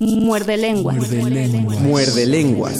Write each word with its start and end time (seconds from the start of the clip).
Muerde 0.00 0.56
lenguas. 0.56 0.96
Muerde 1.80 2.26
lenguas. 2.26 2.78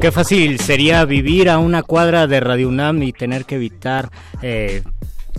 Qué 0.00 0.12
fácil 0.12 0.60
sería 0.60 1.04
vivir 1.04 1.48
a 1.48 1.58
una 1.58 1.82
cuadra 1.82 2.28
de 2.28 2.38
Radio 2.38 2.68
UNAM 2.68 3.02
y 3.02 3.12
tener 3.12 3.44
que 3.44 3.56
evitar 3.56 4.10
eh, 4.40 4.82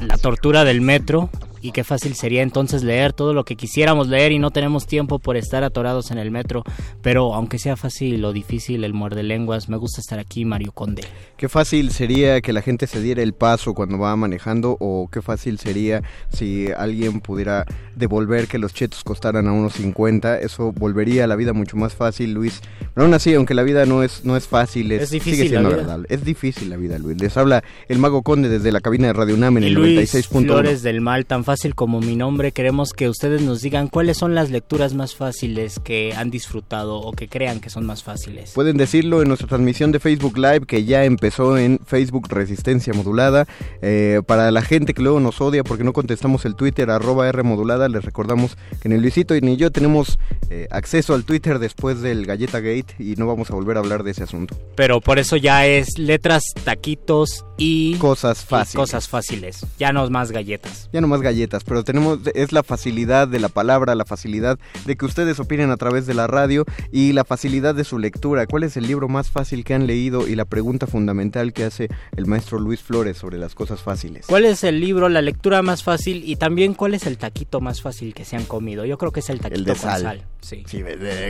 la 0.02 0.18
tortura 0.18 0.66
del 0.66 0.82
metro 0.82 1.30
y 1.64 1.72
qué 1.72 1.86
fácil 1.86 2.14
sería 2.16 2.44
entonces 2.44 2.84
leer 2.84 3.14
todo 3.14 3.34
lo 3.34 3.46
que 3.46 3.56
quisiéramos 3.56 4.10
leer 4.10 4.34
y 4.34 4.38
no 4.38 4.52
tenemos 4.52 4.86
tiempo 4.86 5.18
por 5.18 5.38
estar 5.38 5.64
atorados 5.64 6.12
en 6.12 6.18
el 6.18 6.30
metro, 6.30 6.64
pero 7.02 7.34
aunque 7.34 7.58
sea 7.58 7.78
fácil 7.78 8.24
o 8.26 8.34
difícil 8.34 8.84
el 8.84 8.94
muerde 8.94 9.24
lenguas, 9.24 9.70
me 9.70 9.78
gusta 9.78 10.02
estar 10.02 10.20
aquí, 10.20 10.44
Mario 10.44 10.74
Conde. 10.74 11.04
Qué 11.38 11.48
fácil 11.48 11.92
sería 11.92 12.42
que 12.42 12.52
la 12.52 12.62
gente 12.62 12.86
se 12.86 13.02
diera 13.02 13.24
el 13.24 13.34
paso 13.34 13.74
cuando 13.74 13.98
va 13.98 14.14
manejando 14.18 14.76
o 14.82 15.08
qué 15.10 15.22
fácil 15.22 15.58
sería 15.58 16.04
si 16.34 16.68
alguien 16.78 17.22
pudiera 17.22 17.66
devolver 17.96 18.48
que 18.48 18.58
los 18.58 18.74
chetos 18.74 19.06
costaran 19.06 19.48
a 19.48 19.54
unos 19.54 19.74
50, 19.74 20.40
eso 20.40 20.74
volvería 20.74 21.24
a 21.24 21.28
la 21.28 21.38
vida 21.38 21.54
mucho 21.54 21.78
más 21.78 21.94
fácil, 21.94 22.34
Luis. 22.34 22.60
Pero 22.94 23.06
aún 23.06 23.14
así, 23.14 23.34
aunque 23.36 23.54
la 23.54 23.64
vida 23.64 23.86
no 23.86 24.04
es 24.04 24.26
no 24.26 24.36
es 24.36 24.48
fácil, 24.48 24.92
es, 24.92 25.10
difícil 25.10 25.36
sigue 25.36 25.50
siendo 25.50 25.70
la 25.70 25.78
vida. 25.78 26.00
Es 26.10 26.26
difícil 26.26 26.70
la 26.70 26.76
vida, 26.76 27.00
Luis. 27.00 27.22
Les 27.22 27.38
habla 27.38 27.64
el 27.88 28.00
Mago 28.00 28.22
Conde 28.22 28.50
desde 28.50 28.74
la 28.74 28.82
cabina 28.82 29.08
de 29.08 29.14
Radio 29.14 29.36
UNAM 29.36 29.58
en 29.58 29.64
Y 29.64 29.68
el 29.68 29.74
Luis 29.74 30.14
96.1. 30.14 30.46
Flores 30.46 30.84
del 30.84 31.00
Mal, 31.00 31.26
tan 31.26 31.46
fácil 31.46 31.53
como 31.76 32.00
mi 32.00 32.16
nombre, 32.16 32.52
queremos 32.52 32.94
que 32.94 33.08
ustedes 33.08 33.42
nos 33.44 33.62
digan 33.62 33.88
cuáles 33.88 34.18
son 34.18 34.34
las 34.34 34.50
lecturas 34.50 34.94
más 34.96 35.16
fáciles 35.16 35.80
que 35.80 36.14
han 36.14 36.32
disfrutado 36.32 36.98
o 36.98 37.12
que 37.12 37.28
crean 37.28 37.60
que 37.60 37.70
son 37.70 37.86
más 37.86 38.04
fáciles. 38.04 38.52
Pueden 38.54 38.76
decirlo 38.76 39.22
en 39.22 39.28
nuestra 39.28 39.48
transmisión 39.48 39.92
de 39.92 40.00
Facebook 40.00 40.38
Live 40.38 40.66
que 40.66 40.84
ya 40.84 41.06
empezó 41.06 41.58
en 41.58 41.80
Facebook 41.86 42.28
Resistencia 42.30 42.94
Modulada. 42.94 43.46
Eh, 43.82 44.22
para 44.26 44.50
la 44.50 44.64
gente 44.64 44.94
que 44.94 45.04
luego 45.04 45.20
nos 45.20 45.42
odia 45.42 45.64
porque 45.64 45.84
no 45.84 45.94
contestamos 45.94 46.46
el 46.46 46.56
Twitter 46.56 46.90
arroba 46.90 47.30
R 47.30 47.44
Modulada, 47.44 47.88
les 47.88 48.04
recordamos 48.04 48.58
que 48.82 48.90
ni 48.90 48.98
Luisito 48.98 49.36
ni 49.40 49.56
yo 49.56 49.72
tenemos 49.72 50.18
eh, 50.50 50.68
acceso 50.72 51.14
al 51.14 51.24
Twitter 51.24 51.60
después 51.60 52.02
del 52.02 52.26
Galleta 52.26 52.60
Gate 52.62 52.96
y 52.98 53.16
no 53.16 53.28
vamos 53.28 53.52
a 53.52 53.54
volver 53.54 53.78
a 53.78 53.82
hablar 53.82 54.04
de 54.04 54.12
ese 54.12 54.24
asunto. 54.24 54.56
Pero 54.76 55.02
por 55.02 55.20
eso 55.20 55.38
ya 55.38 55.68
es 55.68 56.00
letras, 56.00 56.44
taquitos 56.64 57.46
y 57.58 57.96
Cosas 57.98 58.44
y 58.44 58.46
fáciles. 58.48 58.76
cosas 58.76 59.08
fáciles. 59.08 59.66
Ya 59.78 59.94
no 59.94 60.10
más 60.10 60.32
galletas. 60.32 60.90
Ya 60.92 61.02
no 61.02 61.08
más 61.08 61.22
galletas, 61.22 61.64
pero 61.64 61.84
tenemos 61.84 62.20
es 62.34 62.52
la 62.52 62.64
facilidad 62.64 63.28
de 63.28 63.40
la 63.40 63.50
palabra, 63.50 63.96
la 63.96 64.06
facilidad 64.06 64.58
de 64.86 64.96
que 64.96 65.06
ustedes 65.06 65.40
opinen 65.40 65.70
a 65.72 65.78
través 65.78 66.06
de 66.06 66.14
la 66.14 66.28
radio 66.28 66.66
y 66.92 67.14
la 67.14 67.24
facilidad 67.26 67.76
de 67.76 67.84
su 67.84 68.00
lectura. 68.00 68.48
¿Cuál 68.48 68.64
es 68.64 68.76
el 68.78 68.88
libro 68.88 69.08
más 69.08 69.30
fácil 69.30 69.64
que 69.64 69.74
han 69.74 69.88
leído? 69.88 70.28
Y 70.28 70.36
la 70.36 70.46
pregunta 70.46 70.88
fundamental 70.88 71.54
que 71.54 71.64
hace 71.66 71.90
el 72.18 72.26
maestro 72.26 72.60
Luis 72.60 72.82
Flores 72.82 73.18
sobre 73.18 73.38
las 73.38 73.56
cosas 73.56 73.82
fáciles. 73.82 74.26
¿Cuál 74.28 74.46
es 74.46 74.64
el 74.64 74.80
libro, 74.80 75.08
la 75.10 75.22
lectura 75.22 75.62
más 75.62 75.84
fácil 75.84 76.24
y 76.26 76.36
también 76.38 76.74
cuál 76.74 76.94
es 76.96 77.06
el 77.06 77.18
taquito 77.18 77.62
más 77.62 77.82
fácil 77.82 78.14
que 78.14 78.26
se 78.26 78.36
han 78.36 78.46
comido? 78.46 78.86
Yo 78.86 78.98
creo 78.98 79.12
que 79.12 79.20
es 79.20 79.30
el 79.30 79.40
taquito 79.40 79.60
El 79.60 79.66
de 79.66 79.72
con 79.74 79.82
sal. 79.82 80.02
sal. 80.02 80.28
Sí. 80.44 80.64
Sí, 80.68 80.84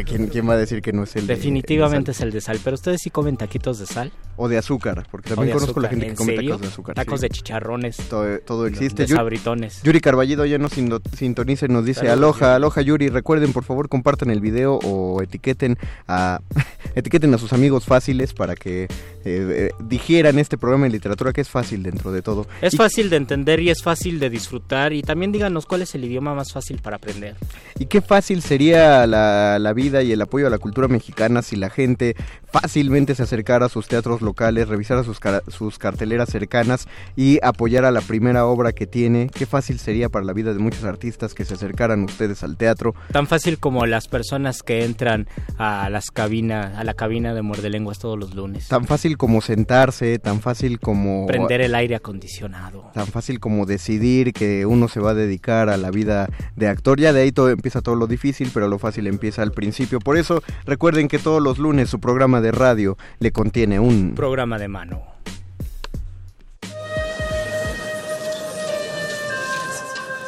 ¿quién, 0.06 0.28
quién 0.28 0.50
va 0.50 0.53
a 0.53 0.57
decir 0.57 0.81
que 0.81 0.91
no 0.91 1.03
es 1.03 1.16
el 1.16 1.28
de- 1.28 1.35
Definitivamente 1.35 2.12
el 2.12 2.16
de 2.16 2.18
es 2.18 2.22
el 2.22 2.31
de 2.31 2.41
sal, 2.41 2.59
pero 2.63 2.74
ustedes 2.74 3.00
sí 3.01 3.09
comen 3.09 3.38
taquitos 3.38 3.79
de 3.79 3.85
sal. 3.85 3.94
sal? 3.94 4.12
O 4.35 4.47
de 4.50 4.57
azúcar, 4.57 5.06
porque 5.12 5.29
también 5.29 5.50
de 5.50 5.53
conozco 5.53 5.79
la 5.79 5.90
gente 5.90 6.06
que 6.06 6.12
¿En 6.12 6.18
come 6.18 6.35
serio? 6.35 6.50
tacos 6.51 6.62
de 6.62 6.68
azúcar. 6.68 6.96
Tacos 6.96 7.19
sí. 7.19 7.25
de 7.28 7.29
chicharrones. 7.29 7.97
Todo, 8.09 8.40
todo 8.40 8.66
existe. 8.68 9.03
De 9.03 9.07
Yu- 9.09 9.16
sabritones. 9.16 9.81
Yuri 9.84 10.01
Carballido 10.01 10.46
ya 10.46 10.57
nos 10.57 10.72
sintoniza 10.74 11.66
y 11.68 11.69
nos 11.69 11.85
dice 11.85 12.00
Saludos, 12.01 12.18
aloja, 12.18 12.46
Yuri. 12.47 12.56
aloja 12.56 12.81
Yuri. 12.81 13.09
Recuerden, 13.09 13.53
por 13.53 13.63
favor, 13.63 13.88
compartan 13.90 14.31
el 14.31 14.41
video 14.41 14.79
o 14.84 15.22
etiqueten 15.22 15.78
a 16.07 16.40
etiqueten 16.95 17.34
a 17.34 17.38
sus 17.38 17.53
amigos 17.53 17.85
fáciles 17.85 18.34
para 18.34 18.56
que 18.56 18.84
eh, 18.84 18.88
eh, 19.25 19.69
digieran 19.80 20.40
este 20.40 20.57
programa 20.57 20.85
de 20.85 20.91
literatura 20.91 21.31
que 21.31 21.41
es 21.41 21.50
fácil 21.50 21.84
dentro 21.84 22.12
de 22.12 22.22
todo. 22.24 22.47
Es 22.62 22.74
Y- 22.74 22.78
fácil 22.78 23.09
de 23.12 23.18
entender 23.18 23.59
y 23.59 23.69
es 23.69 23.84
fácil 23.84 24.19
de 24.19 24.30
disfrutar 24.31 24.94
y 24.94 25.03
también 25.03 25.31
díganos 25.31 25.66
cuál 25.68 25.84
es 25.84 25.94
el 25.94 26.03
idioma 26.06 26.34
más 26.34 26.51
fácil 26.51 26.80
para 26.81 26.95
aprender. 26.97 27.35
Y 27.78 27.85
qué 27.85 28.01
fácil 28.01 28.41
sería 28.41 29.03
la, 29.08 29.59
la 29.59 29.74
vida 29.74 30.03
y 30.03 30.12
el 30.12 30.22
apoyo 30.22 30.47
a 30.47 30.50
la 30.50 30.58
cultura 30.58 30.88
mexicana 30.88 31.41
si 31.41 31.56
la 31.56 31.69
gente 31.69 32.16
fácilmente 32.53 33.16
se 33.16 33.24
acercara 33.24 33.66
a 33.66 33.69
sus 33.69 33.88
teatros 33.88 34.22
locales, 34.22 34.68
revisara 34.68 35.03
sus, 35.03 35.19
sus 35.47 35.80
carteleras 35.80 36.30
cercanas 36.30 36.88
y 37.16 37.40
apoyara 37.42 37.90
la 37.90 38.02
primera 38.02 38.46
obra 38.46 38.74
que 38.74 38.86
tiene. 38.86 39.30
Qué 39.34 39.47
fácil 39.47 39.80
sería 39.80 40.09
para 40.09 40.24
la 40.24 40.34
vida 40.34 40.53
de 40.53 40.59
muchos 40.59 40.84
artistas 40.84 41.34
que 41.34 41.46
se 41.46 41.56
acercaran 41.56 42.03
ustedes 42.03 42.44
al 42.44 42.56
teatro. 42.56 42.94
Tan 43.12 43.25
fácil 43.25 43.58
como 43.58 43.88
las 43.88 44.08
personas 44.08 44.62
que 44.62 44.86
entran 44.86 45.28
a 45.58 45.90
las 45.90 46.12
cabinas, 46.12 46.78
a 46.78 46.84
la 46.84 46.94
cabina 46.94 47.34
de 47.34 47.42
muerde 47.42 47.72
lenguas 47.72 47.97
todos 47.97 48.19
los 48.19 48.36
lunes. 48.36 48.68
Tan 48.68 48.86
fácil 48.86 49.18
como 49.18 49.42
sentarse, 49.42 50.19
tan 50.19 50.40
fácil 50.40 50.80
como... 50.80 51.25
Prender 51.25 51.62
el 51.62 51.74
aire 51.74 51.96
acondicionado. 51.96 52.92
tan 52.94 53.08
fácil 53.08 53.40
como 53.40 53.66
decidir 53.66 54.31
que 54.31 54.68
uno 54.68 54.88
se 54.88 55.00
va 55.00 55.12
a 55.12 55.16
dedicar 55.16 55.69
a 55.69 55.78
la 55.78 55.90
vida 55.90 56.30
de 56.56 56.68
actor. 56.68 57.00
Ya 57.00 57.13
de 57.13 57.22
ahí 57.22 57.31
todo 57.31 57.50
empieza 57.50 57.81
todo 57.81 57.96
lo 57.96 58.06
difícil, 58.06 58.52
pero 58.53 58.68
lo 58.68 58.78
fácil 58.78 58.93
empieza 59.02 59.42
al 59.42 59.52
principio. 59.52 60.00
Por 60.00 60.18
eso 60.18 60.42
recuerden 60.66 61.07
que 61.07 61.19
todos 61.19 61.42
los 61.42 61.57
lunes 61.57 61.90
su 61.90 62.00
programa 62.00 62.42
de 62.42 62.51
radio 62.51 62.98
le 63.19 63.31
contiene 63.31 63.80
un 63.80 64.13
Programa 64.16 64.57
de 64.57 64.68
mano. 64.68 65.01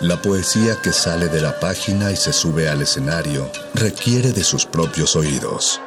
La 0.01 0.21
poesía 0.21 0.81
que 0.81 0.91
sale 0.91 1.29
de 1.29 1.41
la 1.41 1.59
página 1.59 2.11
y 2.11 2.15
se 2.15 2.33
sube 2.33 2.67
al 2.67 2.81
escenario 2.81 3.49
requiere 3.73 4.33
de 4.33 4.43
sus 4.43 4.65
propios 4.65 5.15
oídos. 5.15 5.81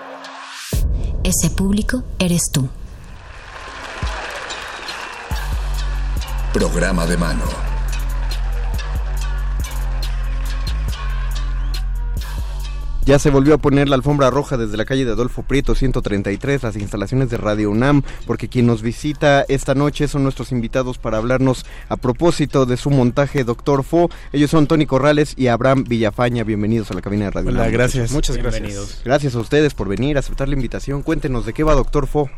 Ese 1.22 1.50
público 1.50 2.04
eres 2.18 2.42
tú. 2.52 2.68
Programa 6.52 7.06
de 7.06 7.16
mano. 7.16 7.77
Ya 13.08 13.18
se 13.18 13.30
volvió 13.30 13.54
a 13.54 13.56
poner 13.56 13.88
la 13.88 13.96
alfombra 13.96 14.28
roja 14.28 14.58
desde 14.58 14.76
la 14.76 14.84
calle 14.84 15.06
de 15.06 15.12
Adolfo 15.12 15.42
Prieto 15.42 15.74
133, 15.74 16.62
las 16.62 16.76
instalaciones 16.76 17.30
de 17.30 17.38
Radio 17.38 17.70
UNAM, 17.70 18.02
porque 18.26 18.48
quien 18.48 18.66
nos 18.66 18.82
visita 18.82 19.46
esta 19.48 19.74
noche 19.74 20.08
son 20.08 20.24
nuestros 20.24 20.52
invitados 20.52 20.98
para 20.98 21.16
hablarnos 21.16 21.64
a 21.88 21.96
propósito 21.96 22.66
de 22.66 22.76
su 22.76 22.90
montaje 22.90 23.44
Doctor 23.44 23.82
Fo. 23.82 24.10
Ellos 24.30 24.50
son 24.50 24.66
Tony 24.66 24.84
Corrales 24.84 25.32
y 25.38 25.46
Abraham 25.46 25.84
Villafaña. 25.88 26.44
Bienvenidos 26.44 26.90
a 26.90 26.94
la 26.94 27.00
cabina 27.00 27.24
de 27.24 27.30
Radio 27.30 27.48
Hola, 27.48 27.60
UNAM. 27.62 27.72
gracias. 27.72 28.12
Muchas 28.12 28.36
Bienvenidos. 28.36 28.74
gracias. 28.74 29.04
Gracias 29.04 29.34
a 29.36 29.38
ustedes 29.38 29.72
por 29.72 29.88
venir, 29.88 30.18
aceptar 30.18 30.46
la 30.46 30.54
invitación. 30.56 31.00
Cuéntenos 31.00 31.46
de 31.46 31.54
qué 31.54 31.64
va 31.64 31.72
Doctor 31.72 32.08
Fo. 32.08 32.28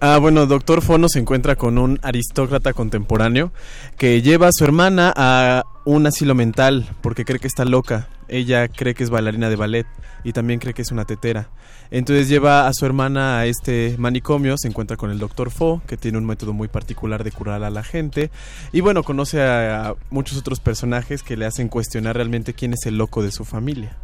Ah, 0.00 0.18
bueno, 0.18 0.46
Doctor 0.46 0.82
Fono 0.82 1.08
se 1.08 1.18
encuentra 1.18 1.56
con 1.56 1.78
un 1.78 1.98
aristócrata 2.02 2.72
contemporáneo 2.72 3.52
que 3.96 4.22
lleva 4.22 4.48
a 4.48 4.52
su 4.52 4.64
hermana 4.64 5.12
a 5.16 5.62
un 5.84 6.06
asilo 6.06 6.34
mental 6.34 6.88
porque 7.00 7.24
cree 7.24 7.40
que 7.40 7.46
está 7.46 7.64
loca. 7.64 8.08
Ella 8.28 8.68
cree 8.68 8.94
que 8.94 9.04
es 9.04 9.10
bailarina 9.10 9.48
de 9.48 9.56
ballet 9.56 9.86
y 10.24 10.32
también 10.32 10.58
cree 10.58 10.74
que 10.74 10.82
es 10.82 10.90
una 10.90 11.04
tetera. 11.04 11.48
Entonces 11.90 12.28
lleva 12.28 12.66
a 12.66 12.72
su 12.72 12.86
hermana 12.86 13.38
a 13.38 13.46
este 13.46 13.94
manicomio, 13.98 14.56
se 14.58 14.68
encuentra 14.68 14.96
con 14.96 15.10
el 15.10 15.18
Doctor 15.18 15.50
Fo, 15.50 15.82
que 15.86 15.96
tiene 15.96 16.18
un 16.18 16.26
método 16.26 16.52
muy 16.52 16.68
particular 16.68 17.22
de 17.22 17.30
curar 17.30 17.62
a 17.62 17.70
la 17.70 17.82
gente. 17.82 18.30
Y 18.72 18.80
bueno, 18.80 19.02
conoce 19.04 19.42
a, 19.42 19.94
muchos 20.10 20.38
otros 20.38 20.60
personajes 20.60 21.22
que 21.22 21.36
le 21.36 21.46
hacen 21.46 21.68
cuestionar 21.68 22.16
realmente 22.16 22.54
quién 22.54 22.72
es 22.72 22.86
el 22.86 22.98
loco 22.98 23.22
de 23.22 23.30
su 23.30 23.44
familia. 23.44 23.96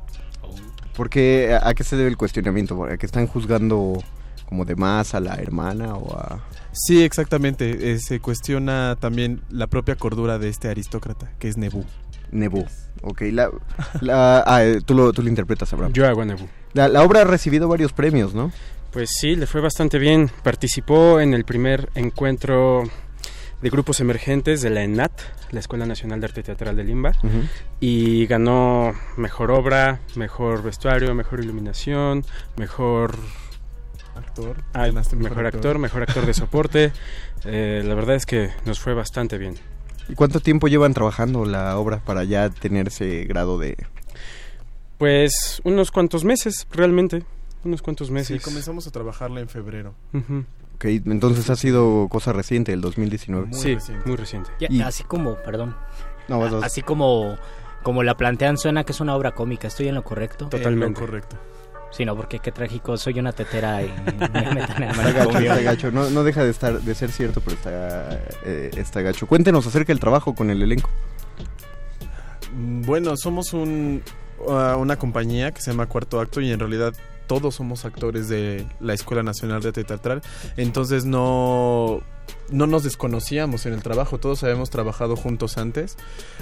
Porque 0.97 1.59
¿a 1.61 1.69
a 1.69 1.75
qué 1.75 1.83
se 1.83 1.97
debe 1.97 2.11
el 2.11 2.17
cuestionamiento? 2.17 2.85
¿A 2.85 2.97
que 2.97 3.07
están 3.07 3.27
juzgando 3.27 4.03
como 4.51 4.67
de 4.67 4.77
más 4.77 5.15
a 5.15 5.21
la 5.21 5.35
hermana 5.37 5.95
o 5.95 6.15
a...? 6.19 6.41
Sí, 6.73 7.03
exactamente. 7.03 7.93
eh, 7.93 7.99
se 7.99 8.21
cuestiona 8.21 8.97
también 9.01 9.41
la 9.49 9.67
propia 9.69 9.97
cordura 9.97 10.39
de 10.39 10.49
este 10.51 10.69
aristócrata, 10.69 11.31
que 11.39 11.49
es 11.49 11.57
Nebú. 11.57 11.85
Nebu. 12.33 12.67
Ok, 13.03 13.23
la, 13.33 13.49
la- 14.03 14.45
ah, 14.47 14.63
eh, 14.65 14.81
tú, 14.85 14.95
lo, 14.95 15.13
tú 15.13 15.23
lo 15.23 15.29
interpretas, 15.29 15.73
Abraham. 15.73 15.93
Yo 15.95 16.07
hago 16.07 16.21
a 16.23 16.25
Nebu. 16.27 16.47
La, 16.75 16.89
la 16.89 17.03
obra 17.03 17.23
ha 17.23 17.25
recibido 17.25 17.67
varios 17.69 17.93
premios, 17.93 18.35
¿no? 18.35 18.53
Pues 18.93 19.11
sí, 19.19 19.35
le 19.37 19.47
fue 19.47 19.61
bastante 19.61 19.99
bien. 19.99 20.31
Participó 20.43 21.21
en 21.21 21.33
el 21.35 21.45
primer 21.45 21.89
encuentro 21.95 22.83
de 23.63 23.71
grupos 23.71 24.01
emergentes 24.01 24.63
de 24.63 24.71
la 24.71 24.83
ENAT, 24.83 25.13
la 25.51 25.61
Escuela 25.61 25.87
Nacional 25.87 26.21
de 26.21 26.27
Arte 26.27 26.43
Teatral 26.43 26.77
de 26.77 26.85
Limba, 26.85 27.13
y 27.79 28.27
ganó 28.27 28.93
mejor 29.17 29.51
obra, 29.51 30.01
mejor 30.17 30.63
vestuario, 30.63 31.15
mejor 31.15 31.41
iluminación, 31.41 32.25
mejor 32.57 33.17
Actor. 34.17 34.57
ah, 34.75 34.87
Ganaste 34.87 35.17
mejor 35.17 35.47
actor, 35.47 35.79
mejor 35.79 36.03
actor 36.03 36.27
de 36.27 36.35
soporte. 36.35 36.93
Eh, 37.47 37.83
la 37.87 37.95
verdad 37.95 38.17
es 38.17 38.27
que 38.27 38.51
nos 38.67 38.81
fue 38.81 38.93
bastante 38.93 39.39
bien. 39.39 39.55
¿Y 40.11 40.15
cuánto 40.15 40.41
tiempo 40.41 40.69
llevan 40.69 40.93
trabajando 40.93 41.47
la 41.47 41.79
obra 41.79 42.01
para 42.05 42.23
ya 42.25 42.51
tener 42.51 42.89
ese 42.89 43.25
grado 43.25 43.59
de...? 43.59 43.79
Pues 44.99 45.61
unos 45.65 45.91
cuantos 45.91 46.25
meses, 46.25 46.67
realmente, 46.71 47.23
unos 47.65 47.81
cuantos 47.81 48.09
Sí, 48.09 48.13
meses. 48.13 48.43
comenzamos 48.43 48.87
a 48.87 48.91
trabajarla 48.91 49.41
en 49.41 49.49
febrero. 49.49 49.95
Ok, 50.13 50.85
entonces 50.85 51.49
ha 51.49 51.57
sido 51.57 52.09
cosa 52.09 52.33
reciente, 52.35 52.73
el 52.75 52.81
2019. 52.83 53.47
Muy 53.47 53.59
sí, 53.59 53.75
reciente. 53.75 54.07
muy 54.07 54.17
reciente. 54.17 54.51
Y- 54.59 54.83
Así 54.83 55.03
como, 55.05 55.37
perdón, 55.37 55.75
No, 56.29 56.39
vas, 56.39 56.53
vas. 56.53 56.65
así 56.65 56.83
como, 56.83 57.37
como 57.83 58.03
la 58.03 58.17
plantean 58.19 58.59
suena 58.59 58.85
que 58.85 58.93
es 58.93 59.01
una 59.01 59.17
obra 59.17 59.33
cómica, 59.33 59.69
¿estoy 59.69 59.89
en 59.89 59.95
lo 59.95 60.05
correcto? 60.05 60.49
Totalmente. 60.49 61.01
Eh, 61.01 61.03
lo 61.05 61.07
correcto. 61.07 61.37
Sí, 61.91 62.05
no, 62.05 62.15
porque 62.17 62.39
qué 62.39 62.53
trágico, 62.53 62.97
soy 62.97 63.19
una 63.19 63.33
tetera 63.33 63.83
y 63.83 63.93
me 64.07 64.29
meten 64.55 64.83
en 64.83 64.83
el 64.85 64.91
Está 64.91 65.03
gacho, 65.13 65.19
manicomio. 65.33 65.51
está 65.53 65.63
gacho. 65.63 65.91
No, 65.91 66.09
no 66.11 66.23
deja 66.23 66.45
de 66.45 66.51
estar 66.51 66.81
de 66.81 66.95
ser 66.95 67.11
cierto, 67.11 67.41
pero 67.41 67.57
está, 67.57 68.21
eh, 68.45 68.71
está 68.77 69.01
gacho. 69.03 69.27
Cuéntenos 69.27 69.67
acerca 69.67 69.93
del 69.93 70.01
trabajo 70.01 70.35
con 70.35 70.51
el 70.51 70.63
elenco. 70.63 70.89
Bueno, 72.53 73.17
somos 73.17 73.53
un, 73.53 74.03
uh, 74.39 74.79
una 74.79 74.97
compañía 74.97 75.53
que 75.53 75.61
se 75.61 75.71
llama 75.71 75.87
Cuarto 75.87 76.21
Acto 76.21 76.41
y 76.41 76.51
en 76.51 76.59
realidad 76.59 76.95
todos 77.27 77.55
somos 77.57 77.85
actores 77.85 78.29
de 78.29 78.67
la 78.81 78.93
Escuela 78.95 79.23
Nacional 79.23 79.61
de 79.63 79.69
Arte 79.69 79.85
Teatral. 79.85 80.23
Entonces 80.57 81.05
no, 81.05 82.03
no 82.51 82.67
nos 82.67 82.83
desconocíamos 82.83 83.67
en 83.67 83.73
el 83.73 83.83
trabajo, 83.83 84.19
todos 84.19 84.43
habíamos 84.43 84.71
trabajado 84.71 85.15
juntos 85.17 85.57
antes. 85.59 85.97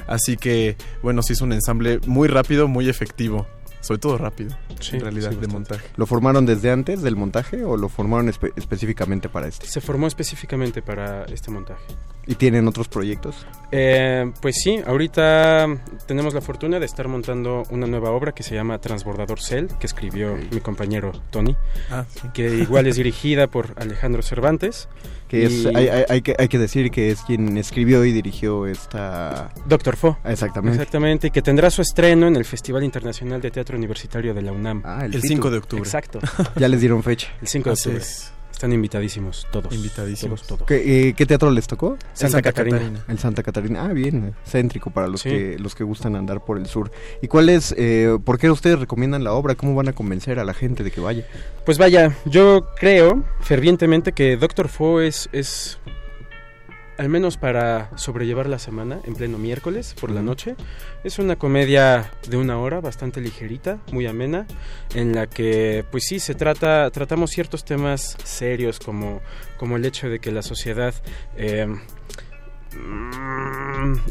Así 0.07 0.37
que, 0.37 0.77
bueno, 1.03 1.23
se 1.23 1.35
hizo 1.35 1.45
un 1.45 1.53
ensamble 1.53 2.01
muy 2.07 2.29
rápido, 2.29 2.69
muy 2.69 2.89
efectivo. 2.89 3.47
Sobre 3.81 3.99
todo 4.01 4.19
rápido, 4.19 4.57
Sí, 4.81 4.97
en 4.97 5.03
realidad, 5.03 5.31
sí, 5.31 5.37
de 5.37 5.47
montaje. 5.49 5.87
¿Lo 5.97 6.07
formaron 6.07 6.45
desde 6.47 6.71
antes 6.71 7.01
del 7.03 7.17
montaje 7.17 7.65
o 7.65 7.77
lo 7.77 7.89
formaron 7.89 8.29
espe- 8.29 8.53
específicamente 8.57 9.29
para 9.29 9.47
este? 9.49 9.67
Se 9.67 9.81
formó 9.81 10.07
específicamente 10.07 10.83
para 10.83 11.25
este 11.27 11.51
montaje. 11.51 11.83
¿Y 12.31 12.35
tienen 12.35 12.69
otros 12.69 12.89
proyectos? 12.89 13.47
Eh, 13.73 14.31
pues 14.43 14.57
sí, 14.63 14.81
ahorita 14.87 15.67
tenemos 16.07 16.35
la 16.35 16.41
fortuna 16.43 16.79
de 16.79 16.85
estar 16.87 17.09
montando 17.09 17.63
una 17.71 17.87
nueva 17.87 18.11
obra 18.11 18.33
que 18.33 18.43
se 18.43 18.55
llama 18.55 18.79
Transbordador 18.79 19.41
Cell, 19.41 19.67
que 19.81 19.87
escribió 19.87 20.37
mi 20.51 20.61
compañero 20.61 21.13
Tony, 21.31 21.57
Ah, 21.91 22.05
sí. 22.15 22.29
que 22.35 22.49
igual 22.55 22.87
es 22.87 22.97
dirigida 22.97 23.47
por 23.47 23.73
Alejandro 23.77 24.23
Cervantes. 24.23 24.89
Que 25.27 25.45
es, 25.45 25.67
hay, 25.67 25.89
hay- 25.89 26.05
hay 26.09 26.23
que, 26.23 26.35
hay 26.39 26.49
que 26.49 26.59
decir 26.59 26.91
que 26.91 27.11
es 27.11 27.21
quien 27.23 27.57
escribió 27.59 28.03
y 28.07 28.13
dirigió 28.13 28.67
esta... 28.67 29.51
Doctor 29.67 29.97
Fo. 29.97 30.17
Exactamente. 30.25 30.77
Exactamente, 30.79 31.27
y 31.27 31.31
que 31.31 31.43
tendrá 31.43 31.71
su 31.71 31.83
estreno 31.83 32.27
en 32.29 32.37
el 32.37 32.47
Festival 32.47 32.83
Internacional 32.85 33.41
de 33.43 33.51
Teatro 33.51 33.77
Universitario 33.77 34.33
de 34.33 34.41
la 34.43 34.53
UNAM. 34.53 34.83
Ah, 34.87 35.01
El 35.05 35.13
FITU. 35.13 35.29
5 35.29 35.51
de 35.51 35.59
octubre. 35.59 35.83
Exacto, 35.83 36.19
Ya 36.57 36.69
les 36.69 36.81
dieron 36.81 37.03
fecha. 37.03 37.29
el 37.43 37.49
5 37.49 37.69
de 37.69 37.73
Así 37.75 37.89
octubre. 37.91 38.05
es. 38.05 38.33
Están 38.59 38.73
invitadísimos 38.73 39.47
todos. 39.53 39.73
Invitadísimos. 39.73 40.43
Todos, 40.43 40.59
todos. 40.59 40.67
¿Qué, 40.67 41.11
eh, 41.11 41.15
qué 41.15 41.27
teatro 41.27 41.49
les 41.53 41.69
tocó? 41.69 41.97
Santa, 42.13 42.43
Catarina. 42.43 43.05
El 43.07 43.17
Santa 43.17 43.45
Catarina. 43.45 43.85
Ah, 43.85 43.93
bien, 43.93 44.35
céntrico 44.45 44.91
para 44.91 45.07
los 45.07 45.21
Sí. 45.21 45.29
que 45.31 45.57
los 45.61 45.77
que 45.77 45.85
gustan 45.85 46.17
andar 46.17 46.45
por 46.45 46.59
el 46.59 46.67
sur. 46.67 46.91
¿Y 47.23 47.29
cuál 47.29 47.51
es, 47.51 47.73
eh, 47.79 48.19
por 48.25 48.37
qué 48.37 48.51
ustedes 48.51 48.81
recomiendan 48.81 49.23
la 49.23 49.33
obra? 49.33 49.55
¿Cómo 49.55 49.77
van 49.77 49.87
a 49.87 49.93
convencer 49.93 50.41
a 50.41 50.45
la 50.45 50.55
gente 50.55 50.83
de 50.83 50.91
que 50.91 51.01
vaya? 51.01 51.25
Pues 51.65 51.79
vaya, 51.79 52.17
yo 52.25 52.67
creo 52.75 53.23
fervientemente 53.43 54.11
que 54.11 54.37
Doctor 54.37 54.67
Fo 54.67 55.01
es, 55.03 55.29
es 55.31 55.79
al 56.99 57.09
menos 57.09 57.37
para 57.37 57.97
sobrellevar 57.97 58.49
la 58.49 58.59
semana 58.59 59.01
en 59.05 59.15
pleno 59.15 59.39
miércoles 59.39 59.95
por 59.99 60.11
la 60.11 60.21
noche. 60.21 60.57
Es 61.05 61.19
una 61.19 61.37
comedia 61.37 62.11
de 62.29 62.37
una 62.37 62.59
hora, 62.59 62.81
bastante 62.81 63.21
ligerita, 63.21 63.79
muy 63.93 64.07
amena, 64.07 64.47
en 64.95 65.15
la 65.15 65.29
que 65.29 65.85
pues 65.91 66.05
sí 66.07 66.19
se 66.19 66.35
trata, 66.35 66.91
tratamos 66.91 67.31
ciertos 67.31 67.65
temas 67.65 68.17
serios 68.25 68.81
como, 68.81 69.21
como 69.57 69.77
el 69.77 69.85
hecho 69.85 70.09
de 70.09 70.19
que 70.19 70.33
la 70.33 70.43
sociedad 70.43 70.93
eh, 71.37 71.69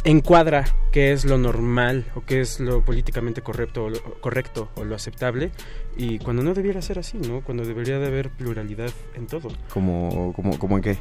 encuadra 0.04 0.66
qué 0.92 1.12
es 1.12 1.26
lo 1.26 1.38
normal 1.38 2.06
o 2.16 2.22
qué 2.22 2.42
es 2.42 2.60
lo 2.60 2.84
políticamente 2.84 3.42
correcto 3.42 3.86
o 3.86 3.90
lo, 3.90 4.02
correcto 4.22 4.70
o 4.76 4.84
lo 4.84 4.96
aceptable 4.96 5.52
y 5.98 6.20
cuando 6.20 6.42
no 6.42 6.54
debiera 6.54 6.82
ser 6.82 7.00
así, 7.00 7.18
¿no? 7.18 7.42
Cuando 7.42 7.66
debería 7.66 8.00
de 8.00 8.08
haber 8.08 8.30
pluralidad 8.30 8.92
en 9.14 9.28
todo. 9.28 9.50
¿Cómo, 9.74 10.32
cómo, 10.34 10.58
cómo 10.58 10.78
en 10.78 10.84
qué? 10.84 10.98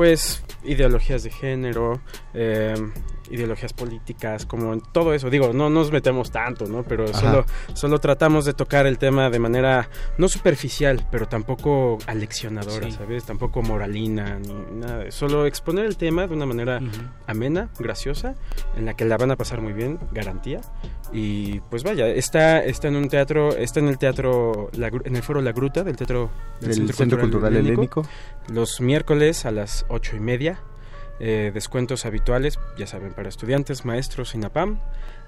Pues 0.00 0.42
ideologías 0.64 1.24
de 1.24 1.30
género, 1.30 2.00
eh, 2.32 2.72
ideologías 3.30 3.74
políticas, 3.74 4.46
como 4.46 4.72
en 4.72 4.80
todo 4.80 5.12
eso. 5.12 5.28
Digo, 5.28 5.52
no 5.52 5.68
nos 5.68 5.92
metemos 5.92 6.30
tanto, 6.32 6.64
¿no? 6.64 6.84
Pero 6.84 7.04
Ajá. 7.04 7.20
solo, 7.20 7.44
solo 7.74 7.98
tratamos 7.98 8.46
de 8.46 8.54
tocar 8.54 8.86
el 8.86 8.96
tema 8.96 9.28
de 9.28 9.38
manera 9.38 9.90
no 10.16 10.26
superficial, 10.28 11.06
pero 11.12 11.28
tampoco 11.28 11.98
aleccionadora, 12.06 12.86
Sí. 12.86 12.92
¿sabes? 12.92 13.24
Tampoco 13.24 13.60
moralina, 13.60 14.38
ni 14.38 14.54
nada. 14.80 14.98
de- 15.04 15.12
Solo 15.12 15.44
exponer 15.44 15.84
el 15.84 15.98
tema 15.98 16.26
de 16.26 16.32
una 16.34 16.46
manera 16.46 16.80
amena, 17.26 17.68
graciosa, 17.78 18.34
en 18.76 18.86
la 18.86 18.94
que 18.94 19.04
la 19.04 19.18
van 19.18 19.30
a 19.32 19.36
pasar 19.36 19.60
muy 19.60 19.74
bien, 19.74 19.98
garantía. 20.12 20.62
Y 21.12 21.60
pues 21.70 21.82
vaya, 21.84 22.06
está, 22.08 22.64
está 22.64 22.88
en 22.88 22.96
un 22.96 23.08
teatro, 23.08 23.54
está 23.54 23.80
en 23.80 23.88
el 23.88 23.98
teatro, 23.98 24.70
La 24.72 24.88
en 24.88 25.14
el 25.16 25.22
foro 25.22 25.40
La 25.42 25.52
Gruta 25.52 25.84
del 25.84 25.96
teatro 25.96 26.30
Del 26.60 26.92
Centro, 26.94 27.18
Cultural, 27.20 27.54
Helénico. 27.56 28.02
los 28.48 28.80
miércoles 28.80 29.44
a 29.46 29.50
las 29.50 29.84
ocho 29.90 30.16
y 30.16 30.20
media. 30.20 30.60
eh, 31.22 31.50
descuentos 31.52 32.06
habituales, 32.06 32.58
ya 32.78 32.86
saben, 32.86 33.12
para 33.12 33.28
estudiantes, 33.28 33.84
maestros, 33.84 34.34
INAPAM. 34.34 34.80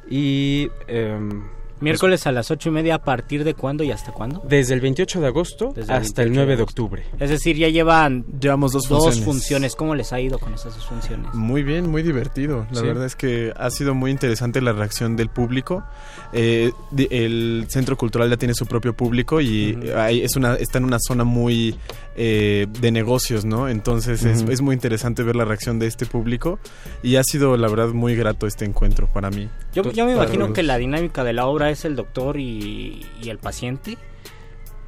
Y 0.08 0.68
em, 0.88 1.44
Miércoles 1.80 2.26
a 2.28 2.32
las 2.32 2.50
ocho 2.52 2.68
y 2.68 2.72
media, 2.72 2.94
¿a 2.94 3.02
partir 3.02 3.42
de 3.44 3.54
cuándo 3.54 3.82
y 3.84 3.90
hasta 3.90 4.12
cuándo? 4.12 4.40
desde 4.48 4.72
el 4.72 4.80
28 4.80 5.20
de 5.20 5.26
agosto 5.26 5.72
Desde 5.74 5.92
hasta 5.92 6.22
el 6.22 6.28
28 6.28 6.34
9 6.46 6.56
de 6.56 6.62
octubre. 6.62 7.02
Es 7.18 7.28
decir, 7.28 7.56
ya 7.56 7.68
llevan 7.68 8.24
Llevamos 8.40 8.72
dos, 8.72 8.88
dos 8.88 9.00
funciones. 9.04 9.24
funciones. 9.24 9.76
¿Cómo 9.76 9.94
les 9.96 10.12
ha 10.12 10.20
ido 10.20 10.38
con 10.38 10.54
esas 10.54 10.76
dos 10.76 10.86
funciones? 10.86 11.34
Muy 11.34 11.62
bien, 11.64 11.90
muy 11.90 12.02
divertido. 12.02 12.66
La 12.70 12.80
Sí. 12.80 12.86
verdad 12.86 13.04
es 13.04 13.16
que 13.16 13.52
ha 13.56 13.68
sido 13.68 13.94
muy 13.94 14.10
interesante 14.12 14.60
la 14.62 14.72
reacción 14.72 15.16
del 15.16 15.28
público. 15.28 15.84
Eh, 16.32 16.72
el 17.10 17.66
Centro 17.68 17.96
Cultural 17.96 18.30
ya 18.30 18.36
tiene 18.38 18.54
su 18.54 18.64
propio 18.66 18.94
público 18.94 19.40
y 19.40 19.78
es 20.22 20.34
una, 20.36 20.54
está 20.54 20.78
en 20.78 20.84
una 20.84 20.98
zona 20.98 21.24
muy 21.24 21.76
eh, 22.16 22.66
de 22.80 22.90
negocios, 22.90 23.44
¿no? 23.44 23.68
Entonces 23.68 24.24
es, 24.24 24.42
es 24.42 24.60
muy 24.62 24.74
interesante 24.74 25.22
ver 25.22 25.36
la 25.36 25.44
reacción 25.44 25.78
de 25.78 25.86
este 25.86 26.06
público 26.06 26.58
y 27.02 27.16
ha 27.16 27.22
sido 27.24 27.56
la 27.56 27.68
verdad 27.68 27.88
muy 27.88 28.14
grato 28.16 28.46
este 28.46 28.64
encuentro 28.64 29.06
para 29.08 29.30
mí. 29.30 29.48
Yo, 29.74 29.82
yo 29.92 30.06
me 30.06 30.12
imagino 30.12 30.46
los- 30.46 30.54
que 30.54 30.62
la 30.62 30.78
dinámica 30.78 31.22
de 31.24 31.32
la 31.34 31.46
obra 31.46 31.70
es 31.70 31.84
el 31.84 31.96
doctor 31.96 32.38
y, 32.40 33.04
y 33.22 33.28
el 33.28 33.38
paciente 33.38 33.98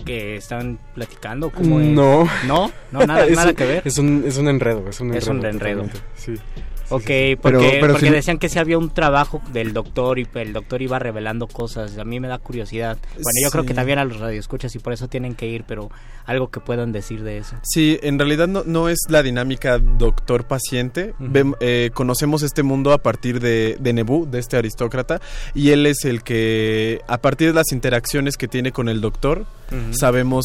que 0.05 0.37
están 0.37 0.79
platicando. 0.95 1.51
¿cómo 1.51 1.81
es? 1.81 1.87
No, 1.89 2.25
No, 2.47 2.71
no, 2.91 3.07
nada, 3.07 3.27
Es 3.27 3.37
nada 3.37 3.51
un- 3.51 3.55
que 3.57 3.65
ver. 3.67 3.83
Es 3.85 3.99
un, 3.99 4.25
es 4.27 4.37
un 4.39 4.49
enredo, 4.49 4.85
es 4.89 5.01
un 5.01 5.15
Es 5.15 5.27
enredo. 5.29 5.41
un 5.41 5.47
enredo. 5.47 5.85
Sí. 6.17 6.35
Ok, 6.91 7.03
porque, 7.41 7.79
pero 7.81 7.93
porque 7.95 8.07
si- 8.07 8.13
decían 8.13 8.39
que 8.39 8.49
si 8.49 8.59
había 8.59 8.77
un 8.79 8.91
trabajo 8.91 9.41
del 9.53 9.73
doctor 9.73 10.19
y 10.19 10.29
el 10.35 10.53
doctor 10.53 10.83
iba 10.83 10.99
revelando 10.99 11.47
cosas. 11.47 11.97
A 11.99 12.05
mí 12.05 12.21
me 12.21 12.29
da 12.29 12.39
curiosidad. 12.39 12.99
Bueno, 13.15 13.25
yo 13.43 13.51
creo 13.51 13.63
Sí. 13.63 13.69
que 13.69 13.75
también 13.75 13.99
a 13.99 14.05
los 14.05 14.21
radioescuchas 14.21 14.75
y 14.75 14.79
por 14.79 14.93
eso 14.93 15.09
tienen 15.09 15.35
que 15.35 15.47
ir, 15.47 15.65
pero 15.67 15.91
algo 16.27 16.51
que 16.51 16.61
puedan 16.61 16.93
decir 16.93 17.23
de 17.23 17.39
eso. 17.39 17.57
Sí, 17.63 17.99
en 18.03 18.19
realidad 18.19 18.49
no, 18.49 18.65
no 18.65 18.89
es 18.89 18.99
la 19.09 19.23
dinámica 19.23 19.79
doctor-paciente. 19.79 21.15
Vem- 21.19 21.57
eh, 21.61 21.91
conocemos 21.95 22.43
este 22.43 22.63
mundo 22.63 22.93
a 22.93 22.99
partir 22.99 23.41
de, 23.41 23.77
de 23.81 23.93
Nebú, 23.93 24.27
de 24.31 24.39
este 24.39 24.57
aristócrata, 24.57 25.21
y 25.55 25.71
él 25.71 25.87
es 25.87 26.05
el 26.05 26.23
que, 26.23 27.01
a 27.07 27.19
partir 27.19 27.49
de 27.49 27.55
las 27.55 27.73
interacciones 27.73 28.37
que 28.37 28.49
tiene 28.49 28.73
con 28.73 28.89
el 28.89 29.01
doctor, 29.01 29.47
sabemos 29.93 30.45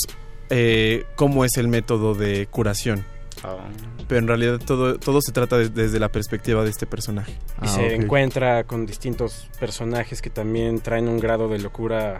eh, 0.49 1.05
cómo 1.15 1.45
es 1.45 1.57
el 1.57 1.67
método 1.67 2.15
de 2.15 2.47
curación. 2.47 3.05
Ah. 3.43 3.57
Pero 4.07 4.19
en 4.19 4.27
realidad 4.27 4.59
todo, 4.65 4.97
todo 4.99 5.21
se 5.21 5.31
trata 5.31 5.57
de- 5.57 5.69
desde 5.69 5.99
la 5.99 6.09
perspectiva 6.11 6.63
de 6.63 6.69
este 6.69 6.85
personaje. 6.85 7.33
Y 7.61 7.65
Ah, 7.65 7.67
se 7.67 7.95
encuentra 7.95 8.63
con 8.65 8.85
distintos 8.85 9.49
personajes 9.59 10.21
que 10.21 10.29
también 10.29 10.79
traen 10.79 11.07
un 11.07 11.19
grado 11.19 11.47
de 11.47 11.59
locura, 11.59 12.19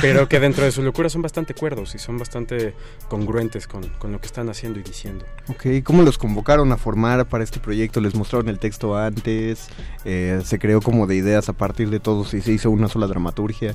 pero 0.00 0.28
que 0.28 0.40
dentro 0.40 0.64
de 0.64 0.72
su 0.72 0.82
locura 0.82 1.08
son 1.08 1.22
bastante 1.22 1.54
cuerdos 1.54 1.94
y 1.94 1.98
son 1.98 2.18
bastante 2.18 2.74
congruentes 3.08 3.66
con, 3.66 3.88
con 3.98 4.12
lo 4.12 4.20
que 4.20 4.26
están 4.26 4.48
haciendo 4.50 4.78
y 4.78 4.82
diciendo. 4.82 5.24
Ok, 5.48 5.66
¿cómo 5.84 6.02
los 6.02 6.18
convocaron 6.18 6.70
a 6.72 6.76
formar 6.76 7.26
para 7.28 7.44
este 7.44 7.60
proyecto? 7.60 8.00
¿Les 8.00 8.14
mostraron 8.14 8.48
el 8.48 8.58
texto 8.58 8.96
antes? 8.96 9.68
Eh, 10.04 10.40
¿Se 10.44 10.58
creó 10.58 10.80
como 10.82 11.06
de 11.06 11.16
ideas 11.16 11.48
a 11.48 11.52
partir 11.54 11.88
de 11.90 12.00
todos 12.00 12.34
y 12.34 12.42
se 12.42 12.52
hizo 12.52 12.70
una 12.70 12.88
sola 12.88 13.06
dramaturgia? 13.06 13.74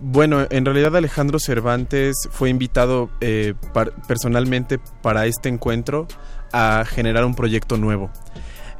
Bueno, 0.00 0.46
en 0.50 0.64
realidad 0.64 0.94
Alejandro 0.96 1.38
Cervantes 1.40 2.16
fue 2.30 2.50
invitado 2.50 3.10
eh, 3.20 3.54
par- 3.72 3.92
personalmente 4.06 4.78
para 5.02 5.26
este 5.26 5.48
encuentro 5.48 6.06
a 6.52 6.84
generar 6.86 7.24
un 7.24 7.34
proyecto 7.34 7.76
nuevo. 7.76 8.10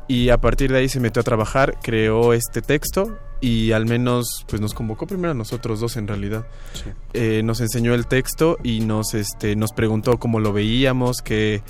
Y 0.06 0.30
a 0.30 0.38
partir 0.38 0.72
de 0.72 0.78
ahí 0.78 0.88
se 0.88 1.00
metió 1.00 1.20
a 1.20 1.22
trabajar, 1.24 1.76
creó 1.82 2.32
este 2.32 2.62
texto 2.62 3.18
y 3.40 3.72
al 3.72 3.84
menos 3.84 4.44
pues 4.48 4.60
nos 4.60 4.72
convocó 4.72 5.06
primero 5.06 5.32
a 5.32 5.34
nosotros 5.34 5.80
dos 5.80 5.96
en 5.96 6.08
realidad. 6.08 6.46
Sí. 6.72 6.84
Eh, 7.12 7.42
nos 7.44 7.60
enseñó 7.60 7.94
el 7.94 8.06
texto 8.06 8.56
y 8.62 8.80
nos, 8.80 9.12
este, 9.14 9.54
nos 9.54 9.72
preguntó 9.72 10.18
cómo 10.18 10.40
lo 10.40 10.52
veíamos, 10.52 11.20
que 11.20 11.62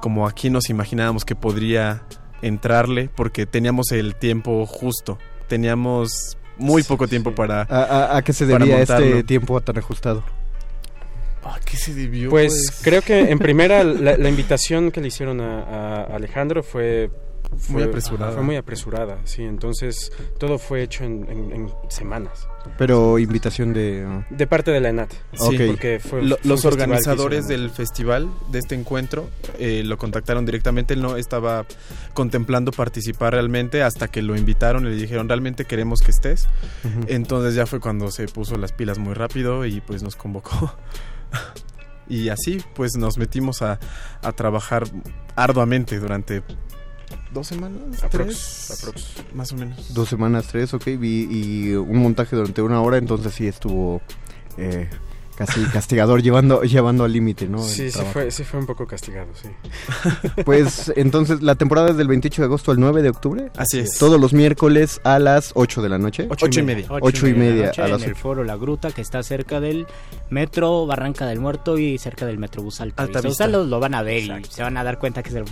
como 0.00 0.26
aquí 0.26 0.48
nos 0.50 0.70
imaginábamos 0.70 1.24
que 1.24 1.34
podría 1.34 2.04
entrarle, 2.42 3.10
porque 3.14 3.44
teníamos 3.44 3.92
el 3.92 4.14
tiempo 4.14 4.64
justo. 4.66 5.18
Teníamos 5.48 6.38
muy 6.56 6.82
Sí, 6.82 6.88
poco 6.88 7.06
tiempo 7.08 7.30
sí. 7.30 7.36
para... 7.36 7.62
¿A, 7.62 7.82
a- 7.84 8.16
a 8.16 8.22
qué 8.22 8.32
se 8.32 8.46
debía 8.46 8.80
este 8.80 9.22
tiempo 9.24 9.60
tan 9.60 9.78
ajustado? 9.78 10.22
¿A 11.42 11.60
qué 11.60 11.76
se 11.76 11.92
debió? 11.94 12.30
Pues, 12.30 12.80
creo 12.82 13.02
que 13.02 13.30
en 13.30 13.38
primera 13.40 13.84
la, 13.84 14.16
la 14.16 14.28
invitación 14.28 14.90
que 14.90 15.00
le 15.00 15.08
hicieron 15.08 15.40
a, 15.40 15.60
a 15.60 16.02
Alejandro 16.16 16.62
fue, 16.62 17.10
fue 17.56 17.74
Muy 17.74 17.82
apresurada. 17.84 18.32
Fue 18.32 18.42
muy 18.42 18.56
apresurada, 18.56 19.18
sí. 19.24 19.42
Entonces 19.42 20.12
todo 20.38 20.58
fue 20.58 20.82
hecho 20.82 21.04
en, 21.04 21.26
en- 21.30 21.52
en 21.52 21.68
semanas. 21.88 22.48
Pero 22.78 23.18
invitación 23.18 23.72
de... 23.72 24.06
uh, 24.06 24.34
De 24.34 24.46
parte 24.46 24.70
de 24.70 24.80
la 24.80 24.88
ENAT. 24.88 25.12
Sí, 25.34 25.54
ok. 25.56 25.60
Porque 25.68 26.00
fue, 26.00 26.22
Lo- 26.22 26.36
fue 26.38 26.48
los 26.48 26.64
organizadores 26.64 27.46
del 27.46 27.70
festival, 27.70 28.28
de 28.50 28.58
este 28.58 28.74
encuentro, 28.74 29.28
eh, 29.58 29.82
lo 29.84 29.98
contactaron 29.98 30.44
directamente. 30.46 30.94
Él 30.94 31.02
no 31.02 31.16
estaba 31.16 31.66
contemplando 32.14 32.72
participar 32.72 33.34
realmente 33.34 33.82
hasta 33.82 34.08
que 34.08 34.22
lo 34.22 34.34
invitaron 34.36 34.86
y 34.86 34.90
le 34.90 34.96
dijeron, 34.96 35.28
realmente 35.28 35.64
queremos 35.66 36.00
que 36.00 36.10
estés. 36.10 36.48
ujú. 36.84 37.04
Entonces 37.08 37.54
ya 37.54 37.66
fue 37.66 37.80
cuando 37.80 38.10
se 38.10 38.26
puso 38.28 38.56
las 38.56 38.72
pilas 38.72 38.98
muy 38.98 39.14
rápido 39.14 39.64
y 39.66 39.80
pues 39.80 40.02
nos 40.02 40.16
convocó. 40.16 40.74
y 42.08 42.28
así 42.28 42.62
pues 42.74 42.96
nos 42.96 43.16
metimos 43.18 43.62
a, 43.62 43.78
a 44.22 44.32
trabajar 44.32 44.84
arduamente 45.36 45.98
durante 45.98 46.42
dos 47.34 47.46
semanas, 47.48 48.02
Aprox, 48.02 48.10
tres, 48.68 48.78
aprox. 48.80 49.04
más 49.34 49.52
o 49.52 49.56
menos. 49.56 49.92
Dos 49.92 50.08
semanas, 50.08 50.46
tres, 50.46 50.72
ok. 50.72 50.84
vi- 50.98 51.28
y 51.30 51.74
un 51.74 51.98
montaje 51.98 52.34
durante 52.36 52.62
una 52.62 52.80
hora, 52.80 52.96
entonces 52.96 53.34
sí 53.34 53.46
estuvo 53.46 54.00
eh, 54.56 54.88
casi 55.36 55.62
castigador, 55.64 56.22
llevando, 56.22 56.62
llevando 56.62 57.04
al 57.04 57.12
límite, 57.12 57.48
¿no? 57.48 57.62
Sí, 57.62 57.90
sí 57.90 58.00
fue, 58.12 58.30
sí 58.30 58.44
fue 58.44 58.60
un 58.60 58.66
poco 58.66 58.86
castigado, 58.86 59.28
sí. 59.34 59.48
Pues 60.44 60.92
entonces 60.96 61.42
la 61.42 61.54
temporada 61.54 61.90
es 61.90 61.96
del 61.96 62.08
28 62.08 62.42
de 62.42 62.46
agosto 62.46 62.70
al 62.70 62.80
9 62.80 63.02
de 63.02 63.08
octubre. 63.10 63.50
Así 63.56 63.80
es. 63.80 63.98
Todos 63.98 64.20
los 64.20 64.32
miércoles 64.32 65.00
a 65.04 65.18
las 65.18 65.52
8 65.54 65.82
de 65.82 65.88
la 65.88 65.98
noche. 65.98 66.26
Ocho 66.30 66.60
y 66.60 66.62
media. 66.62 66.86
Ocho 66.88 67.26
y 67.26 67.32
de 67.32 67.38
la 67.38 67.44
media 67.44 67.66
noche 67.66 67.82
a 67.82 67.88
las 67.88 68.02
en 68.02 68.10
el 68.10 68.16
foro 68.16 68.44
La 68.44 68.56
Gruta 68.56 68.90
que 68.90 69.00
está 69.00 69.22
cerca 69.22 69.60
del 69.60 69.86
metro 70.30 70.86
Barranca 70.86 71.26
del 71.26 71.40
Muerto 71.40 71.78
y 71.78 71.98
cerca 71.98 72.26
del 72.26 72.38
Metrobús 72.38 72.80
Alta, 72.80 73.02
Alta 73.02 73.20
Vista. 73.20 73.44
Ustedes 73.44 73.50
lo, 73.50 73.64
lo 73.64 73.80
van 73.80 73.94
a 73.94 74.02
ver 74.02 74.22
Exacto. 74.22 74.48
y 74.50 74.54
se 74.54 74.62
van 74.62 74.76
a 74.76 74.84
dar 74.84 74.98
cuenta 74.98 75.22
que 75.22 75.30
es 75.30 75.34
el, 75.34 75.44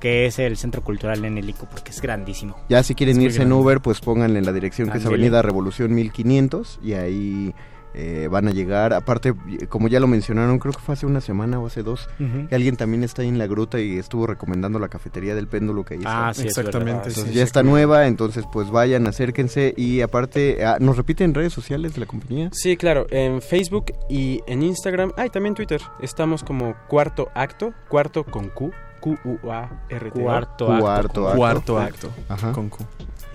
que 0.00 0.26
es 0.26 0.38
el 0.38 0.56
centro 0.56 0.82
cultural 0.82 1.24
en 1.24 1.38
el 1.38 1.48
ICO 1.48 1.66
porque 1.66 1.90
es 1.90 2.00
grandísimo. 2.00 2.56
Ya 2.68 2.82
si 2.82 2.94
quieren 2.94 3.18
Es 3.18 3.24
irse 3.24 3.42
en. 3.42 3.52
Uber, 3.52 3.80
pues 3.80 4.00
pónganle 4.00 4.38
en 4.38 4.46
la 4.46 4.52
dirección 4.52 4.90
que 4.90 4.98
es. 4.98 5.06
Avenida 5.06 5.42
Revolución 5.42 5.94
1500 5.94 6.80
y 6.82 6.92
ahí 6.92 7.54
eh, 7.94 8.28
van 8.30 8.48
a 8.48 8.50
llegar. 8.50 8.92
Aparte, 8.92 9.34
como 9.68 9.88
ya 9.88 10.00
lo 10.00 10.06
mencionaron, 10.06 10.58
creo 10.58 10.72
que 10.72 10.80
fue 10.80 10.94
hace 10.94 11.06
una 11.06 11.20
semana 11.20 11.58
o 11.60 11.66
hace 11.66 11.82
dos, 11.82 12.08
que 12.48 12.54
alguien 12.54 12.76
también 12.76 13.04
está 13.04 13.22
ahí 13.22 13.28
en 13.28 13.38
la 13.38 13.46
gruta 13.46 13.80
y 13.80 13.98
estuvo 13.98 14.26
recomendando 14.26 14.78
la 14.78 14.88
cafetería 14.88 15.34
del 15.34 15.48
péndulo 15.48 15.84
que 15.84 15.94
ahí 15.94 16.00
está. 16.00 16.28
Ah, 16.28 16.34
sí, 16.34 16.42
es 16.46 16.58
Exactamente, 16.58 17.08
verdad. 17.08 17.24
sí. 17.26 17.32
Ya 17.32 17.42
está 17.42 17.62
nueva, 17.62 18.06
entonces 18.06 18.44
pues 18.52 18.70
vayan, 18.70 19.06
acérquense 19.06 19.74
y 19.76 20.00
aparte, 20.00 20.64
ah, 20.64 20.76
¿nos 20.80 20.96
repiten 20.96 21.34
redes 21.34 21.52
sociales 21.52 21.94
de 21.94 22.00
la 22.00 22.06
compañía? 22.06 22.50
Sí, 22.52 22.76
claro, 22.76 23.06
en 23.10 23.40
Facebook 23.42 23.86
y 24.08 24.42
en 24.46 24.62
Instagram, 24.62 25.12
ah, 25.16 25.26
y 25.26 25.30
también 25.30 25.54
Twitter, 25.54 25.80
estamos 26.00 26.42
como 26.44 26.74
Cuarto 26.88 27.28
Acto, 27.34 27.72
Cuarto 27.88 28.24
con 28.24 28.48
Q, 28.50 28.70
Q-U-A-R-T-O. 29.00 30.22
Cuarto 30.22 30.72
acto. 30.72 30.80
Cuarto 30.80 31.28
acto. 31.28 31.36
Cuarto 31.36 31.78
acto. 31.78 32.10
Ajá. 32.28 32.52
Con 32.52 32.68
Q. 32.68 32.84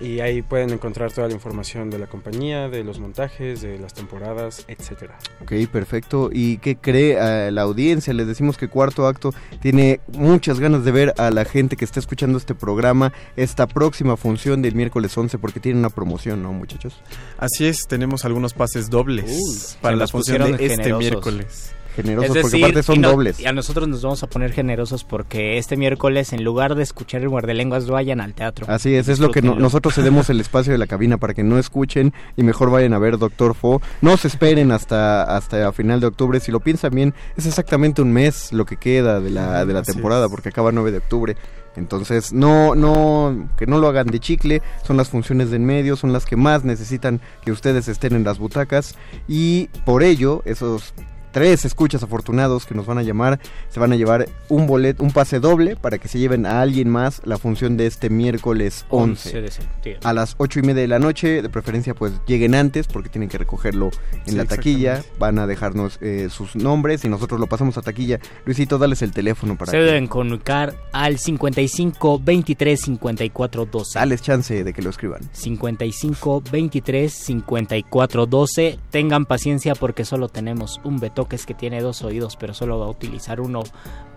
Y 0.04 0.20
ahí 0.20 0.42
pueden 0.42 0.70
encontrar 0.70 1.10
toda 1.10 1.28
la 1.28 1.34
información 1.34 1.88
de 1.88 1.98
la 1.98 2.06
compañía, 2.06 2.68
de 2.68 2.84
los 2.84 2.98
montajes, 2.98 3.62
de 3.62 3.78
las 3.78 3.94
temporadas, 3.94 4.64
etcétera. 4.68 5.18
Ok, 5.40 5.52
perfecto. 5.72 6.28
¿Y 6.30 6.58
qué 6.58 6.76
cree 6.76 7.18
ah, 7.18 7.50
la 7.50 7.62
audiencia? 7.62 8.12
Les 8.12 8.26
decimos 8.26 8.58
que 8.58 8.68
Cuarto 8.68 9.06
Acto 9.06 9.32
tiene 9.62 10.00
muchas 10.12 10.60
ganas 10.60 10.84
de 10.84 10.92
ver 10.92 11.14
a 11.16 11.30
la 11.30 11.46
gente 11.46 11.76
que 11.76 11.86
está 11.86 12.00
escuchando 12.00 12.36
este 12.36 12.54
programa 12.54 13.14
esta 13.36 13.66
próxima 13.66 14.18
función 14.18 14.60
del 14.60 14.74
miércoles 14.74 15.16
11 15.16 15.38
porque 15.38 15.58
tiene 15.58 15.78
una 15.78 15.88
promoción, 15.88 16.42
¿no, 16.42 16.52
muchachos? 16.52 17.00
Así 17.38 17.64
es, 17.64 17.86
tenemos 17.88 18.26
algunos 18.26 18.52
pases 18.52 18.90
dobles 18.90 19.24
Uy, 19.26 19.58
para 19.80 19.96
la 19.96 20.06
función 20.06 20.56
de 20.56 20.66
este 20.66 20.82
generosos. 20.82 20.98
miércoles. 20.98 21.74
Generosos 21.96 22.36
Es 22.36 22.42
porque 22.42 22.56
aparte 22.64 22.82
son 22.82 22.96
y 22.96 22.98
no- 22.98 23.10
dobles. 23.10 23.40
Y 23.40 23.46
a 23.46 23.52
nosotros 23.52 23.86
nos 23.88 24.02
vamos 24.02 24.22
a 24.22 24.26
poner 24.26 24.52
generosos 24.52 25.04
porque 25.04 25.58
este 25.58 25.76
miércoles, 25.76 26.32
en 26.32 26.42
lugar 26.44 26.74
de 26.74 26.82
escuchar 26.82 27.22
el 27.22 27.28
muerdelenguas, 27.28 27.86
vayan 27.88 28.20
al 28.20 28.34
teatro. 28.34 28.66
Así 28.68 28.94
es, 28.94 29.08
es 29.08 29.18
lo 29.20 29.30
que 29.30 29.42
no- 29.42 29.54
nosotros 29.54 29.94
cedemos 29.94 30.28
el 30.30 30.40
espacio 30.40 30.72
de 30.72 30.78
la 30.78 30.86
cabina 30.86 31.18
para 31.18 31.34
que 31.34 31.42
no 31.44 31.58
escuchen 31.58 32.12
y 32.36 32.42
mejor 32.42 32.70
vayan 32.70 32.92
a 32.94 32.98
ver 32.98 33.18
Doctor 33.18 33.54
Fo. 33.54 33.80
No 34.00 34.16
se 34.16 34.28
esperen 34.28 34.72
hasta 34.72 35.22
hasta 35.36 35.72
final 35.72 36.00
de 36.00 36.06
octubre, 36.08 36.40
si 36.40 36.50
lo 36.52 36.60
piensan 36.60 36.94
bien, 36.94 37.14
es 37.36 37.46
exactamente 37.46 38.02
un 38.02 38.12
mes 38.12 38.52
lo 38.52 38.64
que 38.66 38.76
queda 38.76 39.20
de 39.20 39.30
la, 39.30 39.64
de 39.64 39.72
la 39.72 39.80
Así 39.80 39.92
temporada 39.92 40.26
es. 40.26 40.30
porque 40.30 40.48
acaba 40.48 40.72
9 40.72 40.90
de 40.92 40.98
octubre. 40.98 41.36
Entonces, 41.76 42.32
no 42.32 42.74
no 42.76 43.48
que 43.56 43.66
no 43.66 43.78
lo 43.78 43.88
hagan 43.88 44.06
de 44.06 44.20
chicle, 44.20 44.62
son 44.86 44.96
las 44.96 45.08
funciones 45.08 45.50
de 45.50 45.56
en 45.56 45.64
medio, 45.64 45.96
son 45.96 46.12
las 46.12 46.24
que 46.24 46.36
más 46.36 46.62
necesitan 46.64 47.20
que 47.44 47.50
ustedes 47.50 47.88
estén 47.88 48.14
en 48.14 48.22
las 48.24 48.38
butacas 48.38 48.94
y 49.26 49.66
por 49.84 50.02
ello 50.04 50.42
esos 50.44 50.94
tres 51.34 51.64
escuchas 51.64 52.00
afortunados 52.04 52.64
que 52.64 52.76
nos 52.76 52.86
van 52.86 52.96
a 52.98 53.02
llamar 53.02 53.40
se 53.68 53.80
van 53.80 53.92
a 53.92 53.96
llevar 53.96 54.28
un 54.48 54.68
boleto, 54.68 55.02
un 55.02 55.10
pase 55.10 55.40
doble 55.40 55.74
para 55.74 55.98
que 55.98 56.06
se 56.06 56.20
lleven 56.20 56.46
a 56.46 56.60
alguien 56.62 56.88
más 56.88 57.20
la 57.24 57.38
función 57.38 57.76
de 57.76 57.88
este 57.88 58.08
miércoles 58.08 58.86
11 58.88 59.42
de 59.42 59.50
septiembre. 59.50 60.00
a 60.08 60.12
las 60.12 60.36
ocho 60.38 60.60
y 60.60 60.62
media 60.62 60.82
de 60.82 60.88
la 60.88 61.00
noche, 61.00 61.42
de 61.42 61.48
preferencia 61.48 61.92
pues 61.92 62.12
lleguen 62.28 62.54
antes 62.54 62.86
porque 62.86 63.08
tienen 63.08 63.28
que 63.28 63.36
recogerlo 63.36 63.90
en 64.26 64.30
Sí, 64.30 64.36
la 64.36 64.44
taquilla, 64.44 65.02
van 65.18 65.40
a 65.40 65.48
dejarnos 65.48 65.98
eh, 66.00 66.28
sus 66.30 66.54
nombres 66.54 67.04
y 67.04 67.08
nosotros 67.08 67.40
lo 67.40 67.48
pasamos 67.48 67.76
a 67.78 67.82
taquilla. 67.82 68.20
Luisito, 68.44 68.78
dales 68.78 69.02
el 69.02 69.10
teléfono 69.10 69.58
para 69.58 69.72
Se 69.72 69.78
que 69.78 69.82
deben 69.82 70.06
comunicar 70.06 70.76
al 70.92 71.18
55 71.18 72.20
23 72.20 72.80
54 72.80 73.66
12. 73.66 73.98
dales 73.98 74.22
chance 74.22 74.62
de 74.62 74.72
que 74.72 74.82
lo 74.82 74.90
escriban. 74.90 75.20
55 75.32 76.44
23 76.48 77.12
54 77.12 78.26
12. 78.26 78.78
Tengan 78.90 79.24
paciencia 79.26 79.74
porque 79.74 80.04
solo 80.04 80.28
tenemos 80.28 80.80
un 80.84 81.00
Betoques 81.24 81.46
que 81.46 81.54
tiene 81.54 81.80
dos 81.80 82.02
oídos, 82.02 82.36
pero 82.36 82.52
solo 82.54 82.78
va 82.78 82.86
a 82.86 82.90
utilizar 82.90 83.40
uno 83.40 83.62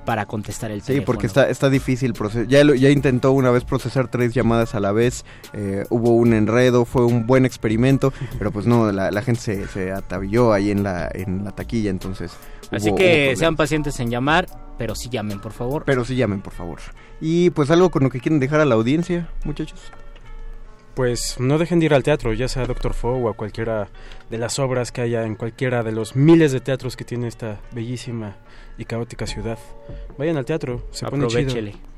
para 0.05 0.25
contestar 0.25 0.71
el 0.71 0.81
Sí, 0.81 0.87
teléfono. 0.87 1.05
porque 1.05 1.27
está, 1.27 1.49
está 1.49 1.69
difícil. 1.69 2.13
Ya, 2.47 2.63
lo- 2.63 2.75
ya 2.75 2.89
intentó 2.89 3.31
una 3.31 3.49
vez 3.51 3.63
procesar 3.63 4.09
tres 4.09 4.33
llamadas 4.33 4.75
a 4.75 4.79
la 4.79 4.91
vez, 4.91 5.23
eh, 5.53 5.85
hubo 5.89 6.11
un 6.15 6.33
enredo, 6.33 6.83
fue 6.85 7.05
un 7.05 7.25
buen 7.25 7.45
experimento, 7.45 8.11
pero 8.37 8.51
pues 8.51 8.65
no, 8.67 8.91
la, 8.91 9.11
la 9.11 9.21
gente 9.21 9.41
se, 9.41 9.67
se 9.67 9.91
atabilló 9.91 10.51
ahí 10.53 10.69
en 10.71 10.83
la, 10.83 11.09
en 11.13 11.43
la 11.45 11.51
taquilla, 11.51 11.89
entonces... 11.89 12.31
Así 12.71 12.89
hubo- 12.89 12.95
que 12.97 13.33
sean 13.37 13.55
pacientes 13.55 13.99
en 14.01 14.09
llamar, 14.09 14.47
pero 14.77 14.93
sí 14.95 15.07
llamen, 15.09 15.39
por 15.39 15.53
favor. 15.53 15.83
Pero 15.85 16.03
sí 16.03 16.15
llamen, 16.17 16.41
por 16.41 16.53
favor. 16.53 16.79
Y 17.21 17.49
pues 17.51 17.71
algo 17.71 17.89
con 17.89 18.03
lo 18.03 18.09
que 18.09 18.19
quieren 18.19 18.39
dejar 18.39 18.59
a 18.59 18.65
la 18.65 18.75
audiencia, 18.75 19.29
muchachos. 19.45 19.79
Pues 20.97 21.39
no 21.39 21.59
dejen 21.59 21.79
de 21.79 21.85
ir 21.85 21.93
al 21.93 22.01
teatro, 22.01 22.33
ya 22.33 22.47
sea 22.47 22.65
Doctor 22.65 22.95
Fo 22.95 23.09
o 23.09 23.29
a 23.29 23.35
cualquiera 23.35 23.87
de 24.31 24.39
las 24.39 24.57
obras 24.57 24.91
que 24.91 25.01
haya 25.01 25.25
en 25.25 25.35
cualquiera 25.35 25.83
de 25.83 25.91
los 25.91 26.15
miles 26.15 26.51
de 26.51 26.59
teatros 26.59 26.97
que 26.97 27.05
tiene 27.05 27.27
esta 27.27 27.61
bellísima 27.71 28.35
y 28.79 28.85
caótica 28.85 29.27
ciudad. 29.27 29.59
Vayan 30.17 30.37
al 30.37 30.45
teatro, 30.45 30.81
se 30.89 31.05
pone 31.05 31.27
chido. 31.27 31.53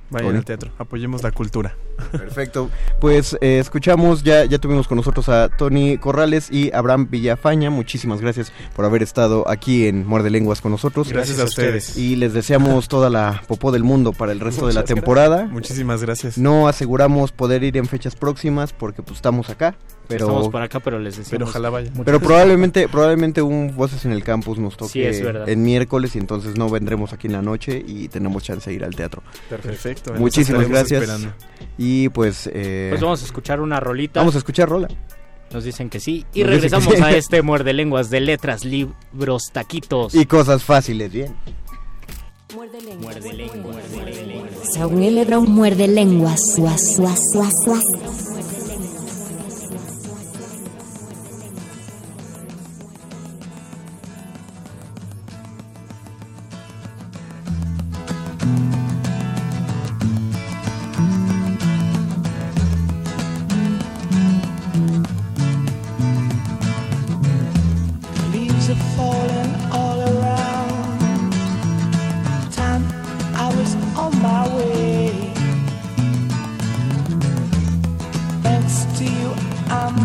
Vayan 0.10 0.36
al 0.36 0.46
teatro, 0.46 0.72
apoyemos 0.78 1.24
la 1.24 1.32
cultura. 1.32 1.76
Perfecto. 2.12 2.70
Pues 3.00 3.38
eh, 3.42 3.60
escuchamos, 3.60 4.24
ya, 4.24 4.46
ya 4.46 4.58
tuvimos 4.58 4.88
con 4.88 4.96
nosotros 4.96 5.30
a 5.30 5.50
Tony 5.50 5.98
Corrales 5.98 6.50
y 6.52 6.72
Abraham 6.74 7.08
Villafaña. 7.10 7.70
Muchísimas 7.70 8.22
gracias 8.22 8.52
por 8.76 8.86
haber 8.86 9.04
estado 9.04 9.48
aquí 9.48 9.88
en 9.88 10.08
Muerde 10.08 10.30
Lenguas 10.30 10.62
con 10.62 10.72
nosotros. 10.72 11.10
Gracias 11.10 11.40
a 11.40 11.44
ustedes. 11.44 11.98
Y 11.98 12.16
les 12.16 12.34
deseamos 12.34 12.88
toda 12.88 13.10
la 13.10 13.44
popó 13.48 13.72
del 13.72 13.84
mundo 13.84 14.14
para 14.14 14.32
el 14.32 14.40
resto 14.40 14.68
de 14.68 14.74
la 14.74 14.84
temporada. 14.84 15.46
Muchísimas 15.46 16.02
gracias. 16.02 16.38
No 16.38 16.68
aseguramos 16.68 17.32
poder 17.32 17.64
ir 17.64 17.78
en 17.78 17.86
fechas 17.86 18.16
próximas 18.16 18.74
porque 18.74 19.04
pues 19.04 19.18
estamos 19.18 19.50
acá. 19.50 19.76
Pero, 20.10 20.26
Estamos 20.26 20.50
por 20.50 20.62
acá, 20.64 20.80
pero 20.80 20.98
les 20.98 21.16
decimos. 21.18 21.30
Pero 21.30 21.46
ojalá 21.46 21.70
vaya. 21.70 21.92
pero 22.04 22.20
probablemente, 22.20 22.90
probablemente 22.90 23.44
un 23.44 23.76
Voces 23.76 24.04
en 24.06 24.12
el 24.12 24.24
Campus 24.24 24.58
nos 24.58 24.76
toque 24.76 24.92
Sí, 24.92 25.02
es 25.04 25.24
verdad. 25.24 25.48
en 25.48 25.62
miércoles 25.64 26.16
y 26.16 26.18
entonces 26.20 26.58
no 26.58 26.68
vendremos 26.68 27.14
aquí 27.14 27.28
en 27.28 27.34
la 27.34 27.44
noche 27.44 27.82
y 27.88 28.08
tenemos 28.08 28.42
chance 28.44 28.70
de 28.72 28.76
ir 28.76 28.84
al 28.84 28.96
teatro. 28.96 29.22
Perfecto. 29.50 30.14
Muchísimas 30.16 30.68
gracias. 30.68 31.04
esperando. 31.04 31.32
Y 31.78 32.10
pues, 32.10 32.50
eh, 32.52 32.88
Pues 32.90 33.02
vamos 33.02 33.22
a 33.22 33.26
escuchar 33.26 33.62
una 33.62 33.80
rolita. 33.80 34.20
vamos 34.20 34.34
a 34.34 34.40
escuchar 34.40 34.68
Rola. 34.68 34.88
Nos 35.54 35.64
dicen 35.64 35.90
que 35.92 36.00
sí. 36.00 36.26
Y 36.34 36.42
Nos 36.42 36.50
regresamos 36.50 36.94
sí. 36.96 37.02
a 37.02 37.12
este 37.12 37.42
muerde 37.44 37.74
lenguas 37.74 38.10
de 38.10 38.20
letras, 38.20 38.66
libros, 38.66 39.44
taquitos. 39.54 40.16
Y 40.16 40.26
cosas 40.26 40.64
fáciles, 40.64 41.12
bien. 41.12 41.36
Muerde 42.56 42.82
lenguas. 42.82 43.16
Muerde 43.16 44.26
lenguas. 44.26 44.74
Saúl 44.74 45.16
Lebron 45.16 45.52
muerde 45.52 45.88
lenguas. 45.88 46.40
Suas, 46.56 46.96
suas, 46.96 47.20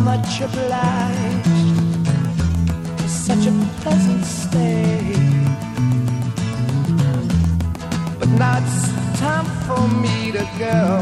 much 0.04 0.42
obliged 0.42 1.48
for 3.00 3.08
such 3.08 3.46
a 3.46 3.52
pleasant 3.80 4.22
stay. 4.22 5.14
But 8.18 8.28
now 8.28 8.58
it's 8.60 8.82
time 9.18 9.46
for 9.66 9.82
me 10.02 10.30
to 10.32 10.44
go. 10.58 11.00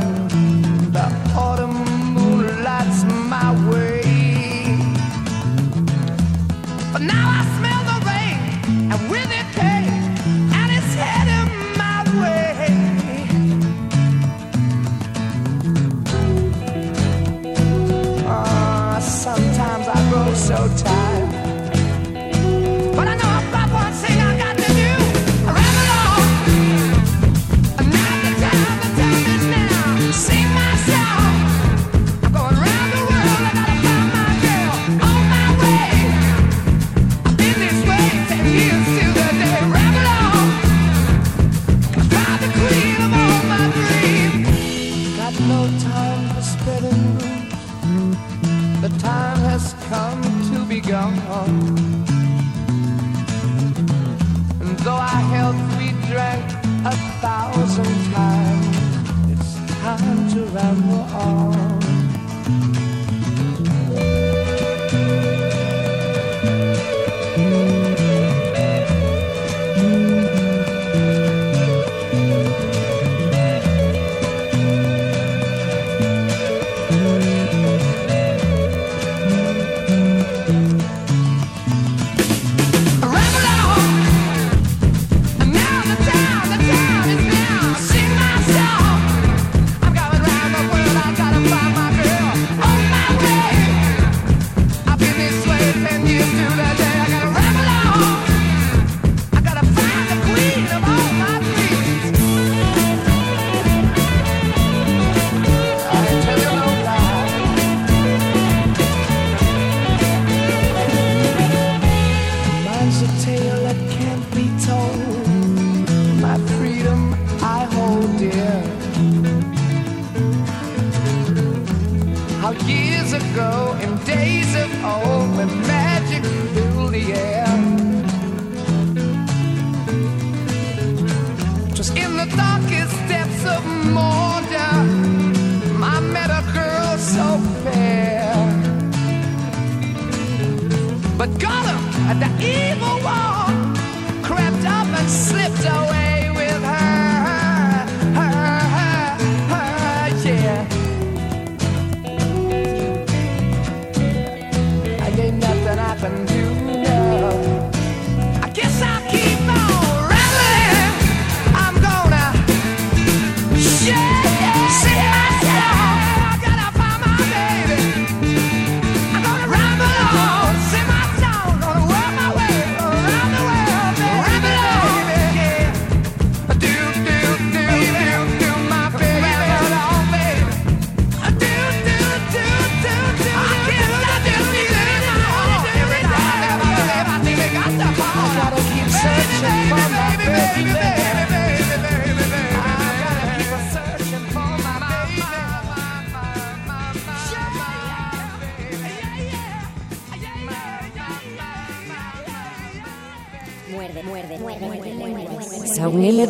The 0.97 1.07
autumn 1.37 1.79
moonlight's 2.15 3.03
my 3.33 3.51
way. 3.71 4.03
But 6.93 7.03
now 7.03 7.41
I 7.41 7.42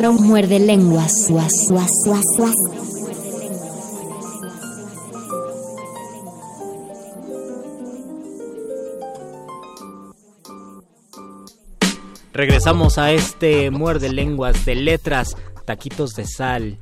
Saunieledron 0.03 0.27
muerde 0.27 0.59
lenguas. 0.59 1.13
Suas, 1.27 1.53
suas, 1.69 1.91
suas. 2.37 2.55
Regresamos 12.33 12.99
a 12.99 13.13
este 13.13 13.71
muerde 13.71 14.13
lenguas 14.13 14.65
de 14.65 14.75
letras, 14.75 15.37
taquitos 15.67 16.15
de 16.15 16.27
sal 16.27 16.79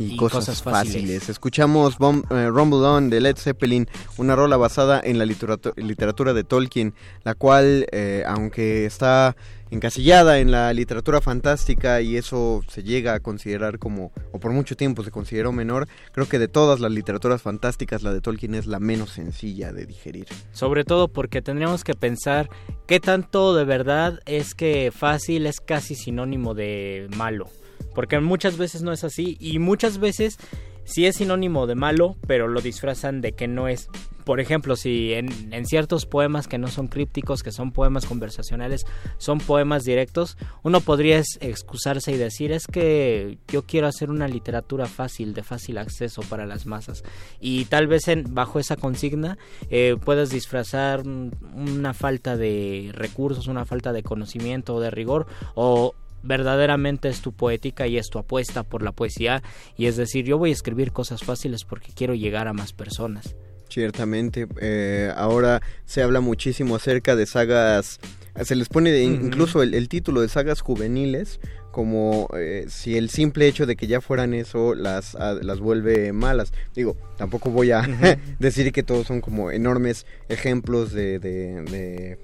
y, 0.00 0.16
cosas, 0.16 0.62
fáciles. 0.62 1.28
Escuchamos 1.28 1.98
Bom- 1.98 2.24
eh, 2.30 2.48
Rumble 2.48 2.78
On 2.78 3.10
de 3.10 3.20
Led 3.20 3.36
Zeppelin, 3.36 3.88
una 4.16 4.34
rola 4.34 4.56
basada 4.56 5.00
en 5.02 5.18
la 5.18 5.26
literatura, 5.26 5.72
literatura 5.76 6.32
de 6.32 6.44
Tolkien, 6.44 6.94
la 7.24 7.34
cual, 7.34 7.86
eh, 7.92 8.24
aunque 8.26 8.86
está 8.86 9.36
encasillada 9.70 10.40
en 10.40 10.50
la 10.50 10.72
literatura 10.72 11.20
fantástica 11.20 12.00
y 12.00 12.16
eso 12.16 12.60
se 12.68 12.82
llega 12.82 13.14
a 13.14 13.20
considerar 13.20 13.78
como, 13.78 14.10
o 14.32 14.40
por 14.40 14.50
mucho 14.50 14.76
tiempo 14.76 15.04
se 15.04 15.12
consideró 15.12 15.52
menor, 15.52 15.86
creo 16.12 16.28
que 16.28 16.40
de 16.40 16.48
todas 16.48 16.80
las 16.80 16.90
literaturas 16.90 17.40
fantásticas 17.40 18.02
la 18.02 18.12
de 18.12 18.20
Tolkien 18.20 18.54
es 18.56 18.66
la 18.66 18.80
menos 18.80 19.10
sencilla 19.10 19.72
de 19.72 19.86
digerir. 19.86 20.26
Sobre 20.52 20.82
todo 20.84 21.06
porque 21.06 21.40
tendríamos 21.40 21.84
que 21.84 21.94
pensar 21.94 22.48
qué 22.88 22.98
tanto 22.98 23.54
de 23.54 23.64
verdad 23.64 24.18
es 24.26 24.54
que 24.56 24.90
fácil 24.92 25.46
es 25.46 25.60
casi 25.60 25.94
sinónimo 25.94 26.54
de 26.54 27.08
malo. 27.16 27.48
Porque 27.94 28.18
muchas 28.20 28.56
veces 28.56 28.82
no 28.82 28.92
es 28.92 29.04
así 29.04 29.36
y 29.40 29.58
muchas 29.58 29.98
veces 29.98 30.38
sí 30.84 31.06
es 31.06 31.16
sinónimo 31.16 31.66
de 31.66 31.74
malo, 31.74 32.16
pero 32.26 32.48
lo 32.48 32.60
disfrazan 32.60 33.20
de 33.20 33.32
que 33.32 33.48
no 33.48 33.68
es. 33.68 33.88
Por 34.24 34.38
ejemplo, 34.38 34.76
si 34.76 35.12
en, 35.14 35.30
ciertos 35.66 36.06
poemas 36.06 36.46
que 36.46 36.58
no 36.58 36.68
son 36.68 36.88
crípticos, 36.88 37.42
que 37.42 37.50
son 37.50 37.72
poemas 37.72 38.06
conversacionales, 38.06 38.84
son 39.18 39.38
poemas 39.38 39.84
directos, 39.84 40.36
uno 40.62 40.80
podría 40.80 41.18
excusarse 41.40 42.12
y 42.12 42.16
decir 42.16 42.52
es 42.52 42.66
que 42.66 43.38
yo 43.48 43.62
quiero 43.62 43.86
hacer 43.86 44.10
una 44.10 44.28
literatura 44.28 44.86
fácil, 44.86 45.32
de 45.32 45.42
fácil 45.42 45.78
acceso 45.78 46.22
para 46.22 46.46
las 46.46 46.66
masas. 46.66 47.02
Y 47.40 47.64
tal 47.64 47.86
vez 47.86 48.04
bajo 48.28 48.58
esa 48.58 48.76
consigna 48.76 49.38
eh, 49.70 49.96
puedas 50.04 50.30
disfrazar 50.30 51.02
una 51.02 51.94
falta 51.94 52.36
de 52.36 52.90
recursos, 52.92 53.48
una 53.48 53.64
falta 53.64 53.92
de 53.92 54.02
conocimiento 54.02 54.74
o 54.74 54.80
de 54.80 54.90
rigor, 54.90 55.26
o 55.54 55.94
verdaderamente 56.22 57.08
es 57.08 57.20
tu 57.20 57.32
poética 57.32 57.86
y 57.86 57.98
es 57.98 58.10
tu 58.10 58.18
apuesta 58.18 58.62
por 58.62 58.82
la 58.82 58.92
poesía. 58.92 59.42
Y 59.76 59.86
es 59.86 59.96
decir 59.96 60.24
yo 60.24 60.38
voy 60.38 60.50
a 60.50 60.54
escribir 60.54 60.92
cosas 60.92 61.22
fáciles 61.22 61.64
porque 61.64 61.92
quiero 61.94 62.14
llegar 62.14 62.48
a 62.48 62.52
más 62.52 62.72
personas. 62.72 63.34
Ciertamente, 63.68 64.48
eh, 64.60 65.12
ahora 65.16 65.62
se 65.84 66.02
habla 66.02 66.20
muchísimo 66.20 66.74
acerca 66.74 67.14
de 67.14 67.24
sagas, 67.24 68.00
se 68.42 68.56
les 68.56 68.68
pone 68.68 68.90
de- 68.90 69.04
incluso 69.04 69.62
el, 69.62 69.74
el 69.74 69.88
título 69.88 70.20
de 70.22 70.28
sagas 70.28 70.60
juveniles, 70.60 71.38
como 71.70 72.28
eh, 72.36 72.64
si 72.68 72.96
el 72.96 73.10
simple 73.10 73.46
hecho 73.46 73.66
de 73.66 73.76
que 73.76 73.86
ya 73.86 74.00
fueran 74.00 74.34
eso 74.34 74.74
las, 74.74 75.14
a- 75.14 75.34
las 75.34 75.60
vuelve 75.60 76.12
malas. 76.12 76.52
Digo, 76.74 76.96
tampoco 77.16 77.50
voy 77.50 77.70
a 77.70 77.82
decir 78.40 78.72
que 78.72 78.82
todos 78.82 79.06
son 79.06 79.20
como 79.20 79.52
enormes 79.52 80.04
ejemplos 80.28 80.90
de, 80.92 81.20
de- 81.20 81.62
de 81.62 82.18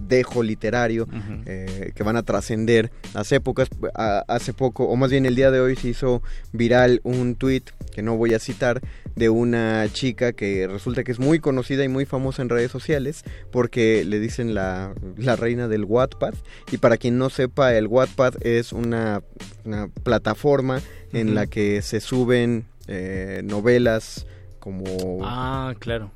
dejo 0.00 0.42
literario 0.42 1.06
eh, 1.46 1.92
que 1.94 2.02
van 2.02 2.16
a 2.16 2.22
trascender. 2.22 2.90
Las 3.14 3.30
épocas. 3.32 3.68
A- 3.94 4.24
hace 4.28 4.52
poco, 4.52 4.84
o 4.84 4.96
más 4.96 5.10
bien 5.10 5.26
el 5.26 5.34
día 5.34 5.50
de 5.50 5.60
hoy, 5.60 5.76
se 5.76 5.88
hizo 5.88 6.22
viral 6.52 7.00
un 7.04 7.34
tweet 7.36 7.62
que 7.94 8.02
no 8.02 8.16
voy 8.16 8.34
a 8.34 8.38
citar 8.38 8.80
de 9.16 9.28
una 9.28 9.86
chica 9.92 10.32
que 10.32 10.68
resulta 10.68 11.02
que 11.02 11.10
es 11.12 11.18
muy 11.18 11.40
conocida 11.40 11.82
y 11.84 11.88
muy 11.88 12.04
famosa 12.06 12.40
en 12.42 12.48
redes 12.48 12.70
sociales 12.70 13.24
porque 13.50 14.04
le 14.04 14.20
dicen 14.20 14.54
la, 14.54 14.94
la 15.16 15.34
reina 15.34 15.66
del 15.66 15.84
Wattpad. 15.84 16.34
Y 16.70 16.78
para 16.78 16.96
quien 16.98 17.18
no 17.18 17.28
sepa 17.30 17.74
el 17.74 17.88
Wattpad 17.88 18.34
es 18.46 18.72
una, 18.72 19.22
una 19.64 19.88
plataforma 19.88 20.80
en 21.12 21.34
la 21.34 21.46
que 21.46 21.82
se 21.82 22.00
suben 22.00 22.66
eh, 22.86 23.40
novelas 23.44 24.26
como 24.60 24.84
ah 25.22 25.74
claro 25.78 26.10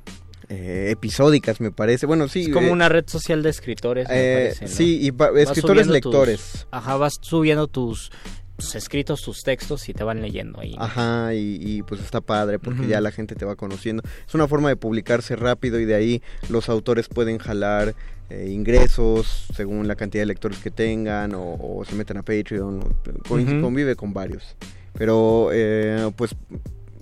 eh, 0.49 0.89
episódicas 0.91 1.59
me 1.61 1.71
parece 1.71 2.05
bueno 2.05 2.27
sí 2.27 2.43
es 2.43 2.49
como 2.49 2.67
eh, 2.67 2.71
una 2.71 2.89
red 2.89 3.05
social 3.07 3.41
de 3.43 3.49
escritores 3.49 4.07
me 4.09 4.15
eh, 4.15 4.35
parece, 4.55 4.65
¿no? 4.65 4.71
sí, 4.71 4.99
y 5.01 5.39
escritores 5.39 5.85
tus- 5.87 5.93
lectores. 5.93 6.67
ajá 6.71 6.97
vas 6.97 7.13
subiendo 7.21 7.67
tus, 7.67 8.11
tus 8.57 8.75
escritos 8.75 9.21
tus 9.21 9.41
textos 9.41 9.87
y 9.89 9.93
te 9.93 10.03
van 10.03 10.21
leyendo 10.21 10.59
ahí. 10.59 10.75
Ajá, 10.77 11.33
y, 11.33 11.57
y, 11.59 11.81
pues 11.83 12.01
está 12.01 12.21
padre 12.21 12.59
porque 12.59 12.87
ya 12.87 13.01
la 13.01 13.11
gente 13.11 13.35
te 13.35 13.45
va 13.45 13.55
conociendo. 13.55 14.03
Es 14.27 14.33
una 14.35 14.47
forma 14.47 14.69
de 14.69 14.75
publicarse 14.75 15.35
rápido 15.35 15.79
y 15.79 15.85
de 15.85 15.95
ahí 15.95 16.21
los 16.49 16.69
autores 16.69 17.07
pueden 17.09 17.39
jalar 17.39 17.95
eh, 18.29 18.49
ingresos 18.51 19.47
según 19.55 19.87
la 19.87 19.95
cantidad 19.95 20.21
de 20.21 20.27
lectores 20.27 20.59
que 20.59 20.69
tengan 20.71 21.33
o, 21.35 21.55
o 21.59 21.83
se 21.83 21.95
meten 21.95 22.17
a 22.17 22.21
Patreon, 22.21 22.79
o- 22.81 23.61
convive 23.61 23.95
con 23.95 24.13
varios. 24.13 24.55
Pero 24.93 25.49
eh, 25.51 26.11
pues 26.15 26.35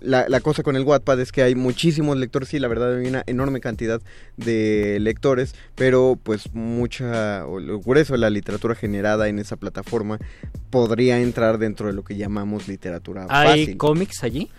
la, 0.01 0.27
la 0.27 0.39
cosa 0.41 0.63
con 0.63 0.75
el 0.75 0.83
Wattpad 0.83 1.19
es 1.19 1.31
que 1.31 1.43
hay 1.43 1.55
muchísimos 1.55 2.17
lectores, 2.17 2.49
sí, 2.49 2.59
la 2.59 2.67
verdad 2.67 2.97
hay 2.97 3.07
una 3.07 3.23
enorme 3.27 3.59
cantidad 3.61 4.01
de 4.37 4.97
lectores, 4.99 5.55
pero 5.75 6.19
pues 6.21 6.53
mucha, 6.53 7.45
o 7.45 7.59
lo 7.59 7.79
grueso 7.79 8.13
de 8.13 8.19
la 8.19 8.29
literatura 8.29 8.75
generada 8.75 9.27
en 9.29 9.39
esa 9.39 9.55
plataforma 9.55 10.19
podría 10.69 11.19
entrar 11.19 11.57
dentro 11.57 11.87
de 11.87 11.93
lo 11.93 12.03
que 12.03 12.15
llamamos 12.15 12.67
literatura 12.67 13.27
hay 13.29 13.61
fácil. 13.61 13.77
cómics 13.77 14.23
allí 14.23 14.49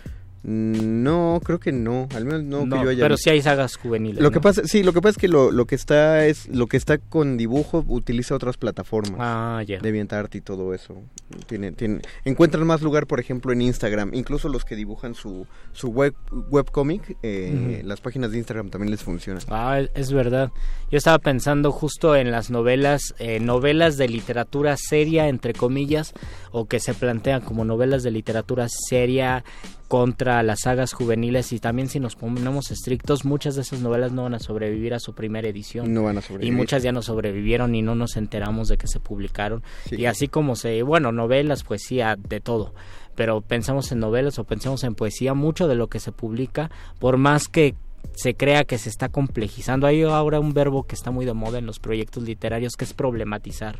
No, 0.43 1.39
creo 1.43 1.59
que 1.59 1.71
no, 1.71 2.07
al 2.15 2.25
menos 2.25 2.43
no, 2.43 2.63
que 2.77 2.83
yo 2.83 2.89
haya 2.89 3.01
pero 3.03 3.15
visto. 3.15 3.23
sí 3.23 3.29
hay 3.29 3.41
sagas 3.41 3.77
juveniles 3.77 4.21
Lo 4.21 4.29
que 4.31 4.35
¿no? 4.35 4.41
pasa, 4.41 4.61
sí, 4.65 4.83
lo 4.83 4.91
que 4.91 5.01
pasa 5.01 5.11
es 5.11 5.17
que 5.17 5.27
lo, 5.29 5.51
lo 5.51 5.65
que 5.65 5.75
está 5.75 6.25
es 6.25 6.47
lo 6.49 6.67
que 6.67 6.75
está 6.77 6.97
con 6.97 7.37
dibujo 7.37 7.83
utiliza 7.87 8.35
otras 8.35 8.57
plataformas. 8.57 9.15
Ah, 9.19 9.63
ya. 9.65 9.79
DeviantArt 9.79 10.35
y 10.35 10.41
todo 10.41 10.73
eso. 10.73 11.01
Tiene, 11.47 11.71
tiene, 11.71 12.01
encuentran 12.25 12.67
más 12.67 12.81
lugar, 12.81 13.07
por 13.07 13.19
ejemplo, 13.19 13.53
en 13.53 13.61
Instagram. 13.61 14.13
Incluso 14.13 14.49
los 14.49 14.65
que 14.65 14.75
dibujan 14.75 15.15
su, 15.15 15.47
su 15.71 15.87
web 15.89 16.13
webcomic, 16.49 17.17
eh, 17.23 17.81
las 17.85 18.01
páginas 18.01 18.31
de 18.31 18.37
Instagram 18.39 18.69
también 18.69 18.91
les 18.91 19.01
funcionan. 19.01 19.41
Ah, 19.49 19.79
es- 19.79 19.91
es 19.95 20.11
verdad. 20.11 20.51
Yo 20.91 20.97
estaba 20.97 21.19
pensando 21.19 21.71
justo 21.71 22.15
en 22.15 22.31
las 22.31 22.49
novelas, 22.51 23.15
eh, 23.17 23.39
novelas 23.39 23.97
de 23.97 24.09
literatura 24.09 24.75
seria, 24.77 25.27
entre 25.29 25.53
comillas, 25.53 26.13
o 26.51 26.65
que 26.67 26.79
se 26.79 26.93
plantean 26.93 27.41
como 27.41 27.63
novelas 27.65 28.03
de 28.03 28.11
literatura 28.11 28.67
seria 28.69 29.43
contra 29.87 30.32
las 30.41 30.61
sagas 30.61 30.93
juveniles 30.93 31.51
y 31.53 31.59
también 31.59 31.89
si 31.89 31.99
nos 31.99 32.15
ponemos 32.15 32.71
estrictos, 32.71 33.25
muchas 33.25 33.55
de 33.55 33.61
esas 33.61 33.81
novelas 33.81 34.11
no 34.13 34.23
van 34.23 34.33
a 34.33 34.39
sobrevivir 34.39 34.93
a 34.93 34.99
su 34.99 35.13
primera 35.13 35.47
edición. 35.47 35.93
No 35.93 36.03
van 36.03 36.17
a 36.17 36.21
Y 36.41 36.51
muchas 36.51 36.81
ya 36.81 36.91
no 36.91 37.01
sobrevivieron 37.01 37.75
y 37.75 37.81
no 37.81 37.93
nos 37.93 38.15
enteramos 38.17 38.69
de 38.69 38.77
que 38.77 38.87
se 38.87 38.99
publicaron. 38.99 39.61
Sí. 39.87 39.97
Y 39.97 40.05
así 40.05 40.27
como 40.27 40.55
se, 40.55 40.81
bueno, 40.81 41.11
novelas, 41.11 41.63
poesía, 41.63 42.15
de 42.17 42.39
todo. 42.39 42.73
Pero 43.15 43.41
pensamos 43.41 43.91
en 43.91 43.99
novelas 43.99 44.39
o 44.39 44.45
pensamos 44.45 44.83
en 44.83 44.95
poesía, 44.95 45.33
mucho 45.33 45.67
de 45.67 45.75
lo 45.75 45.87
que 45.87 45.99
se 45.99 46.11
publica, 46.11 46.71
por 46.99 47.17
más 47.17 47.47
que 47.47 47.75
se 48.15 48.35
crea 48.35 48.63
que 48.63 48.77
se 48.77 48.89
está 48.89 49.09
complejizando. 49.09 49.87
Hay 49.87 50.03
ahora 50.03 50.39
un 50.39 50.53
verbo 50.53 50.83
que 50.83 50.95
está 50.95 51.11
muy 51.11 51.25
de 51.25 51.33
moda 51.33 51.59
en 51.59 51.65
los 51.65 51.79
proyectos 51.79 52.23
literarios 52.23 52.73
que 52.77 52.85
es 52.85 52.93
problematizar. 52.93 53.79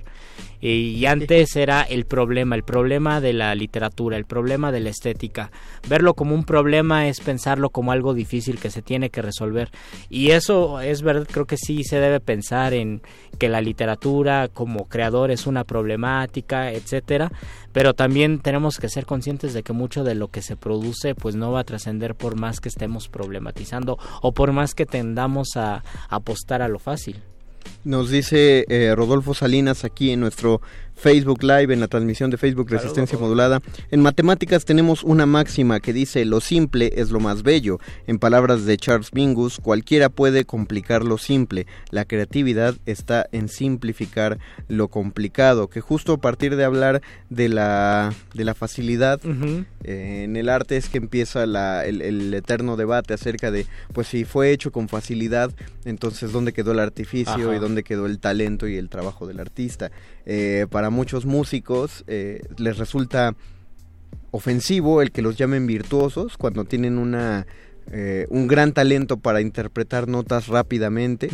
Y 0.59 1.05
antes 1.07 1.57
era 1.57 1.81
el 1.81 2.05
problema, 2.05 2.55
el 2.55 2.63
problema 2.63 3.19
de 3.19 3.33
la 3.33 3.53
literatura, 3.53 4.15
el 4.15 4.25
problema 4.25 4.71
de 4.71 4.79
la 4.79 4.89
estética. 4.89 5.51
Verlo 5.89 6.13
como 6.13 6.33
un 6.35 6.45
problema 6.45 7.07
es 7.07 7.19
pensarlo 7.19 7.69
como 7.69 7.91
algo 7.91 8.13
difícil 8.13 8.59
que 8.59 8.69
se 8.69 8.81
tiene 8.81 9.09
que 9.09 9.21
resolver. 9.21 9.69
Y 10.09 10.31
eso 10.31 10.79
es 10.79 11.01
verdad, 11.01 11.27
creo 11.29 11.45
que 11.45 11.57
sí 11.57 11.83
se 11.83 11.99
debe 11.99 12.21
pensar 12.21 12.73
en 12.73 13.01
que 13.37 13.49
la 13.49 13.59
literatura 13.59 14.47
como 14.47 14.87
creador 14.87 15.31
es 15.31 15.47
una 15.47 15.65
problemática, 15.65 16.71
etcétera, 16.71 17.29
pero 17.73 17.93
también 17.93 18.39
tenemos 18.39 18.77
que 18.77 18.87
ser 18.87 19.05
conscientes 19.05 19.53
de 19.53 19.63
que 19.63 19.73
mucho 19.73 20.03
de 20.03 20.15
lo 20.15 20.29
que 20.29 20.41
se 20.41 20.55
produce 20.55 21.15
pues 21.15 21.35
no 21.35 21.51
va 21.51 21.61
a 21.61 21.63
trascender 21.63 22.15
por 22.15 22.39
más 22.39 22.59
que 22.59 22.69
estemos 22.69 23.09
problematizando 23.09 23.97
o 24.21 24.31
por 24.31 24.53
más 24.53 24.73
que 24.75 24.85
tendamos 24.85 25.57
a 25.57 25.83
apostar 26.09 26.61
a 26.61 26.67
lo 26.69 26.79
fácil. 26.79 27.21
Nos 27.83 28.09
dice 28.09 28.65
eh, 28.69 28.93
Rodolfo 28.95 29.33
Salinas 29.33 29.83
aquí 29.83 30.11
en 30.11 30.21
nuestro 30.21 30.61
Facebook 30.95 31.43
Live, 31.43 31.73
en 31.73 31.79
la 31.79 31.87
transmisión 31.87 32.29
de 32.29 32.37
Facebook 32.37 32.69
Resistencia 32.69 33.17
Modulada. 33.17 33.61
En 33.91 34.01
matemáticas 34.01 34.63
tenemos 34.65 35.03
una 35.03 35.25
máxima 35.25 35.79
que 35.79 35.91
dice 35.93 36.23
lo 36.25 36.39
simple 36.39 36.93
es 36.95 37.09
lo 37.11 37.19
más 37.19 37.43
bello. 37.43 37.79
En 38.07 38.19
palabras 38.19 38.65
de 38.65 38.77
Charles 38.77 39.13
Mingus, 39.13 39.59
cualquiera 39.59 40.09
puede 40.09 40.45
complicar 40.45 41.03
lo 41.03 41.17
simple. 41.17 41.65
La 41.89 42.05
creatividad 42.05 42.75
está 42.85 43.27
en 43.31 43.49
simplificar 43.49 44.37
lo 44.67 44.87
complicado. 44.87 45.67
Que 45.67 45.81
justo 45.81 46.13
a 46.13 46.17
partir 46.17 46.55
de 46.55 46.63
hablar 46.63 47.01
de 47.29 47.49
la, 47.49 48.13
de 48.33 48.45
la 48.45 48.53
facilidad 48.53 49.19
eh, 49.83 50.23
en 50.23 50.35
el 50.35 50.47
arte 50.49 50.77
es 50.77 50.89
que 50.89 50.97
empieza 50.99 51.45
la- 51.45 51.85
el, 51.85 52.01
el 52.01 52.33
eterno 52.33 52.77
debate 52.77 53.13
acerca 53.13 53.51
de, 53.51 53.65
pues 53.93 54.07
si 54.07 54.23
fue 54.25 54.51
hecho 54.51 54.71
con 54.71 54.87
facilidad, 54.87 55.51
entonces 55.85 56.31
dónde 56.31 56.53
quedó 56.53 56.71
el 56.71 56.79
artificio 56.79 57.33
Ajá. 57.33 57.55
y 57.55 57.59
dónde 57.59 57.83
quedó 57.83 58.05
el 58.05 58.19
talento 58.19 58.67
y 58.67 58.77
el 58.77 58.89
trabajo 58.89 59.27
del 59.27 59.39
artista. 59.39 59.91
Eh, 60.25 60.67
para 60.69 60.89
muchos 60.89 61.25
músicos 61.25 62.05
eh, 62.07 62.41
les 62.57 62.77
resulta 62.77 63.35
ofensivo 64.31 65.01
el 65.01 65.11
que 65.11 65.21
los 65.21 65.37
llamen 65.37 65.67
virtuosos 65.67 66.37
cuando 66.37 66.63
tienen 66.63 66.97
una 66.97 67.45
eh, 67.91 68.25
un 68.29 68.47
gran 68.47 68.71
talento 68.71 69.17
para 69.17 69.41
interpretar 69.41 70.07
notas 70.07 70.47
rápidamente 70.47 71.29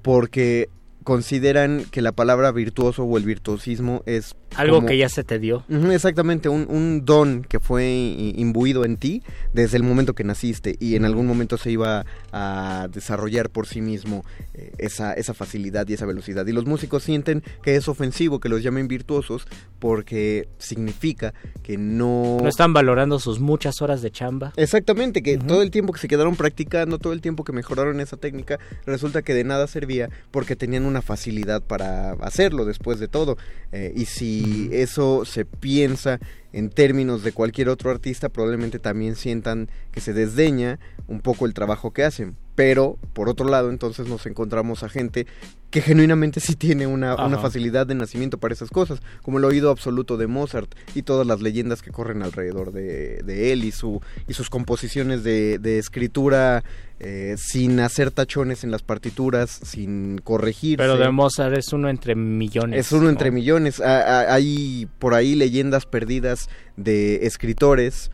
porque 0.00 0.70
consideran 1.04 1.84
que 1.90 2.00
la 2.00 2.12
palabra 2.12 2.52
virtuoso 2.52 3.04
o 3.04 3.18
el 3.18 3.24
virtuosismo 3.24 4.02
es 4.06 4.34
Algo 4.56 4.76
como- 4.76 4.88
que 4.88 4.96
ya 4.98 5.08
se 5.08 5.24
te 5.24 5.38
dio. 5.38 5.64
Exactamente, 5.68 6.48
un, 6.48 6.66
un 6.68 7.04
don 7.04 7.42
que 7.44 7.60
fue 7.60 7.88
imbuido 8.36 8.84
en 8.84 8.96
ti 8.96 9.22
desde 9.52 9.76
el 9.76 9.82
momento 9.82 10.14
que 10.14 10.24
naciste 10.24 10.76
y 10.80 10.96
en 10.96 11.04
algún 11.04 11.26
momento 11.26 11.56
se 11.58 11.70
iba 11.70 12.04
a 12.32 12.88
desarrollar 12.92 13.50
por 13.50 13.66
sí 13.66 13.80
mismo 13.80 14.24
eh, 14.54 14.72
esa, 14.78 15.12
esa 15.14 15.34
facilidad 15.34 15.86
y 15.88 15.94
esa 15.94 16.06
velocidad. 16.06 16.46
Y 16.46 16.52
los 16.52 16.66
músicos 16.66 17.02
sienten 17.04 17.42
que 17.62 17.76
es 17.76 17.88
ofensivo 17.88 18.40
que 18.40 18.48
los 18.48 18.62
llamen 18.62 18.88
virtuosos 18.88 19.46
porque 19.78 20.48
significa 20.58 21.32
que 21.62 21.76
no... 21.78 22.38
No 22.42 22.48
están 22.48 22.72
valorando 22.72 23.18
sus 23.18 23.40
muchas 23.40 23.80
horas 23.82 24.02
de 24.02 24.10
chamba. 24.10 24.52
Exactamente, 24.56 25.22
que 25.22 25.38
todo 25.38 25.62
el 25.62 25.70
tiempo 25.70 25.92
que 25.92 26.00
se 26.00 26.08
quedaron 26.08 26.36
practicando, 26.36 26.98
todo 26.98 27.12
el 27.12 27.20
tiempo 27.20 27.44
que 27.44 27.52
mejoraron 27.52 28.00
esa 28.00 28.16
técnica, 28.16 28.58
resulta 28.86 29.22
que 29.22 29.34
de 29.34 29.44
nada 29.44 29.66
servía 29.66 30.08
porque 30.30 30.56
tenían 30.56 30.84
una 30.84 31.02
facilidad 31.02 31.62
para 31.62 32.12
hacerlo 32.20 32.64
después 32.64 32.98
de 32.98 33.08
todo. 33.08 33.36
Eh, 33.72 33.92
y 33.96 34.06
si 34.06 34.39
eso 34.72 35.24
se 35.24 35.44
piensa 35.44 36.18
en 36.52 36.70
términos 36.70 37.22
de 37.22 37.32
cualquier 37.32 37.68
otro 37.68 37.90
artista, 37.90 38.28
probablemente 38.28 38.78
también 38.78 39.16
sientan 39.16 39.68
que 39.92 40.00
se 40.00 40.12
desdeña 40.12 40.78
un 41.06 41.20
poco 41.20 41.46
el 41.46 41.54
trabajo 41.54 41.92
que 41.92 42.04
hacen. 42.04 42.36
Pero, 42.60 42.98
por 43.14 43.30
otro 43.30 43.48
lado, 43.48 43.70
entonces 43.70 44.06
nos 44.06 44.26
encontramos 44.26 44.82
a 44.82 44.90
gente 44.90 45.26
que 45.70 45.80
genuinamente 45.80 46.40
sí 46.40 46.56
tiene 46.56 46.86
una, 46.86 47.16
facilidad 47.38 47.86
de 47.86 47.94
nacimiento 47.94 48.36
para 48.36 48.52
esas 48.52 48.68
cosas, 48.68 49.00
como 49.22 49.38
el 49.38 49.46
oído 49.46 49.70
absoluto 49.70 50.18
de 50.18 50.26
Mozart 50.26 50.70
y 50.94 51.00
todas 51.00 51.26
las 51.26 51.40
leyendas 51.40 51.80
que 51.80 51.90
corren 51.90 52.22
alrededor 52.22 52.72
de, 52.72 53.22
de 53.22 53.52
él 53.52 53.64
y, 53.64 53.72
su, 53.72 54.02
y 54.28 54.34
sus 54.34 54.50
composiciones 54.50 55.24
de, 55.24 55.58
de 55.58 55.78
escritura 55.78 56.62
eh, 56.98 57.36
sin 57.38 57.80
hacer 57.80 58.10
tachones 58.10 58.62
en 58.62 58.70
las 58.70 58.82
partituras, 58.82 59.48
sin 59.50 60.18
corregir. 60.18 60.76
Pero 60.76 60.98
de 60.98 61.10
Mozart 61.10 61.56
es 61.56 61.72
uno 61.72 61.88
entre 61.88 62.14
millones. 62.14 62.78
Es 62.78 62.92
uno 62.92 63.04
¿no? 63.04 63.08
entre 63.08 63.30
millones. 63.30 63.80
Hay 63.80 64.86
por 64.98 65.14
ahí 65.14 65.34
leyendas 65.34 65.86
perdidas 65.86 66.50
de 66.76 67.24
escritores 67.24 68.10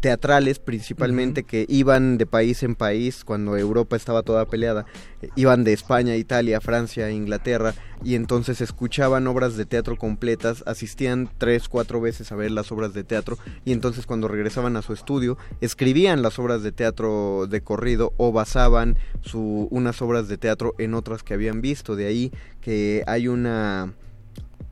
teatrales 0.00 0.58
principalmente 0.58 1.44
que 1.44 1.66
iban 1.68 2.18
de 2.18 2.26
país 2.26 2.62
en 2.62 2.74
país 2.74 3.24
cuando 3.24 3.56
Europa 3.56 3.96
estaba 3.96 4.22
toda 4.22 4.46
peleada. 4.46 4.86
Iban 5.34 5.64
de 5.64 5.72
España, 5.72 6.16
Italia, 6.16 6.60
Francia, 6.60 7.10
Inglaterra 7.10 7.74
y 8.04 8.14
entonces 8.14 8.60
escuchaban 8.60 9.26
obras 9.26 9.56
de 9.56 9.64
teatro 9.64 9.96
completas 9.96 10.62
asistían 10.66 11.30
tres, 11.38 11.68
cuatro 11.68 12.00
veces 12.00 12.30
a 12.30 12.36
ver 12.36 12.50
las 12.50 12.70
obras 12.70 12.92
de 12.92 13.04
teatro 13.04 13.38
y 13.64 13.72
entonces 13.72 14.06
cuando 14.06 14.28
regresaban 14.28 14.76
a 14.76 14.82
su 14.82 14.92
estudio 14.92 15.38
escribían 15.60 16.22
las 16.22 16.38
obras 16.38 16.62
de 16.62 16.72
teatro 16.72 17.46
de 17.46 17.62
corrido 17.62 18.12
o 18.16 18.32
basaban 18.32 18.98
su, 19.22 19.68
unas 19.70 20.02
obras 20.02 20.28
de 20.28 20.38
teatro 20.38 20.74
en 20.78 20.94
otras 20.94 21.22
que 21.22 21.34
habían 21.34 21.60
visto. 21.60 21.96
De 21.96 22.06
ahí 22.06 22.32
que 22.60 23.02
hay 23.06 23.28
una 23.28 23.94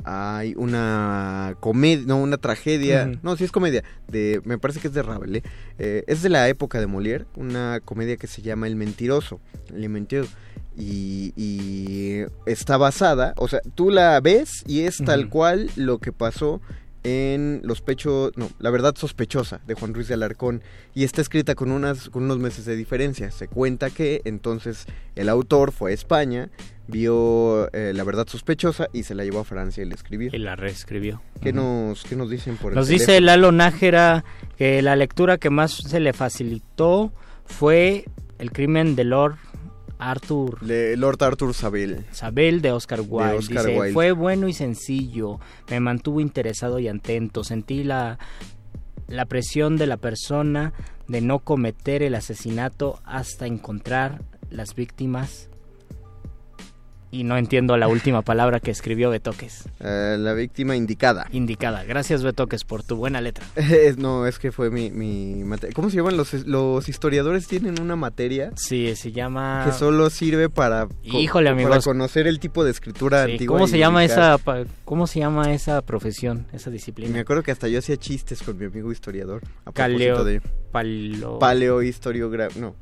hay 0.05 0.55
una 0.57 1.57
comedia, 1.61 2.05
no, 2.07 2.19
una 2.19 2.37
tragedia, 2.37 3.11
no, 3.23 3.37
sí 3.37 3.45
es 3.45 3.53
comedia, 3.53 3.83
de, 4.07 4.41
me 4.45 4.59
parece 4.59 4.81
que 4.81 4.89
es 4.89 4.95
de 4.95 5.03
Rabelais, 5.03 5.43
eh, 5.79 6.05
es 6.07 6.23
de 6.23 6.29
la 6.29 6.49
época 6.49 6.79
de 6.79 6.87
Molière, 6.87 7.27
una 7.37 7.81
comedia 7.85 8.17
que 8.17 8.27
se 8.27 8.43
llama 8.43 8.67
El 8.67 8.77
Mentiroso, 8.77 9.41
Le 9.73 9.89
Mentiroso, 9.89 10.31
y, 10.77 11.33
y 11.37 12.25
está 12.47 12.77
basada, 12.77 13.33
o 13.37 13.49
sea, 13.49 13.61
tú 13.75 13.91
la 13.91 14.21
ves 14.21 14.63
y 14.67 14.81
es 14.83 14.99
tal 14.99 15.29
cual 15.29 15.71
lo 15.77 15.99
que 15.99 16.13
pasó 16.13 16.61
en 17.05 17.61
Los 17.63 17.83
Pechos, 17.83 18.33
no, 18.37 18.51
La 18.59 18.71
Verdad 18.71 18.97
Sospechosa 18.97 19.61
de 19.67 19.75
Juan 19.75 19.95
Ruiz 19.95 20.09
de 20.09 20.15
Alarcón 20.15 20.63
y 20.95 21.05
está 21.05 21.21
escrita 21.21 21.55
con, 21.55 21.71
unas, 21.71 22.09
con 22.09 22.25
unos 22.25 22.39
meses 22.39 22.65
de 22.65 22.77
diferencia. 22.77 23.31
Se 23.31 23.47
cuenta 23.47 23.91
que 23.91 24.23
entonces 24.25 24.87
el 25.15 25.29
autor 25.29 25.71
fue 25.71 25.91
a 25.91 25.95
España, 25.95 26.51
vio 26.87 27.73
eh, 27.73 27.93
La 27.95 28.05
Verdad 28.05 28.27
Sospechosa 28.29 28.89
y 28.93 29.03
se 29.05 29.15
la 29.15 29.25
llevó 29.25 29.41
a 29.41 29.45
Francia 29.45 29.83
y 29.83 29.89
la 29.89 29.95
escribió. 29.95 30.31
Y 30.33 30.39
la 30.39 30.57
reescribió. 30.57 31.23
¿Qué, 31.41 31.53
nos, 31.53 32.05
¿Qué 32.05 32.17
nos 32.17 32.31
dicen 32.31 32.57
por 32.57 32.73
el 32.73 32.77
Nos 32.77 32.89
dice? 32.89 33.21
Lalo 33.21 33.53
Nájera 33.53 34.25
que 34.57 34.83
la 34.83 34.97
lectura 34.97 35.39
que 35.39 35.51
más 35.51 35.73
se 35.73 36.01
le 36.01 36.13
facilitó 36.13 37.13
fue 37.47 38.05
El 38.39 38.53
crimen 38.53 38.97
de 38.97 39.05
Lord 39.05 39.37
Arthur 39.99 40.63
Le- 40.63 40.97
Lord 40.97 41.23
Arthur 41.23 41.55
Saville. 41.55 42.05
Sabel 42.11 42.61
de 42.61 42.73
Oscar 42.73 43.01
Wilde. 43.07 43.35
Oscar 43.37 43.65
Dice, 43.65 43.79
Wilde. 43.79 43.93
fue 43.95 44.13
bueno 44.13 44.49
y 44.49 44.53
sencillo, 44.53 45.39
me 45.71 45.81
mantuvo 45.81 46.21
interesado 46.21 46.79
y 46.79 46.89
atento, 46.89 47.45
sentí 47.45 47.85
la, 47.85 48.19
la 49.09 49.25
presión 49.27 49.77
de 49.77 49.87
la 49.87 49.97
persona 49.97 50.73
de 51.09 51.21
no 51.21 51.39
cometer 51.39 52.03
el 52.03 52.15
asesinato 52.15 53.01
hasta 53.05 53.47
encontrar 53.47 54.23
las 54.51 54.75
víctimas. 54.75 55.49
Y 57.15 57.23
no 57.23 57.37
entiendo 57.39 57.77
la 57.77 57.87
última 57.87 58.23
palabra 58.23 58.59
que 58.59 58.73
escribió 58.73 59.09
Betoques. 59.09 59.69
Eh, 59.79 60.17
la 60.19 60.33
víctima 60.33 60.75
indicada. 60.75 61.29
Indicada. 61.31 61.85
Gracias 61.85 62.25
Betoques 62.25 62.65
por 62.65 62.83
tu 62.83 62.97
buena 62.97 63.21
letra. 63.21 63.45
Es- 63.55 63.97
no, 63.99 64.27
es 64.27 64.41
que 64.41 64.51
fue 64.51 64.69
mi, 64.71 64.91
mi 64.91 65.45
materia. 65.45 65.73
¿Cómo 65.75 65.91
se 65.91 65.97
llaman? 65.99 66.17
Los, 66.17 66.33
los 66.47 66.89
historiadores 66.89 67.47
tienen 67.47 67.81
una 67.81 67.95
materia 67.95 68.51
Sí, 68.57 68.97
se 68.97 69.13
llama... 69.13 69.63
que 69.65 69.73
solo 69.73 70.11
sirve 70.11 70.49
para, 70.49 70.89
Híjole, 71.05 71.51
para 71.51 71.63
amigos. 71.63 71.85
conocer 71.85 72.27
el 72.27 72.41
tipo 72.41 72.65
de 72.65 72.73
escritura 72.73 73.27
Sí, 73.27 73.33
antigua. 73.33 73.55
¿Cómo 73.59 73.69
se 73.69 73.79
llama 73.79 74.03
esa 74.05 74.37
cómo 74.85 75.07
se 75.07 75.21
llama 75.21 75.53
esa 75.55 75.83
profesión, 75.83 76.47
esa 76.53 76.71
disciplina? 76.71 77.13
me 77.13 77.21
acuerdo 77.21 77.45
que 77.45 77.53
hasta 77.53 77.69
yo 77.69 77.79
hacía 77.79 77.97
chistes 77.97 78.43
con 78.43 78.59
mi 78.59 78.65
amigo 78.65 78.91
historiador. 78.91 79.43
A 79.65 79.71
Caleo- 79.73 80.25
de 80.25 80.41
paleohistoriografía. 81.39 82.61
No, 82.61 82.75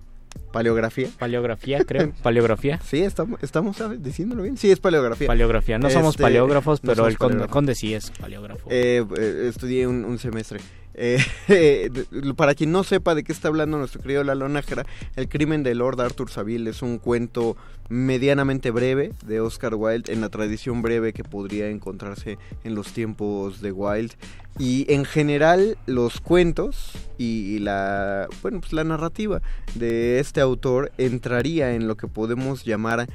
paleografía. 0.52 1.08
Paleografía, 1.18 1.84
creo. 1.86 2.12
Paleografía. 2.22 2.80
Sí, 2.84 3.00
estamos, 3.02 3.42
estamos 3.42 3.76
¿sabes? 3.76 4.02
diciéndolo 4.02 4.42
bien. 4.42 4.56
Sí, 4.56 4.70
es 4.70 4.78
paleografía. 4.80 5.26
Paleografía. 5.26 5.78
No 5.78 5.90
somos 5.90 6.14
Este, 6.14 6.22
paleógrafos, 6.22 6.82
no 6.84 6.88
pero 6.88 6.96
somos 6.96 7.10
el 7.12 7.18
conde, 7.18 7.32
paleógrafos. 7.34 7.52
conde 7.52 7.74
sí 7.74 7.94
es 7.94 8.10
paleógrafo. 8.12 8.68
Eh, 8.70 9.04
eh, 9.18 9.46
estudié 9.48 9.86
un, 9.86 10.04
un 10.04 10.18
semestre. 10.18 10.60
Eh, 10.94 11.18
para 12.36 12.54
quien 12.54 12.70
no 12.70 12.84
sepa 12.84 13.14
de 13.14 13.24
qué 13.24 13.32
está 13.32 13.48
hablando 13.48 13.78
nuestro 13.78 14.02
querido 14.02 14.24
Lalo 14.24 14.46
Nájera, 14.50 14.84
El 15.16 15.26
crimen 15.28 15.62
de 15.62 15.74
Lord 15.74 15.98
Arthur 16.02 16.30
Saville 16.30 16.68
es 16.68 16.82
un 16.82 16.98
cuento 16.98 17.56
medianamente 17.88 18.70
breve 18.70 19.12
de 19.24 19.40
Oscar 19.40 19.74
Wilde 19.74 20.12
en 20.12 20.20
la 20.20 20.28
tradición 20.28 20.82
breve 20.82 21.12
que 21.14 21.24
podría 21.24 21.68
encontrarse 21.68 22.36
en 22.64 22.74
los 22.74 22.92
tiempos 22.92 23.62
de 23.62 23.72
Wilde. 23.72 24.14
Y 24.58 24.84
en 24.92 25.06
general 25.06 25.78
los 25.86 26.20
cuentos 26.20 26.90
y, 27.16 27.54
y 27.54 27.58
la, 27.58 28.28
bueno, 28.42 28.60
pues 28.60 28.74
la 28.74 28.84
narrativa 28.84 29.40
de 29.74 30.20
este 30.20 30.41
autor 30.42 30.92
entraría 30.98 31.74
en 31.74 31.88
lo 31.88 31.96
que 31.96 32.08
podemos 32.08 32.64
llamar 32.64 33.08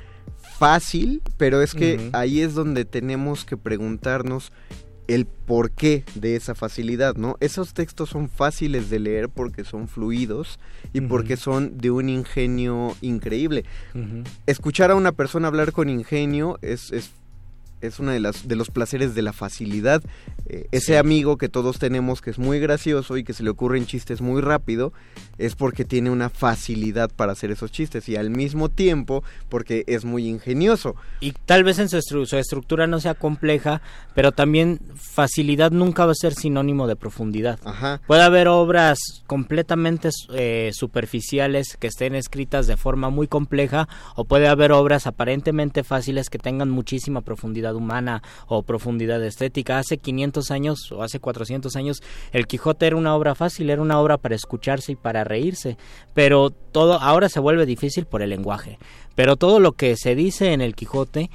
fácil, 0.57 1.21
pero 1.37 1.61
es 1.61 1.73
que 1.73 2.09
ahí 2.13 2.41
es 2.41 2.53
donde 2.53 2.85
tenemos 2.85 3.45
que 3.45 3.57
preguntarnos 3.57 4.51
el 5.07 5.25
porqué 5.25 6.03
de 6.15 6.35
esa 6.35 6.53
facilidad, 6.53 7.15
¿no? 7.15 7.37
Esos 7.39 7.73
textos 7.73 8.09
son 8.09 8.29
fáciles 8.29 8.89
de 8.89 8.99
leer 8.99 9.29
porque 9.29 9.63
son 9.63 9.87
fluidos 9.87 10.59
y 10.93 11.01
porque 11.01 11.37
son 11.37 11.77
de 11.77 11.91
un 11.91 12.09
ingenio 12.09 12.95
increíble. 13.01 13.63
Escuchar 14.45 14.91
a 14.91 14.95
una 14.95 15.13
persona 15.13 15.47
hablar 15.47 15.71
con 15.71 15.89
ingenio 15.89 16.59
es, 16.61 16.91
es, 16.91 17.11
es 17.81 17.99
uno 17.99 18.11
de, 18.11 18.19
las, 18.19 18.47
de 18.47 18.55
los 18.55 18.69
placeres 18.71 19.15
de 19.15 19.21
la 19.21 19.33
facilidad. 19.33 20.01
Eh, 20.47 20.67
ese 20.71 20.93
Sí. 20.93 20.95
amigo 20.95 21.37
que 21.37 21.49
todos 21.49 21.79
tenemos 21.79 22.21
que 22.21 22.29
es 22.29 22.39
muy 22.39 22.59
gracioso 22.59 23.17
y 23.17 23.23
que 23.23 23.33
se 23.33 23.43
le 23.43 23.49
ocurren 23.49 23.85
chistes 23.85 24.21
muy 24.21 24.41
rápido 24.41 24.93
es 25.37 25.55
porque 25.55 25.85
tiene 25.85 26.09
una 26.09 26.29
facilidad 26.29 27.11
para 27.15 27.33
hacer 27.33 27.51
esos 27.51 27.71
chistes 27.71 28.07
y 28.09 28.15
al 28.15 28.29
mismo 28.29 28.69
tiempo 28.69 29.23
porque 29.49 29.83
es 29.87 30.05
muy 30.05 30.27
ingenioso. 30.27 30.95
Y 31.19 31.33
tal 31.45 31.63
vez 31.63 31.77
en 31.79 31.89
su, 31.89 31.97
estru- 31.97 32.25
su 32.25 32.37
estructura 32.37 32.87
no 32.87 32.99
sea 32.99 33.13
compleja, 33.13 33.81
pero 34.15 34.31
también 34.31 34.79
facilidad 34.95 35.71
nunca 35.71 36.05
va 36.05 36.13
a 36.13 36.15
ser 36.15 36.33
sinónimo 36.33 36.87
de 36.87 36.95
profundidad. 36.95 37.59
Ajá. 37.65 38.01
Puede 38.07 38.23
haber 38.23 38.47
obras 38.47 38.97
completamente 39.27 40.09
eh, 40.33 40.71
superficiales 40.73 41.77
que 41.79 41.87
estén 41.87 42.15
escritas 42.15 42.67
de 42.67 42.77
forma 42.77 43.09
muy 43.09 43.27
compleja 43.27 43.87
o 44.15 44.25
puede 44.25 44.47
haber 44.47 44.71
obras 44.71 45.07
aparentemente 45.07 45.83
fáciles 45.83 46.29
que 46.29 46.39
tengan 46.39 46.69
muchísima 46.69 47.21
profundidad 47.21 47.66
humana 47.75 48.21
o 48.47 48.63
profundidad 48.63 49.23
estética. 49.23 49.79
Hace 49.79 49.97
500 49.97 50.51
años 50.51 50.91
o 50.91 51.03
hace 51.03 51.19
400 51.19 51.75
años 51.75 52.01
El 52.31 52.47
Quijote 52.47 52.87
era 52.87 52.95
una 52.95 53.15
obra 53.15 53.35
fácil, 53.35 53.69
era 53.69 53.81
una 53.81 53.99
obra 53.99 54.17
para 54.17 54.35
escucharse 54.35 54.93
y 54.93 54.95
para 54.95 55.23
reírse, 55.23 55.77
pero 56.13 56.49
todo 56.49 56.99
ahora 57.01 57.29
se 57.29 57.39
vuelve 57.39 57.65
difícil 57.65 58.05
por 58.05 58.21
el 58.21 58.29
lenguaje. 58.29 58.77
Pero 59.15 59.35
todo 59.35 59.59
lo 59.59 59.71
que 59.71 59.95
se 59.97 60.13
dice 60.13 60.53
en 60.53 60.61
El 60.61 60.75
Quijote 60.75 61.31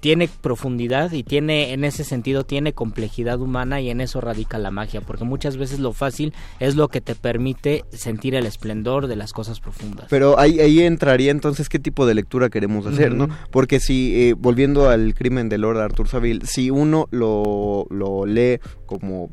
tiene 0.00 0.28
profundidad 0.28 1.12
y 1.12 1.22
tiene 1.22 1.72
en 1.72 1.84
ese 1.84 2.04
sentido 2.04 2.44
tiene 2.44 2.72
complejidad 2.72 3.40
humana 3.40 3.80
y 3.80 3.90
en 3.90 4.00
eso 4.00 4.20
radica 4.20 4.58
la 4.58 4.70
magia 4.70 5.00
porque 5.00 5.24
muchas 5.24 5.56
veces 5.56 5.78
lo 5.78 5.92
fácil 5.92 6.32
es 6.60 6.76
lo 6.76 6.88
que 6.88 7.00
te 7.00 7.14
permite 7.14 7.84
sentir 7.92 8.34
el 8.34 8.46
esplendor 8.46 9.06
de 9.06 9.16
las 9.16 9.32
cosas 9.32 9.60
profundas 9.60 10.06
Pero 10.10 10.38
ahí, 10.38 10.60
ahí 10.60 10.80
entraría 10.80 11.30
entonces 11.30 11.68
qué 11.68 11.78
tipo 11.78 12.06
de 12.06 12.14
lectura 12.14 12.50
queremos 12.50 12.86
hacer, 12.86 13.14
¿no? 13.14 13.28
Porque 13.50 13.80
si, 13.80 14.28
eh, 14.28 14.34
volviendo 14.36 14.88
al 14.88 15.14
crimen 15.14 15.48
de 15.48 15.58
Lord 15.58 15.78
Arthur 15.78 16.08
Saville, 16.08 16.46
si 16.46 16.70
uno 16.70 17.08
lo, 17.10 17.86
lo 17.90 18.26
lee 18.26 18.58
como 18.86 19.30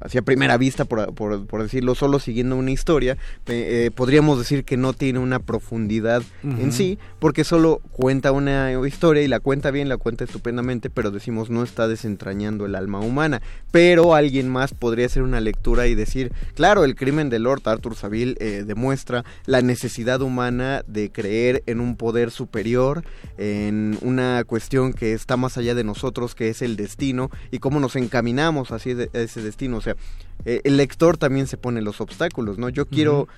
hacia 0.00 0.22
primera 0.22 0.56
vista, 0.56 0.84
por, 0.84 1.14
por- 1.14 1.46
por 1.46 1.62
decirlo, 1.62 1.94
solo 1.94 2.18
siguiendo 2.18 2.56
una 2.56 2.70
historia, 2.70 3.12
eh, 3.46 3.86
eh, 3.86 3.90
podríamos 3.94 4.38
decir 4.38 4.64
que 4.64 4.76
no 4.76 4.92
tiene 4.92 5.18
una 5.18 5.38
profundidad 5.38 6.22
en 6.42 6.72
sí, 6.72 6.98
porque 7.18 7.44
solo 7.44 7.80
cuenta 7.92 8.32
una 8.32 8.72
historia 8.86 9.22
y 9.22 9.28
la 9.28 9.40
cuenta 9.40 9.70
bien, 9.70 9.88
la 9.88 9.96
cuenta 9.96 10.24
estupendamente, 10.24 10.90
pero 10.90 11.10
decimos 11.10 11.50
no 11.50 11.62
está 11.62 11.88
desentrañando 11.88 12.66
el 12.66 12.74
alma 12.74 13.00
humana. 13.00 13.42
Pero 13.70 14.14
alguien 14.14 14.48
más 14.48 14.72
podría 14.74 15.06
hacer 15.06 15.22
una 15.22 15.40
lectura 15.40 15.86
y 15.86 15.94
decir, 15.94 16.32
claro, 16.54 16.84
el 16.84 16.94
crimen 16.94 17.28
de 17.30 17.38
Lord 17.38 17.62
Arthur 17.64 17.94
Saville 17.96 18.36
eh, 18.40 18.64
demuestra 18.66 19.24
la 19.46 19.60
necesidad 19.62 20.20
humana 20.22 20.82
de 20.86 21.10
creer 21.10 21.62
en 21.66 21.80
un 21.80 21.96
poder 21.96 22.30
superior, 22.30 23.04
en 23.38 23.98
una 24.02 24.44
cuestión 24.44 24.92
que 24.92 25.12
está 25.12 25.36
más 25.36 25.56
allá 25.58 25.74
de 25.74 25.84
nosotros, 25.84 26.34
que 26.34 26.48
es 26.48 26.62
el 26.62 26.76
destino, 26.76 27.30
y 27.50 27.58
cómo 27.58 27.80
nos 27.80 27.96
encaminamos 27.96 28.70
hacia 28.72 29.08
ese 29.12 29.42
destino. 29.42 29.55
O 29.78 29.80
sea, 29.80 29.96
eh, 30.44 30.60
el 30.64 30.76
lector 30.76 31.16
también 31.18 31.46
se 31.46 31.56
pone 31.56 31.80
los 31.82 32.00
obstáculos, 32.00 32.58
¿no? 32.58 32.68
Yo 32.68 32.86
quiero, 32.86 33.28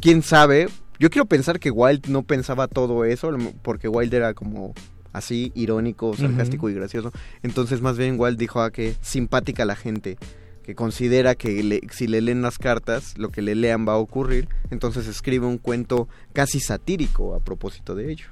quién 0.00 0.22
sabe, 0.22 0.68
yo 0.98 1.10
quiero 1.10 1.26
pensar 1.26 1.58
que 1.58 1.70
Wilde 1.70 2.08
no 2.10 2.22
pensaba 2.22 2.68
todo 2.68 3.04
eso, 3.04 3.30
porque 3.62 3.88
Wilde 3.88 4.16
era 4.18 4.34
como 4.34 4.74
así 5.12 5.50
irónico, 5.54 6.14
sarcástico 6.16 6.68
y 6.70 6.74
gracioso. 6.74 7.10
Entonces 7.42 7.80
más 7.80 7.96
bien 7.98 8.16
Wilde 8.18 8.38
dijo 8.38 8.60
a 8.60 8.70
que 8.70 8.94
simpática 9.00 9.64
la 9.64 9.74
gente 9.76 10.18
que 10.62 10.74
considera 10.74 11.34
que 11.34 11.62
le- 11.64 11.80
si 11.90 12.06
le 12.06 12.20
leen 12.20 12.42
las 12.42 12.58
cartas, 12.58 13.16
lo 13.18 13.30
que 13.30 13.42
le 13.42 13.54
lean 13.56 13.88
va 13.88 13.94
a 13.94 13.96
ocurrir, 13.96 14.46
entonces 14.70 15.06
escribe 15.08 15.46
un 15.46 15.58
cuento 15.58 16.06
casi 16.32 16.60
satírico 16.60 17.34
a 17.34 17.40
propósito 17.40 17.94
de 17.96 18.12
ello. 18.12 18.26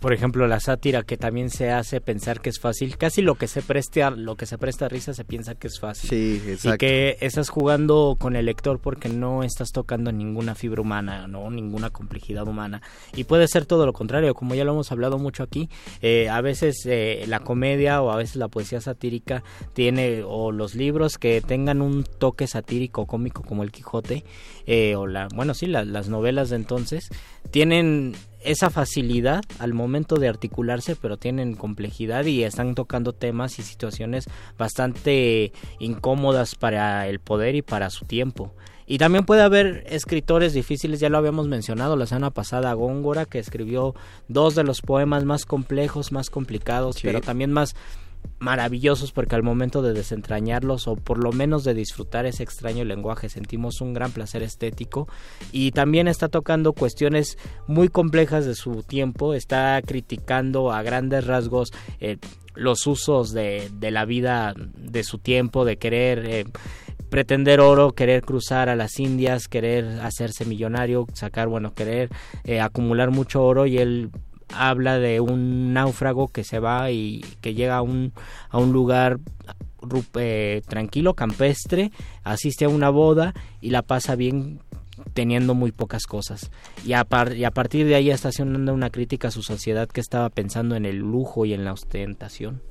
Por 0.00 0.14
ejemplo, 0.14 0.46
la 0.46 0.60
sátira 0.60 1.02
que 1.02 1.18
también 1.18 1.50
se 1.50 1.70
hace 1.70 2.00
pensar 2.00 2.40
que 2.40 2.48
es 2.48 2.58
fácil. 2.58 2.96
Casi 2.96 3.20
lo 3.20 3.34
que 3.34 3.46
se 3.46 3.60
preste 3.60 4.02
a, 4.02 4.08
lo 4.10 4.34
que 4.34 4.46
se 4.46 4.56
presta 4.56 4.86
a 4.86 4.88
risa 4.88 5.12
se 5.12 5.24
piensa 5.26 5.54
que 5.54 5.66
es 5.66 5.78
fácil. 5.78 6.08
Sí, 6.08 6.42
Y 6.46 6.50
exacto. 6.52 6.78
que 6.78 7.18
estás 7.20 7.50
jugando 7.50 8.16
con 8.18 8.34
el 8.34 8.46
lector 8.46 8.80
porque 8.80 9.10
no 9.10 9.42
estás 9.42 9.72
tocando 9.72 10.10
ninguna 10.10 10.54
fibra 10.54 10.80
humana, 10.80 11.26
no 11.26 11.50
ninguna 11.50 11.90
complejidad 11.90 12.48
humana. 12.48 12.80
Y 13.14 13.24
puede 13.24 13.46
ser 13.46 13.66
todo 13.66 13.84
lo 13.84 13.92
contrario, 13.92 14.34
como 14.34 14.54
ya 14.54 14.64
lo 14.64 14.72
hemos 14.72 14.90
hablado 14.90 15.18
mucho 15.18 15.42
aquí. 15.42 15.68
eh, 16.00 16.28
a 16.30 16.40
veces 16.40 16.76
eh, 16.86 17.24
la 17.28 17.40
comedia 17.40 18.00
o 18.00 18.10
a 18.10 18.16
veces 18.16 18.36
la 18.36 18.48
poesía 18.48 18.80
satírica 18.80 19.44
tiene, 19.74 20.22
o 20.24 20.50
los 20.50 20.74
libros 20.74 21.18
que 21.18 21.42
tengan 21.42 21.82
un 21.82 22.04
toque 22.04 22.46
satírico 22.46 23.06
cómico 23.06 23.42
como 23.42 23.62
el 23.62 23.70
Quijote, 23.70 24.24
eh, 24.66 24.94
o 24.96 25.06
la, 25.06 25.28
bueno, 25.34 25.52
sí, 25.52 25.66
la- 25.66 25.84
las 25.84 26.08
novelas 26.08 26.48
de 26.48 26.56
entonces, 26.56 27.08
tienen 27.50 28.14
esa 28.42 28.70
facilidad 28.70 29.42
al 29.58 29.74
momento 29.74 30.16
de 30.16 30.28
articularse, 30.28 30.96
pero 30.96 31.18
tienen 31.18 31.54
complejidad 31.54 32.24
y 32.24 32.42
están 32.44 32.74
tocando 32.74 33.12
temas 33.12 33.58
y 33.58 33.62
situaciones 33.62 34.24
bastante 34.58 35.52
incómodas 35.78 36.54
para 36.54 37.06
el 37.08 37.20
poder 37.20 37.54
y 37.54 37.62
para 37.62 37.90
su 37.90 38.04
tiempo. 38.06 38.52
Y 38.86 38.98
también 38.98 39.24
puede 39.24 39.42
haber 39.42 39.84
escritores 39.88 40.52
difíciles, 40.52 40.98
ya 40.98 41.10
lo 41.10 41.18
habíamos 41.18 41.46
mencionado 41.46 41.94
la 41.94 42.06
semana 42.06 42.30
pasada, 42.30 42.72
Góngora, 42.72 43.24
que 43.24 43.38
escribió 43.38 43.94
dos 44.26 44.56
de 44.56 44.64
los 44.64 44.80
poemas 44.80 45.24
más 45.24 45.44
complejos, 45.44 46.10
más 46.10 46.28
complicados, 46.28 46.96
Sí. 46.96 47.02
pero 47.04 47.20
también 47.20 47.52
más 47.52 47.76
maravillosos 48.40 49.12
porque 49.12 49.34
al 49.34 49.42
momento 49.42 49.82
de 49.82 49.92
desentrañarlos 49.92 50.88
o 50.88 50.96
por 50.96 51.22
lo 51.22 51.30
menos 51.30 51.62
de 51.62 51.74
disfrutar 51.74 52.24
ese 52.26 52.42
extraño 52.42 52.84
lenguaje 52.84 53.28
sentimos 53.28 53.80
un 53.80 53.92
gran 53.92 54.12
placer 54.12 54.42
estético. 54.42 55.08
Y 55.52 55.72
también 55.72 56.08
está 56.08 56.28
tocando 56.28 56.72
cuestiones 56.72 57.38
muy 57.66 57.88
complejas 57.88 58.46
de 58.46 58.54
su 58.54 58.82
tiempo, 58.82 59.34
está 59.34 59.80
criticando 59.84 60.72
a 60.72 60.82
grandes 60.82 61.26
rasgos 61.26 61.70
eh, 62.00 62.16
los 62.54 62.86
usos 62.86 63.32
de, 63.32 63.70
la 63.80 64.04
vida 64.04 64.54
de 64.56 65.04
su 65.04 65.18
tiempo, 65.18 65.64
de 65.64 65.76
querer 65.76 66.26
eh, 66.26 66.44
pretender 67.10 67.60
oro, 67.60 67.92
querer 67.92 68.22
cruzar 68.22 68.68
a 68.68 68.76
las 68.76 68.98
Indias, 68.98 69.48
querer 69.48 70.00
hacerse 70.00 70.44
millonario, 70.44 71.06
sacar, 71.12 71.48
bueno, 71.48 71.74
querer 71.74 72.08
eh, 72.44 72.60
acumular 72.60 73.10
mucho 73.10 73.44
oro 73.44 73.66
y 73.66 73.78
él 73.78 74.10
habla 74.54 74.98
de 74.98 75.20
un 75.20 75.72
náufrago 75.72 76.28
que 76.28 76.44
se 76.44 76.58
va 76.58 76.90
y 76.90 77.24
que 77.40 77.54
llega 77.54 77.76
a 77.76 77.82
un, 77.82 78.12
a 78.50 78.58
un 78.58 78.72
lugar 78.72 79.18
eh, 80.16 80.62
tranquilo, 80.68 81.14
campestre, 81.14 81.90
asiste 82.24 82.64
a 82.64 82.68
una 82.68 82.90
boda 82.90 83.34
y 83.60 83.70
la 83.70 83.82
pasa 83.82 84.14
bien 84.16 84.60
teniendo 85.14 85.54
muy 85.54 85.72
pocas 85.72 86.04
cosas. 86.06 86.50
Y 86.84 86.92
a, 86.92 87.04
par- 87.04 87.34
y 87.36 87.44
a 87.44 87.50
partir 87.50 87.86
de 87.86 87.94
ahí 87.94 88.10
está 88.10 88.28
haciendo 88.28 88.72
una 88.74 88.90
crítica 88.90 89.28
a 89.28 89.30
su 89.30 89.42
sociedad 89.42 89.88
que 89.88 90.00
estaba 90.00 90.28
pensando 90.28 90.76
en 90.76 90.84
el 90.84 90.96
lujo 90.98 91.46
y 91.46 91.54
en 91.54 91.64
la 91.64 91.72
ostentación. 91.72 92.62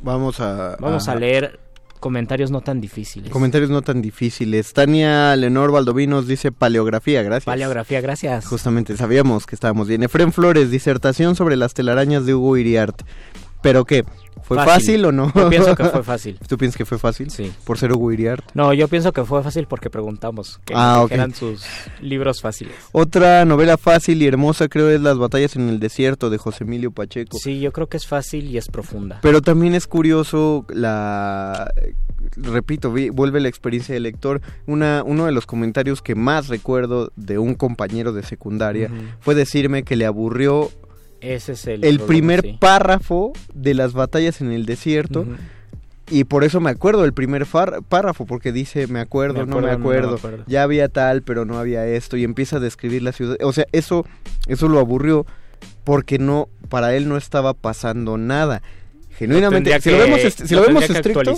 Vamos 0.00 0.40
a, 0.40 0.76
Vamos 0.78 1.08
a 1.08 1.14
leer 1.14 1.58
comentarios 1.96 2.50
no 2.50 2.60
tan 2.60 2.80
difíciles. 2.80 3.30
Comentarios 3.30 3.70
no 3.70 3.82
tan 3.82 4.02
difíciles. 4.02 4.72
Tania 4.72 5.34
Lenor 5.36 5.72
Valdovinos 5.72 6.26
dice 6.26 6.52
paleografía, 6.52 7.22
gracias. 7.22 7.44
Paleografía, 7.44 8.00
gracias. 8.00 8.46
Justamente, 8.46 8.96
sabíamos 8.96 9.46
que 9.46 9.54
estábamos 9.54 9.88
bien. 9.88 10.02
Efren 10.02 10.32
Flores, 10.32 10.70
disertación 10.70 11.36
sobre 11.36 11.56
las 11.56 11.74
telarañas 11.74 12.26
de 12.26 12.34
Hugo 12.34 12.56
Iriart. 12.56 13.02
¿Pero 13.62 13.84
qué? 13.84 14.04
¿Fue 14.46 14.56
fácil, 14.58 14.72
Fácil. 14.72 15.04
o 15.06 15.12
no? 15.12 15.32
Yo 15.34 15.48
pienso 15.50 15.74
que 15.74 15.84
fue 15.84 16.02
fácil. 16.04 16.38
¿Tú 16.48 16.56
piensas 16.56 16.76
que 16.76 16.84
fue 16.84 16.98
fácil? 16.98 17.30
Sí. 17.30 17.52
Por 17.64 17.78
ser 17.78 17.92
Hugo 17.92 18.12
Iriart. 18.12 18.44
No, 18.54 18.72
yo 18.72 18.86
pienso 18.88 19.12
que 19.12 19.24
fue 19.24 19.42
fácil 19.42 19.66
porque 19.66 19.90
preguntamos 19.90 20.60
que 20.64 20.72
Ah, 20.76 21.02
ok. 21.02 21.10
eran 21.12 21.34
sus 21.34 21.64
libros 22.00 22.40
fáciles. 22.40 22.72
Otra 22.92 23.44
novela 23.44 23.76
fácil 23.76 24.22
y 24.22 24.26
hermosa 24.26 24.68
creo 24.68 24.88
es 24.90 25.00
Las 25.00 25.18
batallas 25.18 25.56
en 25.56 25.68
el 25.68 25.80
desierto 25.80 26.30
de 26.30 26.38
José 26.38 26.62
Emilio 26.64 26.92
Pacheco. 26.92 27.38
Sí, 27.38 27.58
yo 27.60 27.72
creo 27.72 27.88
que 27.88 27.96
es 27.96 28.06
fácil 28.06 28.44
y 28.48 28.56
es 28.56 28.68
profunda. 28.68 29.18
Pero 29.22 29.42
también 29.42 29.74
es 29.74 29.86
curioso 29.86 30.64
la 30.68 31.70
repito, 32.36 32.92
vi- 32.92 33.10
vuelve 33.10 33.40
la 33.40 33.48
experiencia 33.48 33.94
del 33.94 34.02
lector. 34.04 34.40
Una, 34.66 35.02
uno 35.04 35.26
de 35.26 35.32
los 35.32 35.46
comentarios 35.46 36.02
que 36.02 36.14
más 36.14 36.48
recuerdo 36.48 37.12
de 37.16 37.38
un 37.38 37.54
compañero 37.54 38.12
de 38.12 38.22
secundaria 38.22 38.90
fue 39.20 39.34
decirme 39.34 39.82
que 39.84 39.96
le 39.96 40.06
aburrió 40.06 40.70
Ese 41.20 41.52
es 41.52 41.66
el, 41.66 41.84
el 41.84 41.98
problema, 41.98 42.06
primer 42.06 42.42
sí. 42.42 42.56
párrafo 42.60 43.32
de 43.54 43.74
las 43.74 43.92
batallas 43.92 44.40
en 44.40 44.52
el 44.52 44.66
desierto. 44.66 45.26
Y 46.08 46.22
por 46.24 46.44
eso 46.44 46.60
me 46.60 46.70
acuerdo 46.70 47.02
del 47.02 47.12
primer 47.12 47.46
párrafo, 47.46 48.26
porque 48.26 48.52
dice, 48.52 48.86
me 48.86 49.00
acuerdo, 49.00 49.44
Me 49.44 49.46
no 49.46 49.60
me 49.60 49.70
acuerdo, 49.72 50.06
no 50.06 50.12
me 50.12 50.18
acuerdo. 50.18 50.44
ya 50.46 50.62
había 50.62 50.88
tal, 50.88 51.22
pero 51.22 51.44
no 51.44 51.58
había 51.58 51.84
esto, 51.84 52.16
y 52.16 52.22
empieza 52.22 52.58
a 52.58 52.60
describir 52.60 53.02
la 53.02 53.10
ciudad. 53.10 53.36
O 53.42 53.52
sea, 53.52 53.66
eso, 53.72 54.06
eso 54.46 54.68
lo 54.68 54.78
aburrió, 54.78 55.26
porque 55.82 56.20
no, 56.20 56.48
para 56.68 56.94
él 56.94 57.08
no 57.08 57.16
estaba 57.16 57.54
pasando 57.54 58.18
nada. 58.18 58.62
Genuinamente, 59.18 59.70
tendría 59.70 59.80
si 59.80 59.90
lo 59.90 59.98
vemos, 59.98 60.34
si 60.34 60.54
lo 60.54 60.62
vemos 60.62 60.90
estricto, 60.90 61.22
¿no? 61.22 61.36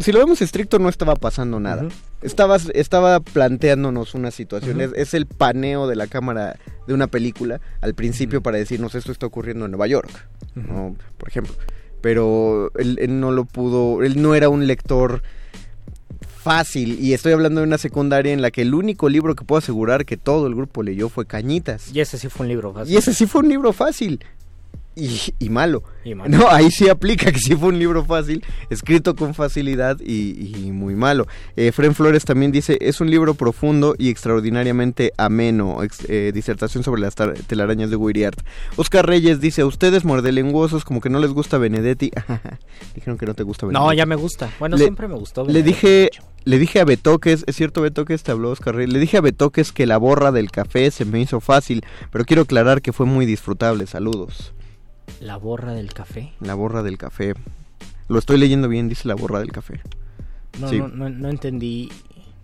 si 0.00 0.12
lo 0.12 0.18
vemos 0.20 0.42
estricto 0.42 0.78
no 0.78 0.88
estaba 0.88 1.16
pasando 1.16 1.58
nada. 1.58 1.88
Estaba, 2.22 2.56
estaba 2.74 3.20
planteándonos 3.20 4.14
una 4.14 4.30
situación, 4.30 4.80
es, 4.80 4.90
es 4.94 5.14
el 5.14 5.26
paneo 5.26 5.86
de 5.86 5.96
la 5.96 6.06
cámara 6.06 6.56
de 6.86 6.94
una 6.94 7.08
película 7.08 7.60
al 7.80 7.94
principio 7.94 8.42
para 8.42 8.58
decirnos 8.58 8.94
esto 8.94 9.12
está 9.12 9.26
ocurriendo 9.26 9.64
en 9.64 9.72
Nueva 9.72 9.86
York. 9.86 10.10
¿no? 10.54 10.96
por 11.16 11.28
ejemplo. 11.28 11.54
Pero 12.00 12.70
él, 12.76 12.98
él 13.00 13.20
no 13.20 13.32
lo 13.32 13.44
pudo, 13.44 14.02
él 14.02 14.20
no 14.20 14.34
era 14.34 14.48
un 14.48 14.66
lector 14.66 15.22
fácil 16.46 16.98
y 17.00 17.12
estoy 17.12 17.32
hablando 17.32 17.60
de 17.60 17.66
una 17.66 17.78
secundaria 17.78 18.32
en 18.32 18.40
la 18.40 18.52
que 18.52 18.62
el 18.62 18.72
único 18.72 19.08
libro 19.08 19.34
que 19.34 19.44
puedo 19.44 19.58
asegurar 19.58 20.04
que 20.04 20.16
todo 20.16 20.46
el 20.46 20.54
grupo 20.54 20.84
leyó 20.84 21.08
fue 21.08 21.26
Cañitas. 21.26 21.90
Y 21.92 22.00
ese 22.00 22.18
sí 22.18 22.28
fue 22.28 22.44
un 22.44 22.50
libro 22.50 22.72
fácil. 22.72 22.94
Y 22.94 22.96
ese 22.96 23.14
sí 23.14 23.26
fue 23.26 23.40
un 23.40 23.48
libro 23.48 23.72
fácil. 23.72 24.24
Y, 24.98 25.20
y 25.38 25.50
malo. 25.50 25.82
Y 26.04 26.14
malo. 26.16 26.36
No, 26.36 26.48
ahí 26.48 26.70
sí 26.70 26.88
aplica 26.88 27.30
que 27.30 27.38
sí 27.38 27.54
fue 27.54 27.68
un 27.68 27.78
libro 27.78 28.04
fácil, 28.04 28.42
escrito 28.70 29.14
con 29.14 29.34
facilidad 29.34 29.98
y, 30.00 30.56
y 30.66 30.72
muy 30.72 30.94
malo. 30.94 31.26
Eh, 31.54 31.70
Fren 31.70 31.94
Flores 31.94 32.24
también 32.24 32.50
dice, 32.50 32.78
es 32.80 33.00
un 33.02 33.10
libro 33.10 33.34
profundo 33.34 33.94
y 33.98 34.08
extraordinariamente 34.08 35.12
ameno, 35.18 35.82
ex- 35.82 36.06
eh, 36.08 36.32
disertación 36.34 36.82
sobre 36.82 37.02
las 37.02 37.14
telarañas 37.14 37.90
de 37.90 37.96
Wiriart. 37.96 38.40
Oscar 38.76 39.06
Reyes 39.06 39.40
dice, 39.40 39.60
a 39.62 39.66
ustedes 39.66 40.04
muerdelenguosos 40.04 40.84
como 40.84 41.00
que 41.02 41.10
no 41.10 41.18
les 41.20 41.30
gusta 41.32 41.58
Benedetti. 41.58 42.10
Dijeron 42.94 43.18
que 43.18 43.26
no 43.26 43.34
te 43.34 43.42
gusta 43.42 43.66
Benedetti. 43.66 43.86
No, 43.86 43.92
ya 43.92 44.06
me 44.06 44.16
gusta. 44.16 44.50
Bueno, 44.58 44.76
Le- 44.76 44.84
siempre 44.84 45.08
me 45.08 45.14
gustó. 45.16 45.44
Le 45.44 45.62
dije, 45.62 46.08
le 46.44 46.58
dije 46.58 46.80
a 46.80 46.84
Betoques, 46.84 47.44
es 47.46 47.56
cierto 47.56 47.82
Betoques, 47.82 48.22
te 48.22 48.32
habló 48.32 48.50
Oscar 48.50 48.74
Reyes, 48.76 48.92
le 48.92 48.98
dije 48.98 49.18
a 49.18 49.20
Betoques 49.20 49.72
que 49.72 49.84
la 49.86 49.98
borra 49.98 50.32
del 50.32 50.50
café 50.50 50.90
se 50.90 51.04
me 51.04 51.20
hizo 51.20 51.40
fácil, 51.40 51.84
pero 52.10 52.24
quiero 52.24 52.42
aclarar 52.42 52.80
que 52.80 52.92
fue 52.94 53.04
muy 53.04 53.26
disfrutable, 53.26 53.86
saludos. 53.86 54.54
La 55.20 55.36
borra 55.36 55.72
del 55.72 55.92
café. 55.92 56.32
La 56.40 56.54
borra 56.54 56.82
del 56.82 56.98
café. 56.98 57.34
Lo 58.08 58.18
estoy 58.18 58.38
leyendo 58.38 58.68
bien, 58.68 58.88
dice 58.88 59.08
la 59.08 59.14
borra 59.14 59.38
del 59.40 59.50
café. 59.52 59.80
No, 60.60 60.68
Sí. 60.68 60.78
no, 60.78 60.88
no, 60.88 61.08
no 61.10 61.28
entendí. 61.28 61.90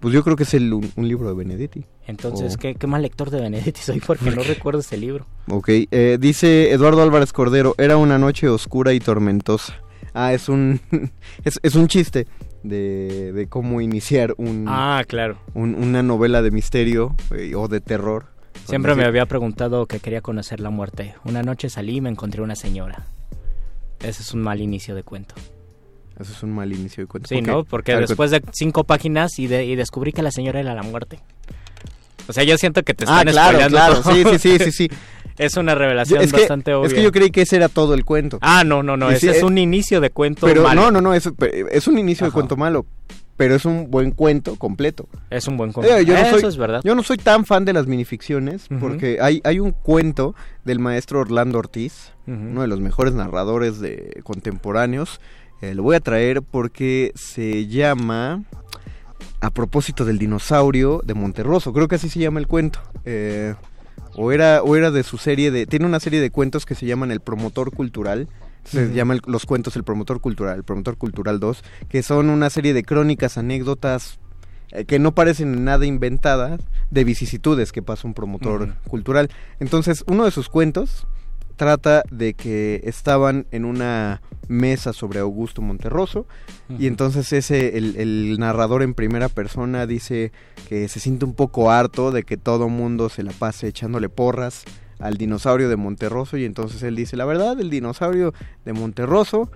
Pues 0.00 0.12
yo 0.12 0.24
creo 0.24 0.34
que 0.36 0.42
es 0.42 0.54
el, 0.54 0.72
un, 0.72 0.90
un 0.96 1.06
libro 1.06 1.28
de 1.28 1.34
Benedetti. 1.34 1.84
Entonces. 2.06 2.56
¿qué, 2.56 2.74
qué 2.74 2.86
mal 2.88 3.02
lector 3.02 3.30
de 3.30 3.40
Benedetti 3.40 3.80
soy 3.80 4.00
porque 4.06 4.30
no 4.32 4.42
recuerdo 4.42 4.80
ese 4.80 4.96
libro. 4.96 5.26
Ok, 5.48 5.68
eh, 5.68 6.18
dice 6.20 6.72
Eduardo 6.72 7.02
Álvarez 7.02 7.32
Cordero, 7.32 7.74
era 7.78 7.96
una 7.96 8.18
noche 8.18 8.48
oscura 8.48 8.92
y 8.92 9.00
tormentosa. 9.00 9.74
Ah, 10.14 10.32
es 10.32 10.48
un, 10.48 10.80
es, 11.44 11.60
es 11.62 11.74
un 11.76 11.86
chiste 11.86 12.26
de, 12.64 13.32
de 13.32 13.46
cómo 13.46 13.80
iniciar 13.80 14.34
un, 14.38 14.64
Ah, 14.68 15.04
claro. 15.06 15.38
un- 15.54 15.74
una 15.76 16.02
novela 16.02 16.42
de 16.42 16.50
misterio 16.50 17.14
eh, 17.36 17.54
o 17.54 17.68
de 17.68 17.80
terror. 17.80 18.26
Siempre 18.66 18.94
me 18.94 19.04
había 19.04 19.26
preguntado 19.26 19.86
que 19.86 20.00
quería 20.00 20.20
conocer 20.20 20.60
la 20.60 20.70
muerte. 20.70 21.14
Una 21.24 21.42
noche 21.42 21.68
salí 21.68 21.96
y 21.96 22.00
me 22.00 22.10
encontré 22.10 22.42
una 22.42 22.54
señora. 22.56 23.06
Ese 24.00 24.22
es 24.22 24.32
un 24.34 24.42
mal 24.42 24.60
inicio 24.60 24.94
de 24.94 25.02
cuento. 25.02 25.34
Eso 26.18 26.32
es 26.32 26.42
un 26.42 26.52
mal 26.52 26.72
inicio 26.72 27.02
de 27.04 27.08
cuento. 27.08 27.28
Sí. 27.28 27.40
¿no? 27.42 27.64
Porque 27.64 27.94
ver, 27.94 28.06
después 28.06 28.30
de 28.30 28.42
cinco 28.52 28.84
páginas 28.84 29.38
y, 29.38 29.46
de- 29.46 29.64
y 29.64 29.74
descubrí 29.76 30.12
que 30.12 30.22
la 30.22 30.30
señora 30.30 30.60
era 30.60 30.74
la 30.74 30.82
muerte. 30.82 31.18
O 32.28 32.32
sea, 32.32 32.44
yo 32.44 32.56
siento 32.56 32.82
que 32.84 32.94
te 32.94 33.04
Ah, 33.08 33.18
están 33.20 33.32
claro, 33.32 33.48
spoileando 33.58 33.76
claro. 33.76 34.00
todo. 34.02 34.14
Sí, 34.14 34.38
sí, 34.38 34.58
sí, 34.58 34.64
sí, 34.64 34.72
sí. 34.72 34.90
Es 35.38 35.56
una 35.56 35.72
Yo- 35.72 35.78
revelación 35.78 36.20
es, 36.22 36.30
que, 36.32 36.40
bastante 36.40 36.74
obvia. 36.74 36.88
es 36.88 36.94
que 36.94 37.02
yo 37.02 37.10
creí 37.10 37.30
que 37.30 37.40
ese 37.42 37.56
era 37.56 37.68
todo 37.70 37.94
el 37.94 38.04
cuento. 38.04 38.38
Ah, 38.42 38.64
no, 38.64 38.82
no, 38.82 38.98
no. 38.98 39.10
Y 39.10 39.14
Ese 39.14 39.20
sí, 39.20 39.28
es 39.30 39.42
eh, 39.42 39.44
un 39.46 39.56
inicio 39.56 40.00
de 40.02 40.10
cuento 40.10 40.46
pero 40.46 40.62
malo. 40.62 40.82
no, 40.82 40.90
no, 40.90 41.00
no, 41.00 41.14
es, 41.14 41.26
es 41.70 41.86
un 41.88 41.98
inicio 41.98 42.26
de 42.26 42.32
cuento 42.32 42.54
malo, 42.56 42.84
pero 43.36 43.54
es 43.54 43.64
un 43.64 43.90
buen 43.90 44.10
cuento 44.12 44.56
completo. 44.56 45.08
Es 45.30 45.48
un 45.48 45.56
buen 45.56 45.72
cuento. 45.72 45.94
Eh, 45.94 46.04
yo 46.04 46.14
no 46.14 46.20
Eso 46.20 46.38
soy, 46.38 46.48
es 46.48 46.56
verdad. 46.56 46.80
Yo 46.84 46.94
no 46.94 47.02
soy 47.02 47.16
tan 47.16 47.44
fan 47.44 47.64
de 47.64 47.72
las 47.72 47.86
minificciones 47.86 48.66
porque 48.80 49.18
hay, 49.20 49.40
hay 49.44 49.58
un 49.58 49.72
cuento 49.72 50.34
del 50.64 50.78
maestro 50.78 51.20
Orlando 51.20 51.58
Ortiz, 51.58 52.12
uno 52.26 52.62
de 52.62 52.68
los 52.68 52.80
mejores 52.80 53.14
narradores 53.14 53.80
de 53.80 54.20
contemporáneos. 54.22 55.20
Eh, 55.60 55.74
lo 55.74 55.82
voy 55.84 55.96
a 55.96 56.00
traer 56.00 56.42
porque 56.42 57.12
se 57.14 57.68
llama 57.68 58.42
A 59.40 59.50
propósito 59.50 60.04
del 60.04 60.18
dinosaurio 60.18 61.00
de 61.04 61.14
Monterroso. 61.14 61.72
Creo 61.72 61.88
que 61.88 61.94
así 61.94 62.08
se 62.08 62.18
llama 62.18 62.40
el 62.40 62.46
cuento. 62.46 62.80
Eh, 63.04 63.54
o 64.14 64.30
era 64.32 64.62
o 64.62 64.76
era 64.76 64.90
de 64.90 65.02
su 65.04 65.16
serie 65.16 65.50
de 65.50 65.66
tiene 65.66 65.86
una 65.86 66.00
serie 66.00 66.20
de 66.20 66.30
cuentos 66.30 66.66
que 66.66 66.74
se 66.74 66.86
llaman 66.86 67.10
El 67.10 67.20
promotor 67.20 67.72
cultural. 67.72 68.28
Se 68.64 68.92
llama 68.92 69.14
el- 69.14 69.22
los 69.26 69.44
cuentos 69.46 69.76
El 69.76 69.84
promotor 69.84 70.20
cultural, 70.20 70.56
El 70.56 70.64
promotor 70.64 70.96
cultural 70.96 71.40
2, 71.40 71.62
que 71.88 72.02
son 72.02 72.30
una 72.30 72.48
serie 72.50 72.72
de 72.74 72.82
crónicas, 72.84 73.36
anécdotas 73.38 74.18
eh, 74.70 74.84
que 74.86 74.98
no 74.98 75.14
parecen 75.14 75.64
nada 75.64 75.84
inventadas 75.84 76.60
de 76.90 77.04
vicisitudes 77.04 77.72
que 77.72 77.82
pasa 77.82 78.06
un 78.08 78.14
promotor 78.14 78.74
cultural. 78.88 79.28
Entonces, 79.60 80.02
uno 80.06 80.24
de 80.24 80.30
sus 80.30 80.48
cuentos 80.48 81.06
trata 81.56 82.02
de 82.10 82.32
que 82.34 82.80
estaban 82.84 83.46
en 83.50 83.64
una 83.66 84.22
mesa 84.48 84.92
sobre 84.94 85.20
Augusto 85.20 85.60
Monterroso 85.62 86.26
y 86.78 86.86
entonces 86.86 87.32
ese 87.32 87.76
el, 87.76 87.96
el 87.96 88.38
narrador 88.38 88.82
en 88.82 88.94
primera 88.94 89.28
persona 89.28 89.86
dice 89.86 90.32
que 90.68 90.88
se 90.88 90.98
siente 91.00 91.24
un 91.26 91.34
poco 91.34 91.70
harto 91.70 92.10
de 92.10 92.22
que 92.24 92.36
todo 92.38 92.68
mundo 92.68 93.08
se 93.10 93.22
la 93.22 93.32
pase 93.32 93.68
echándole 93.68 94.08
porras 94.08 94.64
al 95.02 95.16
dinosaurio 95.18 95.68
de 95.68 95.76
Monterroso 95.76 96.36
y 96.36 96.44
entonces 96.44 96.82
él 96.82 96.96
dice 96.96 97.16
la 97.16 97.24
verdad 97.24 97.60
el 97.60 97.68
dinosaurio 97.70 98.32
de 98.64 98.72
Monterroso 98.72 99.50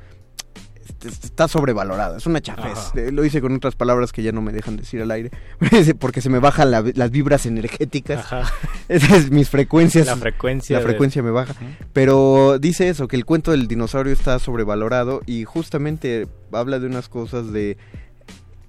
este, 0.88 1.08
está 1.08 1.48
sobrevalorado, 1.48 2.16
es 2.16 2.26
una 2.26 2.40
chafez. 2.40 2.78
Ajá. 2.78 2.92
Lo 3.10 3.24
hice 3.24 3.40
con 3.40 3.52
otras 3.56 3.74
palabras 3.74 4.12
que 4.12 4.22
ya 4.22 4.30
no 4.30 4.40
me 4.40 4.52
dejan 4.52 4.76
decir 4.76 5.02
al 5.02 5.10
aire, 5.10 5.32
porque 5.98 6.20
se 6.20 6.30
me 6.30 6.38
bajan 6.38 6.70
la- 6.70 6.84
las 6.94 7.10
vibras 7.10 7.44
energéticas. 7.44 8.20
Ajá. 8.20 8.52
Esas 8.88 9.30
mis 9.32 9.48
frecuencias. 9.50 10.06
La 10.06 10.16
frecuencia 10.16 10.74
La 10.76 10.80
de- 10.80 10.86
frecuencia 10.86 11.24
me 11.24 11.32
baja. 11.32 11.54
Pero 11.92 12.58
dice 12.60 12.88
eso, 12.88 13.08
que 13.08 13.16
el 13.16 13.24
cuento 13.24 13.50
del 13.50 13.66
dinosaurio 13.66 14.12
está 14.12 14.38
sobrevalorado 14.38 15.22
y 15.26 15.42
justamente 15.44 16.28
habla 16.52 16.78
de 16.78 16.86
unas 16.86 17.08
cosas 17.08 17.52
de, 17.52 17.76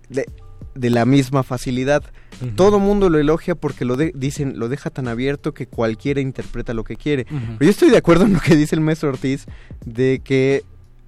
de, 0.09 0.25
de 0.75 0.89
la 0.89 1.05
misma 1.05 1.43
facilidad. 1.43 2.03
Todo 2.55 2.77
mundo 2.79 3.09
lo 3.09 3.17
elogia 3.17 3.55
porque 3.55 3.83
lo 3.83 3.95
de- 3.95 4.11
dicen, 4.15 4.59
lo 4.59 4.69
deja 4.69 4.89
tan 4.91 5.07
abierto 5.07 5.53
que 5.55 5.65
cualquiera 5.65 6.21
interpreta 6.21 6.73
lo 6.75 6.83
que 6.83 6.95
quiere. 6.95 7.25
Pero 7.25 7.57
yo 7.61 7.69
estoy 7.69 7.89
de 7.89 7.97
acuerdo 7.97 8.25
en 8.25 8.33
lo 8.33 8.39
que 8.39 8.55
dice 8.55 8.75
el 8.75 8.81
maestro 8.81 9.09
Ortiz 9.09 9.45
de 9.85 10.21
que 10.23 10.63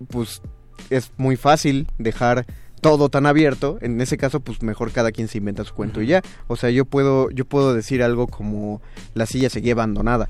pues 0.08 0.42
es 0.90 1.12
muy 1.18 1.36
fácil 1.36 1.88
dejar 2.00 2.46
todo 2.82 3.10
tan 3.10 3.26
abierto, 3.26 3.78
en 3.82 4.00
ese 4.00 4.18
caso 4.18 4.40
pues 4.40 4.64
mejor 4.64 4.92
cada 4.92 5.12
quien 5.12 5.28
se 5.28 5.38
inventa 5.38 5.66
su 5.66 5.74
cuento 5.76 6.02
y 6.02 6.08
ya. 6.08 6.22
O 6.48 6.56
sea, 6.56 6.70
yo 6.72 6.86
puedo 6.86 7.30
yo 7.30 7.46
puedo 7.46 7.74
decir 7.76 8.02
algo 8.02 8.26
como 8.28 8.82
la 9.14 9.26
silla 9.28 9.50
seguía 9.50 9.74
abandonada. 9.74 10.30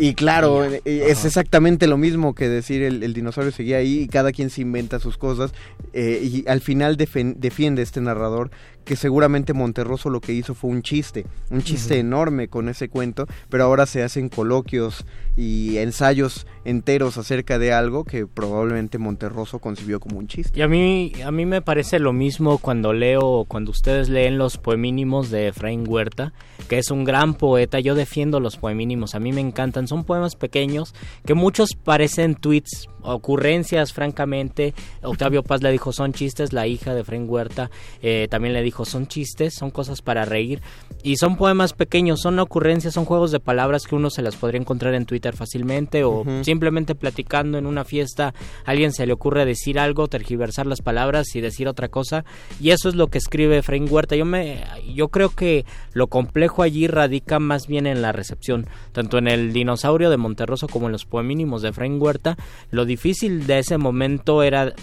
Y 0.00 0.14
claro, 0.14 0.64
eh, 0.64 0.80
es 0.84 1.24
exactamente 1.24 1.88
lo 1.88 1.96
mismo 1.96 2.34
que 2.34 2.48
decir 2.48 2.82
el, 2.82 3.02
el 3.02 3.14
dinosaurio 3.14 3.50
seguía 3.50 3.78
ahí 3.78 4.02
y 4.02 4.06
cada 4.06 4.30
quien 4.30 4.48
se 4.48 4.60
inventa 4.60 5.00
sus 5.00 5.18
cosas 5.18 5.52
eh, 5.92 6.20
y 6.22 6.48
al 6.48 6.60
final 6.60 6.96
defen- 6.96 7.34
defiende 7.36 7.82
este 7.82 8.00
narrador 8.00 8.52
que 8.88 8.96
seguramente 8.96 9.52
Monterroso 9.52 10.08
lo 10.08 10.22
que 10.22 10.32
hizo 10.32 10.54
fue 10.54 10.70
un 10.70 10.80
chiste, 10.80 11.26
un 11.50 11.60
chiste 11.60 11.98
enorme 11.98 12.48
con 12.48 12.70
ese 12.70 12.88
cuento, 12.88 13.26
pero 13.50 13.64
ahora 13.64 13.84
se 13.84 14.02
hacen 14.02 14.30
coloquios 14.30 15.04
y 15.36 15.76
ensayos 15.76 16.46
enteros 16.64 17.18
acerca 17.18 17.58
de 17.58 17.74
algo 17.74 18.04
que 18.04 18.26
probablemente 18.26 18.96
Monterroso 18.96 19.58
concibió 19.58 20.00
como 20.00 20.18
un 20.18 20.26
chiste. 20.26 20.58
Y 20.58 20.62
a 20.62 20.68
mí, 20.68 21.12
a 21.22 21.30
mí 21.30 21.44
me 21.44 21.60
parece 21.60 21.98
lo 21.98 22.14
mismo 22.14 22.56
cuando 22.56 22.94
leo, 22.94 23.44
cuando 23.46 23.72
ustedes 23.72 24.08
leen 24.08 24.38
los 24.38 24.56
poemínimos 24.56 25.28
de 25.30 25.48
Efraín 25.48 25.84
Huerta, 25.86 26.32
que 26.66 26.78
es 26.78 26.90
un 26.90 27.04
gran 27.04 27.34
poeta. 27.34 27.80
Yo 27.80 27.94
defiendo 27.94 28.40
los 28.40 28.56
poemínimos, 28.56 29.14
a 29.14 29.20
mí 29.20 29.32
me 29.32 29.42
encantan. 29.42 29.86
Son 29.86 30.04
poemas 30.04 30.34
pequeños 30.34 30.94
que 31.26 31.34
muchos 31.34 31.74
parecen 31.74 32.36
tweets, 32.36 32.88
ocurrencias, 33.14 33.92
francamente. 33.92 34.74
Octavio 35.02 35.42
Paz 35.42 35.62
le 35.62 35.70
dijo 35.70 35.92
son 35.92 36.12
chistes, 36.12 36.52
la 36.52 36.66
hija 36.66 36.94
de 36.94 37.00
Efraín 37.00 37.26
Huerta 37.28 37.70
eh, 38.02 38.28
también 38.30 38.54
le 38.54 38.62
dijo 38.62 38.84
son 38.84 39.06
chistes, 39.06 39.54
son 39.54 39.70
cosas 39.70 40.02
para 40.02 40.24
reír. 40.24 40.60
Y 41.02 41.16
son 41.16 41.36
poemas 41.36 41.72
pequeños, 41.72 42.20
son 42.20 42.38
ocurrencias, 42.38 42.94
son 42.94 43.04
juegos 43.04 43.30
de 43.30 43.40
palabras 43.40 43.84
que 43.86 43.94
uno 43.94 44.10
se 44.10 44.22
las 44.22 44.36
podría 44.36 44.60
encontrar 44.60 44.94
en 44.94 45.06
Twitter 45.06 45.34
fácilmente 45.34 46.04
o 46.04 46.24
simplemente 46.42 46.94
platicando 46.94 47.58
en 47.58 47.66
una 47.66 47.84
fiesta, 47.84 48.34
a 48.64 48.70
alguien 48.70 48.92
se 48.92 49.06
le 49.06 49.12
ocurre 49.12 49.44
decir 49.44 49.78
algo, 49.78 50.08
tergiversar 50.08 50.66
las 50.66 50.82
palabras 50.82 51.34
y 51.34 51.40
decir 51.40 51.68
otra 51.68 51.88
cosa, 51.88 52.24
y 52.60 52.70
eso 52.70 52.88
es 52.88 52.94
lo 52.94 53.08
que 53.08 53.18
escribe 53.18 53.58
Efraín 53.58 53.86
Huerta. 53.88 54.16
Yo 54.16 54.24
me 54.24 54.64
yo 54.94 55.08
creo 55.08 55.30
que 55.30 55.64
lo 55.92 56.08
complejo 56.08 56.62
allí 56.62 56.86
radica 56.86 57.38
más 57.38 57.66
bien 57.66 57.86
en 57.86 58.02
la 58.02 58.12
recepción, 58.12 58.66
tanto 58.92 59.18
en 59.18 59.28
el 59.28 59.52
dinosaurio 59.52 60.10
de 60.10 60.16
Monterroso 60.16 60.68
como 60.68 60.86
en 60.86 60.92
los 60.92 61.04
poemínimos 61.04 61.62
de 61.62 61.68
Efraín 61.68 62.00
Huerta. 62.00 62.36
Lo 62.70 62.84
difícil 62.98 63.46
de 63.46 63.60
ese 63.60 63.78
momento 63.78 64.42
era 64.42 64.74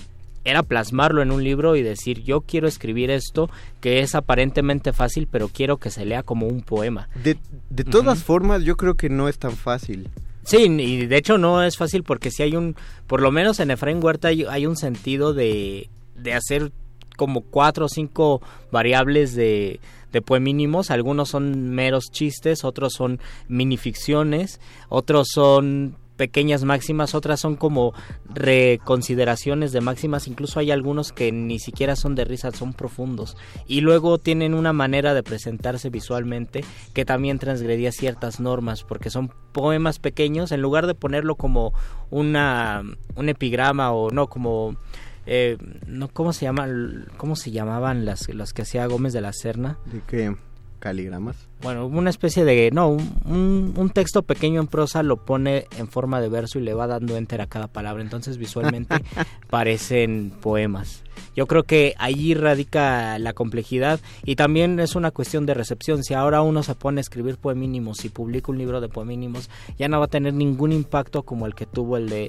era 0.45 0.61
plasmarlo 0.63 1.21
en 1.21 1.31
un 1.31 1.43
libro 1.43 1.75
y 1.75 1.81
decir 1.81 2.23
yo 2.23 2.41
quiero 2.41 2.67
escribir 2.67 3.09
esto 3.11 3.49
que 3.81 3.99
es 3.99 4.15
aparentemente 4.15 4.93
fácil 4.93 5.27
pero 5.29 5.49
quiero 5.49 5.77
que 5.77 5.89
se 5.89 6.05
lea 6.05 6.23
como 6.23 6.47
un 6.47 6.61
poema. 6.61 7.09
De, 7.21 7.37
de 7.69 7.83
todas 7.83 8.23
formas, 8.23 8.63
yo 8.63 8.77
creo 8.77 8.93
que 8.93 9.09
no 9.09 9.27
es 9.27 9.37
tan 9.37 9.51
fácil. 9.51 10.07
Sí, 10.43 10.57
y 10.57 11.07
de 11.07 11.17
hecho 11.17 11.37
no 11.37 11.63
es 11.63 11.75
fácil 11.75 12.03
porque 12.03 12.31
si 12.31 12.43
hay 12.43 12.55
un, 12.55 12.75
por 13.07 13.21
lo 13.21 13.31
menos 13.31 13.59
en 13.59 13.71
Efraín 13.71 14.01
Huerta 14.01 14.29
hay, 14.29 14.45
hay 14.45 14.65
un 14.65 14.77
sentido 14.77 15.33
de, 15.33 15.89
de 16.15 16.33
hacer 16.33 16.71
como 17.17 17.41
cuatro 17.41 17.85
o 17.85 17.89
cinco 17.89 18.41
variables 18.71 19.35
de, 19.35 19.79
de 20.11 20.21
poemínimos, 20.21 20.91
algunos 20.91 21.29
son 21.29 21.71
meros 21.71 22.11
chistes, 22.11 22.63
otros 22.63 22.93
son 22.93 23.19
minificciones, 23.47 24.61
otros 24.89 25.27
son 25.33 25.97
pequeñas 26.15 26.63
máximas, 26.63 27.15
otras 27.15 27.39
son 27.39 27.55
como 27.55 27.93
reconsideraciones 28.33 29.71
de 29.71 29.81
máximas, 29.81 30.27
incluso 30.27 30.59
hay 30.59 30.71
algunos 30.71 31.11
que 31.11 31.31
ni 31.31 31.59
siquiera 31.59 31.95
son 31.95 32.15
de 32.15 32.25
risa, 32.25 32.51
son 32.51 32.73
profundos. 32.73 33.37
Y 33.67 33.81
luego 33.81 34.17
tienen 34.17 34.53
una 34.53 34.73
manera 34.73 35.13
de 35.13 35.23
presentarse 35.23 35.89
visualmente 35.89 36.63
que 36.93 37.05
también 37.05 37.39
transgredía 37.39 37.91
ciertas 37.91 38.39
normas, 38.39 38.83
porque 38.83 39.09
son 39.09 39.31
poemas 39.51 39.99
pequeños, 39.99 40.51
en 40.51 40.61
lugar 40.61 40.87
de 40.87 40.95
ponerlo 40.95 41.35
como 41.35 41.73
una 42.09 42.83
un 43.15 43.29
epigrama 43.29 43.91
o 43.91 44.11
no 44.11 44.27
como 44.27 44.75
eh, 45.25 45.57
no 45.87 46.07
cómo 46.09 46.33
se 46.33 46.45
llama 46.45 46.67
cómo 47.17 47.35
se 47.35 47.51
llamaban 47.51 48.05
las 48.05 48.29
las 48.29 48.53
que 48.53 48.61
hacía 48.61 48.85
Gómez 48.85 49.13
de 49.13 49.21
la 49.21 49.33
Serna 49.33 49.77
¿De 49.85 50.01
qué? 50.01 50.35
¿Caligramas? 50.79 51.47
Bueno, 51.61 51.87
una 51.87 52.09
especie 52.09 52.45
de... 52.45 52.69
No, 52.71 52.89
un, 52.89 53.73
un- 53.75 53.89
texto 53.89 54.23
pequeño 54.23 54.59
en 54.59 54.67
prosa 54.67 55.03
lo 55.03 55.17
pone 55.17 55.67
en 55.77 55.87
forma 55.87 56.19
de 56.19 56.29
verso 56.29 56.59
y 56.59 56.61
le 56.63 56.73
va 56.73 56.85
dando 56.85 57.15
enter 57.17 57.41
a 57.41 57.47
cada 57.47 57.67
palabra. 57.67 58.03
Entonces 58.03 58.37
visualmente 58.37 58.95
parecen 59.49 60.31
poemas. 60.41 61.03
Yo 61.35 61.47
creo 61.47 61.63
que 61.63 61.95
allí 61.97 62.33
radica 62.33 63.17
la 63.19 63.33
complejidad 63.33 63.99
y 64.23 64.35
también 64.35 64.79
es 64.79 64.95
una 64.95 65.11
cuestión 65.11 65.45
de 65.45 65.53
recepción. 65.53 66.03
Si 66.03 66.13
ahora 66.13 66.41
uno 66.41 66.61
se 66.63 66.75
pone 66.75 66.99
a 66.99 67.01
escribir 67.01 67.37
poemínimos 67.37 68.05
y 68.05 68.09
publica 68.09 68.51
un 68.51 68.57
libro 68.57 68.81
de 68.81 68.89
poemínimos, 68.89 69.49
ya 69.77 69.87
no 69.87 69.99
va 69.99 70.05
a 70.05 70.09
tener 70.09 70.33
ningún 70.33 70.71
impacto 70.71 71.23
como 71.23 71.45
el 71.45 71.55
que 71.55 71.65
tuvo 71.65 71.97
el 71.97 72.09
de 72.09 72.25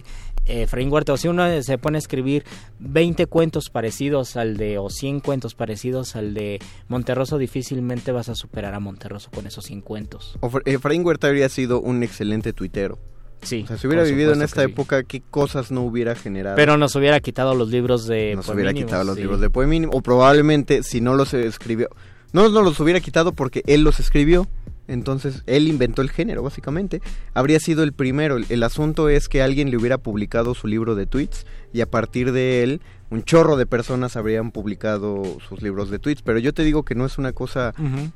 eh, 0.47 0.63
Efraín 0.63 0.93
Huerta. 0.93 1.13
O 1.13 1.17
si 1.17 1.29
uno 1.29 1.63
se 1.63 1.79
pone 1.79 1.99
a 1.99 2.01
escribir 2.01 2.45
20 2.79 3.27
cuentos 3.27 3.71
parecidos 3.71 4.37
al 4.37 4.57
de, 4.57 4.79
o 4.79 4.89
100 4.91 5.21
cuentos 5.21 5.55
parecidos 5.55 6.17
al 6.17 6.35
de 6.35 6.61
Monterroso, 6.89 7.39
difícilmente 7.39 8.13
vas 8.13 8.29
a 8.29 8.35
superar 8.35 8.75
a 8.75 8.81
Monterroso 8.81 9.26
con 9.35 9.47
esos 9.47 9.65
100 9.65 9.81
cuentos. 9.83 10.37
Ofre- 10.41 10.63
Efraín 10.67 11.05
Huerta 11.05 11.27
habría 11.29 11.49
sido 11.49 11.81
un 11.81 12.03
excelente 12.03 12.53
tuitero. 12.53 12.99
Sí. 13.43 13.63
O 13.65 13.67
sea, 13.69 13.77
si 13.77 13.87
hubiera 13.87 14.03
vivido 14.03 14.33
en 14.33 14.43
esta 14.43 14.63
época, 14.63 15.03
¿qué 15.05 15.21
cosas 15.21 15.71
no 15.71 15.83
hubiera 15.83 16.15
generado? 16.15 16.57
Pero 16.57 16.77
nos 16.79 16.97
hubiera 16.97 17.21
quitado 17.21 17.55
los 17.55 17.69
libros 17.71 18.07
de 18.07 18.35
nos 18.35 18.49
hubiera 18.49 18.73
quitado 18.73 19.05
los 19.05 19.15
sí. 19.17 19.21
libros 19.23 19.41
de 19.41 19.51
poemínimo. 19.51 19.93
O 19.95 20.01
probablemente, 20.03 20.83
si 20.83 21.01
no 21.01 21.15
los 21.15 21.35
escribió... 21.35 21.89
No 22.33 22.49
nos 22.49 22.65
los 22.65 22.81
hubiera 22.81 23.01
quitado 23.01 23.33
porque 23.33 23.63
él 23.67 23.83
los 23.83 24.01
escribió. 24.01 24.49
Entonces, 24.89 25.43
él 25.47 25.69
inventó 25.69 26.01
el 26.03 26.11
género, 26.11 26.43
básicamente. 26.43 27.01
Habría 27.35 27.61
sido 27.61 27.83
el 27.83 27.93
primero. 27.93 28.37
El, 28.37 28.47
el 28.49 28.63
asunto 28.63 29.09
es 29.09 29.29
que 29.29 29.43
alguien 29.43 29.71
le 29.71 29.77
hubiera 29.77 29.99
publicado 29.99 30.55
su 30.55 30.67
libro 30.67 30.95
de 30.95 31.07
tweets 31.07 31.45
y 31.73 31.81
a 31.83 31.87
partir 31.91 32.33
de 32.33 32.63
él, 32.63 32.81
un 33.11 33.23
chorro 33.23 33.57
de 33.57 33.67
personas 33.67 34.17
habrían 34.17 34.51
publicado 34.51 35.39
sus 35.49 35.63
libros 35.63 35.91
de 35.91 35.99
tweets. 35.99 36.23
Pero 36.23 36.39
yo 36.39 36.53
te 36.53 36.65
digo 36.65 36.85
que 36.85 36.95
no 36.95 37.07
es 37.07 37.19
una 37.19 37.33
cosa 37.33 37.73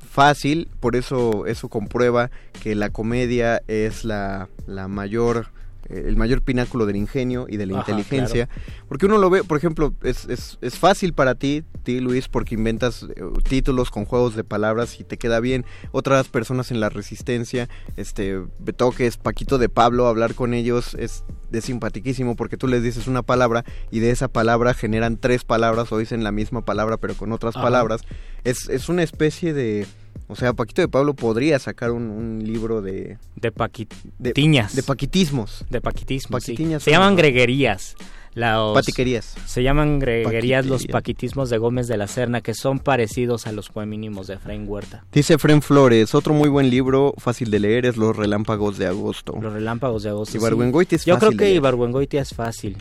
fácil, 0.09 0.69
por 0.79 0.95
eso 0.95 1.45
eso 1.45 1.69
comprueba 1.69 2.29
que 2.61 2.75
la 2.75 2.89
comedia 2.89 3.61
es 3.67 4.03
la, 4.03 4.49
la 4.67 4.87
mayor 4.87 5.47
el 5.91 6.15
mayor 6.15 6.41
pináculo 6.41 6.85
del 6.85 6.95
ingenio 6.95 7.45
y 7.49 7.57
de 7.57 7.65
la 7.65 7.79
Ajá, 7.79 7.91
inteligencia. 7.91 8.49
Porque 8.87 9.05
uno 9.05 9.17
lo 9.17 9.29
ve, 9.29 9.43
por 9.43 9.57
ejemplo, 9.57 9.93
es, 10.03 10.25
es, 10.25 10.57
es 10.61 10.77
fácil 10.77 11.13
para 11.13 11.35
ti, 11.35 11.63
ti 11.83 11.99
Luis, 11.99 12.27
porque 12.27 12.55
inventas 12.55 13.03
eh, 13.03 13.21
títulos 13.47 13.91
con 13.91 14.05
juegos 14.05 14.35
de 14.35 14.43
palabras 14.43 14.99
y 14.99 15.03
te 15.03 15.17
queda 15.17 15.39
bien. 15.39 15.65
Otras 15.91 16.27
personas 16.27 16.71
en 16.71 16.79
la 16.79 16.89
resistencia, 16.89 17.69
este, 17.97 18.41
Betoques, 18.59 19.17
Paquito 19.17 19.57
de 19.57 19.69
Pablo, 19.69 20.07
hablar 20.07 20.33
con 20.35 20.53
ellos 20.53 20.95
es, 20.95 21.23
es 21.51 21.65
simpatiquísimo 21.65 22.35
porque 22.35 22.57
tú 22.57 22.67
les 22.67 22.83
dices 22.83 23.07
una 23.07 23.21
palabra 23.21 23.65
y 23.91 23.99
de 23.99 24.11
esa 24.11 24.27
palabra 24.27 24.73
generan 24.73 25.17
tres 25.17 25.43
palabras 25.43 25.91
o 25.91 25.97
dicen 25.97 26.23
la 26.23 26.31
misma 26.31 26.63
palabra 26.63 26.97
pero 26.97 27.15
con 27.15 27.31
otras 27.31 27.55
Ajá. 27.55 27.63
palabras. 27.63 28.01
Es, 28.43 28.69
es 28.69 28.89
una 28.89 29.03
especie 29.03 29.53
de... 29.53 29.85
O 30.31 30.35
sea, 30.35 30.53
Paquito 30.53 30.81
de 30.81 30.87
Pablo 30.87 31.13
podría 31.13 31.59
sacar 31.59 31.91
un, 31.91 32.03
un 32.09 32.41
libro 32.45 32.81
de... 32.81 33.17
De 33.35 33.51
paquit 33.51 33.93
de, 34.17 34.31
Tiñas. 34.31 34.73
de 34.75 34.81
paquitismos. 34.83 35.65
De 35.69 35.81
paquitismo, 35.81 36.39
sí. 36.39 36.53
Paquitiñas 36.53 36.83
Se 36.83 36.91
llaman 36.91 37.15
greguerías. 37.17 37.95
Los- 38.33 38.73
Patiquerías. 38.73 39.35
Se 39.45 39.61
llaman 39.61 39.99
greguerías 39.99 40.65
los 40.65 40.87
paquitismos 40.87 41.49
de 41.49 41.57
Gómez 41.57 41.89
de 41.89 41.97
la 41.97 42.07
Serna, 42.07 42.39
que 42.39 42.53
son 42.53 42.79
parecidos 42.79 43.45
a 43.45 43.51
los 43.51 43.67
femínimos 43.69 44.27
de 44.27 44.35
Efraín 44.35 44.63
Huerta. 44.69 45.03
Dice 45.11 45.37
Fren 45.37 45.61
Flores, 45.61 46.15
otro 46.15 46.33
muy 46.33 46.47
buen 46.47 46.69
libro, 46.69 47.13
fácil 47.17 47.51
de 47.51 47.59
leer, 47.59 47.85
es 47.85 47.97
Los 47.97 48.15
Relámpagos 48.15 48.77
de 48.77 48.87
Agosto. 48.87 49.37
Los 49.41 49.51
relámpagos 49.51 50.03
de 50.03 50.11
agosto. 50.11 50.31
sí. 50.31 50.37
Ibargüengoitia 50.37 50.95
es 50.95 51.03
Yo 51.03 51.15
fácil 51.15 51.35
creo 51.35 51.49
que. 51.49 51.55
Ibargüengoitia 51.55 52.21
es 52.21 52.33
fácil. 52.33 52.77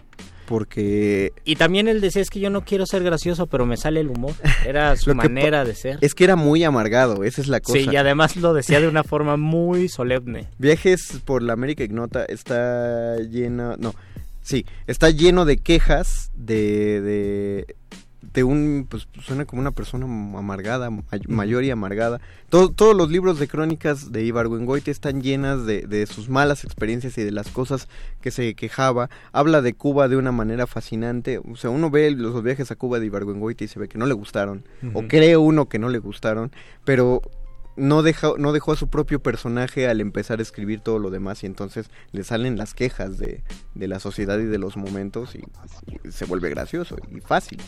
Porque 0.51 1.33
Y 1.45 1.55
también 1.55 1.87
él 1.87 2.01
decía, 2.01 2.21
es 2.21 2.29
que 2.29 2.41
yo 2.41 2.51
no 2.51 2.65
quiero 2.65 2.85
ser 2.85 3.05
gracioso, 3.05 3.47
pero 3.47 3.67
me 3.67 3.77
sale 3.77 4.01
el 4.01 4.09
humor. 4.09 4.33
Era 4.67 4.97
su 4.97 5.15
manera 5.15 5.65
de 5.65 5.77
ser. 5.77 5.99
es 6.01 6.13
que 6.13 6.25
era 6.25 6.35
muy 6.35 6.65
amargado, 6.65 7.23
esa 7.23 7.41
es 7.41 7.47
la 7.47 7.61
cosa. 7.61 7.79
Sí, 7.79 7.89
y 7.89 7.95
además 7.95 8.35
lo 8.35 8.53
decía 8.53 8.81
de 8.81 8.89
una 8.89 9.05
forma 9.05 9.37
muy 9.37 9.89
solemne. 9.89 10.49
Viajes 10.59 11.21
por 11.25 11.45
la 11.45 11.53
América 11.53 11.85
Ignota 11.85 12.25
está 12.25 13.17
llena, 13.19 13.77
no, 13.79 13.95
sí, 14.43 14.67
está 14.89 15.11
lleno 15.11 15.45
de 15.45 15.59
quejas 15.59 16.33
de, 16.35 17.01
de, 17.01 17.77
de 18.23 18.45
un, 18.45 18.87
pues 18.89 19.09
suena 19.23 19.45
como 19.47 19.61
una 19.61 19.71
persona 19.71 20.05
amargada, 20.05 20.91
may- 20.91 21.23
mayor 21.27 21.65
y 21.65 21.71
amargada. 21.71 22.21
Todo- 22.49 22.71
todos 22.71 22.95
los 22.97 23.11
libros 23.11 23.39
de 23.39 23.49
crónicas 23.49 24.13
de 24.13 24.25
Ibargüengoitia 24.25 24.91
están 24.91 25.23
llenas 25.23 25.65
de, 25.67 25.87
de 25.87 26.07
sus 26.07 26.29
malas 26.29 26.65
experiencias 26.65 27.17
y 27.19 27.25
de 27.25 27.33
las 27.33 27.49
cosas 27.49 27.89
que 28.21 28.31
se 28.31 28.55
quejaba. 28.55 29.09
Habla 29.33 29.63
de 29.63 29.73
Cuba 29.75 30.09
de 30.09 30.17
una 30.17 30.33
manera 30.33 30.67
fascinante. 30.67 31.41
O 31.51 31.57
sea, 31.57 31.71
uno 31.71 31.91
ve 31.91 32.11
los 32.11 32.43
viajes 32.43 32.71
a 32.71 32.77
Cuba 32.77 33.01
de 33.01 33.07
Ibargüengoitia 33.07 33.65
y 33.65 33.69
se 33.69 33.81
ve 33.81 33.89
que 33.89 33.99
no 33.99 34.07
le 34.07 34.15
gustaron, 34.15 34.65
o 34.95 35.09
cree 35.09 35.37
uno 35.37 35.69
que 35.69 35.79
no 35.79 35.89
le 35.89 35.99
gustaron, 35.99 36.53
pero 36.85 37.23
no 37.77 38.03
dejó, 38.03 38.37
no 38.37 38.53
dejó 38.53 38.73
a 38.73 38.77
su 38.77 38.89
propio 38.89 39.23
personaje 39.23 39.89
al 39.89 40.01
empezar 40.03 40.41
a 40.41 40.43
escribir 40.43 40.81
todo 40.81 40.99
lo 40.99 41.09
demás 41.09 41.43
y 41.45 41.47
entonces 41.47 41.89
le 42.13 42.25
salen 42.25 42.59
las 42.59 42.75
quejas 42.75 43.17
de, 43.17 43.43
de 43.75 43.89
la 43.89 44.01
sociedad 44.01 44.39
y 44.39 44.45
de 44.45 44.59
los 44.59 44.77
momentos 44.77 45.35
y, 45.35 45.45
y 46.07 46.13
se 46.13 46.27
vuelve 46.27 46.51
gracioso 46.51 46.97
y 47.11 47.21
fácil. 47.21 47.59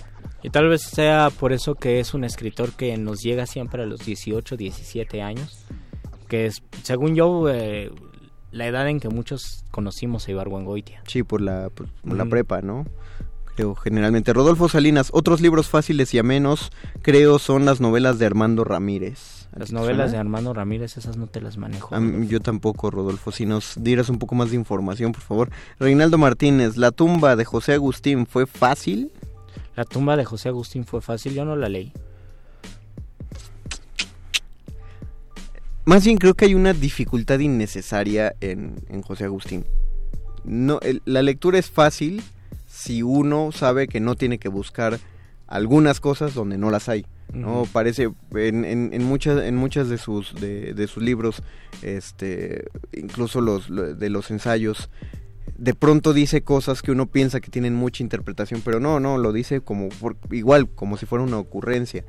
Y 0.43 0.51
tal 0.51 0.69
vez 0.69 0.83
sea 0.83 1.31
por 1.31 1.53
eso 1.53 1.75
que 1.75 2.01
es 2.01 2.15
un 2.15 2.25
escritor 2.25 2.73
que 2.73 2.97
nos 2.97 3.21
llega 3.21 3.47
siempre 3.47 3.83
a 3.83 3.87
los 3.87 4.05
18, 4.05 4.57
17 4.57 5.23
años. 5.23 5.65
Que 6.29 6.47
es, 6.47 6.63
según 6.83 7.15
yo, 7.15 7.49
eh, 7.49 7.91
la 8.51 8.67
edad 8.67 8.89
en 8.89 8.99
que 9.01 9.09
muchos 9.09 9.65
conocimos 9.71 10.27
a 10.27 10.31
Ibargüengoitia. 10.33 11.03
Sí, 11.07 11.23
por 11.23 11.41
la, 11.41 11.71
por, 11.71 11.89
por 11.89 12.17
la 12.17 12.25
Ujú. 12.25 12.31
prepa, 12.31 12.61
¿no? 12.63 12.87
Creo, 13.55 13.75
generalmente. 13.75 14.33
Rodolfo 14.33 14.69
Salinas, 14.69 15.11
otros 15.13 15.41
libros 15.43 15.69
fáciles 15.69 16.13
y 16.15 16.19
amenos, 16.19 16.73
creo, 17.03 17.39
son 17.39 17.65
las 17.67 17.81
novelas 17.81 18.19
de 18.19 18.25
Armando 18.27 18.65
Ramírez. 18.65 19.47
¿A 19.55 19.59
Las 19.59 19.71
novelas 19.73 20.11
de? 20.13 20.17
Armando 20.17 20.55
Ramírez, 20.55 20.97
esas 20.97 21.19
no 21.19 21.27
te 21.27 21.43
las 21.43 21.59
manejo. 21.59 21.95
Mí- 22.01 22.27
yo 22.29 22.41
tampoco, 22.41 22.91
Rodolfo. 22.91 23.31
Si 23.31 23.45
nos 23.45 23.75
dieras 23.79 24.09
un 24.09 24.19
poco 24.19 24.35
más 24.35 24.49
de 24.51 24.57
información, 24.57 25.13
por 25.13 25.21
favor. 25.21 25.51
Reinaldo 25.79 26.17
Martínez, 26.17 26.79
La 26.79 26.91
tumba 26.93 27.37
de 27.37 27.45
José 27.45 27.75
Agustín 27.75 28.25
fue 28.27 28.47
fácil. 28.47 29.13
La 29.77 29.85
tumba 29.85 30.17
de 30.17 30.25
José 30.25 30.49
Agustín 30.49 30.85
fue 30.85 31.01
fácil, 31.01 31.35
yo 31.35 31.45
no 31.45 31.57
la 31.57 31.69
leí. 31.69 31.93
Más 35.85 36.05
bien 36.05 36.17
creo 36.19 36.35
que 36.35 36.45
hay 36.45 36.55
una 36.55 36.73
dificultad 36.73 37.41
innecesaria 37.41 38.35
en, 38.41 38.77
en 38.89 39.03
José 39.03 39.25
Agustín. 39.25 39.65
No, 40.45 40.79
el- 40.81 41.03
la 41.07 41.23
lectura 41.23 41.59
es 41.59 41.71
fácil 41.71 42.23
si 42.69 43.03
uno 43.03 43.51
sabe 43.53 43.89
que 43.89 44.01
no 44.01 44.15
tiene 44.15 44.39
que 44.39 44.49
buscar 44.49 45.01
algunas 45.49 46.01
cosas 46.01 46.35
donde 46.35 46.57
no 46.59 46.71
las 46.71 46.89
hay. 46.89 47.05
No 47.33 47.67
parece 47.73 48.11
en, 48.35 48.65
en, 48.65 48.91
en 48.93 49.03
muchas 49.05 49.43
en 49.43 49.57
muchas 49.57 49.89
de 49.89 49.97
sus 49.97 50.35
de, 50.35 50.75
de 50.75 50.87
sus 50.87 51.03
libros, 51.03 51.43
este, 51.81 52.67
incluso 52.93 53.41
los 53.41 53.71
lo- 53.71 53.95
de 53.95 54.11
los 54.11 54.31
ensayos, 54.31 54.91
de 55.63 55.75
pronto 55.75 56.13
dice 56.13 56.43
cosas 56.43 56.83
que 56.83 56.91
uno 56.91 57.07
piensa 57.07 57.41
que 57.41 57.49
tienen 57.49 57.75
mucha 57.75 58.03
interpretación, 58.03 58.63
pero 58.65 58.81
no, 58.81 58.99
no, 58.99 59.17
lo 59.17 59.33
dice 59.33 59.61
como 59.61 59.91
por- 59.91 60.17
igual 60.33 60.69
como 60.69 60.97
si 60.97 61.07
fuera 61.07 61.23
una 61.23 61.39
ocurrencia. 61.39 62.05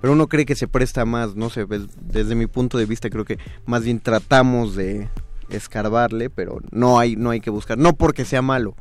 Pero 0.00 0.14
uno 0.14 0.26
cree 0.26 0.46
que 0.46 0.54
se 0.54 0.68
presta 0.68 1.04
más, 1.04 1.36
no 1.36 1.50
sé, 1.50 1.66
desde 2.00 2.34
mi 2.34 2.46
punto 2.46 2.78
de 2.78 2.86
vista 2.86 3.10
creo 3.10 3.26
que 3.26 3.38
más 3.66 3.84
bien 3.84 4.00
tratamos 4.00 4.74
de 4.74 5.08
escarbarle, 5.50 6.30
pero 6.30 6.60
no 6.70 6.98
hay 6.98 7.14
no 7.16 7.28
hay 7.30 7.40
que 7.40 7.50
buscar, 7.50 7.76
no 7.76 7.92
porque 7.94 8.24
sea 8.24 8.40
malo, 8.40 8.74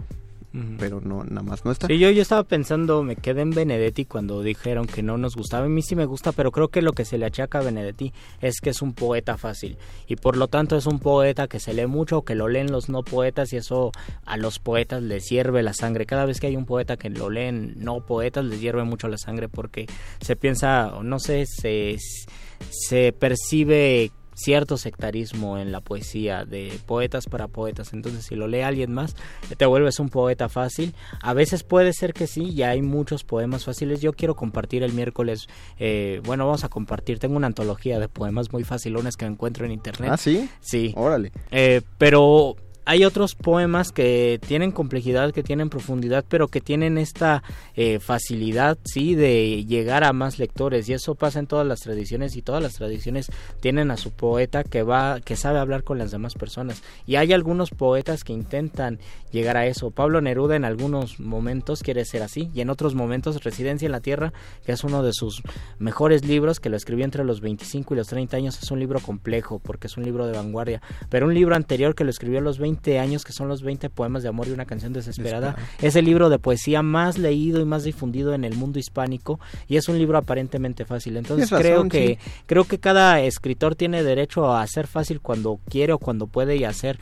Pero 0.78 1.02
no 1.02 1.24
nada 1.24 1.42
más 1.42 1.66
no 1.66 1.72
está. 1.72 1.88
Sí, 1.88 1.98
yo, 1.98 2.12
yo 2.12 2.22
estaba 2.22 2.44
pensando, 2.44 3.02
me 3.02 3.16
quedé 3.16 3.42
en 3.42 3.50
Benedetti 3.50 4.06
cuando 4.06 4.44
dijeron 4.44 4.86
que 4.86 5.02
no 5.02 5.18
nos 5.18 5.36
gustaba. 5.36 5.66
A 5.66 5.70
mí 5.70 5.82
sí 5.82 5.96
me 5.96 6.06
gusta, 6.06 6.32
pero 6.32 6.52
creo 6.52 6.68
que 6.68 6.84
lo 6.84 6.94
que 6.94 7.06
se 7.06 7.18
le 7.18 7.26
achaca 7.26 7.58
a 7.58 7.64
Benedetti 7.64 8.14
es 8.40 8.62
que 8.62 8.70
es 8.70 8.84
un 8.84 8.94
poeta 8.94 9.38
fácil. 9.38 9.78
Y 10.08 10.16
por 10.16 10.38
lo 10.38 10.48
tanto 10.48 10.78
es 10.78 10.86
un 10.86 11.00
poeta 11.00 11.48
que 11.48 11.60
se 11.60 11.74
lee 11.74 11.88
mucho, 11.88 12.22
que 12.22 12.36
lo 12.36 12.48
leen 12.48 12.72
los 12.72 12.88
no 12.88 13.02
poetas 13.02 13.52
y 13.52 13.58
eso 13.58 13.92
a 14.26 14.38
los 14.38 14.60
poetas 14.60 15.02
les 15.02 15.28
hierve 15.28 15.64
la 15.64 15.74
sangre. 15.74 16.06
Cada 16.06 16.26
vez 16.26 16.40
que 16.40 16.48
hay 16.48 16.56
un 16.56 16.66
poeta 16.66 16.98
que 16.98 17.10
lo 17.10 17.32
leen 17.32 17.74
no 17.78 18.06
poetas 18.06 18.46
les 18.46 18.62
hierve 18.62 18.84
mucho 18.84 19.08
la 19.08 19.18
sangre 19.18 19.50
porque 19.50 19.88
se 20.22 20.36
piensa, 20.36 20.94
no 21.02 21.18
sé, 21.18 21.46
se, 21.48 21.98
se 22.70 23.12
percibe 23.12 24.12
cierto 24.36 24.78
sectarismo 24.78 25.58
en 25.58 25.72
la 25.72 25.82
poesía 25.82 26.46
de 26.46 26.80
poetas 26.86 27.26
para 27.28 27.48
poetas. 27.48 27.94
Entonces 27.94 28.26
si 28.26 28.36
lo 28.36 28.48
lee 28.48 28.62
alguien 28.62 28.94
más 28.94 29.16
te 29.58 29.66
vuelves 29.66 30.00
un 30.00 30.10
poeta 30.10 30.50
fácil. 30.50 30.94
A 31.22 31.34
veces 31.34 31.64
puede 31.64 31.94
ser 31.94 32.14
que 32.14 32.28
sí 32.28 32.54
ya 32.54 32.70
hay 32.70 32.82
muchos 32.82 33.24
poemas 33.24 33.66
fáciles. 33.66 34.02
Yo 34.02 34.14
quiero 34.14 34.36
compartir 34.36 34.84
el 34.84 34.94
miércoles 34.94 35.48
eh, 35.80 36.22
bueno 36.26 36.46
vamos 36.46 36.64
a 36.64 36.70
compartir. 36.70 37.20
Tengo 37.20 37.36
una 37.36 37.48
antología 37.48 38.00
de 38.00 38.10
poemas 38.10 38.52
muy 38.52 38.64
facilones 38.64 39.18
que 39.18 39.26
encuentro 39.26 39.66
en 39.66 39.72
internet. 39.72 40.10
Ah, 40.12 40.18
sí. 40.18 40.50
sí. 40.62 40.94
Órale. 40.96 41.32
eh, 41.52 41.82
pero 41.98 42.56
hay 42.86 43.06
otros 43.06 43.36
poemas 43.36 43.92
que 43.92 44.40
tienen 44.46 44.72
complejidad, 44.72 45.32
que 45.32 45.44
tienen 45.44 45.70
profundidad, 45.70 46.26
pero 46.28 46.50
que 46.50 46.60
tienen 46.60 46.98
esta 46.98 47.44
eh, 47.76 48.00
facilidad, 48.00 48.78
sí, 48.84 49.16
de 49.16 49.66
llegar 49.66 50.04
a 50.04 50.12
más 50.12 50.38
lectores. 50.38 50.90
Y 50.90 50.94
eso 50.94 51.16
pasa 51.16 51.40
en 51.40 51.48
todas 51.48 51.66
las 51.66 51.80
tradiciones 51.80 52.36
y 52.36 52.42
todas 52.42 52.62
las 52.62 52.74
tradiciones 52.74 53.32
tienen 53.62 53.90
a 53.90 53.98
su 53.98 54.12
poeta 54.12 54.64
que 54.64 54.84
va, 54.84 55.22
que 55.22 55.36
sabe 55.36 55.60
hablar 55.60 55.84
con 55.84 55.98
las 55.98 56.12
demás 56.12 56.34
personas. 56.34 56.84
Y 57.06 57.16
hay 57.16 57.32
algunos 57.32 57.70
poetas 57.70 58.24
que 58.24 58.34
intentan 58.34 59.00
llegar 59.32 59.56
a 59.56 59.66
eso. 59.66 59.92
Pablo 59.92 60.20
Neruda 60.20 60.56
en 60.56 60.66
algunos 60.66 61.20
momentos 61.20 61.84
quiere 61.84 62.04
ser 62.06 62.22
así 62.22 62.50
y 62.54 62.62
en 62.62 62.70
otros 62.70 62.96
momentos 62.96 63.44
Residencia 63.44 63.86
en 63.86 63.94
la 63.94 64.02
Tierra, 64.02 64.34
que 64.66 64.74
es 64.74 64.84
uno 64.84 65.04
de 65.04 65.14
sus 65.14 65.42
mejores 65.80 66.26
libros, 66.26 66.60
que 66.60 66.70
lo 66.70 66.78
escribió 66.78 67.06
entre 67.06 67.24
los 67.24 67.40
25 67.40 67.94
y 67.94 67.98
los 67.98 68.08
30 68.08 68.38
años, 68.38 68.62
es 68.62 68.72
un 68.72 68.80
libro 68.80 69.00
complejo 69.00 69.60
porque 69.60 69.88
es 69.88 69.96
un 69.96 70.04
libro 70.04 70.28
de 70.28 70.34
vanguardia. 70.34 70.82
Pero 71.10 71.28
un 71.28 71.34
libro 71.34 71.56
anterior 71.56 71.96
que 71.96 72.04
lo 72.04 72.10
escribió 72.10 72.40
a 72.40 72.42
los 72.42 72.60
20 72.60 72.73
años, 73.00 73.24
que 73.24 73.34
son 73.34 73.48
los 73.48 73.62
20 73.62 73.90
poemas 73.90 74.24
de 74.24 74.30
amor 74.30 74.48
y 74.48 74.52
una 74.52 74.66
canción 74.66 74.94
desesperada, 74.94 75.56
es 75.82 75.96
el 75.96 76.06
libro 76.06 76.30
de 76.30 76.40
poesía 76.40 76.82
más 76.82 77.18
leído 77.18 77.62
y 77.62 77.66
más 77.66 77.84
difundido 77.84 78.34
en 78.34 78.44
el 78.44 78.56
mundo 78.56 78.80
hispánico 78.80 79.40
y 79.68 79.78
es 79.78 79.88
un 79.88 79.98
libro 79.98 80.18
aparentemente 80.18 80.86
fácil. 80.86 81.18
Entonces 81.18 81.50
creo 81.50 81.88
que 81.88 82.20
sí. 82.22 82.32
creo 82.46 82.64
que 82.66 82.80
cada 82.80 83.20
escritor 83.22 83.76
tiene 83.76 84.04
derecho 84.04 84.48
a 84.48 84.62
hacer 84.62 84.88
fácil 84.88 85.22
cuando 85.22 85.60
quiere 85.70 85.94
o 85.94 85.98
cuando 86.00 86.28
puede 86.28 86.56
y 86.58 86.64
hacer 86.64 87.00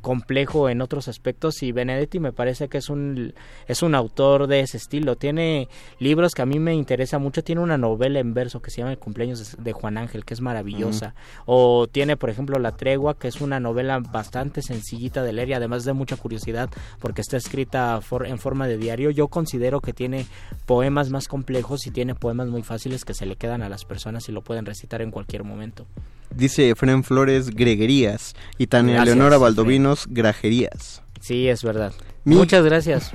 complejo 0.00 0.68
en 0.68 0.80
otros 0.82 1.08
aspectos 1.08 1.62
y 1.62 1.72
Benedetti 1.72 2.20
me 2.20 2.32
parece 2.32 2.68
que 2.68 2.78
es 2.78 2.88
un 2.88 3.34
es 3.66 3.82
un 3.82 3.94
autor 3.94 4.46
de 4.46 4.60
ese 4.60 4.76
estilo. 4.76 5.16
Tiene 5.16 5.68
libros 5.98 6.32
que 6.34 6.42
a 6.42 6.46
mí 6.46 6.58
me 6.58 6.74
interesa 6.74 7.18
mucho, 7.18 7.42
tiene 7.42 7.60
una 7.60 7.78
novela 7.78 8.18
en 8.20 8.34
verso 8.34 8.60
que 8.60 8.70
se 8.70 8.78
llama 8.78 8.92
El 8.92 8.98
cumpleaños 8.98 9.56
de- 9.58 9.72
Juan 9.76 9.98
Ángel, 9.98 10.24
que 10.24 10.32
es 10.32 10.40
maravillosa. 10.40 11.14
O 11.44 11.86
tiene, 11.86 12.16
por 12.16 12.30
ejemplo, 12.30 12.58
La 12.58 12.72
tregua, 12.72 13.18
que 13.18 13.28
es 13.28 13.40
una 13.42 13.60
novela 13.60 13.98
bastante 13.98 14.62
sencillita 15.06 15.22
de 15.22 15.32
leer 15.32 15.48
y 15.50 15.52
además 15.54 15.84
de 15.84 15.92
mucha 15.92 16.16
curiosidad 16.16 16.68
porque 17.00 17.20
está 17.20 17.36
escrita 17.36 18.00
for- 18.00 18.26
en 18.26 18.38
forma 18.38 18.66
de 18.66 18.76
diario. 18.76 19.10
Yo 19.10 19.28
considero 19.28 19.80
que 19.80 19.92
tiene 19.92 20.26
poemas 20.66 21.10
más 21.10 21.28
complejos 21.28 21.86
y 21.86 21.90
tiene 21.90 22.14
poemas 22.14 22.48
muy 22.48 22.62
fáciles 22.62 23.04
que 23.04 23.14
se 23.14 23.26
le 23.26 23.36
quedan 23.36 23.62
a 23.62 23.68
las 23.68 23.84
personas 23.84 24.28
y 24.28 24.32
lo 24.32 24.42
pueden 24.42 24.66
recitar 24.66 25.02
en 25.02 25.10
cualquier 25.10 25.44
momento. 25.44 25.86
Dice 26.34 26.74
Fren 26.74 27.04
Flores 27.04 27.50
Greguerías 27.50 28.34
y 28.58 28.66
Tania 28.66 29.04
Leonora 29.04 29.30
Fren. 29.36 29.42
Valdovinos 29.42 30.06
Grajerías. 30.08 31.02
Sí, 31.20 31.48
es 31.48 31.62
verdad. 31.62 31.92
Mi- 32.24 32.34
Muchas 32.36 32.64
gracias. 32.64 33.12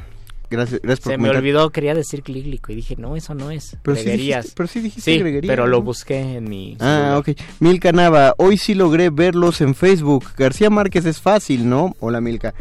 Gracias, 0.51 0.81
gracias 0.83 0.99
por 1.05 1.13
Se 1.13 1.17
me 1.17 1.29
olvidó, 1.29 1.69
quería 1.69 1.93
decir 1.95 2.21
clíglico 2.23 2.71
y 2.71 2.75
dije, 2.75 2.95
no, 2.97 3.15
eso 3.15 3.33
no 3.33 3.49
es. 3.51 3.77
Pero 3.81 3.95
sí 3.95 4.09
dijiste- 4.09 4.51
pero 4.55 4.67
sí 4.67 4.79
dijiste 4.81 5.13
Sí, 5.41 5.47
pero 5.47 5.65
lo 5.65 5.81
busqué 5.81 6.19
en 6.35 6.43
mi... 6.49 6.75
Ah, 6.79 7.15
celular. 7.15 7.17
ok. 7.17 7.29
Milka 7.61 7.91
Nava, 7.93 8.35
hoy 8.37 8.57
sí 8.57 8.75
logré 8.75 9.09
verlos 9.09 9.61
en 9.61 9.73
Facebook. 9.73 10.25
García 10.37 10.69
Márquez 10.69 11.05
es 11.05 11.21
fácil, 11.21 11.67
¿no? 11.69 11.95
Hola, 11.99 12.19
Milka. 12.19 12.53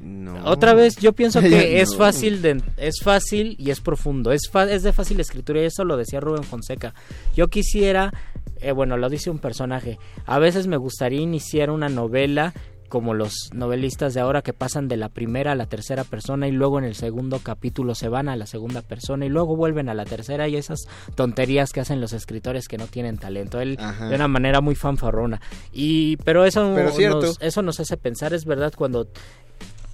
No. 0.00 0.44
Otra 0.44 0.74
vez, 0.74 0.94
yo 0.96 1.12
pienso 1.12 1.40
que 1.42 1.80
es 1.80 1.96
fácil, 1.96 2.40
de, 2.40 2.62
es 2.76 3.00
fácil 3.02 3.56
y 3.58 3.70
es 3.70 3.80
profundo. 3.80 4.30
Es, 4.30 4.42
fa- 4.48 4.70
es 4.70 4.84
de 4.84 4.92
fácil 4.92 5.18
escritura 5.18 5.60
y 5.60 5.64
eso 5.64 5.84
lo 5.84 5.96
decía 5.96 6.20
Rubén 6.20 6.44
Fonseca. 6.44 6.94
Yo 7.36 7.48
quisiera, 7.48 8.12
eh, 8.60 8.70
bueno, 8.70 8.96
lo 8.96 9.08
dice 9.08 9.28
un 9.30 9.40
personaje. 9.40 9.98
A 10.24 10.38
veces 10.38 10.68
me 10.68 10.76
gustaría 10.76 11.20
iniciar 11.20 11.70
una 11.70 11.88
novela 11.88 12.54
como 12.88 13.14
los 13.14 13.50
novelistas 13.52 14.14
de 14.14 14.20
ahora 14.20 14.42
que 14.42 14.52
pasan 14.52 14.88
de 14.88 14.96
la 14.96 15.08
primera 15.08 15.52
a 15.52 15.54
la 15.54 15.66
tercera 15.66 16.04
persona 16.04 16.48
y 16.48 16.52
luego 16.52 16.78
en 16.78 16.84
el 16.84 16.94
segundo 16.94 17.38
capítulo 17.40 17.94
se 17.94 18.08
van 18.08 18.28
a 18.28 18.36
la 18.36 18.46
segunda 18.46 18.82
persona 18.82 19.26
y 19.26 19.28
luego 19.28 19.56
vuelven 19.56 19.88
a 19.88 19.94
la 19.94 20.04
tercera 20.04 20.48
y 20.48 20.56
esas 20.56 20.80
tonterías 21.14 21.72
que 21.72 21.80
hacen 21.80 22.00
los 22.00 22.12
escritores 22.12 22.68
que 22.68 22.78
no 22.78 22.86
tienen 22.86 23.18
talento. 23.18 23.60
Él 23.60 23.76
Ajá. 23.78 24.08
de 24.08 24.14
una 24.14 24.28
manera 24.28 24.60
muy 24.60 24.74
fanfarrona. 24.74 25.40
Y 25.72 26.16
pero 26.18 26.44
eso 26.44 26.72
Pero 26.74 27.20
nos, 27.20 27.40
eso 27.40 27.62
nos 27.62 27.80
hace 27.80 27.96
pensar, 27.96 28.32
es 28.32 28.44
verdad, 28.44 28.72
cuando 28.76 29.08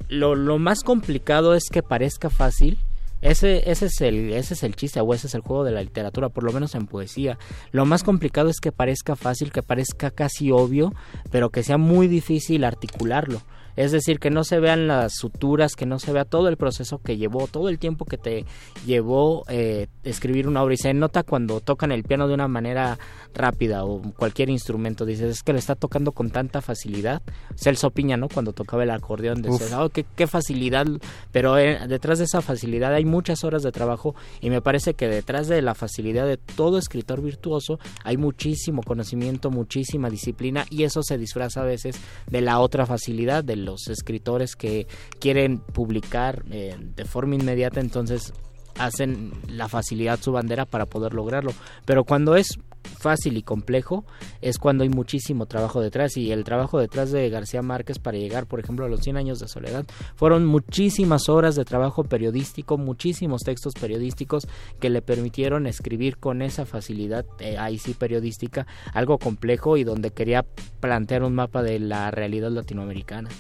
lo, 0.08 0.34
lo 0.34 0.58
más 0.58 0.82
complicado 0.82 1.54
es 1.54 1.64
que 1.70 1.82
parezca 1.82 2.30
fácil. 2.30 2.78
Ese, 3.24 3.70
ese, 3.70 3.86
es 3.86 4.00
el, 4.02 4.34
ese 4.34 4.52
es 4.52 4.62
el 4.64 4.76
chiste 4.76 5.00
o 5.00 5.14
ese 5.14 5.28
es 5.28 5.34
el 5.34 5.40
juego 5.40 5.64
de 5.64 5.72
la 5.72 5.82
literatura, 5.82 6.28
por 6.28 6.44
lo 6.44 6.52
menos 6.52 6.74
en 6.74 6.86
poesía. 6.86 7.38
Lo 7.72 7.86
más 7.86 8.02
complicado 8.02 8.50
es 8.50 8.60
que 8.60 8.70
parezca 8.70 9.16
fácil, 9.16 9.50
que 9.50 9.62
parezca 9.62 10.10
casi 10.10 10.50
obvio, 10.50 10.92
pero 11.30 11.48
que 11.48 11.62
sea 11.62 11.78
muy 11.78 12.06
difícil 12.06 12.64
articularlo. 12.64 13.40
Es 13.76 13.92
decir, 13.92 14.18
que 14.18 14.30
no 14.30 14.44
se 14.44 14.60
vean 14.60 14.86
las 14.86 15.14
suturas, 15.14 15.74
que 15.74 15.86
no 15.86 15.98
se 15.98 16.12
vea 16.12 16.24
todo 16.24 16.48
el 16.48 16.56
proceso 16.56 16.98
que 16.98 17.16
llevó, 17.16 17.46
todo 17.46 17.68
el 17.68 17.78
tiempo 17.78 18.04
que 18.04 18.18
te 18.18 18.44
llevó 18.86 19.44
eh, 19.48 19.88
escribir 20.04 20.48
una 20.48 20.62
obra. 20.62 20.74
Y 20.74 20.78
se 20.78 20.94
nota 20.94 21.22
cuando 21.22 21.60
tocan 21.60 21.92
el 21.92 22.04
piano 22.04 22.28
de 22.28 22.34
una 22.34 22.48
manera 22.48 22.98
rápida 23.34 23.84
o 23.84 24.00
cualquier 24.16 24.50
instrumento. 24.50 25.04
Dices, 25.04 25.30
es 25.30 25.42
que 25.42 25.52
le 25.52 25.58
está 25.58 25.74
tocando 25.74 26.12
con 26.12 26.30
tanta 26.30 26.60
facilidad. 26.60 27.22
Celso 27.56 27.90
Piña, 27.90 28.16
¿no? 28.16 28.28
Cuando 28.28 28.52
tocaba 28.52 28.82
el 28.84 28.90
acordeón, 28.90 29.42
decías, 29.42 29.72
oh, 29.72 29.88
qué, 29.90 30.04
qué 30.16 30.26
facilidad. 30.26 30.86
Pero 31.32 31.58
eh, 31.58 31.80
detrás 31.88 32.18
de 32.18 32.24
esa 32.24 32.42
facilidad 32.42 32.94
hay 32.94 33.04
muchas 33.04 33.44
horas 33.44 33.62
de 33.62 33.72
trabajo 33.72 34.14
y 34.40 34.50
me 34.50 34.62
parece 34.62 34.94
que 34.94 35.08
detrás 35.08 35.48
de 35.48 35.62
la 35.62 35.74
facilidad 35.74 36.26
de 36.26 36.36
todo 36.36 36.78
escritor 36.78 37.22
virtuoso 37.22 37.78
hay 38.04 38.16
muchísimo 38.16 38.82
conocimiento, 38.82 39.50
muchísima 39.50 40.10
disciplina 40.10 40.66
y 40.70 40.84
eso 40.84 41.02
se 41.02 41.18
disfraza 41.18 41.62
a 41.62 41.64
veces 41.64 41.96
de 42.30 42.40
la 42.40 42.60
otra 42.60 42.86
facilidad 42.86 43.44
de 43.44 43.56
los 43.64 43.88
escritores 43.88 44.56
que 44.56 44.86
quieren 45.18 45.58
publicar 45.58 46.44
eh, 46.50 46.76
de 46.78 47.04
forma 47.04 47.34
inmediata, 47.34 47.80
entonces 47.80 48.32
hacen 48.78 49.32
la 49.48 49.68
facilidad 49.68 50.20
su 50.20 50.32
bandera 50.32 50.66
para 50.66 50.86
poder 50.86 51.14
lograrlo. 51.14 51.52
Pero 51.84 52.04
cuando 52.04 52.36
es 52.36 52.58
fácil 52.98 53.36
y 53.36 53.42
complejo 53.42 54.04
es 54.40 54.58
cuando 54.58 54.84
hay 54.84 54.90
muchísimo 54.90 55.46
trabajo 55.46 55.80
detrás 55.80 56.16
y 56.16 56.32
el 56.32 56.44
trabajo 56.44 56.78
detrás 56.78 57.10
de 57.10 57.28
García 57.30 57.62
Márquez 57.62 57.98
para 57.98 58.18
llegar 58.18 58.46
por 58.46 58.60
ejemplo 58.60 58.84
a 58.84 58.88
los 58.88 59.00
100 59.00 59.16
años 59.16 59.38
de 59.38 59.48
soledad 59.48 59.86
fueron 60.16 60.44
muchísimas 60.44 61.28
horas 61.28 61.54
de 61.54 61.64
trabajo 61.64 62.04
periodístico 62.04 62.76
muchísimos 62.76 63.42
textos 63.42 63.72
periodísticos 63.80 64.46
que 64.80 64.90
le 64.90 65.02
permitieron 65.02 65.66
escribir 65.66 66.18
con 66.18 66.42
esa 66.42 66.66
facilidad 66.66 67.24
eh, 67.40 67.56
ahí 67.58 67.78
sí 67.78 67.94
periodística 67.94 68.66
algo 68.92 69.18
complejo 69.18 69.76
y 69.76 69.84
donde 69.84 70.10
quería 70.10 70.44
plantear 70.80 71.22
un 71.22 71.34
mapa 71.34 71.62
de 71.62 71.78
la 71.78 72.10
realidad 72.10 72.50
latinoamericana 72.50 73.30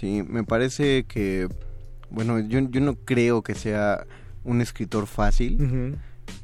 Sí, 0.00 0.24
me 0.26 0.44
parece 0.44 1.04
que, 1.04 1.46
bueno, 2.10 2.38
yo, 2.40 2.60
yo 2.60 2.80
no 2.80 2.94
creo 2.94 3.42
que 3.42 3.54
sea 3.54 4.06
un 4.44 4.62
escritor 4.62 5.06
fácil, 5.06 5.58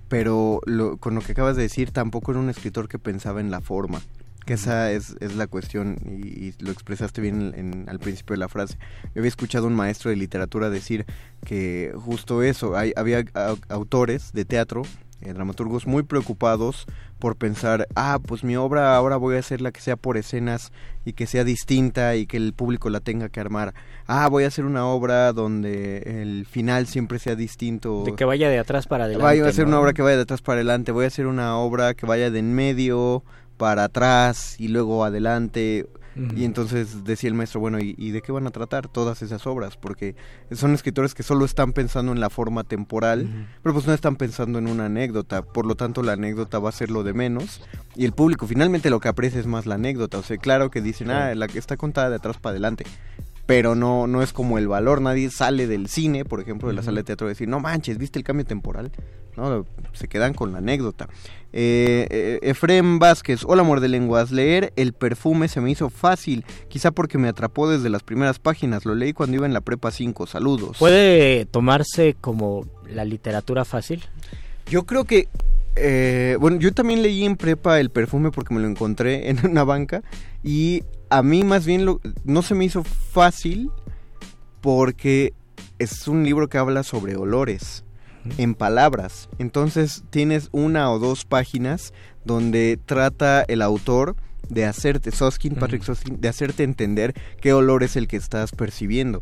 pero 0.08 0.60
lo- 0.66 0.98
con 0.98 1.14
lo 1.14 1.20
que 1.22 1.32
acabas 1.32 1.56
de 1.56 1.62
decir, 1.62 1.90
tampoco 1.90 2.32
era 2.32 2.40
un 2.40 2.50
escritor 2.50 2.88
que 2.88 2.98
pensaba 2.98 3.40
en 3.40 3.50
la 3.50 3.60
forma. 3.60 4.00
Que 4.44 4.54
esa 4.54 4.92
es, 4.92 5.16
es 5.20 5.34
la 5.34 5.48
cuestión 5.48 5.96
y, 6.06 6.28
y 6.28 6.54
lo 6.60 6.70
expresaste 6.70 7.20
bien 7.20 7.52
en- 7.56 7.72
en- 7.72 7.88
al 7.88 7.98
principio 7.98 8.34
de 8.34 8.38
la 8.38 8.48
frase. 8.48 8.76
Yo 9.14 9.20
había 9.22 9.28
escuchado 9.28 9.64
a 9.64 9.68
un 9.68 9.74
maestro 9.74 10.10
de 10.10 10.16
literatura 10.16 10.70
decir 10.70 11.04
que 11.44 11.92
justo 11.96 12.42
eso, 12.44 12.76
hay, 12.76 12.92
había 12.94 13.20
au- 13.24 13.58
autores 13.70 14.32
de 14.34 14.44
teatro, 14.44 14.82
eh, 15.22 15.32
dramaturgos 15.32 15.86
muy 15.86 16.02
preocupados 16.04 16.86
por 17.18 17.34
pensar, 17.36 17.88
ah, 17.96 18.18
pues 18.24 18.44
mi 18.44 18.54
obra 18.56 18.94
ahora 18.94 19.16
voy 19.16 19.34
a 19.34 19.38
hacerla 19.40 19.72
que 19.72 19.80
sea 19.80 19.96
por 19.96 20.16
escenas 20.16 20.70
y 21.06 21.12
que 21.12 21.28
sea 21.28 21.44
distinta 21.44 22.16
y 22.16 22.26
que 22.26 22.36
el 22.36 22.52
público 22.52 22.90
la 22.90 22.98
tenga 22.98 23.28
que 23.28 23.38
armar. 23.38 23.74
Ah, 24.08 24.28
voy 24.28 24.42
a 24.42 24.48
hacer 24.48 24.64
una 24.64 24.86
obra 24.86 25.32
donde 25.32 25.98
el 25.98 26.46
final 26.46 26.88
siempre 26.88 27.20
sea 27.20 27.36
distinto. 27.36 28.02
de 28.04 28.16
que 28.16 28.24
vaya 28.24 28.50
de 28.50 28.58
atrás 28.58 28.88
para 28.88 29.04
adelante 29.04 29.24
Voy 29.24 29.46
a 29.46 29.48
hacer 29.48 29.66
¿no? 29.66 29.70
una 29.70 29.80
obra 29.80 29.92
que 29.92 30.02
vaya 30.02 30.16
de 30.16 30.22
atrás 30.22 30.42
para 30.42 30.56
adelante, 30.56 30.90
voy 30.90 31.04
a 31.04 31.06
hacer 31.06 31.28
una 31.28 31.56
obra 31.58 31.94
que 31.94 32.06
vaya 32.06 32.30
de 32.30 32.40
en 32.40 32.52
medio 32.52 33.22
para 33.56 33.84
atrás 33.84 34.56
y 34.58 34.66
luego 34.66 35.04
adelante. 35.04 35.86
Y 36.34 36.44
entonces 36.44 37.04
decía 37.04 37.28
el 37.28 37.34
maestro, 37.34 37.60
bueno, 37.60 37.78
¿y, 37.78 37.94
y 37.98 38.10
de 38.10 38.22
qué 38.22 38.32
van 38.32 38.46
a 38.46 38.50
tratar 38.50 38.88
todas 38.88 39.20
esas 39.22 39.46
obras? 39.46 39.76
Porque 39.76 40.16
son 40.52 40.72
escritores 40.72 41.14
que 41.14 41.22
solo 41.22 41.44
están 41.44 41.72
pensando 41.72 42.12
en 42.12 42.20
la 42.20 42.30
forma 42.30 42.64
temporal, 42.64 43.28
pero 43.62 43.74
pues 43.74 43.86
no 43.86 43.92
están 43.92 44.16
pensando 44.16 44.58
en 44.58 44.66
una 44.66 44.86
anécdota, 44.86 45.42
por 45.42 45.66
lo 45.66 45.74
tanto 45.74 46.02
la 46.02 46.12
anécdota 46.12 46.58
va 46.58 46.70
a 46.70 46.72
ser 46.72 46.90
lo 46.90 47.02
de 47.02 47.12
menos 47.12 47.60
y 47.94 48.04
el 48.04 48.12
público 48.12 48.46
finalmente 48.46 48.90
lo 48.90 49.00
que 49.00 49.08
aprecia 49.08 49.40
es 49.40 49.46
más 49.46 49.66
la 49.66 49.74
anécdota, 49.74 50.18
o 50.18 50.22
sea, 50.22 50.36
claro 50.38 50.70
que 50.70 50.80
dicen, 50.80 51.10
ah, 51.10 51.34
la 51.34 51.48
que 51.48 51.58
está 51.58 51.76
contada 51.76 52.10
de 52.10 52.16
atrás 52.16 52.38
para 52.38 52.52
adelante, 52.52 52.84
pero 53.46 53.74
no, 53.74 54.06
no 54.06 54.22
es 54.22 54.32
como 54.32 54.58
el 54.58 54.68
valor, 54.68 55.00
nadie 55.00 55.30
sale 55.30 55.66
del 55.66 55.88
cine, 55.88 56.24
por 56.24 56.40
ejemplo, 56.40 56.68
de 56.68 56.74
la 56.74 56.82
sala 56.82 56.98
de 57.00 57.04
teatro 57.04 57.26
a 57.26 57.30
decir, 57.30 57.48
no 57.48 57.60
manches, 57.60 57.98
¿viste 57.98 58.18
el 58.18 58.24
cambio 58.24 58.44
temporal? 58.44 58.90
No, 59.36 59.66
se 59.92 60.08
quedan 60.08 60.32
con 60.34 60.52
la 60.52 60.58
anécdota. 60.58 61.08
Eh, 61.52 62.06
eh, 62.10 62.38
Efrem 62.42 62.98
Vázquez, 62.98 63.42
hola 63.44 63.62
amor 63.62 63.80
de 63.80 63.88
lenguas, 63.88 64.30
leer 64.30 64.72
El 64.76 64.92
perfume 64.92 65.48
se 65.48 65.60
me 65.60 65.70
hizo 65.70 65.90
fácil, 65.90 66.44
quizá 66.68 66.90
porque 66.90 67.18
me 67.18 67.28
atrapó 67.28 67.68
desde 67.68 67.88
las 67.90 68.02
primeras 68.02 68.38
páginas, 68.38 68.84
lo 68.84 68.94
leí 68.94 69.12
cuando 69.12 69.36
iba 69.36 69.46
en 69.46 69.52
la 69.54 69.60
prepa 69.60 69.90
5, 69.90 70.26
saludos. 70.26 70.76
puede 70.78 71.44
tomarse 71.46 72.14
como 72.20 72.66
la 72.88 73.04
literatura 73.04 73.64
fácil 73.64 74.02
Yo 74.70 74.84
creo 74.84 75.04
que, 75.04 75.28
eh, 75.76 76.36
bueno, 76.40 76.58
yo 76.58 76.72
también 76.72 77.02
leí 77.02 77.24
en 77.24 77.36
prepa 77.36 77.78
el 77.80 77.90
perfume 77.90 78.30
porque 78.30 78.54
me 78.54 78.60
lo 78.60 78.68
encontré 78.68 79.28
en 79.30 79.46
una 79.46 79.64
banca 79.64 80.02
y 80.42 80.82
a 81.10 81.22
mí 81.22 81.44
más 81.44 81.64
bien 81.66 81.84
lo- 81.84 82.00
no 82.24 82.42
se 82.42 82.54
me 82.54 82.64
hizo 82.64 82.82
fácil 82.84 83.70
porque 84.60 85.32
es 85.78 86.08
un 86.08 86.24
libro 86.24 86.48
que 86.48 86.58
habla 86.58 86.82
sobre 86.82 87.16
olores 87.16 87.84
en 88.38 88.54
palabras. 88.54 89.28
Entonces 89.38 90.04
tienes 90.10 90.48
una 90.52 90.90
o 90.90 90.98
dos 90.98 91.24
páginas 91.24 91.92
donde 92.24 92.78
trata 92.84 93.44
el 93.48 93.62
autor 93.62 94.16
de 94.48 94.64
hacerte, 94.64 95.10
Soskin, 95.10 95.54
Patrick 95.54 95.82
Soskin, 95.82 96.20
de 96.20 96.28
hacerte 96.28 96.62
entender 96.62 97.14
qué 97.40 97.52
olor 97.52 97.82
es 97.82 97.96
el 97.96 98.08
que 98.08 98.16
estás 98.16 98.52
percibiendo. 98.52 99.20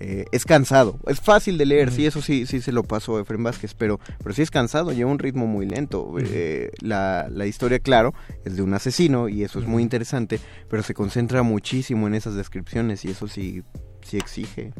Eh, 0.00 0.26
es 0.30 0.44
cansado, 0.44 1.00
es 1.08 1.20
fácil 1.20 1.58
de 1.58 1.66
leer, 1.66 1.90
sí, 1.90 2.06
eso 2.06 2.22
sí, 2.22 2.46
sí 2.46 2.60
se 2.60 2.70
lo 2.70 2.84
pasó 2.84 3.16
a 3.16 3.22
Efraín 3.22 3.42
Vázquez, 3.42 3.74
pero, 3.74 3.98
pero 4.22 4.32
sí 4.32 4.42
es 4.42 4.50
cansado, 4.50 4.92
lleva 4.92 5.10
un 5.10 5.18
ritmo 5.18 5.48
muy 5.48 5.66
lento. 5.66 6.14
Eh, 6.20 6.70
la, 6.80 7.26
la 7.28 7.46
historia, 7.46 7.80
claro, 7.80 8.14
es 8.44 8.54
de 8.54 8.62
un 8.62 8.74
asesino 8.74 9.28
y 9.28 9.42
eso 9.42 9.58
es 9.58 9.66
muy 9.66 9.82
interesante, 9.82 10.38
pero 10.70 10.84
se 10.84 10.94
concentra 10.94 11.42
muchísimo 11.42 12.06
en 12.06 12.14
esas 12.14 12.36
descripciones 12.36 13.04
y 13.04 13.10
eso 13.10 13.26
sí, 13.26 13.64
sí 14.02 14.18
exige. 14.18 14.72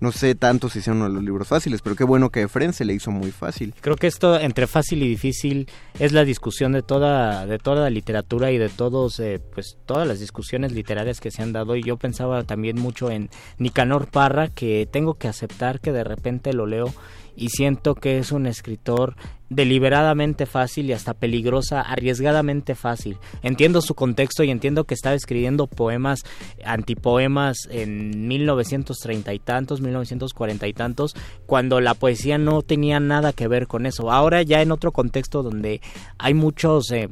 No 0.00 0.12
sé 0.12 0.34
tanto 0.34 0.68
si 0.68 0.80
sea 0.80 0.92
uno 0.92 1.04
de 1.04 1.14
los 1.14 1.22
libros 1.22 1.48
fáciles, 1.48 1.82
pero 1.82 1.96
qué 1.96 2.04
bueno 2.04 2.30
que 2.30 2.40
a 2.40 2.44
Efraín 2.44 2.72
se 2.72 2.84
le 2.84 2.94
hizo 2.94 3.10
muy 3.10 3.30
fácil. 3.30 3.74
Creo 3.80 3.96
que 3.96 4.06
esto 4.06 4.38
entre 4.38 4.66
fácil 4.66 5.02
y 5.02 5.08
difícil 5.08 5.68
es 5.98 6.12
la 6.12 6.24
discusión 6.24 6.72
de 6.72 6.82
toda 6.82 7.46
de 7.46 7.58
toda 7.58 7.82
la 7.82 7.90
literatura 7.90 8.50
y 8.52 8.58
de 8.58 8.68
todos 8.68 9.18
eh, 9.20 9.40
pues 9.52 9.76
todas 9.86 10.06
las 10.06 10.20
discusiones 10.20 10.72
literarias 10.72 11.20
que 11.20 11.30
se 11.30 11.42
han 11.42 11.52
dado 11.52 11.76
y 11.76 11.82
yo 11.82 11.96
pensaba 11.96 12.44
también 12.44 12.80
mucho 12.80 13.10
en 13.10 13.30
Nicanor 13.58 14.08
Parra 14.08 14.48
que 14.48 14.88
tengo 14.90 15.14
que 15.14 15.28
aceptar 15.28 15.80
que 15.80 15.92
de 15.92 16.04
repente 16.04 16.52
lo 16.52 16.66
leo 16.66 16.92
y 17.36 17.50
siento 17.50 17.94
que 17.94 18.18
es 18.18 18.32
un 18.32 18.46
escritor 18.46 19.14
deliberadamente 19.50 20.46
fácil 20.46 20.86
y 20.86 20.92
hasta 20.92 21.14
peligrosa, 21.14 21.80
arriesgadamente 21.80 22.74
fácil. 22.74 23.18
Entiendo 23.42 23.80
su 23.80 23.94
contexto 23.94 24.44
y 24.44 24.50
entiendo 24.50 24.84
que 24.84 24.94
estaba 24.94 25.14
escribiendo 25.14 25.66
poemas, 25.66 26.24
antipoemas 26.64 27.68
en 27.70 28.28
1930 28.28 29.34
y 29.34 29.38
tantos, 29.38 29.80
1940 29.80 30.68
y 30.68 30.72
tantos, 30.72 31.14
cuando 31.46 31.80
la 31.80 31.94
poesía 31.94 32.38
no 32.38 32.62
tenía 32.62 33.00
nada 33.00 33.32
que 33.32 33.48
ver 33.48 33.66
con 33.66 33.86
eso. 33.86 34.10
Ahora 34.10 34.42
ya 34.42 34.60
en 34.60 34.72
otro 34.72 34.92
contexto 34.92 35.42
donde 35.42 35.80
hay 36.18 36.34
muchos 36.34 36.90
eh, 36.90 37.08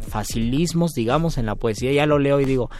facilismos, 0.00 0.92
digamos, 0.92 1.38
en 1.38 1.46
la 1.46 1.54
poesía, 1.54 1.92
ya 1.92 2.06
lo 2.06 2.18
leo 2.18 2.40
y 2.40 2.44
digo, 2.44 2.70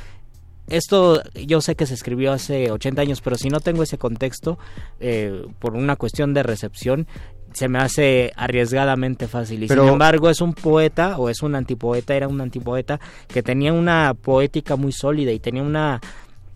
esto 0.71 1.21
yo 1.35 1.61
sé 1.61 1.75
que 1.75 1.85
se 1.85 1.95
escribió 1.95 2.33
hace 2.33 2.71
80 2.71 3.03
años, 3.03 3.21
pero 3.21 3.37
si 3.37 3.49
no 3.49 3.59
tengo 3.61 3.83
ese 3.83 3.99
contexto, 3.99 4.57
eh, 5.01 5.45
por 5.59 5.75
una 5.75 5.97
cuestión 5.97 6.33
de 6.33 6.45
recepción, 6.45 7.09
se 7.53 7.69
me 7.69 7.79
hace 7.79 8.33
arriesgadamente 8.37 9.27
fácil. 9.29 9.63
Y 9.65 9.67
Pero- 9.67 9.85
sin 9.85 9.93
embargo 9.93 10.31
es 10.31 10.41
un 10.41 10.55
poeta, 10.55 11.19
o 11.19 11.29
es 11.29 11.43
un 11.43 11.55
antipoeta, 11.55 12.15
era 12.15 12.29
un 12.29 12.41
antipoeta, 12.41 13.01
que 13.29 13.43
tenía 13.43 13.73
una 13.73 14.15
poética 14.15 14.77
muy 14.77 14.93
sólida 14.93 15.33
y 15.33 15.39
tenía 15.41 15.63
una... 15.63 16.01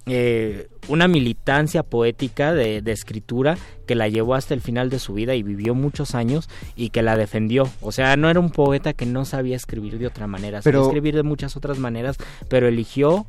eh, 0.06 0.68
una 0.88 1.08
militancia 1.08 1.82
poética 1.82 2.52
de, 2.52 2.82
de 2.82 2.92
escritura 2.92 3.56
que 3.86 3.94
la 3.94 4.06
llevó 4.06 4.34
hasta 4.34 4.52
el 4.52 4.60
final 4.60 4.90
de 4.90 4.98
su 4.98 5.14
vida 5.14 5.34
y 5.34 5.42
vivió 5.42 5.74
muchos 5.74 6.14
años 6.14 6.50
y 6.76 6.90
que 6.90 7.00
la 7.02 7.16
defendió. 7.16 7.70
O 7.80 7.90
sea, 7.90 8.16
no 8.18 8.28
era 8.28 8.38
un 8.38 8.50
poeta 8.50 8.92
que 8.92 9.06
no 9.06 9.24
sabía 9.24 9.56
escribir 9.56 9.98
de 9.98 10.06
otra 10.06 10.26
manera, 10.26 10.60
sabía 10.60 10.78
Pero- 10.78 10.84
escribir 10.88 11.14
de 11.14 11.22
muchas 11.22 11.56
otras 11.56 11.78
maneras, 11.78 12.18
pero 12.48 12.68
eligió 12.68 13.24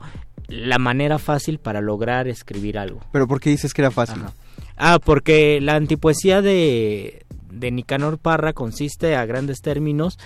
la 0.49 0.77
manera 0.77 1.17
fácil 1.17 1.59
para 1.59 1.79
lograr 1.79 2.27
escribir 2.27 2.77
algo. 2.77 2.99
Pero 3.13 3.25
¿por 3.25 3.39
qué 3.39 3.49
dices 3.51 3.73
que 3.73 3.81
era 3.81 3.91
fácil? 3.91 4.19
Ajá. 4.19 4.33
Ah, 4.75 4.99
porque 5.03 5.61
la 5.61 5.75
antipoesía 5.75 6.41
de, 6.41 7.24
de 7.55 7.71
Nicanor 7.71 8.17
Parra 8.17 8.53
consiste 8.53 9.15
a 9.15 9.25
grandes 9.25 9.61
términos 9.61 10.17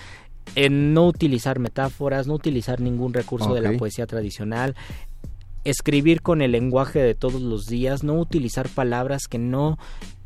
en 0.54 0.94
no 0.94 1.06
utilizar 1.06 1.58
metáforas, 1.58 2.26
no 2.26 2.34
utilizar 2.34 2.80
ningún 2.80 3.14
recurso 3.14 3.54
de 3.54 3.60
la 3.60 3.72
poesía 3.78 4.06
tradicional, 4.06 4.74
escribir 5.64 6.22
con 6.22 6.42
el 6.42 6.52
lenguaje 6.52 7.00
de 7.00 7.14
todos 7.14 7.40
los 7.40 7.66
días, 7.66 8.02
no 8.02 8.14
utilizar 8.14 8.68
palabras 8.68 9.28
que 9.28 9.38
no 9.38 9.78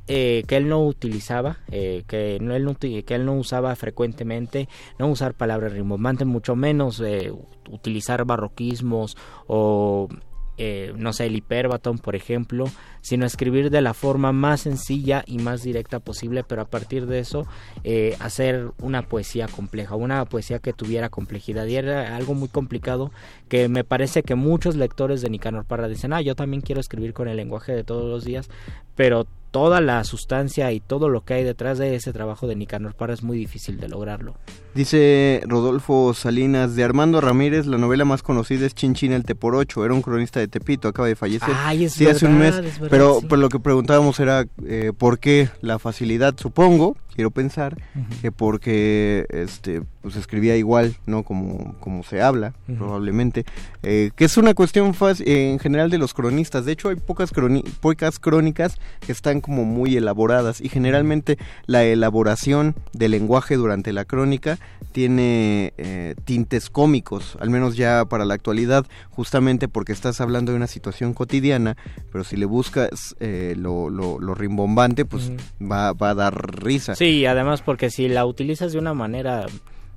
eh, 0.07 0.44
que 0.46 0.59
él 0.59 0.68
no 0.68 0.84
utilizaba, 0.84 1.61
eh, 1.70 2.05
que, 2.07 2.38
no, 2.38 2.55
él 2.55 2.64
no, 2.64 2.74
que 2.74 3.05
él 3.09 3.24
no 3.24 3.38
usaba 3.38 3.74
frecuentemente, 3.74 4.68
no 4.98 5.09
usar 5.09 5.32
palabras 5.32 5.72
rimbombantes, 5.72 6.26
mucho 6.26 6.55
menos 6.57 7.00
eh, 7.00 7.32
utilizar 7.70 8.26
barroquismos 8.26 9.16
o 9.46 10.09
eh, 10.57 10.92
no 10.96 11.12
sé, 11.12 11.26
el 11.26 11.36
hiperbatón, 11.36 11.98
por 11.98 12.16
ejemplo, 12.16 12.66
sino 13.00 13.26
escribir 13.26 13.70
de 13.70 13.80
la 13.80 13.94
forma 13.94 14.32
más 14.32 14.62
sencilla 14.62 15.24
y 15.26 15.38
más 15.38 15.62
directa 15.62 16.00
posible, 16.00 16.44
pero 16.44 16.62
a 16.62 16.66
partir 16.66 17.07
de 17.07 17.18
eso 17.18 17.46
eh, 17.82 18.16
hacer 18.20 18.70
una 18.80 19.02
poesía 19.02 19.48
compleja, 19.48 19.96
una 19.96 20.24
poesía 20.24 20.59
que 20.59 20.72
tuviera 20.72 21.09
complejidad. 21.09 21.66
Y 21.66 21.76
era 21.76 22.16
algo 22.16 22.34
muy 22.34 22.48
complicado 22.48 23.11
que 23.48 23.68
me 23.68 23.84
parece 23.84 24.22
que 24.22 24.34
muchos 24.34 24.76
lectores 24.76 25.22
de 25.22 25.30
Nicanor 25.30 25.64
Parra 25.64 25.88
dicen, 25.88 26.12
ah, 26.12 26.20
yo 26.20 26.34
también 26.34 26.61
quiero 26.61 26.80
escribir 26.80 27.12
con 27.12 27.28
el 27.28 27.36
lenguaje 27.36 27.72
de 27.72 27.84
todos 27.84 28.09
los 28.09 28.24
días, 28.24 28.48
pero 28.94 29.26
toda 29.55 29.80
la 29.80 30.02
sustancia 30.02 30.72
y 30.72 30.80
todo 30.80 31.09
lo 31.09 31.24
que 31.24 31.34
hay 31.34 31.44
detrás 31.44 31.78
de 31.78 31.94
ese 31.94 32.12
trabajo 32.12 32.48
de 32.48 32.57
Nicanor 32.57 32.96
Parra 32.96 33.14
es 33.14 33.22
muy 33.22 33.38
difícil 33.38 33.78
de 33.78 33.88
lograrlo. 33.88 34.34
Dice 34.74 35.44
Rodolfo 35.46 36.12
Salinas, 36.12 36.74
de 36.74 36.82
Armando 36.82 37.20
Ramírez, 37.20 37.64
la 37.66 37.78
novela 37.78 38.05
más 38.05 38.24
conocida 38.24 38.66
es 38.66 38.74
Chin 38.74 38.94
Chin 38.94 39.12
el 39.12 39.22
Teporocho, 39.22 39.84
era 39.84 39.94
un 39.94 40.02
cronista 40.02 40.40
de 40.40 40.48
Tepito, 40.48 40.88
acaba 40.88 41.07
de 41.07 41.14
fallecer. 41.14 41.55
Ay, 41.57 41.84
es 41.84 41.92
sí, 41.92 42.05
hace 42.05 42.26
un 42.26 42.36
mes, 42.36 42.57
verdad, 42.57 42.88
pero, 42.90 43.20
sí. 43.20 43.26
pero 43.30 43.42
lo 43.42 43.48
que 43.48 43.61
preguntábamos 43.61 44.18
era 44.18 44.44
eh, 44.66 44.90
por 44.98 45.20
qué 45.20 45.48
la 45.61 45.78
facilidad, 45.78 46.34
supongo, 46.36 46.96
quiero 47.15 47.31
pensar, 47.31 47.77
que 48.21 48.33
porque 48.33 49.27
este 49.31 49.83
pues 50.05 50.17
escribía 50.17 50.55
igual, 50.57 50.97
¿no? 51.07 51.23
Como, 51.23 51.77
como 51.81 52.03
se 52.03 52.21
habla, 52.21 52.53
probablemente, 52.77 53.47
eh, 53.83 54.11
que 54.15 54.27
es 54.27 54.37
una 54.37 54.53
cuestión 54.53 54.93
fácil 54.93 55.27
en 55.27 55.59
general 55.59 55.89
de 55.89 55.97
los 55.97 56.12
cronistas, 56.12 56.67
de 56.67 56.73
hecho 56.73 56.91
hay 56.91 56.97
pocas, 56.97 57.33
pocas 57.81 58.19
crónicas 58.19 58.77
que 59.01 59.12
están 59.12 59.41
como 59.41 59.65
muy 59.65 59.97
elaboradas 59.97 60.61
y 60.61 60.69
generalmente 60.69 61.39
la 61.65 61.85
elaboración 61.85 62.75
del 62.93 63.12
lenguaje 63.12 63.57
durante 63.57 63.95
la 63.95 64.05
crónica 64.05 64.59
tiene 64.93 65.73
eh, 65.79 66.15
tintes 66.25 66.69
cómicos, 66.71 67.37
al 67.41 67.51
menos 67.51 67.75
ya 67.75 68.05
para 68.05 68.25
la 68.25 68.35
actualidad, 68.35 68.87
justamente 69.11 69.69
porque 69.69 69.93
estás 69.93 70.21
hablando 70.21 70.53
de 70.53 70.57
una 70.57 70.67
situación 70.67 71.15
cotidiana, 71.15 71.77
pero 72.12 72.25
si 72.25 72.37
le 72.37 72.45
buscas 72.45 73.17
eh, 73.21 73.55
lo, 73.57 73.91
lo, 73.91 74.21
lo 74.21 74.35
rimbombante, 74.35 75.05
pues 75.05 75.33
va, 75.61 75.95
va 75.95 76.11
a 76.11 76.15
dar 76.15 76.62
risa. 76.62 76.95
Sí, 76.95 77.03
y 77.05 77.26
además 77.26 77.62
porque 77.62 77.90
si 77.90 78.09
la 78.09 78.26
utilizas 78.26 78.72
de 78.72 78.78
una 78.78 78.94
manera 78.94 79.46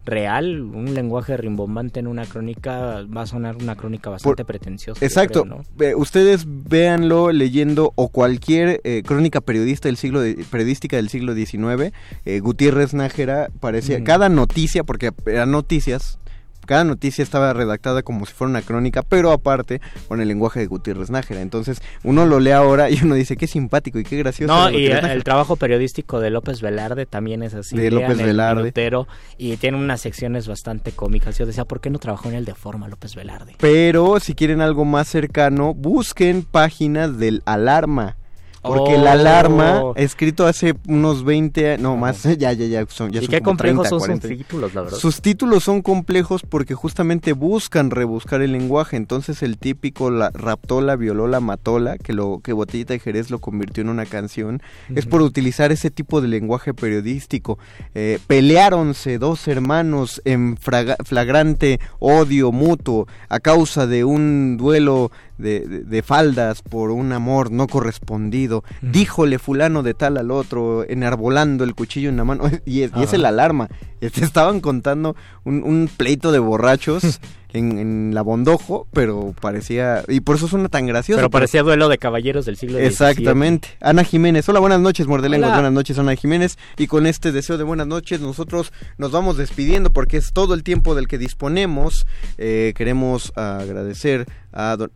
real, 0.05 0.61
un 0.61 0.93
lenguaje 0.93 1.35
rimbombante 1.35 1.99
en 1.99 2.07
una 2.07 2.25
crónica 2.25 3.03
va 3.05 3.23
a 3.23 3.27
sonar 3.27 3.57
una 3.57 3.75
crónica 3.75 4.09
bastante 4.09 4.45
pretenciosa. 4.45 5.03
Exacto. 5.05 5.43
creo, 5.43 5.57
¿no? 5.57 5.83
Eh, 5.85 5.95
ustedes 5.95 6.45
véanlo 6.47 7.31
leyendo 7.33 7.91
o 7.95 8.07
cualquier 8.07 8.79
eh, 8.85 9.03
crónica 9.05 9.41
periodista 9.41 9.89
del 9.89 9.97
siglo 9.97 10.21
de- 10.21 10.45
periodística 10.49 10.95
del 10.95 11.09
siglo 11.09 11.33
XIX. 11.35 11.91
eh, 12.23 12.39
Gutiérrez 12.39 12.93
Nájera 12.93 13.49
parecía 13.59 13.99
Mm. 13.99 14.03
cada 14.05 14.29
noticia, 14.29 14.85
porque 14.85 15.11
eran 15.25 15.51
noticias. 15.51 16.19
Cada 16.68 16.84
noticia 16.84 17.24
estaba 17.24 17.51
redactada 17.53 18.03
como 18.03 18.26
si 18.26 18.34
fuera 18.34 18.51
una 18.51 18.61
crónica, 18.61 19.01
pero 19.01 19.32
aparte 19.32 19.82
con 20.07 20.22
el 20.22 20.28
lenguaje 20.28 20.59
de 20.59 20.68
Gutiérrez 20.68 21.09
Nájera. 21.09 21.41
Entonces 21.41 21.82
uno 22.03 22.26
lo 22.26 22.39
lee 22.39 22.51
ahora 22.51 22.89
y 22.91 22.99
uno 23.01 23.15
dice 23.15 23.38
qué 23.38 23.47
simpático 23.47 23.97
y 23.97 24.03
qué 24.03 24.18
gracioso. 24.18 24.53
No, 24.53 24.70
y 24.70 24.88
el, 24.88 25.01
Nájera". 25.01 25.24
trabajo 25.24 25.55
periodístico 25.55 26.20
de 26.20 26.30
López 26.30 26.61
Velarde 26.61 27.05
también 27.05 27.41
es 27.41 27.53
así. 27.53 27.78
De 27.78 27.89
López 27.89 28.20
el 28.20 28.26
Velarde. 28.26 28.61
Minutero, 28.63 29.07
y 29.38 29.57
tiene 29.57 29.78
unas 29.78 30.01
secciones 30.01 30.47
bastante 30.47 30.91
cómicas. 30.91 31.38
Yo 31.38 31.45
decía, 31.45 31.65
¿por 31.65 31.82
qué 31.82 31.89
no 31.89 31.99
trabajó 31.99 32.30
en 32.30 32.36
el 32.36 32.45
de 32.45 32.53
forma 32.53 32.88
López 32.88 33.15
Velarde? 33.15 33.55
Pero 33.59 34.20
si 34.20 34.36
quieren 34.36 34.61
algo 34.61 34.86
más 34.86 35.07
cercano, 35.07 35.74
busquen 35.74 36.43
páginas 36.43 37.18
del 37.18 37.41
Alarma. 37.45 38.18
Porque 38.61 38.95
Oh. 38.97 39.07
Alarma, 39.07 39.83
escrito 39.95 40.45
hace 40.45 40.75
unos 40.87 41.23
20, 41.23 41.77
no 41.77 41.95
más, 41.95 42.23
ya, 42.37 42.51
ya, 42.53 42.53
ya, 42.53 42.85
son, 42.89 43.11
ya 43.11 43.19
y 43.21 43.25
son 43.25 43.31
qué 43.31 43.41
complejos 43.41 43.87
30, 43.87 43.89
son 43.89 43.99
40. 43.99 44.27
sus 44.27 44.37
títulos, 44.37 44.73
la 44.73 44.81
verdad. 44.81 44.97
Sus 44.97 45.21
títulos 45.21 45.63
son 45.63 45.81
complejos 45.81 46.41
porque 46.47 46.73
justamente 46.73 47.33
buscan 47.33 47.91
rebuscar 47.91 48.41
el 48.41 48.51
lenguaje. 48.51 48.97
Entonces 48.97 49.43
el 49.43 49.57
típico 49.57 50.09
la, 50.11 50.31
raptola, 50.31 50.95
violola, 50.95 51.39
matola, 51.39 51.97
que 51.97 52.13
lo 52.13 52.39
que 52.43 52.53
Botellita 52.53 52.93
de 52.93 52.99
Jerez 52.99 53.29
lo 53.29 53.39
convirtió 53.39 53.81
en 53.81 53.89
una 53.89 54.05
canción, 54.05 54.61
es 54.93 55.05
Ujú. 55.05 55.11
por 55.11 55.21
utilizar 55.21 55.71
ese 55.71 55.91
tipo 55.91 56.19
de 56.21 56.27
lenguaje 56.27 56.73
periodístico. 56.73 57.59
Eh, 57.95 58.19
peleáronse 58.27 59.17
dos 59.19 59.47
hermanos 59.47 60.21
en 60.25 60.57
fraga- 60.57 60.97
flagrante 61.05 61.79
odio 61.99 62.51
mutuo 62.51 63.07
a 63.29 63.39
causa 63.39 63.87
de 63.87 64.03
un 64.03 64.57
duelo 64.57 65.11
de, 65.38 65.61
de- 65.61 65.83
de 65.83 66.01
faldas 66.03 66.61
por 66.61 66.91
un 66.91 67.11
amor 67.13 67.51
no 67.51 67.67
correspondido. 67.67 68.63
Díjole 68.81 69.39
fulano 69.39 69.83
de 69.83 69.93
tal 69.93 70.17
al 70.17 70.31
otro, 70.31 70.83
enarbolando 70.88 71.63
el 71.63 71.75
cuchillo 71.75 72.09
en 72.09 72.17
la 72.17 72.23
mano. 72.23 72.43
Y 72.65 72.81
es, 72.81 72.91
y 72.95 73.01
es 73.03 73.07
Ajá. 73.09 73.15
el 73.15 73.25
alarma. 73.25 73.69
Te 73.99 74.07
estaban 74.23 74.59
contando 74.61 75.15
un, 75.43 75.63
un 75.63 75.89
pleito 75.95 76.31
de 76.31 76.39
borrachos 76.39 77.19
en, 77.53 77.79
en 77.79 78.11
la 78.13 78.21
bondojo, 78.21 78.88
pero 78.93 79.33
parecía... 79.39 80.03
Y 80.07 80.19
por 80.19 80.35
eso 80.35 80.47
suena 80.47 80.69
tan 80.69 80.85
gracioso. 80.85 81.17
Pero 81.17 81.29
parecía 81.31 81.63
duelo 81.63 81.88
de 81.89 81.97
caballeros 81.97 82.45
del 82.45 82.57
siglo 82.57 82.77
XVII. 82.77 82.88
Exactamente. 82.88 83.69
Ana 83.81 84.03
Jiménez. 84.03 84.47
Hola, 84.49 84.59
buenas 84.59 84.79
noches, 84.81 85.07
Mordelenguas. 85.07 85.49
Hola. 85.49 85.57
Buenas 85.57 85.71
noches, 85.73 85.97
Ana 85.97 86.15
Jiménez. 86.15 86.57
Y 86.77 86.88
con 86.88 87.07
este 87.07 87.31
deseo 87.31 87.57
de 87.57 87.63
buenas 87.63 87.88
noches, 87.88 88.19
nosotros 88.21 88.71
nos 88.97 89.11
vamos 89.11 89.38
despidiendo 89.38 89.91
porque 89.91 90.17
es 90.17 90.31
todo 90.33 90.53
el 90.53 90.63
tiempo 90.63 90.93
del 90.93 91.07
que 91.07 91.17
disponemos. 91.17 92.05
Eh, 92.38 92.73
queremos 92.75 93.31
agradecer 93.35 94.27
a 94.51 94.75
don, 94.77 94.91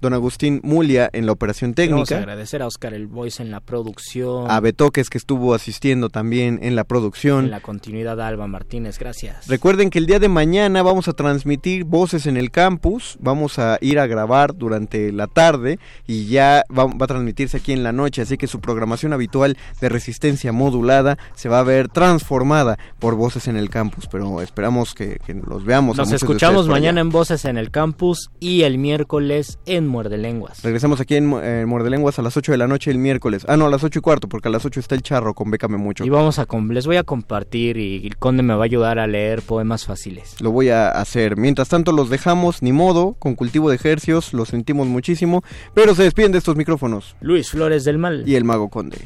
don 0.00 0.14
Agustín 0.14 0.60
Mulia 0.62 1.10
en 1.12 1.26
la 1.26 1.32
operación 1.32 1.74
técnica. 1.74 2.18
agradecer 2.18 2.62
a 2.62 2.66
Oscar 2.66 2.94
El 2.94 3.06
Voice 3.06 3.42
en 3.42 3.50
la 3.50 3.60
producción. 3.60 4.50
A 4.50 4.60
Betoques 4.60 5.10
que 5.10 5.18
estuvo 5.18 5.54
asistiendo 5.54 6.08
también 6.08 6.58
en 6.62 6.76
la 6.76 6.84
producción. 6.84 7.46
En 7.46 7.50
la 7.50 7.60
continuidad 7.60 8.20
a 8.20 8.28
Alba 8.28 8.46
Martínez, 8.46 8.98
gracias. 8.98 9.46
Recuerden 9.46 9.90
que 9.90 9.98
el 9.98 10.06
día 10.06 10.18
de 10.18 10.28
mañana 10.28 10.82
vamos 10.82 11.08
a 11.08 11.12
transmitir 11.12 11.84
voces 11.84 12.26
en 12.26 12.36
el 12.36 12.50
campus, 12.50 13.16
vamos 13.20 13.58
a 13.58 13.78
ir 13.80 13.98
a 13.98 14.06
grabar 14.06 14.56
durante 14.56 15.12
la 15.12 15.26
tarde 15.26 15.78
y 16.06 16.26
ya 16.26 16.64
va, 16.70 16.86
va 16.86 17.04
a 17.04 17.06
transmitirse 17.08 17.56
aquí 17.56 17.72
en 17.72 17.82
la 17.82 17.92
noche, 17.92 18.22
así 18.22 18.36
que 18.36 18.46
su 18.46 18.60
programación 18.60 19.12
habitual 19.12 19.56
de 19.80 19.88
resistencia 19.88 20.52
modulada 20.52 21.18
se 21.34 21.48
va 21.48 21.60
a 21.60 21.62
ver 21.62 21.88
transformada 21.88 22.78
por 22.98 23.14
voces 23.14 23.48
en 23.48 23.56
el 23.56 23.70
campus, 23.70 24.06
pero 24.10 24.40
esperamos 24.42 24.94
que, 24.94 25.18
que 25.24 25.34
los 25.34 25.64
veamos. 25.64 25.98
a 25.98 26.02
Nos 26.02 26.12
escuchamos 26.12 26.68
mañana 26.68 27.00
en 27.00 27.10
Voces 27.10 27.44
en 27.44 27.56
el 27.56 27.70
Campus 27.70 28.30
y 28.40 28.62
el 28.62 28.78
miércoles 28.78 29.58
en 29.66 29.85
Muerde 29.86 30.18
Lenguas. 30.18 30.62
Regresamos 30.62 31.00
aquí 31.00 31.16
en 31.16 31.32
eh, 31.42 31.64
Mordelenguas 31.66 32.18
a 32.18 32.22
las 32.22 32.36
8 32.36 32.52
de 32.52 32.58
la 32.58 32.66
noche 32.66 32.90
el 32.90 32.98
miércoles. 32.98 33.44
Ah, 33.48 33.56
no, 33.56 33.66
a 33.66 33.70
las 33.70 33.84
8 33.84 33.98
y 33.98 34.02
cuarto, 34.02 34.28
porque 34.28 34.48
a 34.48 34.50
las 34.50 34.64
8 34.64 34.80
está 34.80 34.94
el 34.94 35.02
charro 35.02 35.34
con 35.34 35.50
Bécame 35.50 35.76
Mucho. 35.76 36.04
Y 36.04 36.10
vamos 36.10 36.38
a 36.38 36.46
les 36.70 36.86
voy 36.86 36.96
a 36.96 37.04
compartir 37.04 37.76
y 37.76 38.06
el 38.06 38.16
Conde 38.16 38.42
me 38.42 38.54
va 38.54 38.62
a 38.62 38.64
ayudar 38.64 38.98
a 38.98 39.06
leer 39.06 39.42
poemas 39.42 39.84
fáciles. 39.84 40.40
Lo 40.40 40.50
voy 40.50 40.70
a 40.70 40.90
hacer. 40.90 41.36
Mientras 41.36 41.68
tanto 41.68 41.92
los 41.92 42.08
dejamos, 42.08 42.62
ni 42.62 42.72
modo, 42.72 43.14
con 43.18 43.34
cultivo 43.34 43.70
de 43.70 43.76
ejercios, 43.76 44.32
lo 44.32 44.44
sentimos 44.44 44.86
muchísimo, 44.86 45.42
pero 45.74 45.94
se 45.94 46.04
despiden 46.04 46.32
de 46.32 46.38
estos 46.38 46.56
micrófonos. 46.56 47.16
Luis 47.20 47.50
Flores 47.50 47.84
del 47.84 47.98
Mal. 47.98 48.24
Y 48.26 48.34
el 48.34 48.44
mago 48.44 48.68
conde. 48.68 48.98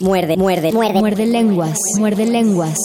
Muerde, 0.00 0.36
muerde, 0.36 0.72
muerde. 0.72 0.98
Muerde 0.98 1.26
lenguas, 1.26 1.78
muerde 1.96 2.26
lenguas. 2.26 2.78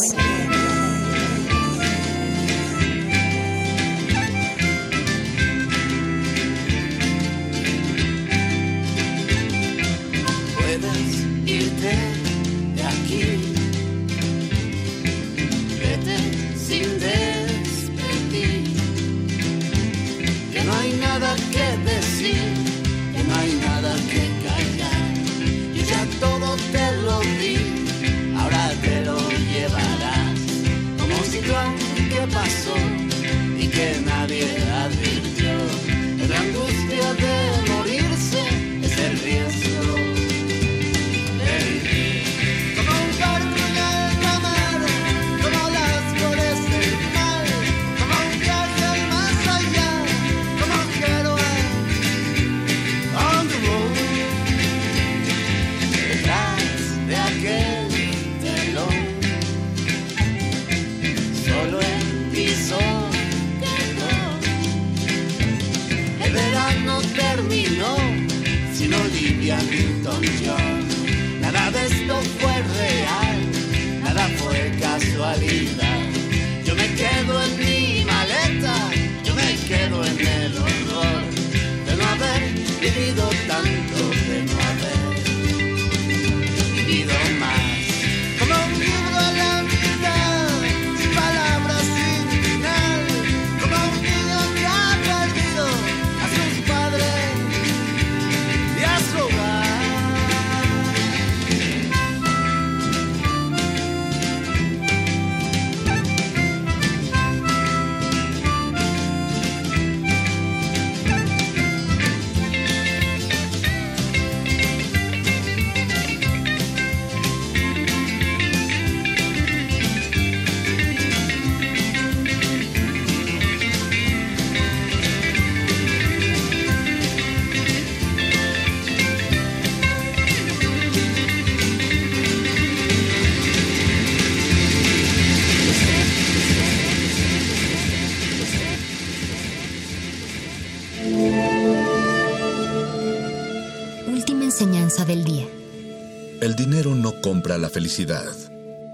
Felicidad. 147.88 148.36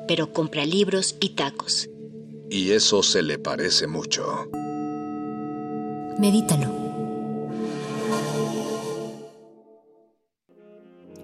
pero 0.07 0.33
compra 0.33 0.65
libros 0.65 1.15
y 1.21 1.29
tacos. 1.29 1.89
Y 2.49 2.71
eso 2.71 3.01
se 3.01 3.23
le 3.23 3.39
parece 3.39 3.87
mucho. 3.87 4.49
Medítalo. 6.19 6.69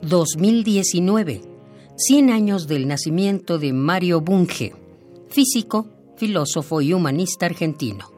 2019. 0.01 1.41
100 1.97 2.29
años 2.29 2.67
del 2.67 2.87
nacimiento 2.87 3.59
de 3.59 3.73
Mario 3.73 4.21
Bunge, 4.21 4.73
físico, 5.29 5.87
filósofo 6.17 6.81
y 6.81 6.93
humanista 6.93 7.45
argentino. 7.45 8.09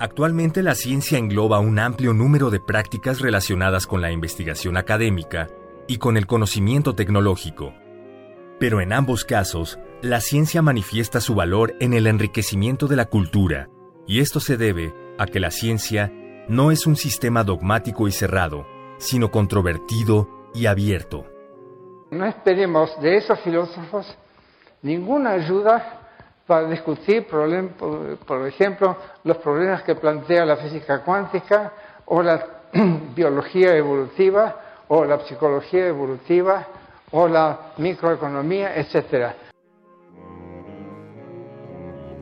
Actualmente 0.00 0.62
la 0.64 0.74
ciencia 0.74 1.16
engloba 1.16 1.60
un 1.60 1.78
amplio 1.78 2.12
número 2.12 2.50
de 2.50 2.58
prácticas 2.58 3.20
relacionadas 3.20 3.86
con 3.86 4.00
la 4.02 4.10
investigación 4.10 4.76
académica 4.76 5.48
y 5.86 5.98
con 5.98 6.16
el 6.16 6.26
conocimiento 6.26 6.94
tecnológico. 6.94 7.72
Pero 8.60 8.82
en 8.82 8.92
ambos 8.92 9.24
casos, 9.24 9.78
la 10.02 10.20
ciencia 10.20 10.60
manifiesta 10.60 11.22
su 11.22 11.34
valor 11.34 11.74
en 11.80 11.94
el 11.94 12.06
enriquecimiento 12.06 12.88
de 12.88 12.96
la 12.96 13.06
cultura, 13.06 13.70
y 14.06 14.20
esto 14.20 14.38
se 14.38 14.58
debe 14.58 14.94
a 15.18 15.24
que 15.24 15.40
la 15.40 15.50
ciencia 15.50 16.12
no 16.46 16.70
es 16.70 16.86
un 16.86 16.96
sistema 16.96 17.42
dogmático 17.42 18.06
y 18.06 18.12
cerrado, 18.12 18.66
sino 18.98 19.30
controvertido 19.30 20.28
y 20.52 20.66
abierto. 20.66 21.24
No 22.10 22.26
esperemos 22.26 22.90
de 23.00 23.16
esos 23.16 23.40
filósofos 23.40 24.06
ninguna 24.82 25.30
ayuda 25.30 26.00
para 26.46 26.68
discutir, 26.68 27.26
por 27.28 28.46
ejemplo, 28.46 28.94
los 29.24 29.38
problemas 29.38 29.84
que 29.84 29.94
plantea 29.94 30.44
la 30.44 30.58
física 30.58 31.02
cuántica 31.02 31.72
o 32.04 32.22
la 32.22 32.44
biología 33.16 33.74
evolutiva 33.74 34.84
o 34.88 35.02
la 35.06 35.18
psicología 35.20 35.86
evolutiva 35.86 36.66
o 37.12 37.28
la 37.28 37.72
microeconomía, 37.78 38.74
etcétera. 38.76 39.36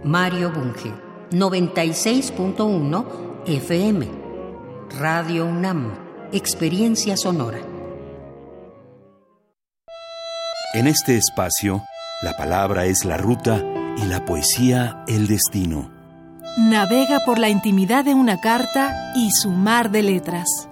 Mario 0.05 0.51
Bunge, 0.53 0.93
96.1 1.31 3.05
FM. 3.47 4.09
Radio 4.99 5.45
UNAM, 5.45 5.93
Experiencia 6.33 7.17
Sonora. 7.17 7.59
En 10.75 10.87
este 10.87 11.17
espacio, 11.17 11.83
la 12.23 12.37
palabra 12.37 12.85
es 12.87 13.05
la 13.05 13.17
ruta 13.17 13.63
y 13.97 14.05
la 14.07 14.25
poesía 14.25 15.05
el 15.09 15.27
destino. 15.27 15.91
Navega 16.59 17.21
por 17.25 17.39
la 17.39 17.49
intimidad 17.49 18.05
de 18.05 18.15
una 18.15 18.41
carta 18.41 19.13
y 19.15 19.31
su 19.31 19.51
mar 19.51 19.91
de 19.91 20.03
letras. 20.03 20.69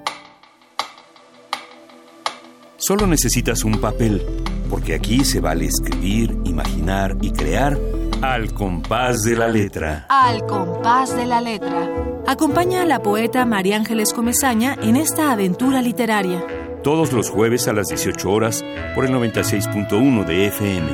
Solo 2.78 3.06
necesitas 3.06 3.64
un 3.64 3.80
papel, 3.80 4.22
porque 4.68 4.94
aquí 4.94 5.24
se 5.24 5.40
vale 5.40 5.64
escribir, 5.64 6.36
imaginar 6.44 7.16
y 7.22 7.30
crear 7.30 7.78
al 8.20 8.52
compás 8.52 9.22
de 9.22 9.34
la 9.34 9.48
letra. 9.48 10.06
Al 10.10 10.44
compás 10.46 11.16
de 11.16 11.24
la 11.24 11.40
letra. 11.40 11.88
Acompaña 12.26 12.82
a 12.82 12.84
la 12.84 13.00
poeta 13.00 13.46
María 13.46 13.76
Ángeles 13.76 14.12
Comezaña 14.12 14.76
en 14.82 14.96
esta 14.96 15.32
aventura 15.32 15.80
literaria. 15.80 16.44
Todos 16.82 17.12
los 17.12 17.30
jueves 17.30 17.66
a 17.66 17.72
las 17.72 17.88
18 17.88 18.30
horas 18.30 18.62
por 18.94 19.06
el 19.06 19.12
96.1 19.12 20.24
de 20.26 20.46
FM. 20.48 20.88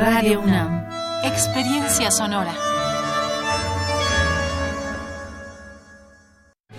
Radio 0.00 0.40
UNAM. 0.40 0.86
Experiencia 1.24 2.10
sonora. 2.10 2.65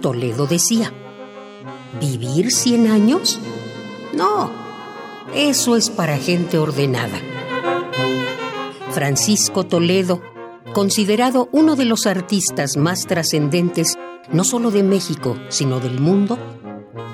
Toledo 0.00 0.46
decía, 0.46 0.92
¿vivir 2.00 2.50
100 2.50 2.86
años? 2.88 3.40
No, 4.14 4.50
eso 5.34 5.76
es 5.76 5.90
para 5.90 6.18
gente 6.18 6.58
ordenada. 6.58 7.18
Francisco 8.90 9.64
Toledo, 9.64 10.20
considerado 10.74 11.48
uno 11.52 11.76
de 11.76 11.86
los 11.86 12.06
artistas 12.06 12.76
más 12.76 13.06
trascendentes 13.06 13.96
no 14.30 14.44
solo 14.44 14.70
de 14.70 14.82
México, 14.82 15.36
sino 15.48 15.80
del 15.80 16.00
mundo, 16.00 16.38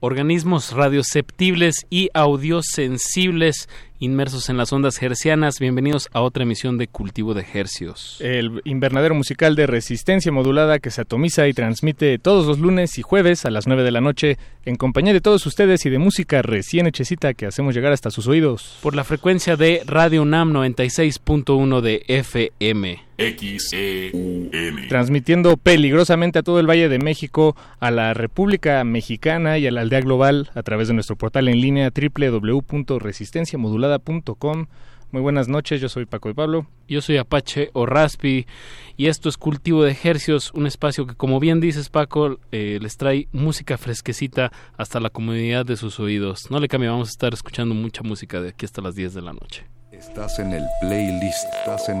organismos 0.00 0.72
radioceptibles 0.72 1.86
y 1.88 2.10
audiosensibles 2.12 3.70
inmersos 4.04 4.48
en 4.48 4.56
las 4.56 4.72
ondas 4.72 5.02
hercianas. 5.02 5.58
Bienvenidos 5.58 6.08
a 6.12 6.20
otra 6.20 6.44
emisión 6.44 6.78
de 6.78 6.86
Cultivo 6.86 7.34
de 7.34 7.44
Hercios. 7.52 8.18
El 8.20 8.60
invernadero 8.64 9.14
musical 9.14 9.56
de 9.56 9.66
resistencia 9.66 10.30
modulada 10.30 10.78
que 10.78 10.90
se 10.90 11.00
atomiza 11.00 11.48
y 11.48 11.54
transmite 11.54 12.18
todos 12.18 12.46
los 12.46 12.58
lunes 12.58 12.98
y 12.98 13.02
jueves 13.02 13.46
a 13.46 13.50
las 13.50 13.66
9 13.66 13.82
de 13.82 13.90
la 13.90 14.00
noche 14.00 14.38
en 14.64 14.76
compañía 14.76 15.12
de 15.12 15.20
todos 15.20 15.46
ustedes 15.46 15.84
y 15.86 15.90
de 15.90 15.98
música 15.98 16.42
recién 16.42 16.86
hechecita 16.86 17.34
que 17.34 17.46
hacemos 17.46 17.74
llegar 17.74 17.92
hasta 17.92 18.10
sus 18.10 18.28
oídos. 18.28 18.78
Por 18.82 18.94
la 18.94 19.04
frecuencia 19.04 19.56
de 19.56 19.82
Radio 19.86 20.22
UNAM 20.22 20.52
96.1 20.52 21.80
de 21.80 22.04
FM. 22.06 23.13
XEUN. 23.18 24.88
Transmitiendo 24.88 25.56
peligrosamente 25.56 26.38
a 26.38 26.42
todo 26.42 26.60
el 26.60 26.68
Valle 26.68 26.88
de 26.88 26.98
México, 26.98 27.56
a 27.80 27.90
la 27.90 28.14
República 28.14 28.82
Mexicana 28.84 29.58
y 29.58 29.66
a 29.66 29.70
la 29.70 29.82
aldea 29.82 30.00
global 30.00 30.50
a 30.54 30.62
través 30.62 30.88
de 30.88 30.94
nuestro 30.94 31.16
portal 31.16 31.48
en 31.48 31.60
línea 31.60 31.90
www.resistenciamodulada.com. 31.90 34.66
Muy 35.14 35.22
buenas 35.22 35.46
noches, 35.46 35.80
yo 35.80 35.88
soy 35.88 36.06
Paco 36.06 36.28
de 36.28 36.34
Pablo. 36.34 36.66
Yo 36.88 37.00
soy 37.00 37.18
Apache 37.18 37.70
o 37.72 37.86
Raspi 37.86 38.48
y 38.96 39.06
esto 39.06 39.28
es 39.28 39.36
Cultivo 39.36 39.84
de 39.84 39.92
Ejercios, 39.92 40.50
un 40.54 40.66
espacio 40.66 41.06
que 41.06 41.14
como 41.14 41.38
bien 41.38 41.60
dices 41.60 41.88
Paco, 41.88 42.40
eh, 42.50 42.80
les 42.82 42.96
trae 42.96 43.28
música 43.30 43.78
fresquecita 43.78 44.50
hasta 44.76 44.98
la 44.98 45.10
comodidad 45.10 45.64
de 45.64 45.76
sus 45.76 46.00
oídos. 46.00 46.50
No 46.50 46.58
le 46.58 46.66
cambie, 46.66 46.88
vamos 46.88 47.10
a 47.10 47.12
estar 47.12 47.32
escuchando 47.32 47.76
mucha 47.76 48.02
música 48.02 48.40
de 48.40 48.48
aquí 48.48 48.64
hasta 48.64 48.82
las 48.82 48.96
10 48.96 49.14
de 49.14 49.22
la 49.22 49.32
noche. 49.32 49.64
Estás 49.92 50.40
en 50.40 50.52
el 50.52 50.64
playlist. 50.80 51.44
Estás 51.60 51.88
en 51.88 52.00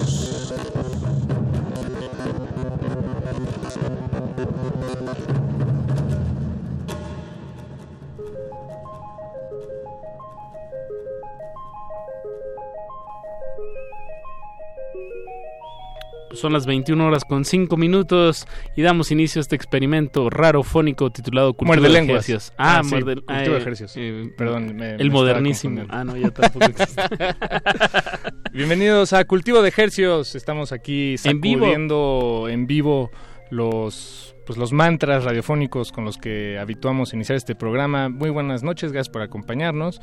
Son 16.41 16.53
las 16.53 16.65
21 16.65 17.05
horas 17.05 17.23
con 17.23 17.45
5 17.45 17.77
minutos 17.77 18.45
y 18.75 18.81
damos 18.81 19.11
inicio 19.11 19.39
a 19.39 19.41
este 19.41 19.55
experimento 19.55 20.29
rarofónico 20.29 21.11
titulado 21.11 21.53
Cultivo 21.53 21.67
Muerde 21.67 21.87
de 21.87 21.93
lenguas. 21.93 22.27
Ejercicios. 22.27 22.53
Ah, 22.57 22.79
Ah, 22.79 22.83
sí, 22.83 22.89
muerde- 22.95 23.15
cultivo 23.21 23.51
de 23.51 23.57
eh, 23.57 23.61
ejercicios. 23.61 23.93
eh, 23.97 24.33
Perdón, 24.37 24.75
me- 24.75 24.95
el 24.95 25.11
modernísimo. 25.11 25.83
Ah, 25.89 26.03
no, 26.03 26.17
ya 26.17 26.31
tampoco 26.31 26.65
existe. 26.65 27.01
Bienvenidos 28.53 29.13
a 29.13 29.23
Cultivo 29.25 29.61
de 29.61 29.69
Ejercios. 29.69 30.35
Estamos 30.35 30.71
aquí 30.71 31.15
En 31.23 31.41
vivo. 31.41 31.59
sacudiendo 31.61 32.47
en 32.49 32.67
vivo 32.67 33.11
los 33.49 34.35
pues 34.45 34.57
los 34.57 34.73
mantras 34.73 35.23
radiofónicos 35.23 35.91
con 35.91 36.03
los 36.03 36.17
que 36.17 36.57
habituamos 36.59 37.13
iniciar 37.13 37.37
este 37.37 37.53
programa. 37.55 38.09
Muy 38.09 38.29
buenas 38.31 38.63
noches, 38.63 38.91
gracias 38.91 39.11
por 39.13 39.21
acompañarnos. 39.21 40.01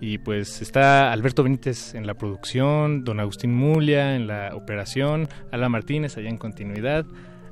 Y 0.00 0.18
pues 0.18 0.62
está 0.62 1.12
Alberto 1.12 1.42
Benítez 1.42 1.94
en 1.94 2.06
la 2.06 2.14
producción, 2.14 3.04
don 3.04 3.20
Agustín 3.20 3.54
Mulia 3.54 4.16
en 4.16 4.26
la 4.26 4.54
operación, 4.54 5.28
Ala 5.52 5.68
Martínez 5.68 6.16
allá 6.16 6.30
en 6.30 6.38
continuidad, 6.38 7.04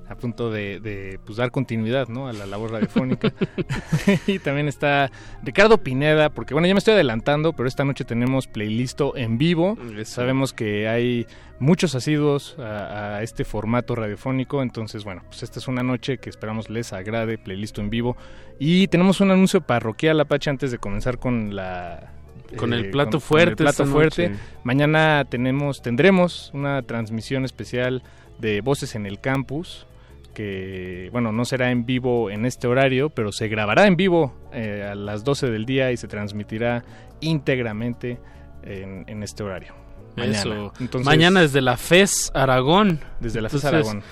a 0.08 0.14
punto 0.16 0.50
de, 0.50 0.80
de, 0.80 1.20
pues, 1.26 1.36
dar 1.36 1.50
continuidad 1.50 2.08
¿no? 2.08 2.26
a 2.26 2.32
la 2.32 2.46
labor 2.46 2.72
radiofónica. 2.72 3.32
y 4.26 4.38
también 4.38 4.66
está 4.66 5.10
Ricardo 5.42 5.78
Pineda, 5.78 6.30
porque 6.30 6.54
bueno, 6.54 6.66
ya 6.66 6.72
me 6.72 6.78
estoy 6.78 6.94
adelantando, 6.94 7.52
pero 7.52 7.68
esta 7.68 7.84
noche 7.84 8.04
tenemos 8.04 8.46
playlist 8.46 9.00
en 9.14 9.36
vivo. 9.36 9.76
Sabemos 10.04 10.54
que 10.54 10.88
hay 10.88 11.26
muchos 11.58 11.94
asiduos 11.94 12.56
a, 12.58 13.16
a 13.16 13.22
este 13.22 13.44
formato 13.44 13.94
radiofónico, 13.94 14.62
entonces 14.62 15.04
bueno, 15.04 15.22
pues 15.26 15.42
esta 15.42 15.58
es 15.58 15.68
una 15.68 15.82
noche 15.82 16.16
que 16.16 16.30
esperamos 16.30 16.70
les 16.70 16.94
agrade, 16.94 17.36
playlist 17.36 17.78
en 17.78 17.90
vivo. 17.90 18.16
Y 18.58 18.88
tenemos 18.88 19.20
un 19.20 19.30
anuncio 19.30 19.60
parroquial, 19.60 20.18
Apache, 20.20 20.48
antes 20.48 20.70
de 20.70 20.78
comenzar 20.78 21.18
con 21.18 21.54
la... 21.54 22.17
Con 22.56 22.72
el 22.72 22.86
eh, 22.86 22.90
plato 22.90 23.10
con- 23.12 23.20
con 23.20 23.28
fuerte 23.28 23.50
el 23.50 23.56
plato 23.56 23.84
fuerte. 23.86 24.32
Mañana 24.64 25.24
tenemos, 25.28 25.82
tendremos 25.82 26.50
una 26.54 26.82
transmisión 26.82 27.44
especial 27.44 28.02
de 28.38 28.60
Voces 28.62 28.94
en 28.94 29.04
el 29.06 29.20
Campus, 29.20 29.86
que, 30.34 31.08
bueno, 31.12 31.32
no 31.32 31.44
será 31.44 31.70
en 31.72 31.84
vivo 31.84 32.30
en 32.30 32.46
este 32.46 32.68
horario, 32.68 33.10
pero 33.10 33.32
se 33.32 33.48
grabará 33.48 33.86
en 33.86 33.96
vivo 33.96 34.34
eh, 34.52 34.88
a 34.90 34.94
las 34.94 35.24
12 35.24 35.50
del 35.50 35.66
día 35.66 35.90
y 35.90 35.96
se 35.96 36.06
transmitirá 36.06 36.84
íntegramente 37.20 38.18
en, 38.62 39.04
en 39.08 39.22
este 39.22 39.42
horario. 39.42 39.74
Mañana. 40.16 40.38
Eso. 40.38 40.72
Entonces- 40.80 41.06
Mañana 41.06 41.40
desde 41.40 41.60
la 41.60 41.76
FES 41.76 42.30
Aragón. 42.34 43.00
Desde 43.20 43.40
la 43.40 43.48
FES 43.48 43.64
Entonces, 43.64 43.88
Aragón. 43.88 44.04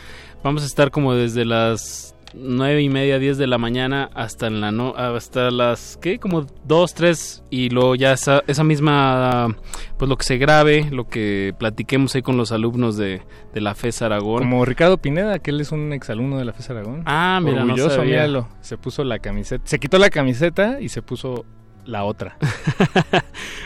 Vamos 0.42 0.62
a 0.62 0.66
estar 0.66 0.90
como 0.90 1.14
desde 1.14 1.44
las 1.44 2.15
nueve 2.36 2.82
y 2.82 2.88
media, 2.88 3.18
diez 3.18 3.38
de 3.38 3.46
la 3.46 3.58
mañana 3.58 4.10
hasta 4.14 4.46
en 4.46 4.60
la 4.60 4.70
no, 4.72 4.94
hasta 4.96 5.50
las 5.50 5.98
¿qué? 6.00 6.18
como 6.18 6.46
dos, 6.64 6.94
tres 6.94 7.42
y 7.50 7.70
luego 7.70 7.94
ya 7.94 8.12
esa, 8.12 8.42
esa 8.46 8.62
misma 8.64 9.56
pues 9.96 10.08
lo 10.08 10.16
que 10.16 10.24
se 10.24 10.36
grabe, 10.38 10.88
lo 10.90 11.08
que 11.08 11.54
platiquemos 11.58 12.14
ahí 12.14 12.22
con 12.22 12.36
los 12.36 12.52
alumnos 12.52 12.96
de, 12.96 13.22
de 13.54 13.60
la 13.60 13.74
FES 13.74 14.02
Aragón. 14.02 14.40
Como 14.40 14.64
Ricardo 14.64 14.98
Pineda, 14.98 15.38
que 15.38 15.50
él 15.50 15.60
es 15.60 15.72
un 15.72 15.92
exalumno 15.92 16.38
de 16.38 16.44
la 16.44 16.52
FES 16.52 16.70
Aragón. 16.70 17.02
Ah, 17.06 17.40
mira, 17.42 17.60
no 17.60 17.72
Orgulloso, 17.72 17.96
sabía. 17.96 18.16
míralo. 18.22 18.48
Se 18.60 18.76
puso 18.76 19.02
la 19.04 19.18
camiseta. 19.18 19.64
Se 19.66 19.78
quitó 19.78 19.98
la 19.98 20.10
camiseta 20.10 20.80
y 20.80 20.88
se 20.90 21.02
puso 21.02 21.44
la 21.86 22.04
otra. 22.04 22.36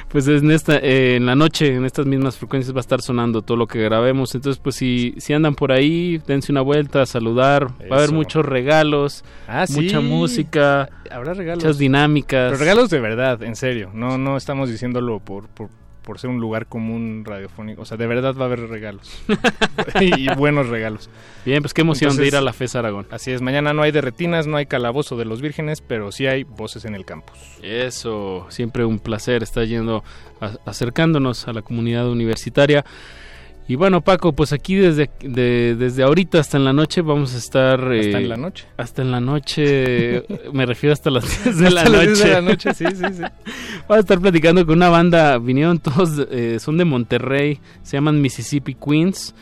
Pues 0.09 0.27
en 0.27 0.51
esta, 0.51 0.77
eh, 0.79 1.15
en 1.15 1.27
la 1.27 1.37
noche, 1.37 1.73
en 1.73 1.85
estas 1.85 2.05
mismas 2.05 2.37
frecuencias 2.37 2.75
va 2.75 2.79
a 2.79 2.81
estar 2.81 3.01
sonando 3.01 3.43
todo 3.43 3.57
lo 3.57 3.69
que 3.69 3.81
grabemos. 3.81 4.35
Entonces, 4.35 4.61
pues 4.61 4.75
si, 4.75 5.15
si 5.19 5.33
andan 5.35 5.55
por 5.55 5.71
ahí, 5.71 6.21
dense 6.27 6.51
una 6.51 6.63
vuelta 6.63 7.03
a 7.03 7.07
saludar. 7.07 7.69
Va 7.89 7.95
a 7.95 7.99
haber 8.01 8.11
muchos 8.11 8.45
regalos, 8.45 9.25
Ah, 9.47 9.69
sí. 9.69 9.75
mucha 9.81 10.01
música, 10.01 10.89
Habrá 11.13 11.35
regalos. 11.35 11.63
muchas 11.63 11.79
dinámicas. 11.79 12.51
Pero 12.51 12.59
regalos 12.59 12.91
de 12.91 12.99
verdad, 12.99 13.41
en 13.45 13.55
serio. 13.55 13.91
No, 13.95 14.19
no 14.19 14.37
estamos 14.37 14.69
diciéndolo 14.69 15.21
por, 15.21 15.47
por, 15.49 15.71
por 16.11 16.19
ser 16.19 16.29
un 16.29 16.41
lugar 16.41 16.67
común 16.67 17.23
radiofónico. 17.25 17.83
O 17.83 17.85
sea, 17.85 17.97
de 17.97 18.09
verdad 18.09 18.35
va 18.35 18.43
a 18.43 18.47
haber 18.47 18.67
regalos. 18.69 19.23
y, 20.01 20.27
buenos 20.35 20.67
regalos. 20.67 21.09
Bien, 21.45 21.63
pues 21.63 21.73
qué 21.73 21.83
emoción 21.83 22.09
de 22.09 22.15
Entonces, 22.15 22.33
ir 22.33 22.37
a 22.37 22.41
la 22.41 22.53
FES 22.53 22.75
Aragón. 22.75 23.07
Así 23.13 23.31
es, 23.31 23.43
mañana 23.43 23.73
no 23.73 23.83
hay 23.83 23.93
de 23.93 24.01
retinas, 24.01 24.49
no 24.49 24.57
hay 24.57 24.67
calabozo 24.67 25.17
de 25.17 25.25
los 25.25 25.41
vírgenes, 25.41 25.83
pero 25.83 26.11
sí 26.11 26.27
hay 26.27 26.43
voces 26.43 26.85
en 26.85 26.97
el 26.97 27.05
campus. 27.05 27.39
Eso, 27.63 28.45
siempre 28.49 28.85
un 28.85 28.99
placer 28.99 29.45
estar 29.45 29.65
yendo, 29.67 30.03
a- 30.41 30.57
acercándonos 30.67 31.47
a 31.47 31.53
la 31.53 31.63
comunidad 31.63 32.09
universitaria. 32.09 32.85
Y 33.69 33.77
bueno, 33.77 34.01
Paco, 34.01 34.33
pues 34.33 34.53
aquí 34.53 34.75
desde, 34.75 35.09
de- 35.23 35.77
desde 35.79 36.03
ahorita 36.03 36.41
hasta 36.41 36.57
en 36.57 36.65
la 36.65 36.73
noche 36.73 37.03
vamos 37.03 37.35
a 37.35 37.39
estar... 37.39 37.79
¿Hasta 37.81 37.95
eh, 37.95 38.23
en 38.23 38.29
la 38.29 38.37
noche? 38.37 38.67
Hasta 38.77 39.03
en 39.03 39.11
la 39.13 39.21
noche, 39.21 40.25
me 40.53 40.67
refiero 40.67 40.93
hasta 40.93 41.09
las 41.11 41.45
10 41.45 41.59
de 41.59 41.71
la 41.71 41.83
Hasta 41.83 41.91
las 41.91 41.99
noche. 42.01 42.07
10 42.15 42.25
de 42.25 42.31
la 42.33 42.41
noche, 42.43 42.75
sí, 42.75 42.85
sí, 42.87 43.05
sí. 43.15 43.23
Vamos 43.89 43.97
a 43.97 43.99
estar 44.01 44.19
platicando 44.21 44.67
con 44.67 44.77
una 44.77 44.89
banda, 44.89 45.39
vinieron 45.39 45.79
todos, 45.79 46.27
eh, 46.33 46.59
son 46.59 46.79
de 46.79 46.85
Monterrey, 46.85 47.61
se 47.85 47.97
llaman 47.97 48.21
Mississippi 48.21 48.75
Queens. 48.75 49.35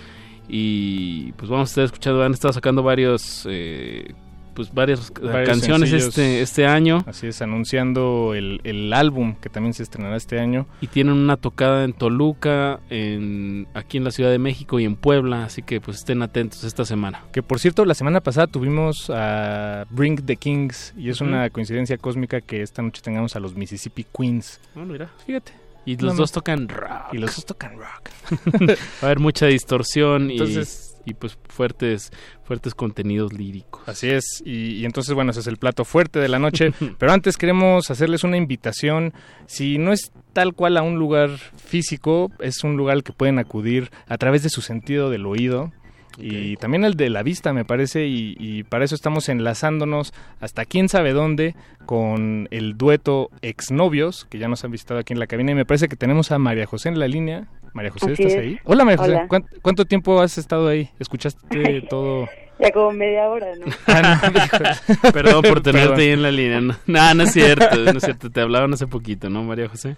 Y 0.51 1.33
pues 1.33 1.51
vamos 1.51 1.69
a 1.69 1.71
estar 1.73 1.85
escuchando, 1.85 2.23
han 2.23 2.33
estado 2.33 2.53
sacando 2.53 2.83
varios... 2.83 3.47
eh, 3.51 4.13
pues 4.59 4.75
varias 4.75 5.13
Varios 5.23 5.49
canciones 5.49 5.91
sencillos. 5.91 6.09
este, 6.19 6.41
este 6.43 6.67
año. 6.67 7.05
Así 7.07 7.29
es, 7.29 7.41
anunciando 7.43 8.35
el, 8.35 8.61
el 8.65 8.93
álbum 8.93 9.37
que 9.41 9.49
también 9.49 9.73
se 9.73 9.85
estrenará 9.85 10.17
este 10.17 10.41
año. 10.41 10.67
Y 10.81 10.89
tienen 10.89 11.15
una 11.15 11.37
tocada 11.37 11.85
en 11.85 11.93
Toluca, 11.93 12.81
en, 12.91 13.69
aquí 13.75 13.99
en 13.99 14.05
la 14.05 14.11
Ciudad 14.11 14.33
de 14.33 14.41
México 14.41 14.81
y 14.81 14.85
en 14.85 14.97
Puebla, 14.97 15.45
así 15.45 15.63
que 15.63 15.81
pues 15.81 15.99
estén 15.99 16.23
atentos 16.23 16.65
esta 16.65 16.85
semana. 16.85 17.23
Que 17.33 17.45
por 17.45 17.61
cierto, 17.61 17.85
la 17.85 17.95
semana 17.95 18.21
pasada 18.21 18.49
tuvimos 18.49 19.11
a 19.15 19.87
Bring 19.91 20.27
the 20.27 20.35
Kings 20.35 20.93
y 20.99 21.09
es 21.11 21.21
una 21.21 21.49
coincidencia 21.51 21.97
cósmica 21.99 22.41
que 22.41 22.63
esta 22.63 22.83
noche 22.83 23.01
tengamos 23.01 23.37
a 23.37 23.41
los 23.41 23.55
Mississippi 23.55 24.05
Queens. 24.05 24.61
Ah, 24.75 24.81
mira. 24.85 25.09
Fíjate. 25.25 25.53
Y 25.87 25.97
los 25.97 26.17
dos 26.17 26.33
tocan 26.33 26.69
rock. 26.69 27.15
Y 27.15 27.19
los 27.19 27.37
dos 27.37 27.47
tocan 27.47 27.79
rock. 27.79 28.11
Va 28.71 28.75
a 29.03 29.07
haber 29.07 29.21
mucha 29.21 29.47
distorsión 29.47 30.31
Entonces- 30.31 30.85
y, 30.85 30.88
pues 31.15 31.39
fuertes, 31.49 32.13
fuertes 32.45 32.75
contenidos 32.75 33.33
líricos. 33.33 33.83
Así 33.87 34.09
es, 34.11 34.43
y, 34.45 34.77
y 34.77 34.85
entonces 34.85 35.15
bueno, 35.15 35.31
ese 35.31 35.41
es 35.41 35.47
el 35.47 35.57
plato 35.57 35.85
fuerte 35.85 36.19
de 36.19 36.29
la 36.29 36.39
noche, 36.39 36.73
pero 36.99 37.13
antes 37.13 37.37
queremos 37.37 37.91
hacerles 37.91 38.25
una 38.25 38.37
invitación, 38.37 39.13
si 39.47 39.79
no 39.79 39.93
es 39.93 40.13
tal 40.33 40.55
cual 40.55 40.77
a 40.77 40.83
un 40.83 40.99
lugar 40.99 41.31
físico, 41.57 42.31
es 42.39 42.63
un 42.65 42.77
lugar 42.77 42.97
al 42.97 43.03
que 43.03 43.13
pueden 43.13 43.39
acudir 43.39 43.91
a 44.07 44.19
través 44.19 44.43
de 44.43 44.51
su 44.51 44.61
sentido 44.61 45.11
del 45.11 45.27
oído. 45.27 45.73
Y 46.21 46.57
también 46.57 46.85
el 46.85 46.95
de 46.95 47.11
la 47.11 47.23
vista, 47.23 47.53
me 47.53 47.65
parece, 47.65 48.07
y, 48.07 48.35
y 48.41 48.65
para 48.65 48.85
eso 48.85 48.97
estamos 48.97 49.29
enlazándonos 49.29 50.13
hasta 50.41 50.65
quién 50.65 50.89
sabe 50.89 51.13
dónde 51.13 51.55
con 51.87 52.49
el 52.51 52.77
dueto 52.77 53.31
Exnovios, 53.41 54.27
que 54.29 54.39
ya 54.39 54.49
nos 54.49 54.65
han 54.65 54.73
visitado 54.73 54.99
aquí 54.99 55.13
en 55.13 55.21
la 55.21 55.29
cabina, 55.29 55.53
y 55.53 55.55
me 55.55 55.65
parece 55.65 55.87
que 55.87 55.95
tenemos 55.95 56.33
a 56.33 56.39
María 56.39 56.67
José 56.67 56.89
en 56.89 56.99
la 56.99 57.07
línea. 57.07 57.47
María 57.79 57.93
José, 57.93 58.13
Así 58.13 58.23
¿estás 58.25 58.33
es. 58.33 58.39
ahí? 58.41 58.59
Hola 58.65 58.85
María 58.85 58.99
José, 58.99 59.11
Hola. 59.13 59.29
¿Cuánto, 59.29 59.49
cuánto 59.63 59.85
tiempo 59.85 60.21
has 60.21 60.37
estado 60.37 60.67
ahí? 60.69 60.91
¿Escuchaste 60.99 61.81
todo? 61.89 62.29
Ya 62.59 62.73
como 62.73 62.91
media 62.91 63.29
hora, 63.29 63.47
¿no? 63.55 63.67
Perdón 65.13 65.43
por 65.43 65.61
tenerte 65.61 65.89
Perdón. 65.91 66.01
ahí 66.01 66.09
en 66.11 66.23
la 66.23 66.31
línea. 66.33 66.61
No, 66.61 66.75
no, 66.87 67.15
no 67.15 67.23
es 67.23 67.33
cierto, 67.33 67.77
no 67.77 67.91
es 67.99 68.03
cierto. 68.03 68.31
Te 68.31 68.41
hablaban 68.41 68.73
hace 68.73 68.89
poquito, 68.89 69.31
¿no, 69.31 69.45
María 69.45 69.69
José? 69.69 69.97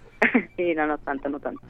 Sí, 0.58 0.74
no, 0.76 0.86
no 0.86 0.98
tanto, 0.98 1.30
no 1.30 1.38
tanto. 1.40 1.60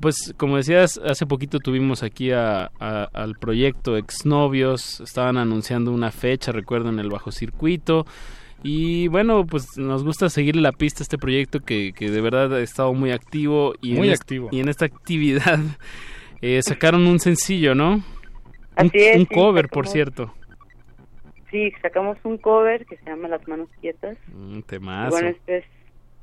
Pues 0.00 0.34
como 0.36 0.56
decías, 0.56 1.00
hace 1.06 1.26
poquito 1.26 1.60
tuvimos 1.60 2.02
aquí 2.02 2.32
a- 2.32 2.72
a- 2.80 3.08
al 3.12 3.36
proyecto 3.36 3.96
Exnovios, 3.96 5.00
estaban 5.00 5.36
anunciando 5.36 5.92
una 5.92 6.10
fecha, 6.10 6.50
recuerdo, 6.50 6.88
en 6.88 6.98
el 6.98 7.08
bajo 7.08 7.30
circuito. 7.30 8.04
Y 8.62 9.08
bueno, 9.08 9.44
pues 9.46 9.76
nos 9.76 10.04
gusta 10.04 10.28
seguirle 10.28 10.62
la 10.62 10.72
pista 10.72 11.00
a 11.00 11.04
este 11.04 11.18
proyecto 11.18 11.60
que, 11.60 11.92
que 11.92 12.10
de 12.10 12.20
verdad 12.20 12.54
ha 12.54 12.60
estado 12.60 12.92
muy 12.94 13.10
activo. 13.10 13.74
Y 13.80 13.94
Muy 13.94 14.08
en 14.08 14.14
activo. 14.14 14.48
y 14.52 14.60
en 14.60 14.68
esta 14.68 14.84
actividad 14.84 15.58
eh, 16.42 16.60
sacaron 16.62 17.06
un 17.06 17.18
sencillo, 17.18 17.74
¿no? 17.74 17.94
Un, 17.94 18.02
Así 18.76 18.98
es, 18.98 19.16
un 19.16 19.26
sí, 19.26 19.34
cover, 19.34 19.68
por 19.68 19.88
cierto. 19.88 20.32
Sí, 21.50 21.70
sacamos 21.82 22.16
un 22.24 22.38
cover 22.38 22.86
que 22.86 22.96
se 22.96 23.04
llama 23.04 23.28
Las 23.28 23.46
Manos 23.46 23.68
Quietas. 23.80 24.16
Un 24.34 24.58
Y 24.58 24.62
temazo. 24.62 25.10
bueno, 25.10 25.28
este 25.28 25.58
es, 25.58 25.64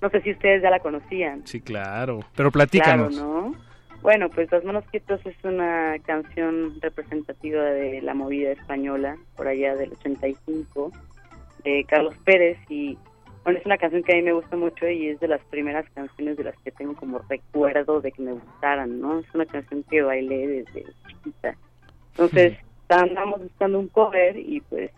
no 0.02 0.10
sé 0.10 0.22
si 0.22 0.32
ustedes 0.32 0.64
ya 0.64 0.70
la 0.72 0.80
conocían. 0.80 1.46
Sí, 1.46 1.62
claro. 1.62 2.22
Pero 2.36 2.52
platícanos. 2.52 3.14
Claro, 3.16 3.52
¿no? 3.52 3.56
Bueno, 4.02 4.30
pues 4.30 4.50
Las 4.52 4.64
Manos 4.64 4.86
Quietas 4.90 5.20
es 5.26 5.36
una 5.44 5.98
canción 6.06 6.80
representativa 6.82 7.62
de 7.64 8.02
la 8.02 8.14
movida 8.14 8.52
española, 8.54 9.18
por 9.36 9.48
allá 9.48 9.76
del 9.76 9.92
85, 9.92 10.92
de 11.64 11.86
Carlos 11.86 12.16
Pérez, 12.26 12.58
y 12.70 12.98
Bueno, 13.44 13.60
es 13.60 13.66
una 13.66 13.78
canción 13.78 14.04
que 14.04 14.14
a 14.14 14.16
mí 14.16 14.22
me 14.22 14.34
gusta 14.34 14.56
mucho 14.56 14.88
y 14.88 15.10
es 15.10 15.20
de 15.20 15.28
las 15.28 15.42
primeras 15.46 15.90
canciones 15.92 16.38
de 16.38 16.44
las 16.44 16.58
que 16.60 16.72
tengo 16.72 16.96
como 16.96 17.20
recuerdo 17.30 18.02
de 18.02 18.12
que 18.12 18.22
me 18.22 18.34
gustaran, 18.34 19.00
¿no? 19.00 19.20
Es 19.20 19.26
una 19.34 19.46
canción 19.46 19.84
que 19.84 20.02
bailé 20.02 20.48
desde 20.48 20.86
chiquita. 21.08 21.56
Entonces, 22.12 22.58
estábamos 22.82 23.42
buscando 23.42 23.80
un 23.80 23.88
cover 23.88 24.38
y 24.38 24.62
pues 24.62 24.92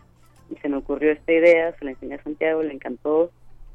y 0.50 0.56
se 0.56 0.68
me 0.68 0.76
ocurrió 0.76 1.12
esta 1.12 1.32
idea, 1.32 1.72
se 1.78 1.84
la 1.84 1.92
enseñé 1.92 2.16
a 2.16 2.22
Santiago, 2.22 2.62
le 2.62 2.74
encantó, 2.74 3.30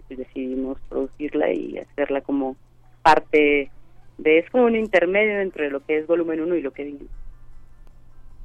y 0.09 0.15
decidimos 0.15 0.77
producirla 0.89 1.51
y 1.51 1.77
hacerla 1.79 2.21
como 2.21 2.55
parte 3.01 3.71
de, 4.17 4.39
es 4.39 4.49
como 4.49 4.65
un 4.65 4.75
intermedio 4.75 5.39
entre 5.41 5.69
lo 5.69 5.83
que 5.85 5.97
es 5.97 6.07
volumen 6.07 6.41
1 6.41 6.55
y 6.55 6.61
lo 6.61 6.71
que 6.71 6.83
viene. 6.83 7.05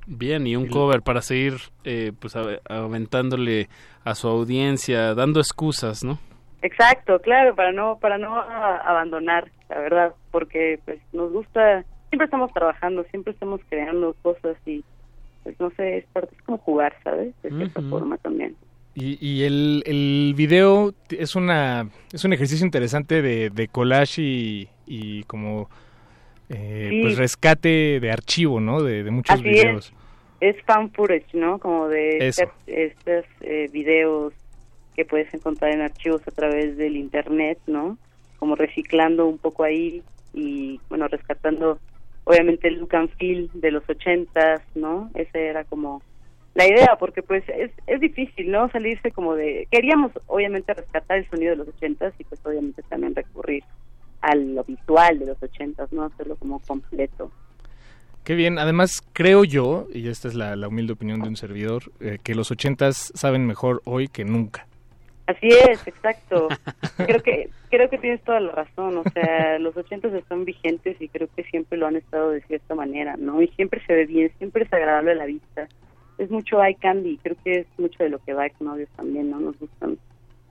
Bien, 0.07 0.46
y 0.46 0.57
un 0.57 0.66
cover 0.66 1.03
para 1.03 1.22
seguir 1.22 1.55
eh, 1.84 2.12
pues 2.18 2.34
aventándole 2.36 3.68
a 4.05 4.14
su 4.14 4.28
audiencia, 4.28 5.14
dando 5.14 5.40
excusas, 5.40 6.03
¿no? 6.03 6.18
Exacto, 6.62 7.20
claro, 7.20 7.55
para 7.55 7.72
no 7.72 7.98
para 8.00 8.18
no 8.18 8.40
abandonar, 8.40 9.50
la 9.68 9.78
verdad, 9.78 10.14
porque 10.30 10.78
pues 10.84 11.00
nos 11.12 11.32
gusta, 11.32 11.84
siempre 12.09 12.24
estamos 12.26 12.53
trabajando, 12.53 13.05
siempre 13.11 13.32
estamos 13.32 13.61
creando 13.68 14.14
cosas 14.22 14.57
y 14.66 14.84
pues 15.42 15.59
no 15.59 15.70
sé, 15.76 15.98
es 15.98 16.07
parte 16.12 16.34
es 16.36 16.42
como 16.42 16.59
jugar, 16.59 16.94
¿sabes? 17.03 17.34
De 17.42 17.50
cierta 17.50 17.82
forma 17.82 18.16
también. 18.18 18.57
Y, 18.94 19.18
y 19.26 19.44
el, 19.44 19.82
el 19.86 20.34
video 20.36 20.92
es 21.11 21.34
una 21.34 21.88
es 22.12 22.24
un 22.24 22.32
ejercicio 22.32 22.66
interesante 22.66 23.22
de, 23.22 23.50
de 23.50 23.68
collage 23.68 24.22
y, 24.22 24.68
y 24.86 25.24
como 25.24 25.68
eh, 26.49 26.88
Sí. 26.90 27.03
pues 27.03 27.16
rescate 27.18 28.01
de 28.01 28.11
archivo, 28.11 28.61
¿no? 28.61 28.82
De, 28.82 29.03
de 29.03 29.11
muchos 29.11 29.34
Así 29.34 29.43
videos. 29.45 29.93
es, 30.40 30.57
es 30.57 30.62
fan 30.64 30.90
footage, 30.93 31.32
¿no? 31.34 31.59
Como 31.59 31.88
de 31.88 32.28
estos, 32.28 32.49
eh, 33.40 33.68
videos 33.72 34.32
que 34.97 35.05
puedes 35.05 35.32
encontrar 35.32 35.72
en 35.72 35.80
archivos 35.80 36.20
a 36.26 36.30
través 36.32 36.76
del 36.76 36.97
internet, 36.97 37.59
¿no? 37.66 37.97
Como 38.38 38.57
reciclando 38.57 39.26
un 39.26 39.38
poco 39.38 39.64
ahí 39.64 40.03
y, 40.34 40.80
bueno, 40.88 41.09
rescatando 41.09 41.78
obviamente 42.24 42.68
el 42.68 42.78
look 42.78 42.95
and 42.95 43.11
feel 43.16 43.51
de 43.55 43.70
los 43.70 43.88
ochentas, 43.88 44.62
¿no? 44.74 45.11
Esa 45.14 45.38
era 45.38 45.64
como 45.64 46.03
la 46.55 46.66
idea, 46.66 46.97
porque 46.99 47.22
pues 47.22 47.43
es, 47.49 47.70
es 47.86 48.01
difícil, 48.01 48.51
¿no? 48.51 48.68
Salirse 48.70 49.11
como 49.11 49.34
de... 49.34 49.66
Queríamos 49.70 50.12
obviamente 50.26 50.74
rescatar 50.74 51.18
el 51.18 51.30
sonido 51.30 51.53
de 51.53 51.57
los 51.57 51.68
ochentas 51.68 52.12
y 52.18 52.24
pues 52.24 52.45
obviamente 52.45 52.82
también 52.90 53.14
recurrir 53.14 53.64
a 54.23 54.35
lo 54.35 54.64
visual 54.64 55.18
de 55.18 55.27
los 55.27 55.43
ochentas, 55.43 55.93
¿no? 55.93 56.05
Hacerlo 56.05 56.37
como 56.37 56.61
completo. 56.61 57.31
Qué 58.25 58.35
bien. 58.35 58.59
Además, 58.59 59.03
creo 59.12 59.45
yo, 59.45 59.89
y 59.93 60.09
esta 60.09 60.29
es 60.29 60.35
la, 60.35 60.55
la 60.55 60.68
humilde 60.68 60.93
opinión 60.93 61.20
de 61.20 61.29
un 61.29 61.37
servidor, 61.37 61.91
eh, 62.01 62.18
que 62.23 62.35
los 62.35 62.51
ochentas 62.51 63.12
saben 63.14 63.47
mejor 63.47 63.83
hoy 63.85 64.09
que 64.09 64.25
nunca. 64.25 64.66
Así 65.27 65.49
es, 65.49 65.87
exacto. 65.87 66.49
Creo 66.97 67.23
que 67.23 67.49
creo 67.70 67.89
que 67.89 67.97
tienes 67.99 68.20
toda 68.23 68.41
la 68.41 68.53
razón. 68.53 68.99
O 68.99 69.05
sea, 69.14 69.59
los 69.59 69.77
ochentas 69.77 70.12
están 70.12 70.45
vigentes 70.45 71.01
y 71.01 71.09
creo 71.09 71.29
que 71.35 71.43
siempre 71.45 71.79
lo 71.79 71.87
han 71.87 71.97
estado 71.97 72.31
de 72.31 72.43
cierta 72.43 72.75
manera, 72.75 73.16
¿no? 73.16 73.41
Y 73.41 73.49
siempre 73.49 73.81
se 73.87 73.95
ve 73.95 74.05
bien, 74.05 74.31
siempre 74.39 74.64
es 74.64 74.73
agradable 74.73 75.12
a 75.12 75.16
la 75.16 75.27
vista. 75.27 75.68
Es 76.18 76.31
mucho 76.31 76.62
eye 76.62 76.75
candy. 76.75 77.18
Creo 77.23 77.37
que 77.43 77.61
es 77.61 77.66
mucho 77.79 78.03
de 78.03 78.11
lo 78.11 78.18
que 78.18 78.35
va 78.35 78.49
con 78.51 78.66
novios 78.66 78.91
también, 78.95 79.31
¿no? 79.31 79.41
Nos 79.41 79.59
gustan 79.59 79.97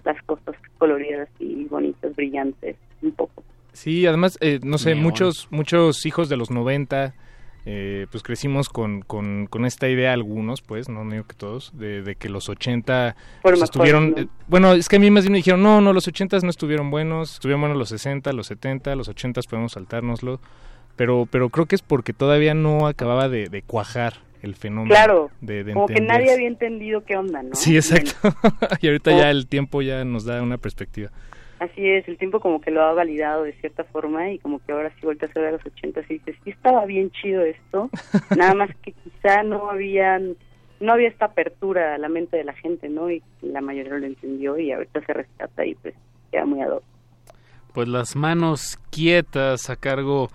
las 0.03 0.19
cosas 0.23 0.55
coloridas 0.79 1.29
y 1.37 1.65
bonitas, 1.65 2.15
brillantes, 2.15 2.75
un 3.03 3.11
poco. 3.11 3.43
Sí, 3.73 4.05
además, 4.05 4.37
eh, 4.41 4.59
no 4.63 4.77
sé, 4.77 4.95
muchos 4.95 5.47
muchos 5.49 6.05
hijos 6.05 6.27
de 6.29 6.37
los 6.37 6.51
90, 6.51 7.13
eh, 7.65 8.07
pues 8.11 8.23
crecimos 8.23 8.69
con, 8.69 9.01
con, 9.01 9.47
con 9.47 9.65
esta 9.65 9.87
idea, 9.87 10.13
algunos, 10.13 10.61
pues, 10.61 10.89
no 10.89 11.09
digo 11.09 11.25
que 11.25 11.35
todos, 11.35 11.71
de, 11.77 12.01
de 12.01 12.15
que 12.15 12.27
los 12.27 12.49
80 12.49 13.15
Fueron 13.41 13.59
pues, 13.59 13.69
estuvieron... 13.69 14.11
¿no? 14.11 14.17
eh, 14.17 14.27
bueno, 14.47 14.73
es 14.73 14.89
que 14.89 14.95
a 14.95 14.99
mí 14.99 15.11
más 15.11 15.23
bien 15.23 15.33
me 15.33 15.37
dijeron, 15.37 15.61
no, 15.61 15.79
no, 15.79 15.93
los 15.93 16.07
80 16.07 16.39
no 16.43 16.49
estuvieron 16.49 16.89
buenos, 16.89 17.35
estuvieron 17.35 17.61
buenos 17.61 17.77
los 17.77 17.89
60, 17.89 18.33
los 18.33 18.47
70, 18.47 18.95
los 18.95 19.07
80 19.07 19.41
podemos 19.49 19.73
saltárnoslo, 19.73 20.39
pero, 20.95 21.27
pero 21.29 21.49
creo 21.49 21.65
que 21.65 21.75
es 21.75 21.81
porque 21.81 22.13
todavía 22.13 22.53
no 22.53 22.87
acababa 22.87 23.29
de, 23.29 23.47
de 23.47 23.61
cuajar 23.61 24.15
el 24.41 24.55
fenómeno. 24.55 24.93
Claro, 24.93 25.29
de, 25.39 25.63
de 25.63 25.73
como 25.73 25.85
que 25.85 26.01
nadie 26.01 26.33
había 26.33 26.47
entendido 26.47 27.03
qué 27.05 27.15
onda, 27.15 27.43
¿no? 27.43 27.53
Sí, 27.53 27.75
exacto. 27.75 28.13
y 28.81 28.87
ahorita 28.87 29.11
Oh. 29.11 29.17
ya 29.17 29.29
el 29.29 29.47
tiempo 29.47 29.81
ya 29.81 30.03
nos 30.03 30.25
da 30.25 30.41
una 30.41 30.57
perspectiva. 30.57 31.11
Así 31.61 31.87
es, 31.87 32.07
el 32.07 32.17
tiempo 32.17 32.39
como 32.39 32.59
que 32.59 32.71
lo 32.71 32.81
ha 32.81 32.91
validado 32.93 33.43
de 33.43 33.53
cierta 33.53 33.83
forma 33.83 34.31
y 34.31 34.39
como 34.39 34.57
que 34.65 34.71
ahora 34.71 34.91
sí 34.95 35.05
vueltas 35.05 35.29
a 35.37 35.39
ver 35.39 35.49
a 35.49 35.51
los 35.51 35.65
80 35.67 36.01
y 36.09 36.13
dices, 36.13 36.35
sí 36.43 36.49
estaba 36.49 36.85
bien 36.85 37.11
chido 37.11 37.43
esto, 37.43 37.87
nada 38.35 38.55
más 38.55 38.75
que 38.77 38.93
quizá 38.93 39.43
no 39.43 39.69
habían, 39.69 40.37
no 40.79 40.93
había 40.93 41.09
esta 41.09 41.25
apertura 41.25 41.93
a 41.93 41.97
la 41.99 42.09
mente 42.09 42.35
de 42.35 42.45
la 42.45 42.53
gente, 42.53 42.89
¿no? 42.89 43.11
Y 43.11 43.21
la 43.43 43.61
mayoría 43.61 43.93
lo 43.93 44.07
entendió 44.07 44.57
y 44.57 44.71
ahorita 44.71 45.05
se 45.05 45.13
rescata 45.13 45.63
y 45.63 45.75
pues 45.75 45.93
queda 46.31 46.47
muy 46.47 46.61
ad 46.61 46.71
hoc. 46.71 46.83
Pues 47.75 47.87
las 47.87 48.15
manos 48.15 48.79
quietas 48.89 49.69
a 49.69 49.75
cargo 49.75 50.29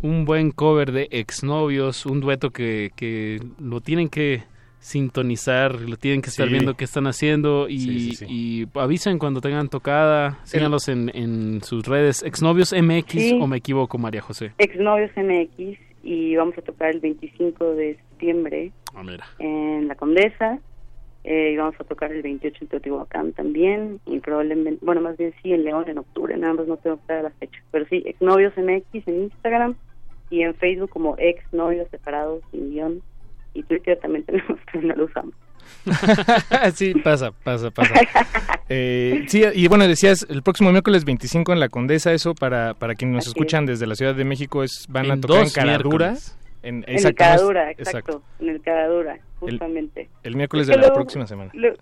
un 0.00 0.26
buen 0.26 0.52
cover 0.52 0.92
de 0.92 1.08
exnovios, 1.10 2.06
un 2.06 2.20
dueto 2.20 2.50
que, 2.50 2.92
que 2.94 3.40
lo 3.58 3.80
tienen 3.80 4.08
que 4.08 4.44
sintonizar, 4.80 5.80
lo 5.80 5.96
tienen 5.96 6.22
que 6.22 6.30
estar 6.30 6.46
Sí. 6.46 6.52
viendo 6.52 6.74
qué 6.74 6.84
están 6.84 7.06
haciendo 7.06 7.68
y, 7.68 7.78
Sí, 7.80 8.00
sí, 8.10 8.16
sí. 8.16 8.26
y 8.28 8.78
avisen 8.78 9.18
cuando 9.18 9.40
tengan 9.40 9.68
tocada, 9.68 10.38
síganlos 10.44 10.88
en, 10.88 11.10
en 11.14 11.60
sus 11.62 11.86
redes, 11.86 12.22
exnovios 12.22 12.72
MX 12.72 13.12
Sí. 13.12 13.38
o 13.40 13.46
me 13.46 13.56
equivoco 13.58 13.98
María 13.98 14.20
José. 14.22 14.52
Exnovios 14.58 15.10
MX 15.16 15.78
y 16.02 16.36
vamos 16.36 16.56
a 16.58 16.62
tocar 16.62 16.90
el 16.90 17.00
25 17.00 17.74
de 17.74 17.96
septiembre 17.96 18.72
Ah, 18.94 19.02
mira. 19.02 19.26
en 19.38 19.88
La 19.88 19.94
Condesa 19.94 20.58
eh, 21.24 21.50
y 21.52 21.56
vamos 21.56 21.74
a 21.78 21.84
tocar 21.84 22.12
el 22.12 22.22
28 22.22 22.58
en 22.62 22.68
Teotihuacán 22.68 23.32
también 23.32 24.00
y 24.06 24.20
probablemente, 24.20 24.78
bueno, 24.84 25.00
más 25.00 25.16
bien 25.18 25.34
sí 25.42 25.52
en 25.52 25.64
León 25.64 25.84
en 25.88 25.98
octubre, 25.98 26.36
nada 26.36 26.54
más 26.54 26.66
no 26.68 26.76
tengo 26.76 26.96
clara 26.98 27.22
la 27.22 27.30
fecha, 27.30 27.58
pero 27.70 27.84
sí, 27.90 28.02
exnovios 28.06 28.54
MX 28.56 29.06
en 29.08 29.24
Instagram 29.24 29.74
y 30.30 30.42
en 30.42 30.54
Facebook 30.54 30.90
como 30.90 31.16
exnovios 31.18 31.88
separados 31.90 32.42
sin 32.52 32.70
guion 32.70 33.02
y 33.54 33.62
Twitter 33.64 33.98
también 34.00 34.24
tenemos, 34.24 34.58
pero 34.72 34.86
no 34.86 34.94
lo 34.96 35.04
usamos. 35.06 35.34
sí, 36.74 36.94
pasa, 36.94 37.30
pasa, 37.44 37.70
pasa. 37.70 37.94
Eh, 38.70 39.24
sí, 39.28 39.42
y 39.54 39.66
bueno, 39.66 39.88
decías, 39.88 40.26
el 40.28 40.42
próximo 40.42 40.70
miércoles 40.72 41.06
25 41.06 41.54
en 41.54 41.60
La 41.60 41.70
Condesa, 41.70 42.12
eso 42.12 42.34
para, 42.34 42.74
para 42.74 42.94
quienes 42.94 43.14
nos 43.14 43.22
Así 43.24 43.30
escuchan 43.30 43.64
desde 43.64 43.86
la 43.86 43.94
Ciudad 43.94 44.14
de 44.14 44.24
México, 44.26 44.62
es 44.62 44.84
van 44.90 45.10
a 45.10 45.14
En 45.14 45.20
tocar 45.22 45.38
en 45.38 45.44
dos 45.44 45.52
Caradura. 45.54 46.06
miércoles. 46.08 46.38
En, 46.62 46.74
en 46.76 46.84
el 46.86 46.94
exacto, 46.96 47.08
es- 47.08 47.28
Caradura, 47.30 47.70
exacto, 47.70 48.22
en 48.40 48.48
el 48.50 48.60
Caradura, 48.60 49.18
justamente. 49.40 50.10
El 50.22 50.36
miércoles 50.36 50.64
Es 50.64 50.68
de 50.68 50.72
que 50.74 50.80
la 50.80 50.86
luego- 50.88 50.96
próxima 50.96 51.26
semana. 51.26 51.50
lo- 51.54 51.72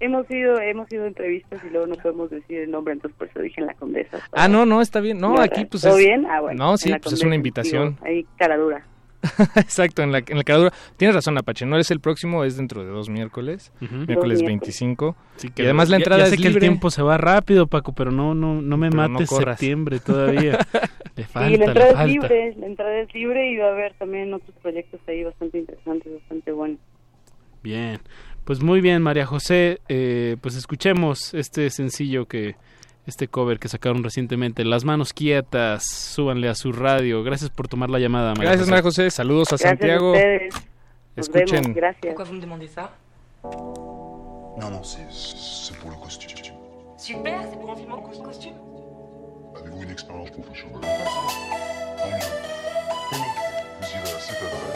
hemos 0.00 0.28
ido 0.28 0.58
hemos 0.58 0.92
ido 0.92 1.04
a 1.04 1.06
entrevistas 1.06 1.62
y 1.64 1.70
luego 1.70 1.86
no 1.86 1.94
podemos 1.94 2.28
decir 2.28 2.58
el 2.58 2.72
nombre, 2.72 2.94
entonces 2.94 3.16
por 3.16 3.28
eso 3.28 3.40
dije 3.40 3.60
en 3.60 3.68
La 3.68 3.74
Condesa. 3.74 4.18
Ah, 4.32 4.48
no, 4.48 4.66
no, 4.66 4.80
está 4.82 4.98
bien. 4.98 5.18
No, 5.20 5.40
aquí 5.40 5.64
pues 5.64 5.84
¿Todo 5.84 5.96
es... 5.96 6.04
bien? 6.06 6.26
Ah, 6.26 6.40
bueno, 6.40 6.58
No, 6.72 6.76
sí, 6.76 6.92
pues 7.00 7.14
es 7.14 7.22
una 7.22 7.36
invitación. 7.36 7.90
digo, 7.90 8.04
ahí 8.04 8.26
Caradura. 8.36 8.84
Exacto, 9.56 10.02
en 10.02 10.12
la, 10.12 10.18
en 10.18 10.36
la 10.36 10.44
Caradura. 10.44 10.72
Tienes 10.96 11.14
razón, 11.14 11.36
Apache, 11.38 11.66
no 11.66 11.78
es 11.78 11.90
el 11.90 12.00
próximo, 12.00 12.44
es 12.44 12.56
dentro 12.56 12.84
de 12.84 12.90
dos 12.90 13.08
miércoles. 13.08 13.72
Miércoles 13.80 13.98
Dos 13.98 14.06
miércoles. 14.08 14.42
25. 14.42 15.16
Sí, 15.36 15.48
y 15.56 15.62
además 15.62 15.88
la 15.88 15.96
ya- 15.98 16.02
entrada 16.02 16.18
ya 16.22 16.24
es 16.24 16.30
sé 16.30 16.36
que 16.36 16.42
el 16.48 16.54
libre. 16.54 16.60
tiempo 16.68 16.90
se 16.90 17.02
va 17.02 17.16
rápido, 17.18 17.66
Paco, 17.66 17.92
pero 17.94 18.10
no 18.10 18.34
no 18.34 18.60
no 18.62 18.76
me 18.76 18.90
Pero 18.90 19.08
mates 19.08 19.28
septiembre 19.30 19.98
todavía. 20.00 20.58
le 21.16 21.24
falta, 21.24 21.50
y 21.50 21.56
la 21.56 21.58
le 21.58 21.64
entrada 21.64 22.02
es 22.04 22.08
libre, 22.08 22.54
la 22.58 22.66
entrada 22.66 22.98
es 23.00 23.14
libre 23.14 23.50
y 23.50 23.56
va 23.56 23.66
a 23.68 23.72
haber 23.72 23.94
también 23.94 24.32
otros 24.34 24.54
proyectos 24.62 25.00
ahí 25.08 25.24
bastante 25.24 25.58
interesantes, 25.58 26.12
bastante 26.12 26.52
buenos. 26.52 26.78
Bien, 27.62 28.00
pues 28.44 28.62
muy 28.62 28.80
bien, 28.80 29.02
María 29.02 29.26
José. 29.26 29.80
eh, 29.88 30.36
pues 30.40 30.54
escuchemos 30.56 31.34
este 31.34 31.68
sencillo 31.70 32.26
que, 32.26 32.54
este 33.06 33.28
cover 33.28 33.58
que 33.58 33.68
sacaron 33.68 34.02
recientemente, 34.04 34.64
Las 34.64 34.84
manos 34.84 35.12
quietas, 35.12 35.84
súbanle 35.86 36.48
a 36.48 36.54
su 36.54 36.72
radio. 36.72 37.22
Gracias 37.22 37.50
por 37.50 37.68
tomar 37.68 37.88
la 37.90 37.98
llamada, 37.98 38.30
María 38.34 38.50
Gracias, 38.50 38.60
José. 38.62 38.70
María 38.70 38.82
José. 38.82 39.10
Saludos 39.10 39.48
a 39.48 39.50
Gracias 39.56 39.70
Santiago. 39.70 40.14
a 40.14 40.18
Escuchen. 41.20 41.62
vemos, 41.62 41.76
gracias. 41.76 42.14
Non, 44.58 44.70
non, 44.70 44.82
c'est 44.84 45.76
pour 45.80 45.90
le 45.90 45.96
costume. 45.98 46.32
Super, 46.96 47.40
c'est 47.50 47.60
pour 47.60 47.70
un 47.72 47.76
film 47.76 47.92
en 47.92 48.00
cos- 48.02 48.22
costume. 48.22 48.54
Avez-vous 49.54 49.82
une 49.82 49.90
expérience 49.90 50.30
professionnelle 50.30 50.80
Tant 50.80 52.08
mieux. 52.08 52.30
Vous 53.80 53.86
irez 53.86 54.14
à 54.16 54.20
cette 54.20 54.42
adresse. 54.42 54.75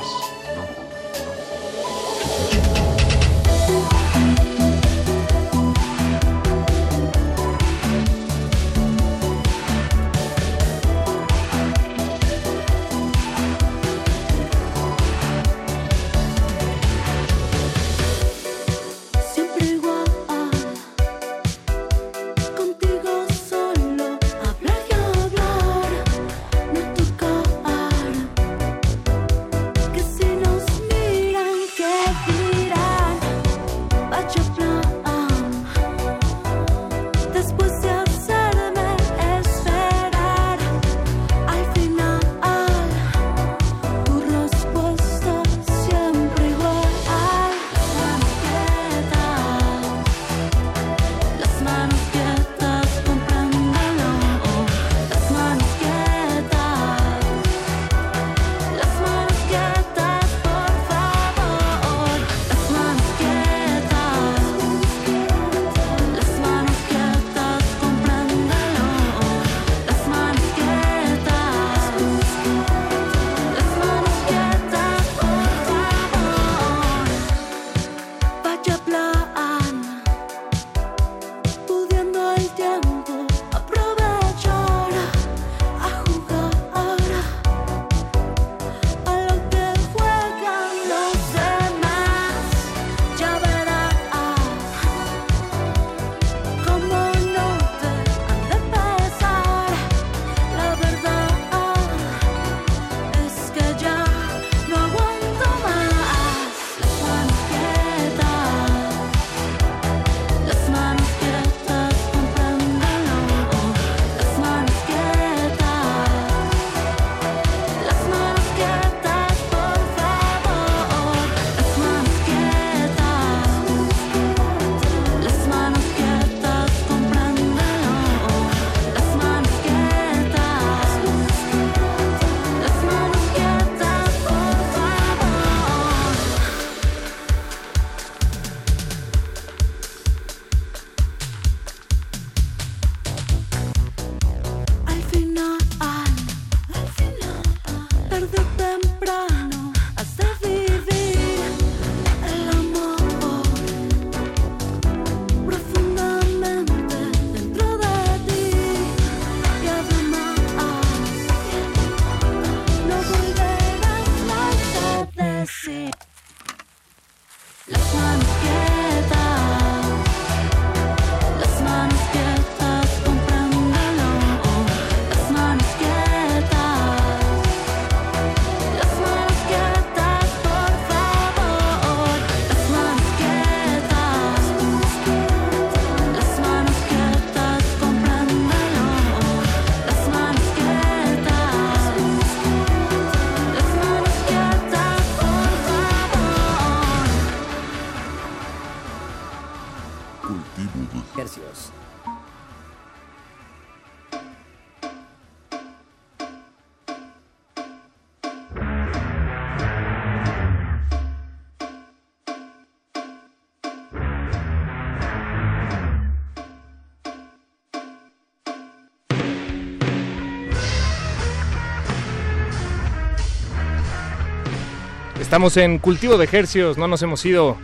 Estamos 225.30 225.56
en 225.58 225.78
cultivo 225.78 226.18
de 226.18 226.24
ejercios, 226.24 226.76
no 226.76 226.88
nos 226.88 227.00
hemos 227.02 227.24
ido. 227.24 227.56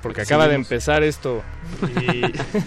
porque 0.00 0.20
pues 0.20 0.28
acaba 0.28 0.48
de 0.48 0.54
empezar 0.54 1.02
esto. 1.02 1.42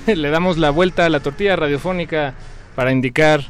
Y 0.06 0.14
le 0.16 0.30
damos 0.30 0.60
la 0.60 0.70
vuelta 0.70 1.04
a 1.04 1.10
la 1.10 1.20
tortilla 1.20 1.56
radiofónica 1.56 2.36
para 2.76 2.92
indicar 2.92 3.42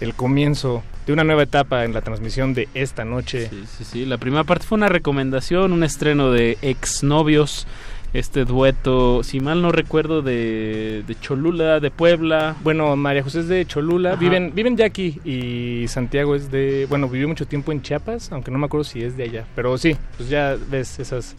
el 0.00 0.12
comienzo 0.12 0.82
de 1.06 1.12
una 1.12 1.22
nueva 1.22 1.44
etapa 1.44 1.84
en 1.84 1.92
la 1.92 2.00
transmisión 2.00 2.52
de 2.52 2.68
esta 2.74 3.04
noche. 3.04 3.48
Sí, 3.48 3.64
sí, 3.78 3.84
sí. 3.84 4.06
La 4.06 4.18
primera 4.18 4.42
parte 4.42 4.66
fue 4.66 4.74
una 4.74 4.88
recomendación, 4.88 5.72
un 5.72 5.84
estreno 5.84 6.32
de 6.32 6.58
Exnovios, 6.62 7.68
este 8.12 8.44
dueto, 8.44 9.22
si 9.22 9.40
mal 9.40 9.62
no 9.62 9.70
recuerdo, 9.72 10.22
de, 10.22 11.04
de 11.06 11.20
Cholula, 11.20 11.78
de 11.80 11.90
Puebla. 11.90 12.56
Bueno, 12.62 12.96
María 12.96 13.22
José 13.22 13.40
es 13.40 13.48
de 13.48 13.64
Cholula, 13.66 14.10
Ajá. 14.12 14.20
viven, 14.20 14.52
viven 14.54 14.76
ya 14.76 14.86
aquí 14.86 15.20
y 15.24 15.86
Santiago 15.88 16.34
es 16.34 16.50
de, 16.50 16.86
bueno, 16.88 17.08
vivió 17.08 17.28
mucho 17.28 17.46
tiempo 17.46 17.70
en 17.72 17.82
Chiapas, 17.82 18.32
aunque 18.32 18.50
no 18.50 18.58
me 18.58 18.66
acuerdo 18.66 18.84
si 18.84 19.02
es 19.02 19.16
de 19.16 19.24
allá, 19.24 19.44
pero 19.54 19.76
sí, 19.78 19.96
pues 20.16 20.28
ya 20.28 20.56
ves 20.70 20.98
esas 20.98 21.36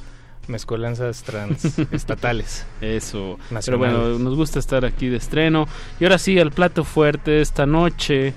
mezcolanzas 0.48 1.24
transestatales. 1.24 2.66
Eso. 2.82 3.38
Pero 3.66 3.78
bueno, 3.78 4.18
nos 4.20 4.36
gusta 4.36 4.60
estar 4.60 4.84
aquí 4.86 5.08
de 5.08 5.18
estreno. 5.18 5.68
Y 6.00 6.04
ahora 6.04 6.18
sí, 6.18 6.40
al 6.40 6.52
plato 6.52 6.84
fuerte 6.84 7.42
esta 7.42 7.66
noche. 7.66 8.34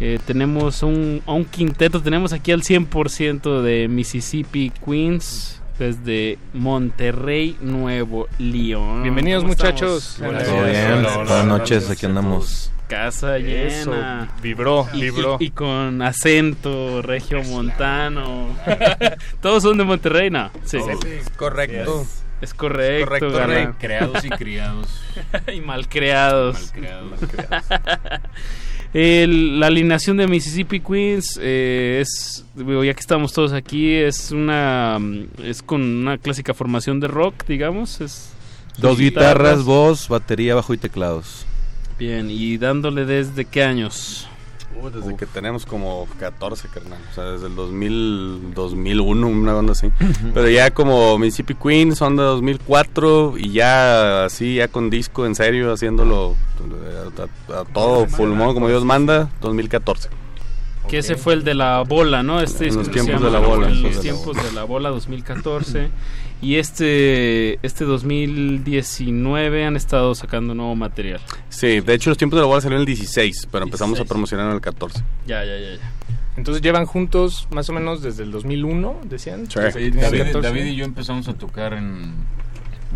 eh, 0.00 0.18
tenemos 0.26 0.82
un, 0.82 1.20
un 1.26 1.44
quinteto, 1.44 2.00
tenemos 2.00 2.32
aquí 2.32 2.52
al 2.52 2.62
100% 2.62 3.60
de 3.62 3.88
Mississippi 3.88 4.70
Queens 4.84 5.59
desde 5.80 6.36
Monterrey, 6.52 7.56
Nuevo 7.62 8.28
León. 8.38 9.02
Bienvenidos, 9.02 9.42
¿Cómo 9.42 9.54
muchachos. 9.54 10.16
Buenas 10.18 10.46
buenas 10.50 11.46
noches, 11.46 11.88
aquí 11.88 12.04
andamos. 12.04 12.70
Casa 12.86 13.38
Eso, 13.38 13.92
llena. 13.94 14.28
vibró, 14.42 14.86
Y- 14.92 15.00
vibró. 15.00 15.38
Y, 15.40 15.46
y 15.46 15.50
con 15.52 16.02
acento 16.02 17.00
regio 17.00 17.42
montano. 17.44 18.48
Todos 19.40 19.62
son 19.62 19.78
de 19.78 19.84
Monterrey, 19.84 20.28
¿no? 20.28 20.50
Sí. 20.64 20.76
Es 20.76 21.30
correcto. 21.30 22.02
Es, 22.02 22.24
es 22.42 22.54
correcto. 22.54 23.32
correcto. 23.32 23.76
Creados 23.80 24.22
y 24.22 24.28
criados. 24.28 24.86
y 25.54 25.60
malcriados. 25.62 26.72
Malcriados. 26.74 27.20
El- 28.92 29.60
la 29.60 29.68
alineación 29.68 30.16
de 30.16 30.26
Mississippi 30.26 30.80
Queens 30.80 31.38
eh, 31.40 31.98
es, 32.02 32.44
digo, 32.56 32.82
ya 32.82 32.92
que 32.94 33.00
estamos 33.00 33.32
todos 33.32 33.52
aquí, 33.52 33.94
es 33.94 34.32
una 34.32 34.98
es 35.44 35.62
con 35.62 35.80
una 35.82 36.18
clásica 36.18 36.54
formación 36.54 36.98
de 37.00 37.06
rock, 37.08 37.46
digamos. 37.46 38.00
Es 38.00 38.30
Dos 38.78 38.98
guitarras, 38.98 39.62
voz, 39.64 40.08
batería, 40.08 40.54
bajo 40.54 40.72
y 40.74 40.78
teclados. 40.78 41.44
Bien, 41.98 42.30
y 42.30 42.56
dándole 42.56 43.04
desde 43.04 43.44
qué 43.44 43.62
años? 43.62 44.26
Uh, 44.76 44.88
desde 44.90 45.16
que 45.16 45.26
tenemos 45.26 45.66
como 45.66 46.06
14, 46.18 46.68
carnal. 46.68 46.98
O 47.10 47.14
sea, 47.14 47.24
desde 47.24 47.48
el 47.48 47.56
2000, 47.56 48.54
2001, 48.54 49.26
una 49.26 49.56
onda 49.56 49.72
así. 49.72 49.88
Pero 50.32 50.48
ya 50.48 50.70
como 50.70 51.18
Mississippi 51.18 51.54
Queen 51.54 51.94
son 51.96 52.16
de 52.16 52.22
2004 52.22 53.34
y 53.38 53.52
ya 53.52 54.24
así, 54.24 54.54
ya 54.56 54.68
con 54.68 54.88
disco 54.90 55.26
en 55.26 55.34
serio, 55.34 55.72
haciéndolo 55.72 56.36
a, 57.48 57.52
a- 57.52 57.60
a 57.60 57.64
todo 57.64 58.06
pulmón 58.06 58.54
como 58.54 58.68
Dios 58.68 58.84
manda, 58.84 59.28
2014. 59.40 60.08
Que 60.88 60.98
ese 60.98 61.14
fue 61.16 61.34
el 61.34 61.44
de 61.44 61.54
la 61.54 61.82
bola, 61.82 62.22
¿no? 62.22 62.40
Este 62.40 62.66
En 62.68 62.76
los 62.76 62.90
tiempos 62.90 63.20
de 63.22 63.30
la 63.30 63.38
bola, 63.38 63.68
En 63.68 63.74
sí, 63.76 63.82
los 63.82 63.90
de 63.92 63.96
la 63.96 64.02
tiempos 64.02 64.26
bola. 64.36 64.42
de 64.42 64.52
la 64.52 64.64
bola 64.64 64.88
2014. 64.90 65.88
y 66.42 66.56
este 66.56 67.58
este 67.66 67.84
2019 67.84 69.64
han 69.64 69.76
estado 69.76 70.14
sacando 70.14 70.54
nuevo 70.54 70.74
material. 70.76 71.20
Sí, 71.48 71.80
de 71.80 71.94
hecho 71.94 72.10
los 72.10 72.18
tiempos 72.18 72.36
de 72.38 72.42
la 72.42 72.46
bola 72.46 72.60
salieron 72.60 72.80
el 72.80 72.86
16, 72.86 73.48
pero 73.50 73.64
empezamos 73.64 74.00
a 74.00 74.04
promocionar 74.04 74.46
en 74.48 74.52
el 74.54 74.60
14. 74.60 75.02
Ya, 75.26 75.44
ya, 75.44 75.58
ya, 75.58 75.76
ya. 75.76 75.92
Entonces 76.36 76.62
llevan 76.62 76.86
juntos 76.86 77.46
más 77.50 77.68
o 77.68 77.72
menos 77.72 78.02
desde 78.02 78.22
el 78.22 78.30
2001, 78.30 79.00
decían. 79.04 79.50
Sí. 79.50 79.58
Desde 79.60 79.90
David- 79.90 80.00
2014. 80.00 80.40
David 80.48 80.64
y 80.64 80.76
yo 80.76 80.84
empezamos 80.84 81.28
a 81.28 81.34
tocar 81.34 81.74
en 81.74 82.14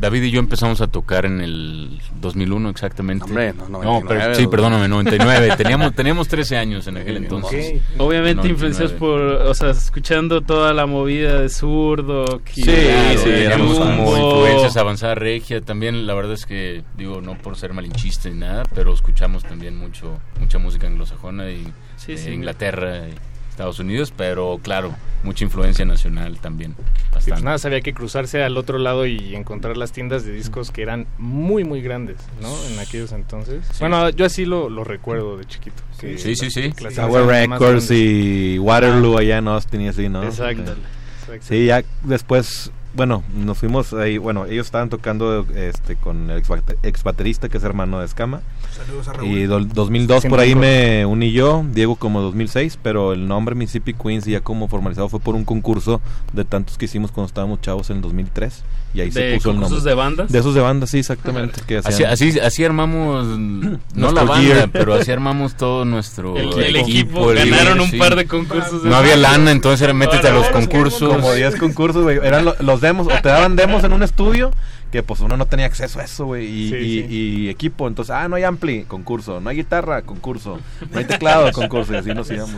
David 0.01 0.23
y 0.25 0.31
yo 0.31 0.41
empezamos 0.41 0.81
a 0.81 0.87
tocar 0.87 1.25
en 1.27 1.41
el 1.41 2.01
2001 2.21 2.69
exactamente. 2.71 3.25
Hombre, 3.25 3.55
no, 3.69 3.81
99, 3.81 4.05
pero, 4.09 4.35
sí, 4.35 4.47
perdóname, 4.47 4.89
99. 4.89 5.55
teníamos 5.57 5.95
teníamos 5.95 6.29
13 6.29 6.57
años 6.57 6.87
en 6.87 6.97
aquel 6.99 7.17
entonces. 7.19 7.83
Obviamente 7.99 8.49
99. 8.49 8.49
influenciados 8.51 8.93
por, 8.93 9.21
o 9.21 9.55
sea, 9.55 9.71
escuchando 9.71 10.41
toda 10.41 10.73
la 10.73 10.87
movida 10.87 11.41
de 11.41 11.49
zurdo. 11.49 12.41
Sí, 12.53 12.63
sí, 12.65 13.31
éramos 13.31 13.79
como 13.79 14.17
influencias 14.17 14.77
avanzada 14.77 15.15
regia. 15.15 15.61
También 15.61 16.07
la 16.07 16.15
verdad 16.15 16.33
es 16.33 16.47
que, 16.47 16.83
digo, 16.97 17.21
no 17.21 17.39
por 17.39 17.57
ser 17.57 17.73
malinchista 17.73 18.29
ni 18.29 18.41
nada, 18.41 18.65
pero 18.75 18.93
escuchamos 18.93 19.43
también 19.45 19.77
mucho 19.77 20.19
mucha 20.41 20.59
música 20.59 20.87
anglosajona 20.87 21.51
y 21.51 21.73
Sí, 21.97 22.13
de 22.13 22.19
sí. 22.19 22.31
Inglaterra 22.31 23.09
y 23.09 23.15
Estados 23.55 23.79
Unidos, 23.79 24.13
pero 24.17 24.59
claro, 24.61 24.93
mucha 25.23 25.45
influencia 25.45 25.85
nacional 25.85 26.39
también. 26.41 26.75
Sí, 27.21 27.31
pues 27.31 27.45
nada, 27.45 27.57
sabía 27.59 27.83
que 27.83 27.95
cruzarse 27.95 28.43
al 28.43 28.57
otro 28.57 28.79
lado 28.79 29.07
y 29.07 29.37
encontrar 29.37 29.77
las 29.77 29.93
tiendas 29.93 30.25
de 30.25 30.33
discos 30.33 30.73
que 30.73 30.83
eran 30.83 31.07
muy, 31.19 31.63
muy 31.63 31.81
grandes, 31.81 32.17
¿no? 32.43 32.53
En 32.73 32.81
aquellos 32.81 33.13
entonces. 33.13 33.65
Sí. 33.71 33.77
Bueno, 33.79 34.11
yo 34.11 34.27
así 34.27 34.45
lo, 34.45 34.69
lo 34.69 34.83
recuerdo 34.83 35.37
de 35.37 35.45
chiquito. 35.45 35.85
que 36.01 36.19
Sí, 36.19 36.35
sí, 36.35 36.51
sí. 36.51 36.73
Tower 36.97 37.27
Records 37.27 37.93
y 37.93 38.59
Waterloo 38.59 39.19
allá 39.19 39.39
en 39.39 39.47
Austin 39.47 39.83
y 39.83 39.89
así, 39.89 40.09
¿no? 40.09 40.25
Exacto. 40.25 40.75
Sí. 40.75 40.81
Exacto. 41.21 41.47
Sí, 41.49 41.67
ya 41.67 41.85
después, 42.03 42.73
bueno, 42.95 43.23
nos 43.37 43.57
fuimos 43.57 43.95
ahí, 43.95 44.19
bueno, 44.19 44.47
ellos 44.47 44.67
estaban 44.67 44.91
tocando 44.91 45.47
este 45.55 45.95
con 45.95 46.29
el 46.29 46.43
ex 46.83 47.05
baterista 47.05 47.49
que 47.49 47.59
es 47.59 47.63
hermano 47.65 48.01
de 48.01 48.07
Escama. 48.07 48.41
Saludos 48.77 49.09
a 49.09 49.13
Raúl. 49.13 49.29
Y 49.29 49.45
do- 49.45 49.61
2002 49.65 50.21
Siempre 50.23 50.29
por 50.37 50.41
ahí 50.41 50.55
me 50.55 51.07
uní 51.07 51.31
yo, 51.33 51.65
Diego 51.73 51.97
como 51.97 52.21
2006, 52.21 52.79
pero 52.83 53.13
el 53.13 53.29
nombre 53.29 53.55
Mississippi 53.55 53.95
Queens 53.95 54.25
ya 54.25 54.41
como 54.41 54.69
formalizado 54.69 55.09
fue 55.09 55.21
por 55.21 55.35
un 55.37 55.45
concurso 55.45 56.01
de 56.33 56.45
tantos 56.45 56.77
que 56.77 56.87
hicimos 56.87 57.11
cuando 57.13 57.29
estábamos 57.29 57.61
chavos 57.61 57.91
en 57.91 57.97
el 57.97 58.03
2003 58.03 58.65
y 58.95 59.01
ahí 59.01 59.11
se 59.13 59.21
¿De 59.21 59.35
puso 59.37 59.51
el 59.51 59.57
nombre. 59.57 59.69
concursos 59.69 59.85
de 59.85 59.95
bandas? 59.95 60.33
De 60.33 60.39
esos 60.39 60.55
de 60.55 60.61
bandas, 60.61 60.91
sí, 60.91 60.99
exactamente. 60.99 61.61
que 61.67 61.79
Así, 61.79 62.05
así, 62.05 62.39
así 62.41 62.65
armamos, 62.65 63.27
no 63.95 64.13
la 64.13 64.25
banda, 64.25 64.55
gear. 64.55 64.71
pero 64.71 64.95
así 64.95 65.11
armamos 65.13 65.57
todo 65.57 65.85
nuestro 65.85 66.37
El- 66.37 66.53
el 66.63 66.77
equipo, 66.77 67.31
el 67.33 67.49
ganaron 67.51 67.81
un 67.81 67.91
sí. 67.91 67.97
par 67.97 68.17
de 68.17 68.27
concursos 68.27 68.83
de 68.83 68.89
No 68.91 68.97
había 68.97 69.17
lana, 69.17 69.51
entonces 69.53 69.83
era 69.83 69.93
métete 69.95 70.29
a 70.29 70.33
los 70.33 70.49
concursos. 70.49 71.15
Como 71.15 71.33
10 71.33 71.57
concursos, 71.57 72.03
güey. 72.03 72.19
Eran 72.23 72.45
lo- 72.45 72.57
los 72.61 72.81
demos, 72.81 73.07
o 73.07 73.11
te 73.11 73.29
daban 73.29 73.57
demos 73.57 73.83
en 73.85 73.93
un 73.93 74.03
estudio 74.03 74.51
que 74.95 75.03
pues 75.03 75.19
uno 75.19 75.37
no 75.37 75.47
tenía 75.47 75.67
acceso 75.67 75.99
a 75.99 76.05
eso, 76.05 76.27
güey. 76.27 76.47
Y, 76.47 76.69
Sí, 76.71 76.77
y- 76.77 77.03
sí. 77.03 77.07
y 77.11 77.49
equipo, 77.49 77.89
entonces, 77.89 78.15
ah, 78.15 78.29
no 78.29 78.37
hay 78.37 78.45
ampli, 78.45 78.85
concurso. 78.85 79.41
No 79.41 79.51
hay 79.51 79.57
guitarra, 79.57 80.03
concurso. 80.03 80.61
No 80.93 80.99
hay 81.01 81.05
teclado, 81.05 81.51
concurso. 81.51 81.93
Y 81.95 81.97
así 81.97 82.15
nos 82.15 82.31
íbamos. 82.31 82.55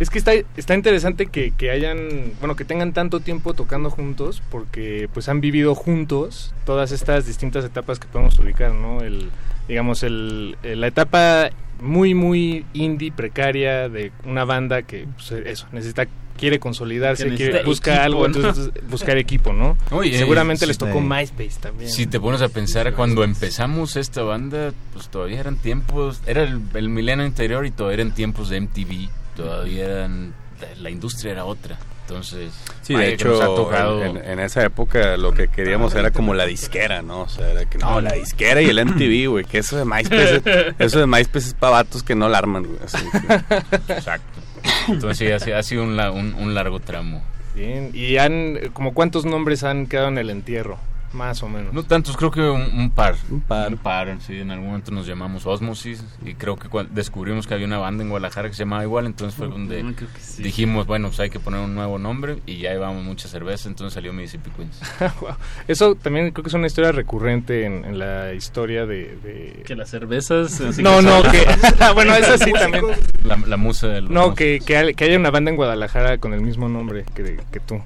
Es 0.00 0.10
que 0.10 0.18
está, 0.18 0.32
está 0.56 0.74
interesante 0.74 1.26
que, 1.26 1.52
que 1.52 1.70
hayan, 1.70 2.32
bueno, 2.40 2.56
que 2.56 2.64
tengan 2.64 2.92
tanto 2.92 3.20
tiempo 3.20 3.54
tocando 3.54 3.88
juntos 3.90 4.42
porque 4.50 5.08
pues 5.14 5.28
han 5.28 5.40
vivido 5.40 5.76
juntos 5.76 6.52
todas 6.64 6.90
estas 6.90 7.24
distintas 7.24 7.64
etapas 7.64 8.00
que 8.00 8.08
podemos 8.08 8.36
ubicar, 8.40 8.72
¿no? 8.72 9.02
El, 9.02 9.30
digamos, 9.68 10.02
el- 10.02 10.56
la 10.64 10.88
etapa 10.88 11.50
muy, 11.80 12.14
muy 12.14 12.64
indie, 12.72 13.12
precaria 13.12 13.88
de 13.88 14.12
una 14.24 14.44
banda 14.44 14.82
que, 14.82 15.06
pues, 15.16 15.32
eso, 15.32 15.66
necesita, 15.72 16.06
quiere 16.36 16.58
consolidarse, 16.58 17.34
quiere, 17.34 17.64
busca 17.64 17.92
equipo, 17.92 18.04
algo, 18.04 18.28
¿no? 18.28 18.36
entonces 18.36 18.70
buscar 18.88 19.16
equipo, 19.16 19.52
¿no? 19.52 19.76
Oye, 19.90 20.16
Seguramente 20.18 20.64
sí, 20.64 20.68
les 20.68 20.78
tocó 20.78 21.00
sí. 21.00 21.04
MySpace 21.04 21.60
también. 21.60 21.90
Si 21.90 22.06
te 22.06 22.20
pones 22.20 22.42
a 22.42 22.48
pensar, 22.48 22.92
cuando 22.94 23.24
empezamos 23.24 23.96
esta 23.96 24.22
banda, 24.22 24.72
pues 24.92 25.08
todavía 25.08 25.40
eran 25.40 25.56
tiempos, 25.56 26.20
era 26.26 26.42
el, 26.42 26.60
el 26.74 26.88
milenio 26.88 27.24
anterior 27.24 27.66
y 27.66 27.70
todavía 27.70 28.02
eran 28.02 28.14
tiempos 28.14 28.48
de 28.50 28.60
MTV, 28.60 29.08
todavía 29.36 29.84
eran, 29.84 30.34
la, 30.60 30.82
la 30.82 30.90
industria 30.90 31.32
era 31.32 31.44
otra. 31.44 31.78
Entonces, 32.08 32.52
Sí, 32.82 32.94
de 32.94 33.16
que 33.16 33.24
nos 33.24 33.40
ha 33.40 33.44
hecho, 33.44 33.54
tocado- 33.54 34.04
en, 34.04 34.16
en 34.18 34.38
esa 34.38 34.62
época 34.64 35.16
lo 35.16 35.32
que 35.32 35.48
queríamos 35.48 35.92
era 35.96 36.12
como 36.12 36.34
la 36.34 36.46
disquera, 36.46 37.02
¿no? 37.02 37.22
O 37.22 37.28
sea, 37.28 37.50
era 37.50 37.64
que 37.64 37.78
no, 37.78 38.00
la 38.00 38.12
disquera 38.12 38.62
y 38.62 38.66
el 38.68 38.78
MTV, 38.86 39.28
güey, 39.28 39.44
que 39.44 39.58
eso 39.58 39.76
de 39.76 39.84
MySpace, 39.84 40.42
eso 40.78 41.00
de 41.00 41.06
MySpace 41.06 41.48
es 41.48 41.54
para 41.54 41.72
vatos 41.72 42.02
que 42.04 42.14
no 42.14 42.28
la 42.28 42.38
arman, 42.38 42.62
güey. 42.64 42.78
así 42.84 42.98
que- 43.10 43.92
Exacto. 43.92 44.40
Entonces 44.88 45.18
sí, 45.18 45.32
ha, 45.32 45.40
sido- 45.40 45.56
ha 45.58 45.62
sido 45.64 45.82
un, 45.82 45.96
la- 45.96 46.12
un- 46.12 46.34
un 46.34 46.54
largo 46.54 46.78
tramo. 46.80 47.24
Bien, 47.56 47.90
y 47.94 48.18
han, 48.18 48.58
como 48.72 48.94
cuántos 48.94 49.24
nombres 49.24 49.64
han 49.64 49.86
quedado 49.86 50.08
en 50.08 50.18
el 50.18 50.30
entierro, 50.30 50.78
más 51.12 51.42
o 51.42 51.48
menos. 51.48 51.72
No 51.72 51.82
tantos, 51.82 52.16
creo 52.16 52.30
que 52.30 52.40
un, 52.40 52.62
un 52.78 52.90
par. 52.90 53.14
Un 53.30 53.40
par. 53.40 54.16
sí. 54.20 54.38
En 54.40 54.50
algún 54.50 54.68
momento 54.68 54.90
nos 54.90 55.06
llamamos 55.06 55.46
Osmosis 55.46 56.04
y 56.24 56.34
creo 56.34 56.56
que 56.56 56.68
descubrimos 56.90 57.46
que 57.46 57.54
había 57.54 57.66
una 57.66 57.78
banda 57.78 58.02
en 58.02 58.10
Guadalajara 58.10 58.48
que 58.48 58.54
se 58.54 58.60
llamaba 58.64 58.82
igual, 58.82 59.06
entonces 59.06 59.36
fue 59.36 59.48
donde 59.48 59.84
sí. 60.20 60.42
dijimos, 60.42 60.86
bueno, 60.86 61.08
pues 61.08 61.20
hay 61.20 61.30
que 61.30 61.40
poner 61.40 61.60
un 61.60 61.74
nuevo 61.74 61.98
nombre 61.98 62.38
y 62.46 62.58
ya 62.58 62.70
llevamos 62.72 63.02
mucha 63.04 63.28
cerveza, 63.28 63.68
entonces 63.68 63.94
salió 63.94 64.12
Mississippi 64.12 64.50
Queens. 64.50 64.80
Eso 65.68 65.94
también 65.94 66.30
creo 66.30 66.42
que 66.42 66.48
es 66.48 66.54
una 66.54 66.66
historia 66.66 66.92
recurrente 66.92 67.64
en, 67.64 67.84
en 67.84 67.98
la 67.98 68.32
historia 68.34 68.86
de... 68.86 69.16
de- 69.22 69.62
Que 69.66 69.74
las 69.76 69.88
cervezas... 69.90 70.60
así 70.60 70.82
No, 70.82 70.96
que 70.98 71.02
no, 71.02 71.22
que... 71.22 71.46
Bueno, 71.94 72.14
eso 72.14 72.36
sí 72.38 72.52
también. 72.52 72.84
La, 73.24 73.36
la 73.46 73.56
musa 73.56 73.86
del... 73.88 74.12
No, 74.12 74.34
que, 74.34 74.60
que 74.64 74.76
haya 75.04 75.18
una 75.18 75.30
banda 75.30 75.50
en 75.50 75.56
Guadalajara 75.56 76.18
con 76.18 76.34
el 76.34 76.40
mismo 76.40 76.68
nombre 76.68 77.04
que, 77.14 77.40
que 77.50 77.60
tú. 77.60 77.80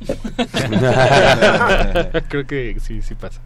Creo 2.28 2.46
que 2.46 2.76
sí, 2.80 3.02
sí 3.02 3.14
pasa. 3.14 3.40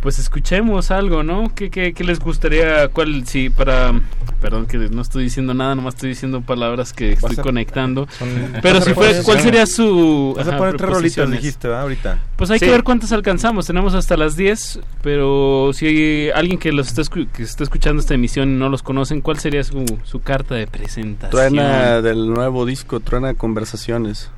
Pues 0.00 0.18
escuchemos 0.18 0.90
algo, 0.90 1.22
¿no? 1.22 1.50
¿Qué, 1.54 1.70
qué, 1.70 1.94
qué 1.94 2.04
les 2.04 2.20
gustaría? 2.20 2.88
¿Cuál? 2.88 3.26
Sí, 3.26 3.48
para... 3.48 3.98
Perdón 4.38 4.66
que 4.66 4.76
no 4.76 5.00
estoy 5.00 5.24
diciendo 5.24 5.54
nada, 5.54 5.74
nomás 5.74 5.94
estoy 5.94 6.10
diciendo 6.10 6.42
palabras 6.42 6.92
que 6.92 7.12
estoy 7.12 7.36
a- 7.38 7.42
conectando. 7.42 8.06
son- 8.18 8.52
Pero 8.60 8.82
si 8.82 8.92
fuera, 8.92 9.22
¿cuál 9.22 9.40
sería 9.40 9.64
su... 9.64 10.34
Vas 10.36 10.46
a 10.46 10.50
ajá, 10.50 10.58
poner 10.58 10.76
tres 10.76 10.90
rolitas, 10.90 11.30
dijiste, 11.30 11.68
¿verdad? 11.68 11.84
Ahorita. 11.84 12.18
Pues 12.36 12.50
hay 12.50 12.58
Sí. 12.58 12.66
que 12.66 12.70
ver 12.70 12.82
cuántas 12.82 13.12
alcanzamos. 13.12 13.66
Tenemos 13.66 13.94
hasta 13.94 14.18
las 14.18 14.36
10, 14.36 14.80
pero 15.00 15.70
si 15.72 15.86
hay 15.86 16.30
alguien 16.34 16.58
que 16.58 16.70
los 16.72 16.88
está, 16.88 17.00
escu- 17.00 17.26
que 17.32 17.42
está 17.42 17.64
escuchando 17.64 18.00
esta 18.00 18.12
emisión 18.12 18.50
y 18.50 18.58
no 18.58 18.68
los 18.68 18.82
conocen, 18.82 19.22
¿cuál 19.22 19.38
sería 19.38 19.64
su, 19.64 19.86
su 20.04 20.20
carta 20.20 20.54
de 20.54 20.66
presentación? 20.66 21.30
Truena 21.30 22.02
del 22.02 22.28
nuevo 22.28 22.66
disco, 22.66 23.00
truena 23.00 23.32
conversaciones. 23.32 24.30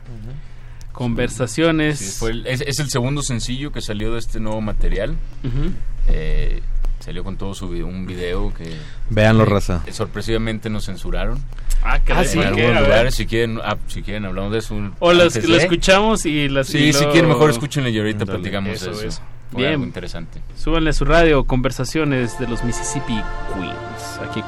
Conversaciones. 0.97 1.98
Sí, 1.98 2.18
fue 2.18 2.31
el- 2.31 2.47
es, 2.47 2.60
es 2.62 2.78
el 2.81 2.89
segundo 2.90 3.23
sencillo 3.23 3.70
que 3.73 3.81
salió 3.81 4.12
de 4.12 4.18
este 4.18 4.40
nuevo 4.40 4.60
material. 4.60 5.16
Ujú. 5.44 5.70
Eh, 6.09 6.62
salió 7.01 7.23
con 7.23 7.36
todo 7.36 7.55
su 7.55 7.68
vi- 7.68 7.82
un 7.82 8.06
video 8.06 8.52
que... 8.55 8.64
Véanlo, 9.10 9.44
que, 9.44 9.51
raza. 9.51 9.82
eh, 9.86 9.93
sorpresivamente 9.93 10.70
nos 10.70 10.86
censuraron. 10.86 11.39
Ah, 11.85 12.01
caray, 12.02 12.27
en 12.27 12.32
¿por 12.35 12.43
qué? 12.43 12.48
algunos 12.48 12.68
A 12.70 12.81
ver. 12.81 12.82
lugares, 12.89 13.14
si 13.14 13.27
quieren, 13.27 13.60
ah, 13.62 13.77
si 13.86 14.02
quieren 14.02 14.24
hablamos 14.24 14.51
de 14.52 14.59
eso. 14.59 14.74
O 14.98 15.10
antes 15.10 15.48
lo 15.48 15.56
escuchamos 15.56 16.27
y 16.27 16.48
las- 16.48 16.66
Sí, 16.68 16.78
y 16.78 16.93
si 16.93 16.98
luego- 16.98 17.12
quieren 17.12 17.28
mejor 17.31 17.51
escúchenle 17.51 17.90
y 17.90 17.98
ahorita 17.98 18.23
Ándale, 18.23 18.39
platicamos 18.40 18.73
eso, 18.74 18.86
de 18.86 18.93
eso. 18.97 19.06
eso. 19.06 19.23
Fue 19.52 19.60
Bien. 19.60 19.73
algo 19.74 19.85
interesante. 19.85 20.40
Súbanle 20.56 20.90
a 20.90 20.93
su 20.93 21.05
radio 21.05 21.44
Conversaciones 21.44 22.39
de 22.40 22.48
los 22.48 22.64
Mississippi 22.64 23.14
Queens. 23.55 24.28
Aquí. 24.28 24.43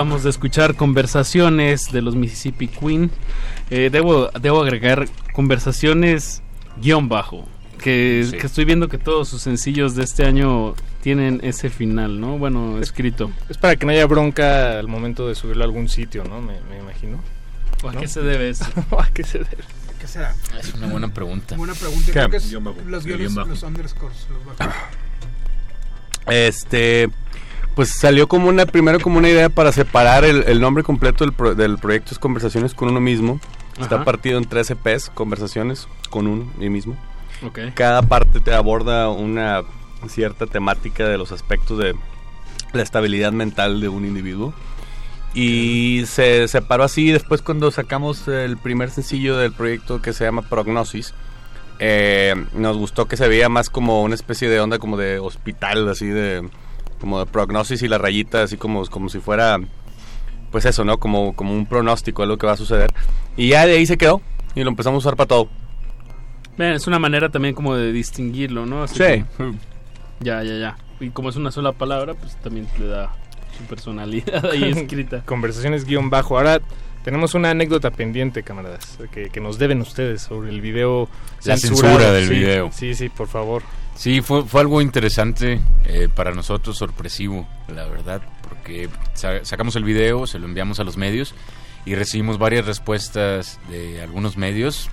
Acabamos 0.00 0.22
de 0.22 0.30
escuchar 0.30 0.76
conversaciones 0.76 1.92
de 1.92 2.00
los 2.00 2.16
Mississippi 2.16 2.68
Queen. 2.68 3.10
Eh, 3.68 3.90
debo, 3.92 4.30
debo 4.40 4.62
agregar 4.62 5.06
conversaciones 5.34 6.40
guion 6.80 7.10
bajo. 7.10 7.46
Que, 7.76 8.26
Sí. 8.30 8.38
que 8.38 8.46
estoy 8.46 8.64
viendo 8.64 8.88
que 8.88 8.96
todos 8.96 9.28
sus 9.28 9.42
sencillos 9.42 9.94
de 9.96 10.04
este 10.04 10.24
año 10.24 10.74
tienen 11.02 11.40
ese 11.42 11.68
final, 11.68 12.18
¿no? 12.18 12.38
Bueno, 12.38 12.78
escrito. 12.80 13.30
Es 13.50 13.58
para 13.58 13.76
que 13.76 13.84
no 13.84 13.92
haya 13.92 14.06
bronca 14.06 14.78
al 14.78 14.88
momento 14.88 15.28
de 15.28 15.34
subirlo 15.34 15.64
a 15.64 15.66
algún 15.66 15.90
sitio, 15.90 16.24
¿no? 16.24 16.40
Me, 16.40 16.54
me 16.70 16.78
imagino. 16.78 17.20
¿O 17.82 17.90
a 17.90 17.92
¿No? 17.92 18.00
qué 18.00 18.08
se 18.08 18.22
debe 18.22 18.48
eso? 18.48 18.64
¿A 18.98 19.06
qué 19.12 19.22
se 19.22 19.40
debe? 19.40 19.58
¿Qué 20.00 20.06
será? 20.06 20.34
Es 20.58 20.72
una 20.72 20.86
buena 20.86 21.12
pregunta. 21.12 21.56
Buena 21.58 21.74
pregunta. 21.74 22.06
¿Qué? 22.06 22.12
Creo 22.12 22.30
que 22.30 22.36
es 22.38 22.48
Guión 22.48 22.64
bajo. 22.64 22.78
los 22.86 23.04
Guión 23.04 23.18
guiones, 23.18 23.34
bajo. 23.36 23.48
los 23.50 23.62
underscores. 23.64 24.26
Los 24.30 24.56
bajos. 24.56 24.74
Este, 26.26 27.10
pues 27.80 27.94
salió 27.98 28.28
como 28.28 28.48
una, 28.50 28.66
primero 28.66 29.00
como 29.00 29.16
una 29.16 29.30
idea 29.30 29.48
para 29.48 29.72
separar 29.72 30.26
el, 30.26 30.44
el 30.46 30.60
nombre 30.60 30.84
completo 30.84 31.24
del, 31.24 31.32
pro- 31.32 31.54
del 31.54 31.78
proyecto 31.78 32.12
es 32.12 32.18
Conversaciones 32.18 32.74
con 32.74 32.90
uno 32.90 33.00
mismo. 33.00 33.40
Está 33.80 33.94
Ajá. 33.94 34.04
partido 34.04 34.36
en 34.36 34.44
13 34.44 34.76
P's, 34.76 35.10
conversaciones 35.14 35.88
con 36.10 36.26
uno 36.26 36.44
y 36.60 36.68
mismo. 36.68 36.94
Ok. 37.42 37.58
Cada 37.72 38.02
parte 38.02 38.40
te 38.40 38.52
aborda 38.52 39.08
una 39.08 39.62
cierta 40.08 40.46
temática 40.46 41.08
de 41.08 41.16
los 41.16 41.32
aspectos 41.32 41.78
de 41.78 41.94
la 42.74 42.82
estabilidad 42.82 43.32
mental 43.32 43.80
de 43.80 43.88
un 43.88 44.04
individuo. 44.04 44.52
Y 45.32 46.02
se 46.04 46.48
separó 46.48 46.84
así 46.84 47.10
después 47.12 47.40
cuando 47.40 47.70
sacamos 47.70 48.28
el 48.28 48.58
primer 48.58 48.90
sencillo 48.90 49.38
del 49.38 49.52
proyecto 49.52 50.02
que 50.02 50.12
se 50.12 50.24
llama 50.24 50.42
Prognosis. 50.42 51.14
eh, 51.78 52.34
nos 52.52 52.76
gustó 52.76 53.06
que 53.08 53.16
se 53.16 53.26
veía 53.26 53.48
más 53.48 53.70
como 53.70 54.02
una 54.02 54.14
especie 54.16 54.50
de 54.50 54.60
onda 54.60 54.78
como 54.78 54.98
de 54.98 55.18
hospital, 55.18 55.88
así 55.88 56.08
de 56.08 56.46
como 57.00 57.18
de 57.18 57.26
prognosis 57.26 57.82
y 57.82 57.88
la 57.88 57.98
rayita, 57.98 58.42
así 58.42 58.56
como, 58.56 58.84
como 58.86 59.08
si 59.08 59.18
fuera, 59.20 59.58
pues 60.50 60.64
eso, 60.66 60.84
¿no? 60.84 60.98
Como, 60.98 61.34
como 61.34 61.52
un 61.54 61.66
pronóstico 61.66 62.22
de 62.22 62.28
lo 62.28 62.38
que 62.38 62.46
va 62.46 62.52
a 62.52 62.56
suceder. 62.56 62.92
Y 63.36 63.48
ya 63.48 63.66
de 63.66 63.76
ahí 63.76 63.86
se 63.86 63.96
quedó 63.98 64.20
y 64.54 64.62
lo 64.62 64.70
empezamos 64.70 65.04
a 65.04 65.08
usar 65.08 65.16
para 65.16 65.28
todo. 65.28 65.48
Bien, 66.58 66.72
es 66.72 66.86
una 66.86 66.98
manera 66.98 67.28
también 67.30 67.54
como 67.54 67.74
de 67.74 67.92
distinguirlo, 67.92 68.66
¿no? 68.66 68.82
Así 68.82 68.96
Sí. 68.96 69.24
como- 69.36 69.56
ya, 70.20 70.42
ya, 70.42 70.54
ya. 70.58 70.76
Y 71.00 71.10
como 71.10 71.30
es 71.30 71.36
una 71.36 71.50
sola 71.50 71.72
palabra, 71.72 72.12
pues 72.14 72.36
también 72.36 72.66
le 72.78 72.86
da 72.86 73.10
su 73.56 73.64
personalidad 73.64 74.44
ahí 74.50 74.64
escrita. 74.76 75.22
Conversaciones 75.24 75.84
guion 75.86 76.10
bajo. 76.10 76.36
Ahora 76.36 76.60
tenemos 77.04 77.32
una 77.34 77.50
anécdota 77.50 77.90
pendiente, 77.90 78.42
camaradas, 78.42 78.98
que, 79.10 79.30
que 79.30 79.40
nos 79.40 79.58
deben 79.58 79.80
ustedes 79.80 80.20
sobre 80.20 80.50
el 80.50 80.60
video. 80.60 81.08
La 81.44 81.56
censurado. 81.56 81.94
censura 81.98 82.12
del 82.12 82.28
Sí, 82.28 82.34
video. 82.34 82.70
Sí, 82.72 82.94
sí, 82.94 83.08
por 83.08 83.28
favor. 83.28 83.62
Sí, 84.00 84.22
fue, 84.22 84.44
fue 84.44 84.62
algo 84.62 84.80
interesante 84.80 85.60
eh, 85.84 86.08
para 86.14 86.32
nosotros, 86.32 86.78
sorpresivo, 86.78 87.46
la 87.68 87.84
verdad, 87.84 88.22
porque 88.48 88.88
sa- 89.12 89.44
sacamos 89.44 89.76
el 89.76 89.84
video, 89.84 90.26
se 90.26 90.38
lo 90.38 90.46
enviamos 90.46 90.80
a 90.80 90.84
los 90.84 90.96
medios 90.96 91.34
y 91.84 91.94
recibimos 91.96 92.38
varias 92.38 92.64
respuestas 92.64 93.60
de 93.68 94.00
algunos 94.02 94.38
medios, 94.38 94.88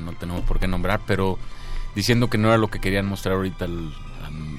no 0.00 0.12
tenemos 0.12 0.42
por 0.42 0.60
qué 0.60 0.68
nombrar, 0.68 1.00
pero 1.08 1.40
diciendo 1.96 2.30
que 2.30 2.38
no 2.38 2.48
era 2.48 2.56
lo 2.56 2.70
que 2.70 2.78
querían 2.78 3.06
mostrar 3.06 3.34
ahorita 3.34 3.64
al- 3.64 3.92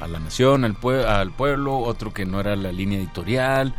a, 0.02 0.08
la 0.10 0.20
nación, 0.20 0.66
al, 0.66 0.76
pue- 0.78 1.06
al 1.06 1.32
pueblo, 1.32 1.78
otro 1.78 2.14
que 2.14 2.26
no 2.26 2.42
era 2.42 2.58
la 2.58 2.74
línea 2.74 3.00
editorial. 3.00 3.74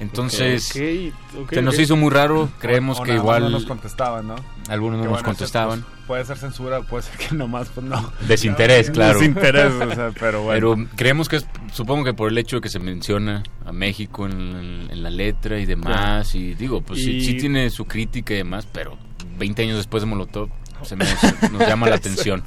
Entonces, 0.00 0.64
se 0.64 1.62
nos 1.62 1.78
hizo 1.78 1.96
muy 1.96 2.10
raro, 2.10 2.48
creemos 2.58 3.00
O 3.00 3.02
que 3.02 3.14
igual... 3.14 3.44
no 3.44 3.50
nos 3.50 3.64
contestaban, 3.64 4.26
¿no? 4.26 4.34
Algunos 4.68 4.98
no 4.98 5.04
nos 5.04 5.12
bueno, 5.12 5.26
contestaban. 5.26 5.82
pues, 5.82 6.06
puede 6.06 6.24
ser 6.24 6.36
censura, 6.38 6.80
puede 6.82 7.04
ser 7.04 7.16
que 7.16 7.34
nomás, 7.34 7.68
pues 7.68 7.86
no. 7.86 8.12
Desinterés, 8.26 8.90
claro. 8.90 9.18
Desinterés, 9.18 9.72
o 9.72 9.94
sea, 9.94 10.10
pero 10.18 10.42
bueno. 10.42 10.74
Pero 10.74 10.88
creemos 10.96 11.28
que 11.28 11.36
es, 11.36 11.46
supongo 11.72 12.04
que 12.04 12.14
por 12.14 12.30
el 12.30 12.38
hecho 12.38 12.56
de 12.56 12.62
que 12.62 12.68
se 12.68 12.78
menciona 12.78 13.42
a 13.64 13.72
México 13.72 14.26
en, 14.26 14.88
en 14.90 15.02
la 15.02 15.10
letra 15.10 15.58
y 15.58 15.66
demás, 15.66 16.34
y 16.34 16.54
digo, 16.54 16.80
pues 16.80 17.02
sí, 17.02 17.20
sí 17.20 17.36
tiene 17.36 17.70
su 17.70 17.84
crítica 17.84 18.34
y 18.34 18.38
demás, 18.38 18.66
pero 18.70 18.96
20 19.38 19.62
años 19.62 19.76
después 19.76 20.02
de 20.02 20.06
Molotov 20.06 20.48
se 20.84 20.96
nos, 20.96 21.08
nos 21.52 21.66
llama 21.66 21.88
la 21.88 21.96
atención. 21.96 22.42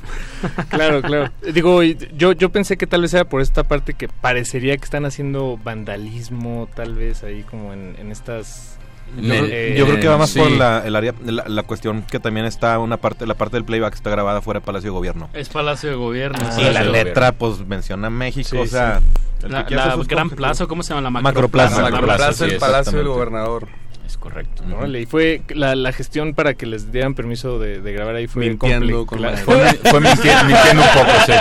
Claro, 0.69 1.01
claro. 1.01 1.31
Digo, 1.53 1.84
y 1.84 1.97
yo, 2.15 2.31
yo 2.34 2.49
pensé 2.51 2.77
que 2.77 2.88
tal 2.88 3.01
vez 3.01 3.14
era 3.14 3.26
por 3.26 3.41
esta 3.41 3.64
parte 3.64 3.93
que 3.93 4.07
parecería 4.07 4.77
que 4.77 4.84
están 4.84 5.05
haciendo 5.05 5.59
vandalismo, 5.64 6.68
tal 6.76 6.95
vez 6.95 7.23
ahí 7.23 7.43
como 7.43 7.73
en, 7.73 7.95
en 7.99 8.11
estas... 8.11 8.77
Yo, 9.15 9.34
eh, 9.34 9.73
yo 9.77 9.85
creo 9.85 9.99
que 10.01 10.07
va 10.09 10.18
más 10.18 10.31
sí. 10.31 10.39
por 10.39 10.51
la, 10.51 10.84
el 10.85 10.93
área, 10.93 11.14
la, 11.26 11.45
la 11.47 11.64
cuestión 11.64 12.01
que 12.03 12.19
también 12.19 12.45
está 12.45 12.77
una 12.77 12.97
parte, 12.97 13.26
la 13.26 13.35
parte 13.35 13.55
del 13.55 13.64
playback 13.64 13.93
está 13.93 14.09
grabada 14.09 14.41
fuera 14.41 14.59
del 14.59 14.65
Palacio 14.65 14.89
de 14.89 14.93
Gobierno. 14.95 15.30
Es 15.34 15.47
Palacio 15.47 15.89
de 15.89 15.95
Gobierno. 15.95 16.38
y 16.38 16.51
sí. 16.51 16.61
la 16.61 16.68
Palacio 16.68 16.91
de 16.91 17.03
letra 17.05 17.31
pues 17.31 17.65
menciona 17.65 18.09
México, 18.09 18.49
Sí, 18.49 18.57
o 18.57 18.65
sea, 18.68 18.99
sí. 18.99 19.45
el 19.45 19.51
La, 19.53 19.65
la 19.69 19.95
Gran 20.05 20.30
Plaza, 20.30 20.65
¿cómo 20.65 20.84
se 20.84 20.89
llama? 20.89 21.03
La 21.03 21.09
Macroplaza. 21.09 21.81
Macroplaza. 21.81 21.91
Macroplaza, 21.91 22.45
el 22.45 22.51
sí, 22.51 22.57
Palacio 22.57 22.97
del. 22.97 23.07
Gobernador. 23.07 23.68
Es 24.08 24.18
correcto. 24.18 24.64
Órale, 24.76 25.02
y 25.02 25.06
fue 25.06 25.42
la, 25.50 25.76
la 25.76 25.92
gestión 25.92 26.34
para 26.34 26.54
que 26.54 26.66
les 26.66 26.92
dieran 26.94 27.14
permiso 27.14 27.60
de, 27.60 27.82
de 27.82 27.92
grabar 27.94 28.16
ahí 28.16 28.26
fue 28.28 28.46
Mintiendo 28.48 29.06
con 29.06 29.22
la- 29.22 29.36
Fue, 29.36 29.56
mi- 29.58 29.90
fue 29.90 30.00
minti- 30.00 30.30
mintiendo 30.46 30.82
un 30.82 30.90
poco, 30.94 31.12
sí. 31.26 31.34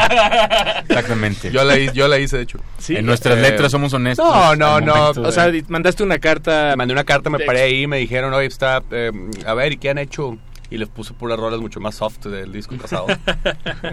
Exactamente. 0.89 1.51
Yo 1.53 1.65
la, 1.65 1.77
yo 1.79 2.09
la 2.09 2.19
hice, 2.19 2.37
de 2.39 2.43
hecho. 2.43 2.59
Sí, 2.79 2.97
en 2.97 3.07
nuestras 3.07 3.39
eh, 3.39 3.43
letras 3.43 3.71
somos 3.73 3.93
honestos. 3.93 4.27
No, 4.27 4.57
no, 4.57 4.81
no. 4.81 5.11
O 5.11 5.33
sea, 5.33 5.51
mandaste 5.69 6.03
una 6.03 6.19
carta... 6.19 6.75
Mandé 6.77 6.93
una 6.93 7.05
carta, 7.05 7.31
me 7.31 7.39
paré 7.41 7.63
ahí, 7.63 7.87
me 7.87 7.99
dijeron, 7.99 8.33
oye, 8.35 8.47
está, 8.47 8.83
eh, 8.91 9.13
a 9.47 9.55
ver, 9.55 9.73
¿y 9.73 9.77
qué 9.79 9.91
han 9.91 9.99
hecho? 9.99 10.37
Y 10.69 10.79
les 10.79 10.89
puse 10.89 11.15
puras 11.15 11.39
rolas 11.39 11.61
mucho 11.61 11.81
más 11.81 11.97
soft 11.97 12.27
del 12.27 12.53
disco 12.53 12.77
pasado. 12.81 13.07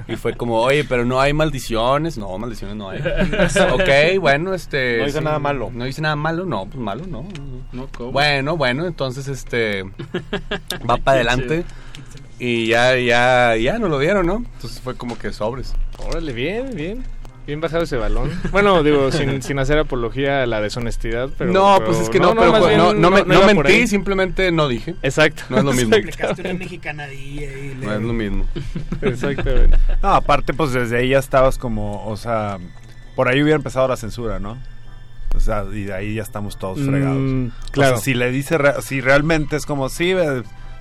y 0.08 0.16
fue 0.16 0.36
como, 0.36 0.60
oye, 0.62 0.84
pero 0.84 1.06
no 1.06 1.20
hay 1.22 1.34
maldiciones. 1.34 2.18
No, 2.18 2.38
maldiciones 2.38 2.76
no 2.76 2.90
hay. 2.90 3.00
ok, 3.72 4.20
bueno, 4.20 4.54
este... 4.54 4.98
No 5.00 5.06
dice 5.06 5.22
nada 5.22 5.40
malo. 5.40 5.72
No 5.74 5.86
dice 5.86 6.02
nada 6.02 6.16
malo, 6.16 6.46
no, 6.46 6.66
pues 6.66 6.78
malo, 6.78 7.06
no. 7.08 7.28
No, 7.72 7.88
¿cómo? 7.96 8.12
Bueno, 8.12 8.58
bueno, 8.58 8.86
entonces, 8.86 9.28
este... 9.28 9.84
va 10.90 10.98
para 10.98 11.18
adelante. 11.18 11.64
Y 12.40 12.68
ya, 12.68 12.98
ya, 12.98 13.56
ya 13.56 13.78
nos 13.80 13.90
lo 13.90 14.00
dieron, 14.00 14.26
¿no? 14.26 14.38
Entonces 14.38 14.82
fue 14.82 14.96
como 14.96 15.18
que 15.18 15.32
sobres. 15.32 15.74
Órale, 16.00 16.34
bien, 16.34 16.76
bien. 16.76 17.04
Bien 17.46 17.60
bajado 17.60 17.84
ese 17.84 17.98
balón. 17.98 18.32
Bueno, 18.52 18.84
digo, 18.84 19.12
sin, 19.12 19.42
sin 19.42 19.60
hacer 19.60 19.78
apología 19.78 20.44
a 20.44 20.46
la 20.46 20.62
deshonestidad, 20.62 21.30
pero... 21.38 21.52
no, 21.52 21.76
pero- 21.80 21.88
pues 21.92 22.00
es 22.04 22.10
que 22.10 22.20
no, 22.20 22.34
pero 22.36 22.54
bien 22.66 22.78
no, 22.78 22.94
no, 22.94 23.12
me- 23.12 23.24
no 23.26 23.34
iba 23.36 23.48
por 23.54 23.68
mentí, 23.68 23.86
simplemente 23.88 24.52
no 24.52 24.68
dije. 24.70 24.96
Exacto. 25.04 25.44
No 25.50 25.58
es 25.58 25.64
lo 25.66 25.74
mismo. 25.74 25.96
No 27.82 27.94
es 27.94 28.02
lo 28.02 28.14
mismo. 28.14 28.46
Exactamente. 29.02 29.78
No, 30.02 30.10
aparte, 30.10 30.54
pues 30.54 30.72
desde 30.72 30.98
ahí 30.98 31.10
ya 31.10 31.20
estabas 31.20 31.58
como, 31.58 32.06
o 32.08 32.16
sea, 32.18 32.60
por 33.16 33.28
ahí 33.28 33.42
hubiera 33.44 33.58
empezado 33.58 33.88
la 33.88 33.98
censura, 33.98 34.40
¿no? 34.40 34.58
O 35.36 35.40
sea, 35.40 35.66
y 35.74 35.84
de 35.86 35.94
ahí 35.94 36.14
ya 36.16 36.22
estamos 36.22 36.58
todos 36.58 36.78
Mm, 36.80 36.90
fregados. 36.90 37.52
claro. 37.72 37.96
O 37.96 37.98
sea, 37.98 38.04
si 38.06 38.14
le 38.14 38.32
dice, 38.32 38.58
re- 38.58 38.82
si 38.82 39.02
realmente 39.02 39.56
es 39.56 39.66
como, 39.66 39.90
sí, 39.90 40.14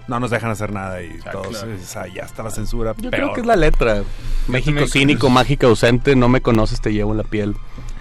no 0.08 0.20
nos 0.20 0.30
dejan 0.30 0.50
hacer 0.50 0.72
nada 0.72 1.02
y 1.02 1.18
todos, 1.32 1.48
claro. 1.58 1.74
o 1.74 1.84
sea, 1.84 2.06
ya 2.08 2.22
está 2.22 2.42
la 2.42 2.50
censura. 2.50 2.94
Yo 2.98 3.10
peor. 3.10 3.22
creo 3.22 3.32
que 3.34 3.40
es 3.40 3.46
la 3.46 3.56
letra. 3.56 4.02
México 4.48 4.86
cínico, 4.86 5.30
mágica, 5.30 5.66
ausente, 5.66 6.16
no 6.16 6.28
me 6.28 6.40
conoces, 6.40 6.80
te 6.80 6.92
llevo 6.92 7.12
en 7.12 7.18
la 7.18 7.24
piel. 7.24 7.54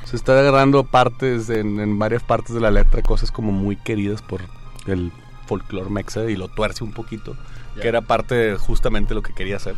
Se 0.05 0.15
está 0.15 0.37
agarrando 0.37 0.83
partes 0.83 1.49
en, 1.49 1.79
en 1.79 1.97
varias 1.99 2.23
partes 2.23 2.53
de 2.53 2.59
la 2.61 2.71
letra, 2.71 3.01
cosas 3.01 3.31
como 3.31 3.51
muy 3.51 3.75
queridas 3.77 4.21
por 4.21 4.41
el 4.87 5.11
folclore 5.47 5.89
mexa 5.89 6.25
y 6.25 6.35
lo 6.35 6.47
tuerce 6.49 6.83
un 6.83 6.91
poquito, 6.91 7.37
Ya. 7.75 7.81
que 7.83 7.87
era 7.87 8.01
parte 8.01 8.35
de 8.35 8.57
justamente 8.57 9.13
lo 9.13 9.21
que 9.21 9.33
quería 9.33 9.55
hacer. 9.57 9.75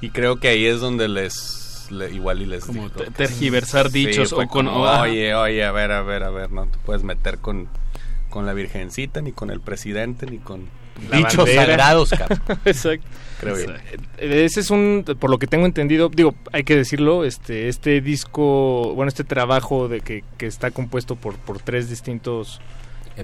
Y 0.00 0.10
creo 0.10 0.36
que 0.40 0.48
ahí 0.48 0.66
es 0.66 0.80
donde 0.80 1.08
les 1.08 1.88
le- 1.90 2.10
igual 2.12 2.42
y 2.42 2.46
les 2.46 2.64
Como 2.64 2.88
digo 2.88 3.04
tergiversar 3.16 3.90
dichos 3.90 4.32
o 4.32 4.36
con- 4.36 4.46
como, 4.48 4.86
ajá. 4.86 5.02
oye, 5.02 5.34
oye, 5.34 5.64
a 5.64 5.70
ver, 5.72 5.92
a 5.92 6.02
ver, 6.02 6.22
a 6.24 6.30
ver, 6.30 6.50
no 6.52 6.66
te 6.66 6.78
puedes 6.78 7.02
meter 7.04 7.38
con 7.38 7.68
con 8.30 8.44
la 8.44 8.52
virgencita 8.52 9.20
ni 9.22 9.32
con 9.32 9.50
el 9.50 9.60
presidente 9.60 10.26
ni 10.26 10.38
con 10.38 10.68
dichos 11.12 11.50
sagrados. 11.50 12.12
Exacto. 12.64 13.06
Creo 13.40 13.56
yo. 13.58 13.72
Eh, 14.18 14.44
Ese 14.44 14.60
es 14.60 14.70
un, 14.70 15.04
por 15.18 15.30
lo 15.30 15.38
que 15.38 15.46
tengo 15.46 15.66
entendido, 15.66 16.08
digo, 16.08 16.34
hay 16.52 16.64
que 16.64 16.74
decirlo, 16.74 17.24
este, 17.24 17.68
este 17.68 18.00
disco, 18.00 18.94
bueno, 18.94 19.08
este 19.08 19.24
trabajo 19.24 19.88
de 19.88 20.00
que, 20.00 20.24
que 20.38 20.46
está 20.46 20.70
compuesto 20.70 21.16
por, 21.16 21.36
por 21.36 21.60
tres 21.60 21.90
distintos 21.90 22.60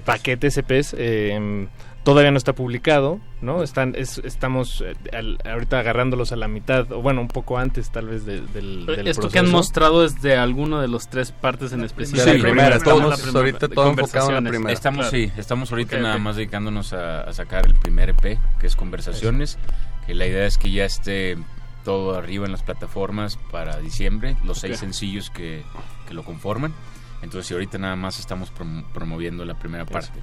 paquetes 0.01 0.57
EPs, 0.57 0.95
eh, 0.97 1.67
todavía 2.03 2.31
no 2.31 2.37
está 2.37 2.53
publicado, 2.53 3.19
¿no? 3.41 3.63
Están, 3.63 3.93
es- 3.97 4.17
estamos 4.19 4.81
eh, 4.85 4.95
al- 5.13 5.37
ahorita 5.45 5.79
agarrándolos 5.79 6.31
a 6.31 6.35
la 6.35 6.47
mitad, 6.47 6.91
o 6.91 7.01
bueno, 7.01 7.21
un 7.21 7.27
poco 7.29 7.57
antes 7.57 7.89
tal 7.91 8.07
vez 8.07 8.25
de- 8.25 8.41
del, 8.41 8.85
del 8.85 9.07
Esto 9.07 9.29
que 9.29 9.39
han 9.39 9.49
mostrado 9.49 10.03
es 10.03 10.21
de 10.21 10.35
alguno 10.37 10.81
de 10.81 10.87
los 10.87 11.07
tres 11.07 11.31
partes 11.31 11.71
en 11.71 11.83
específico. 11.83 12.23
Sí, 12.29 12.37
la 12.37 12.43
primera, 12.43 12.75
Estamos 12.75 12.99
todos- 13.03 13.09
la 13.11 13.23
primera- 13.23 13.39
ahorita 13.39 13.69
todo 13.69 13.89
enfocado 13.89 14.37
en 14.37 14.43
la 14.43 14.49
primera. 14.49 14.73
Estamos, 14.73 15.09
Claro. 15.09 15.11
sí, 15.27 15.31
estamos 15.37 15.71
ahorita 15.71 15.97
nada 15.99 16.17
más 16.17 16.35
dedicándonos 16.35 16.93
a, 16.93 17.21
a 17.21 17.33
sacar 17.33 17.65
el 17.65 17.73
primer 17.75 18.09
EP, 18.09 18.37
que 18.59 18.67
es 18.67 18.75
Conversaciones, 18.75 19.57
que 20.05 20.13
la 20.13 20.27
idea 20.27 20.45
es 20.45 20.57
que 20.57 20.71
ya 20.71 20.85
esté 20.85 21.37
todo 21.85 22.15
arriba 22.17 22.45
en 22.45 22.51
las 22.51 22.63
plataformas 22.63 23.37
para 23.51 23.77
diciembre, 23.79 24.35
los 24.43 24.59
seis 24.59 24.77
sencillos 24.79 25.29
que, 25.29 25.63
que 26.07 26.13
lo 26.13 26.23
conforman. 26.23 26.73
Entonces, 27.21 27.47
sí, 27.47 27.53
ahorita 27.53 27.77
nada 27.77 27.95
más 27.95 28.19
estamos 28.19 28.53
prom- 28.53 28.83
promoviendo 28.93 29.45
la 29.45 29.53
primera 29.57 29.85
parte. 29.85 30.19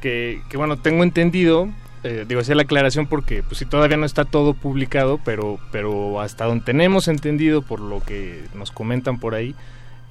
Que, 0.00 0.40
que, 0.48 0.56
bueno, 0.56 0.78
tengo 0.78 1.02
entendido, 1.02 1.68
eh, 2.02 2.24
digo, 2.28 2.40
hacía 2.40 2.54
la 2.54 2.62
aclaración 2.62 3.06
porque 3.06 3.42
pues 3.42 3.58
sí 3.58 3.66
todavía 3.66 3.96
no 3.96 4.06
está 4.06 4.24
todo 4.24 4.54
publicado, 4.54 5.20
pero, 5.24 5.58
pero 5.70 6.20
hasta 6.20 6.46
donde 6.46 6.64
tenemos 6.64 7.08
entendido 7.08 7.62
por 7.62 7.80
lo 7.80 8.00
que 8.00 8.42
nos 8.54 8.70
comentan 8.70 9.18
por 9.18 9.34
ahí, 9.34 9.54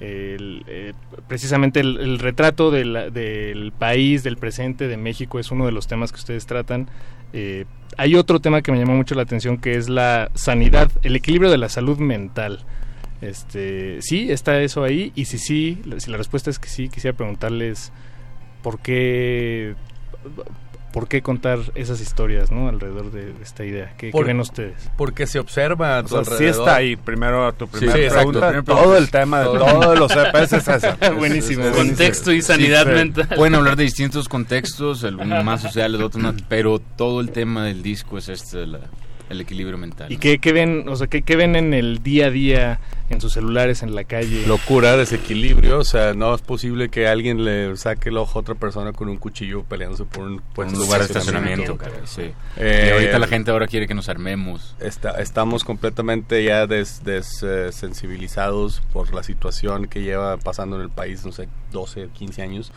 eh, 0.02 0.94
precisamente 1.28 1.80
el, 1.80 1.98
el 1.98 2.18
retrato 2.18 2.70
del, 2.70 3.12
del 3.12 3.72
país, 3.72 4.22
del 4.22 4.38
presente, 4.38 4.88
de 4.88 4.96
México 4.96 5.38
es 5.38 5.50
uno 5.50 5.66
de 5.66 5.72
los 5.72 5.86
temas 5.86 6.10
que 6.10 6.18
ustedes 6.18 6.46
tratan. 6.46 6.88
Eh, 7.32 7.66
hay 7.96 8.14
otro 8.14 8.40
tema 8.40 8.62
que 8.62 8.72
me 8.72 8.78
llamó 8.78 8.94
mucho 8.94 9.14
la 9.14 9.22
atención 9.22 9.58
que 9.58 9.76
es 9.76 9.88
la 9.88 10.30
sanidad, 10.34 10.90
el 11.02 11.16
equilibrio 11.16 11.50
de 11.50 11.58
la 11.58 11.68
salud 11.68 11.98
mental. 11.98 12.60
Este, 13.20 14.00
sí, 14.00 14.32
está 14.32 14.60
eso 14.62 14.82
ahí 14.82 15.12
y 15.14 15.26
si 15.26 15.38
sí, 15.38 15.82
si 15.98 16.10
la 16.10 16.16
respuesta 16.16 16.48
es 16.48 16.58
que 16.58 16.68
sí, 16.68 16.88
quisiera 16.88 17.16
preguntarles 17.16 17.92
por 18.62 18.80
qué 18.80 19.74
por 20.92 21.06
qué 21.06 21.22
contar 21.22 21.60
esas 21.76 22.00
historias, 22.00 22.50
¿no? 22.50 22.68
Alrededor 22.68 23.12
de, 23.12 23.26
de 23.32 23.42
esta 23.44 23.64
idea. 23.64 23.92
¿Qué, 23.96 24.08
qué 24.08 24.10
Por- 24.10 24.26
ven 24.26 24.40
ustedes? 24.40 24.90
Porque 24.96 25.28
se 25.28 25.38
observa 25.38 25.98
a 25.98 26.00
O 26.00 26.02
tu 26.02 26.08
sea, 26.08 26.24
sí 26.24 26.32
alrededor. 26.32 26.58
está 26.60 26.74
ahí. 26.74 26.96
Primero, 26.96 27.52
tu 27.54 27.68
primera 27.68 27.92
Sí, 27.92 28.00
exacto, 28.00 28.32
pregunta. 28.40 28.48
primera 28.48 28.82
todo 28.82 28.96
el 28.96 29.08
tema 29.08 29.38
de 29.38 29.44
Todo. 29.44 29.58
todos 29.66 29.98
los 30.00 30.10
EPs 30.16 30.52
es 30.54 30.66
eso. 30.68 30.96
Buenísimo, 31.16 31.62
Es- 31.62 31.70
es- 31.70 31.76
Contexto 31.76 32.32
y 32.32 32.42
sanidad 32.42 32.86
Sí, 32.86 32.90
mental. 32.90 33.28
Pueden 33.36 33.54
hablar 33.54 33.76
de 33.76 33.84
distintos 33.84 34.28
contextos, 34.28 35.04
algunos 35.04 35.44
más 35.44 35.62
sociales, 35.62 36.00
otros 36.00 36.20
más, 36.24 36.34
pero 36.48 36.80
todo 36.80 37.20
el 37.20 37.30
tema 37.30 37.64
del 37.66 37.84
disco 37.84 38.18
es 38.18 38.28
este, 38.28 38.66
la- 38.66 38.80
el 39.30 39.40
equilibrio 39.40 39.78
mental. 39.78 40.12
¿Y 40.12 40.18
qué, 40.18 40.38
qué 40.38 40.52
ven, 40.52 40.88
o 40.88 40.96
sea, 40.96 41.06
qué, 41.06 41.22
qué 41.22 41.36
ven 41.36 41.54
en 41.54 41.72
el 41.72 42.02
día 42.02 42.26
a 42.26 42.30
día, 42.30 42.80
en 43.08 43.20
sus 43.20 43.32
celulares, 43.32 43.82
en 43.82 43.94
la 43.94 44.02
calle? 44.04 44.44
locura, 44.46 44.96
desequilibrio, 44.96 45.78
o 45.78 45.84
sea, 45.84 46.14
no 46.14 46.34
es 46.34 46.42
posible 46.42 46.88
que 46.88 47.06
alguien 47.06 47.44
le 47.44 47.76
saque 47.76 48.08
el 48.08 48.16
ojo 48.16 48.38
a 48.38 48.42
otra 48.42 48.56
persona 48.56 48.92
con 48.92 49.08
un 49.08 49.18
cuchillo 49.18 49.62
peleándose 49.62 50.04
por 50.04 50.24
un, 50.24 50.42
puesto 50.52 50.74
un 50.74 50.80
lugar 50.80 51.00
de 51.00 51.06
estacionamiento, 51.06 51.76
caray, 51.76 52.00
sí. 52.04 52.32
Eh, 52.56 52.86
y 52.88 52.92
ahorita 52.92 53.18
la 53.20 53.28
gente 53.28 53.52
ahora 53.52 53.68
quiere 53.68 53.86
que 53.86 53.94
nos 53.94 54.08
armemos. 54.08 54.74
Está, 54.80 55.20
estamos 55.20 55.62
completamente 55.62 56.42
ya 56.42 56.66
des, 56.66 57.04
des, 57.04 57.42
eh, 57.44 57.70
sensibilizados 57.70 58.82
por 58.92 59.14
la 59.14 59.22
situación 59.22 59.86
que 59.86 60.02
lleva 60.02 60.38
pasando 60.38 60.74
en 60.74 60.82
el 60.82 60.90
país, 60.90 61.24
no 61.24 61.30
sé, 61.30 61.48
12, 61.70 62.08
15 62.12 62.42
años. 62.42 62.72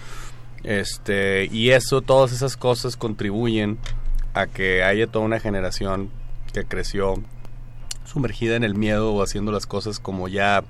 Este, 0.64 1.50
y 1.52 1.72
eso, 1.72 2.02
todas 2.02 2.32
esas 2.32 2.56
cosas 2.58 2.96
contribuyen 2.96 3.80
a 4.36 4.48
que 4.48 4.84
haya 4.84 5.08
toda 5.08 5.26
una 5.26 5.40
generación 5.40 6.10
que 6.54 6.64
creció 6.64 7.16
sumergida 8.06 8.56
en 8.56 8.64
el 8.64 8.76
miedo 8.76 9.14
o 9.14 9.24
haciendo 9.24 9.52
las 9.52 9.66
cosas 9.66 10.00
como 10.00 10.28
ya, 10.28 10.64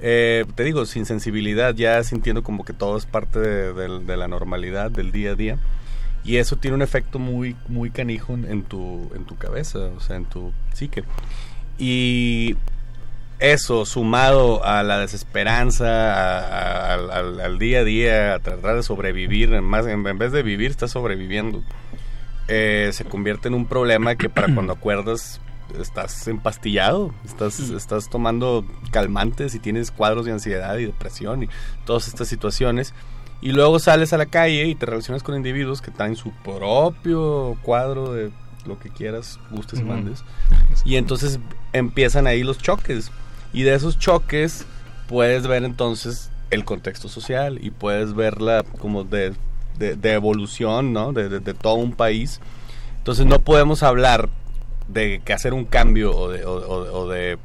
eh, 0.00 0.44
te 0.54 0.64
digo, 0.64 0.86
sin 0.86 1.04
sensibilidad, 1.06 1.74
ya 1.74 2.02
sintiendo 2.02 2.42
como 2.42 2.64
que 2.64 2.72
todo 2.72 2.96
es 2.96 3.06
parte 3.06 3.38
de, 3.38 4.16
la 4.16 4.28
normalidad, 4.28 4.90
del 4.90 5.12
día 5.12 5.32
a 5.32 5.34
día. 5.34 5.58
Y 6.24 6.36
eso 6.36 6.56
tiene 6.56 6.74
un 6.74 6.82
efecto 6.82 7.18
muy, 7.18 7.56
muy 7.68 7.90
canijo 7.90 8.34
en, 8.34 8.62
tu, 8.62 9.10
en 9.14 9.24
tu 9.24 9.36
cabeza, 9.36 9.78
o 9.96 10.00
sea, 10.00 10.16
en 10.16 10.26
tu 10.26 10.52
psique. 10.74 11.04
Y 11.78 12.56
eso, 13.38 13.86
sumado 13.86 14.64
a 14.64 14.82
la 14.82 14.98
desesperanza, 14.98 16.94
al 16.94 17.58
día 17.58 17.80
a 17.80 17.84
día, 17.84 18.34
a 18.34 18.38
tratar 18.40 18.76
de 18.76 18.82
sobrevivir, 18.82 19.54
en, 19.54 19.64
más, 19.64 19.86
en, 19.86 20.06
en 20.06 20.18
vez 20.18 20.32
de 20.32 20.42
vivir, 20.42 20.70
estás 20.70 20.90
sobreviviendo. 20.90 21.62
Eh, 22.52 22.90
se 22.92 23.04
convierte 23.04 23.46
en 23.46 23.54
un 23.54 23.64
problema 23.64 24.16
que 24.16 24.28
para 24.28 24.52
cuando 24.54 24.72
acuerdas 24.72 25.40
estás 25.78 26.26
empastillado, 26.26 27.14
estás, 27.24 27.60
estás 27.60 28.10
tomando 28.10 28.64
calmantes 28.90 29.54
y 29.54 29.60
tienes 29.60 29.92
cuadros 29.92 30.26
de 30.26 30.32
ansiedad 30.32 30.76
y 30.78 30.86
depresión 30.86 31.44
y 31.44 31.48
todas 31.84 32.08
estas 32.08 32.26
situaciones. 32.26 32.92
Y 33.40 33.52
luego 33.52 33.78
sales 33.78 34.12
a 34.12 34.18
la 34.18 34.26
calle 34.26 34.66
y 34.66 34.74
te 34.74 34.84
relacionas 34.84 35.22
con 35.22 35.36
individuos 35.36 35.80
que 35.80 35.92
traen 35.92 36.16
su 36.16 36.32
propio 36.44 37.56
cuadro 37.62 38.12
de 38.12 38.30
lo 38.66 38.78
que 38.78 38.90
quieras, 38.90 39.38
gustes 39.50 39.80
y 39.80 39.84
mandes. 39.84 40.24
Y 40.84 40.96
entonces 40.96 41.38
empiezan 41.72 42.26
ahí 42.26 42.42
los 42.42 42.58
choques. 42.58 43.12
Y 43.52 43.62
de 43.62 43.74
esos 43.74 43.98
choques 43.98 44.66
puedes 45.08 45.46
ver 45.46 45.64
entonces 45.64 46.30
el 46.50 46.64
contexto 46.64 47.08
social 47.08 47.58
y 47.62 47.70
puedes 47.70 48.14
verla 48.14 48.64
como 48.78 49.04
de, 49.04 49.34
de, 49.80 49.96
de 49.96 50.12
evolución, 50.12 50.92
¿no? 50.92 51.12
De, 51.12 51.28
de- 51.28 51.40
de 51.40 51.54
todo 51.54 51.74
un 51.74 51.92
país. 51.92 52.40
Entonces 52.98 53.26
no 53.26 53.40
podemos 53.40 53.82
hablar 53.82 54.28
de 54.86 55.20
que 55.24 55.32
hacer 55.32 55.54
un 55.54 55.64
cambio 55.64 56.14
o 56.16 56.28
de, 56.30 56.44
o- 56.44 56.52
o- 56.52 57.00
o 57.02 57.08
de 57.08 57.38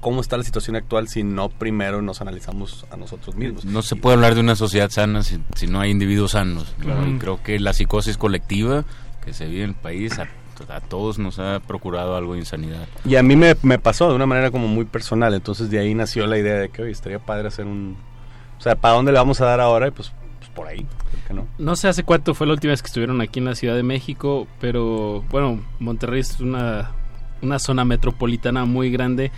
cómo 0.00 0.20
está 0.20 0.36
la 0.36 0.44
situación 0.44 0.76
actual 0.76 1.08
si 1.08 1.22
no 1.24 1.48
primero 1.48 2.00
nos 2.02 2.20
analizamos 2.20 2.86
a 2.90 2.96
nosotros 2.96 3.34
mismos. 3.36 3.64
No 3.64 3.82
se 3.82 3.96
puede 3.96 4.14
hablar 4.16 4.34
de 4.34 4.40
una 4.40 4.54
sociedad 4.56 4.90
sana 4.90 5.22
si, 5.22 5.38
si 5.56 5.66
no 5.66 5.80
hay 5.80 5.90
individuos 5.90 6.32
sanos. 6.32 6.74
¿no? 6.78 6.84
Claro. 6.84 7.06
Y 7.08 7.18
creo 7.18 7.42
que 7.42 7.58
la 7.60 7.72
psicosis 7.72 8.16
colectiva 8.16 8.84
que 9.24 9.32
se 9.34 9.46
vive 9.46 9.64
en 9.64 9.70
el 9.70 9.74
país 9.76 10.18
a, 10.20 10.28
a 10.74 10.80
todos 10.80 11.18
nos 11.18 11.38
ha 11.40 11.60
procurado 11.60 12.16
algo 12.16 12.32
de 12.34 12.38
insanidad. 12.38 12.86
Y 13.04 13.16
a 13.16 13.22
mí 13.22 13.34
me, 13.36 13.56
me 13.62 13.78
pasó 13.78 14.08
de 14.08 14.14
una 14.14 14.24
manera 14.26 14.50
como 14.52 14.68
muy 14.68 14.84
personal, 14.84 15.34
entonces 15.34 15.68
de 15.70 15.80
ahí 15.80 15.94
nació 15.94 16.26
la 16.28 16.38
idea 16.38 16.54
de 16.54 16.68
que 16.70 16.82
oye, 16.82 16.92
estaría 16.92 17.18
padre 17.18 17.48
hacer 17.48 17.66
un... 17.66 17.96
O 18.58 18.60
sea, 18.62 18.74
¿para 18.76 18.94
dónde 18.94 19.12
le 19.12 19.18
vamos 19.18 19.40
a 19.40 19.44
dar 19.46 19.60
ahora? 19.60 19.88
Y 19.88 19.90
pues 19.90 20.12
por 20.58 20.66
ahí, 20.66 20.80
¿por 20.80 21.20
qué 21.28 21.34
no? 21.34 21.46
No 21.56 21.76
sé 21.76 21.86
hace 21.86 22.02
cuánto 22.02 22.34
fue 22.34 22.48
la 22.48 22.54
última 22.54 22.72
vez 22.72 22.82
que 22.82 22.88
estuvieron 22.88 23.20
aquí 23.20 23.38
en 23.38 23.44
la 23.44 23.54
Ciudad 23.54 23.76
de 23.76 23.84
México, 23.84 24.48
pero 24.60 25.22
bueno, 25.30 25.60
Monterrey 25.78 26.18
es 26.20 26.40
una, 26.40 26.90
una 27.42 27.60
zona 27.60 27.84
metropolitana 27.84 28.64
muy 28.64 28.90
grande. 28.90 29.30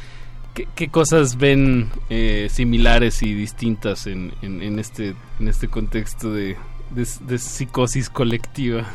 ¿Qué, 0.54 0.66
qué 0.74 0.88
cosas 0.88 1.36
ven 1.36 1.90
eh, 2.08 2.48
similares 2.50 3.22
y 3.22 3.34
distintas 3.34 4.06
en, 4.06 4.32
en, 4.40 4.62
en 4.62 4.78
este, 4.78 5.14
en 5.38 5.48
este 5.48 5.68
contexto 5.68 6.32
de, 6.32 6.56
de, 6.88 7.06
de 7.26 7.38
psicosis 7.38 8.08
colectiva? 8.08 8.86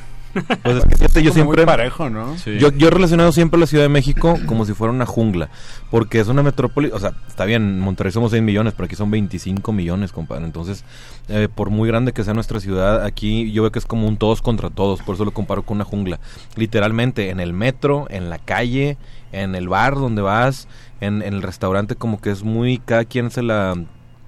Pues 0.64 0.78
es 0.78 0.86
que 0.86 0.96
fíjate, 0.98 1.24
yo 1.24 1.32
siempre. 1.32 1.62
muy 1.62 1.66
parejo, 1.66 2.10
¿no? 2.10 2.38
Sí. 2.38 2.58
Yo, 2.60 2.70
yo 2.72 2.88
he 2.88 2.92
relacionado 2.92 3.32
siempre 3.32 3.60
la 3.60 3.68
Ciudad 3.68 3.84
de 3.84 3.90
México 3.90 4.38
como 4.46 4.66
si 4.66 4.74
fuera 4.74 4.94
una 4.94 5.06
jungla. 5.06 5.50
Porque 5.90 6.20
es 6.20 6.28
una 6.28 6.44
metrópoli. 6.44 6.92
O 6.92 7.00
sea, 7.00 7.14
está 7.28 7.46
bien, 7.46 7.62
en 7.64 7.80
Monterrey 7.80 8.12
somos 8.12 8.32
6 8.32 8.44
millones, 8.44 8.74
pero 8.76 8.86
aquí 8.86 8.96
son 8.96 9.12
25 9.12 9.72
millones, 9.72 10.12
compadre. 10.12 10.46
Entonces, 10.46 10.84
eh, 11.30 11.48
por 11.54 11.70
muy 11.70 11.88
grande 11.88 12.12
que 12.12 12.24
sea 12.24 12.34
nuestra 12.34 12.60
ciudad, 12.60 13.04
aquí 13.04 13.52
yo 13.52 13.64
veo 13.64 13.72
que 13.72 13.80
es 13.80 13.86
como 13.86 14.08
un 14.08 14.18
todos 14.18 14.42
contra 14.42 14.70
todos. 14.70 15.02
Por 15.02 15.16
eso 15.16 15.26
lo 15.26 15.32
comparo 15.32 15.64
con 15.64 15.78
una 15.78 15.86
jungla. 15.86 16.20
Literalmente, 16.56 17.30
en 17.30 17.40
el 17.40 17.54
metro, 17.54 18.08
en 18.10 18.30
la 18.30 18.40
calle, 18.40 18.98
en 19.32 19.56
el 19.56 19.70
bar 19.70 19.96
donde 19.96 20.22
vas, 20.22 20.68
en, 21.02 21.22
en 21.22 21.34
el 21.34 21.42
restaurante, 21.42 21.96
como 21.96 22.20
que 22.20 22.32
es 22.32 22.44
muy. 22.44 22.80
Cada 22.80 23.06
quien 23.06 23.32
se 23.32 23.42
la 23.42 23.76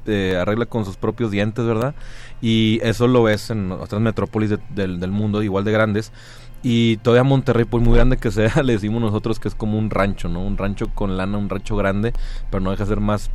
eh, 0.08 0.38
arregla 0.40 0.66
con 0.66 0.86
sus 0.86 0.96
propios 0.96 1.32
dientes, 1.32 1.66
¿verdad? 1.66 1.94
Y 2.42 2.80
eso 2.84 3.08
lo 3.08 3.24
ves 3.24 3.50
en 3.50 3.72
otras 3.72 4.02
metrópolis 4.02 4.50
de- 4.52 4.60
del, 4.70 5.00
del 5.00 5.12
mundo, 5.12 5.42
igual 5.44 5.64
de 5.64 5.72
grandes. 5.72 6.12
Y 6.64 6.98
todavía 6.98 7.24
Monterrey, 7.24 7.66
por 7.66 7.82
muy 7.82 7.96
grande 7.96 8.18
que 8.18 8.32
sea, 8.32 8.52
le 8.64 8.74
decimos 8.74 9.02
nosotros 9.02 9.40
que 9.40 9.48
es 9.48 9.56
como 9.56 9.78
un 9.78 9.90
rancho, 9.90 10.30
¿no? 10.30 10.42
Un 10.44 10.58
rancho 10.58 10.88
con 10.94 11.18
lana, 11.18 11.38
un 11.38 11.50
rancho 11.50 11.76
grande, 11.76 12.14
pero 12.50 12.62
no 12.62 12.72
deja 12.72 12.84
de 12.84 12.90
ser 12.90 13.00
más 13.00 13.30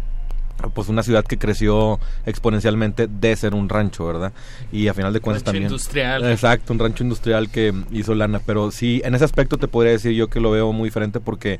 pues 0.74 0.88
una 0.88 1.02
ciudad 1.02 1.24
que 1.24 1.38
creció 1.38 1.98
exponencialmente 2.26 3.08
de 3.08 3.36
ser 3.36 3.54
un 3.54 3.68
rancho, 3.68 4.06
¿verdad? 4.06 4.32
Y 4.70 4.88
a 4.88 4.94
final 4.94 5.12
de 5.12 5.20
cuentas 5.20 5.42
Rancho 5.42 5.52
también... 5.52 5.64
industrial. 5.64 6.30
Exacto, 6.30 6.72
un 6.72 6.78
rancho 6.78 7.02
industrial 7.04 7.50
que 7.50 7.74
hizo 7.90 8.14
lana, 8.14 8.40
pero 8.44 8.70
sí, 8.70 9.02
en 9.04 9.14
ese 9.14 9.24
aspecto 9.24 9.58
te 9.58 9.68
podría 9.68 9.92
decir 9.92 10.12
yo 10.12 10.28
que 10.28 10.40
lo 10.40 10.50
veo 10.50 10.72
muy 10.72 10.88
diferente 10.88 11.20
porque 11.20 11.58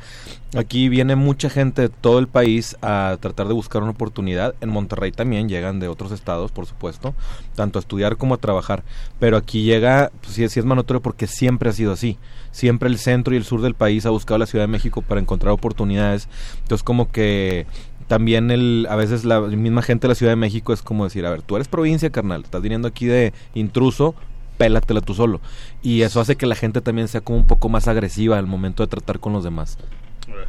aquí 0.57 0.89
viene 0.89 1.17
mucha 1.17 1.51
gente 1.51 1.83
de 1.83 1.89
todo 1.89 2.19
el 2.19 2.29
país 2.29 2.77
a 2.83 3.17
tratar 3.21 3.49
de 3.49 3.55
buscar 3.55 3.83
una 3.83 3.93
oportunidad. 3.93 4.55
En 4.61 4.69
Monterrey 4.71 5.13
también 5.13 5.49
llegan 5.49 5.81
de 5.81 5.89
otros 5.89 6.13
estados, 6.13 6.53
por 6.53 6.67
supuesto, 6.67 7.15
tanto 7.55 7.79
a 7.79 7.81
estudiar 7.81 8.17
como 8.17 8.35
a 8.35 8.39
trabajar, 8.39 8.85
pero 9.19 9.37
aquí 9.37 9.65
llega, 9.65 10.11
pues 10.21 10.35
sí, 10.35 10.49
sí 10.49 10.61
es 10.61 10.67
manotorio 10.67 11.03
porque 11.03 11.27
siempre 11.27 11.71
ha 11.71 11.73
sido 11.73 11.93
así. 11.93 12.19
Siempre 12.53 12.91
el 12.91 12.99
centro 12.99 13.33
y 13.33 13.39
el 13.39 13.45
sur 13.45 13.63
del 13.63 13.75
país 13.75 14.05
ha 14.05 14.11
buscado 14.11 14.37
la 14.37 14.45
Ciudad 14.47 14.65
de 14.65 14.69
México 14.69 15.01
para 15.01 15.21
encontrar 15.21 15.53
oportunidades. 15.53 16.29
Entonces 16.61 16.83
como 16.83 17.11
que 17.11 17.67
también 18.13 18.51
el 18.51 18.87
a 18.91 18.95
veces 18.95 19.25
la 19.25 19.41
misma 19.41 19.81
gente 19.81 20.03
de 20.07 20.09
la 20.11 20.15
Ciudad 20.15 20.33
de 20.33 20.37
México 20.37 20.75
es 20.75 20.83
como 20.83 21.05
decir, 21.05 21.25
a 21.25 21.31
ver, 21.31 21.41
tú 21.41 21.57
eres 21.57 21.67
provincia, 21.67 22.11
carnal, 22.11 22.43
estás 22.45 22.61
viniendo 22.61 22.87
aquí 22.87 23.07
de 23.07 23.33
intruso, 23.55 24.15
pélatela 24.59 25.01
tú 25.01 25.15
solo. 25.15 25.41
Y 25.83 26.03
eso 26.03 26.21
hace 26.21 26.37
que 26.37 26.45
la 26.45 26.55
gente 26.55 26.83
también 26.83 27.09
sea 27.09 27.23
como 27.23 27.39
un 27.39 27.47
poco 27.47 27.71
más 27.71 27.89
agresiva 27.89 28.37
al 28.37 28.47
momento 28.47 28.83
de 28.83 28.89
tratar 28.89 29.19
con 29.19 29.33
los 29.33 29.45
demás. 29.45 29.79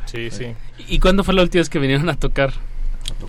Sí, 0.07 0.29
sí. 0.29 0.47
¿Y 0.89 0.99
cuándo 0.99 1.23
fue 1.23 1.35
la 1.35 1.41
última 1.41 1.61
vez 1.61 1.69
que 1.69 1.79
vinieron 1.79 2.09
a 2.09 2.15
tocar? 2.19 2.51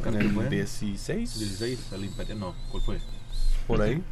En 0.04 0.16
el 0.16 0.50
16. 0.50 1.38
16, 1.38 1.92
el 1.92 2.04
Imperio, 2.04 2.34
no, 2.34 2.56
¿cuál 2.72 2.82
fue? 2.82 2.98
Por 3.68 3.82
ahí. 3.82 3.94
Sí, 3.94 4.02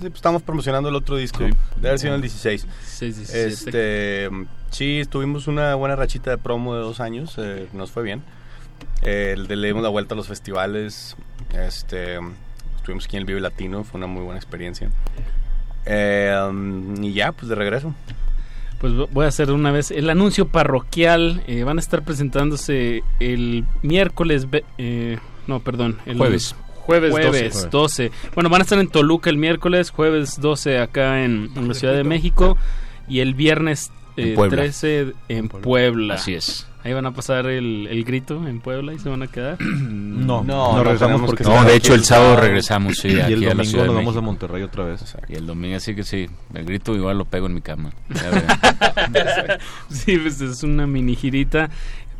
pues 0.00 0.14
estamos 0.14 0.40
promocionando 0.40 0.88
el 0.88 0.94
otro 0.94 1.16
disco. 1.16 1.40
Debe 1.40 1.54
haber 1.88 1.98
sido 1.98 2.14
en 2.14 2.16
el 2.16 2.22
16. 2.22 2.66
Sí, 2.82 3.04
17. 3.12 3.46
Este, 3.46 4.30
sí, 4.70 5.02
tuvimos 5.10 5.48
una 5.48 5.74
buena 5.74 5.96
rachita 5.96 6.30
de 6.30 6.38
promo 6.38 6.74
de 6.74 6.80
dos 6.80 6.98
años. 7.00 7.34
eh, 7.36 7.68
nos 7.74 7.90
fue 7.90 8.04
bien. 8.04 8.22
Eh, 9.02 9.36
le 9.36 9.66
dimos 9.66 9.82
la 9.82 9.88
vuelta 9.88 10.14
a 10.14 10.16
los 10.16 10.26
festivales. 10.28 11.16
Este, 11.54 12.18
estuvimos 12.76 13.06
aquí 13.06 13.16
en 13.16 13.20
el 13.22 13.26
Vive 13.26 13.40
Latino. 13.40 13.84
Fue 13.84 13.98
una 13.98 14.06
muy 14.06 14.22
buena 14.22 14.38
experiencia. 14.38 14.90
Eh, 15.84 16.34
um, 16.48 17.02
y 17.02 17.12
ya, 17.12 17.32
pues 17.32 17.48
de 17.48 17.54
regreso. 17.54 17.94
Pues 18.80 18.92
voy 19.10 19.24
a 19.24 19.28
hacer 19.28 19.50
una 19.52 19.70
vez 19.70 19.90
el 19.90 20.10
anuncio 20.10 20.48
parroquial. 20.48 21.42
eh, 21.46 21.64
van 21.64 21.78
a 21.78 21.80
estar 21.80 22.02
presentándose 22.02 23.02
el 23.20 23.64
miércoles. 23.82 24.46
eh, 24.78 25.18
no, 25.46 25.60
perdón. 25.60 25.98
El 26.06 26.18
Jueves. 26.18 26.54
Jueves 26.86 27.10
12. 27.10 27.68
12. 27.68 28.10
Bueno, 28.34 28.48
van 28.48 28.60
a 28.60 28.62
estar 28.62 28.78
en 28.78 28.86
Toluca 28.86 29.28
el 29.28 29.38
miércoles, 29.38 29.90
jueves 29.90 30.40
12 30.40 30.78
acá 30.78 31.24
en, 31.24 31.50
en 31.56 31.66
la 31.66 31.74
Ciudad 31.74 31.94
de 31.94 32.04
México 32.04 32.56
y 33.08 33.20
el 33.20 33.34
viernes 33.34 33.90
En 34.16 34.28
eh, 34.28 34.34
Puebla. 34.34 34.56
13 34.62 35.12
en 35.28 35.48
Puebla. 35.48 36.14
Así 36.14 36.34
es. 36.34 36.68
Ahí 36.86 36.92
van 36.92 37.04
a 37.04 37.10
pasar 37.10 37.46
el, 37.46 37.88
el 37.90 38.04
grito 38.04 38.46
en 38.46 38.60
Puebla 38.60 38.94
y 38.94 39.00
se 39.00 39.08
van 39.08 39.20
a 39.20 39.26
quedar. 39.26 39.58
No, 40.16 40.44
No, 40.44 40.76
no, 40.76 40.84
regresamos 40.84 41.20
porque 41.20 41.42
que 41.42 41.50
No, 41.50 41.64
de 41.64 41.74
hecho 41.74 41.94
el 41.94 42.04
sábado 42.04 42.36
regresamos, 42.36 42.96
sí, 42.96 43.08
y 43.12 43.20
aquí 43.20 43.32
el 43.32 43.44
a 43.44 43.48
la 43.48 43.54
domingo 43.54 43.80
de 43.80 43.86
nos 43.86 43.96
vamos 43.96 44.16
a. 44.16 44.20
Monterrey 44.20 44.62
otra 44.62 44.84
vez. 44.84 45.16
Y 45.28 45.34
el 45.34 45.46
domingo 45.46 45.76
así 45.76 45.96
que 45.96 46.04
sí, 46.04 46.28
el 46.54 46.64
grito 46.64 46.94
igual 46.94 47.18
lo 47.18 47.24
pego 47.24 47.46
en 47.46 47.54
mi 47.54 47.60
cama. 47.60 47.90
Ya 48.08 49.58
sí, 49.90 50.16
pues 50.16 50.40
es 50.40 50.62
una 50.62 50.86
mini 50.86 51.16
girita 51.16 51.70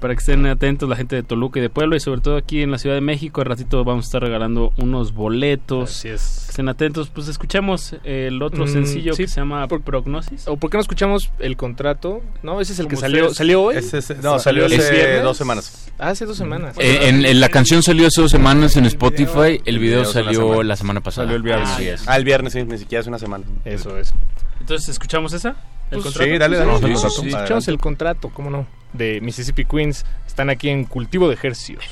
para 0.01 0.15
que 0.15 0.19
estén 0.21 0.45
atentos 0.47 0.89
la 0.89 0.97
gente 0.97 1.17
de 1.17 1.23
Toluca 1.23 1.59
y 1.59 1.63
de 1.63 1.71
Puebla 1.71 1.97
y 1.97 2.01
sobre 2.01 2.21
todo 2.21 2.37
aquí 2.37 2.63
en 2.63 2.71
la 2.71 2.79
Ciudad 2.79 2.95
de 2.97 3.01
México. 3.01 3.41
Al 3.41 3.47
ratito 3.47 3.83
vamos 3.85 4.05
a 4.05 4.09
estar 4.09 4.23
regalando 4.23 4.73
unos 4.77 5.13
boletos. 5.15 5.91
Así 5.91 6.09
es. 6.09 6.43
Que 6.47 6.51
estén 6.51 6.69
atentos. 6.69 7.09
Pues 7.09 7.29
escuchamos 7.29 7.97
el 8.05 8.43
otro 8.43 8.65
Mm, 8.67 8.69
sencillo 8.69 9.15
sí, 9.15 9.23
que 9.25 9.29
se 9.29 9.41
llama 9.41 9.67
Prognosis. 9.69 10.47
¿O 10.49 10.57
por 10.57 10.71
qué 10.71 10.77
no 10.77 10.83
escuchamos 10.83 11.31
el 11.39 11.57
contrato? 11.57 12.23
No, 12.43 12.61
ese 12.61 12.73
es 12.75 12.79
el 12.79 12.89
que 12.89 12.97
salió, 12.97 13.23
ustedes- 13.23 13.37
salió 13.39 13.63
hoy. 13.63 13.77
Ese 13.77 13.99
es- 13.99 14.23
no, 14.23 14.39
salió 14.39 14.67
el 14.67 14.73
hace 14.75 14.93
viernes? 14.93 15.23
dos 15.23 15.37
semanas. 15.37 15.91
Ah, 15.99 16.09
hace 16.11 16.27
dos 16.27 16.37
semanas. 16.37 16.77
Eh, 16.79 17.09
en, 17.09 17.25
en 17.25 17.41
la 17.41 17.49
canción 17.49 17.83
salió 17.83 18.07
hace 18.07 18.21
dos 18.21 18.31
semanas 18.31 18.77
en 18.77 18.85
Spotify, 18.87 19.61
el 19.65 19.79
video 19.79 20.03
hace 20.03 20.13
salió 20.13 20.41
semana. 20.41 20.63
la 20.65 20.77
semana 20.77 21.01
pasada. 21.01 21.27
Salió 21.27 21.37
el 21.37 21.43
viernes. 21.43 22.05
Ah, 22.07 22.17
el 22.17 22.25
viernes, 22.25 22.53
sí, 22.53 22.63
ni 22.65 22.77
siquiera 22.79 23.01
hace 23.01 23.09
una 23.09 23.19
semana. 23.19 23.45
Eso 23.65 23.97
es. 23.99 24.13
Entonces, 24.61 24.89
¿escuchamos 24.91 25.33
esa? 25.33 25.57
¿El 25.91 26.01
Pues, 26.03 26.05
contrato? 26.05 26.31
sí, 26.33 26.39
dale, 26.39 26.57
dale. 26.59 26.79
Sí, 26.79 26.97
sí, 26.97 27.11
sí, 27.21 27.29
escuchamos 27.29 27.69
el 27.69 27.79
contrato, 27.79 28.31
¿cómo 28.35 28.51
no? 28.51 28.67
De 28.93 29.21
Mississippi 29.21 29.65
Queens. 29.65 30.05
Están 30.27 30.51
aquí 30.51 30.69
en 30.69 30.85
Cultivo 30.85 31.29
de 31.29 31.35
Ejercicios. 31.35 31.85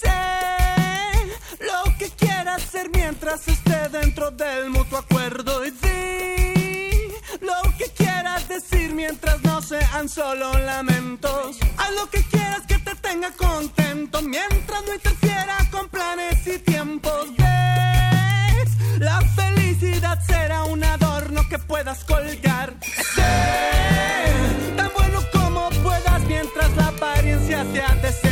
Sé 0.00 0.10
lo 1.60 1.96
que 1.98 2.08
quiera 2.10 2.54
hacer 2.56 2.90
mientras 2.94 3.46
esté 3.48 3.88
dentro 3.90 4.30
del 4.30 4.70
mutuo 4.70 4.98
acuerdo 4.98 5.64
y 5.64 5.70
di 5.70 7.08
lo 7.40 7.54
que 7.76 7.77
decir 8.48 8.92
mientras 8.94 9.42
no 9.42 9.60
sean 9.62 10.08
solo 10.08 10.52
lamentos. 10.58 11.58
Haz 11.76 11.90
lo 11.94 12.08
que 12.10 12.22
quieras 12.24 12.62
que 12.66 12.78
te 12.78 12.94
tenga 12.96 13.30
contento 13.32 14.22
mientras 14.22 14.84
no 14.86 14.94
interfiera 14.94 15.56
con 15.70 15.88
planes 15.88 16.46
y 16.46 16.58
tiempos. 16.58 17.28
¿Ves? 17.36 18.98
La 18.98 19.20
felicidad 19.20 20.18
será 20.26 20.64
un 20.64 20.82
adorno 20.84 21.42
que 21.48 21.58
puedas 21.58 22.04
colgar. 22.04 22.74
Sé 23.14 23.22
tan 24.76 24.90
bueno 24.94 25.20
como 25.32 25.70
puedas 25.82 26.20
mientras 26.22 26.70
la 26.76 26.88
apariencia 26.88 27.64
decente. 27.64 28.22
Da 28.22 28.27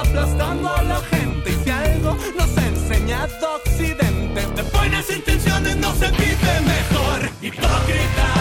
aplastando 0.00 0.68
a 0.68 0.82
la 0.82 1.00
gente. 1.02 1.50
Y 1.50 1.64
si 1.64 1.70
algo 1.70 2.16
nos 2.36 2.56
ha 2.56 2.66
enseñado 2.66 3.56
Occidente, 3.56 4.40
de 4.56 4.62
buenas 4.62 5.10
intenciones 5.10 5.76
no 5.76 5.94
se 5.94 6.10
vive 6.12 6.60
mejor. 6.74 7.30
Hipócritas, 7.42 8.39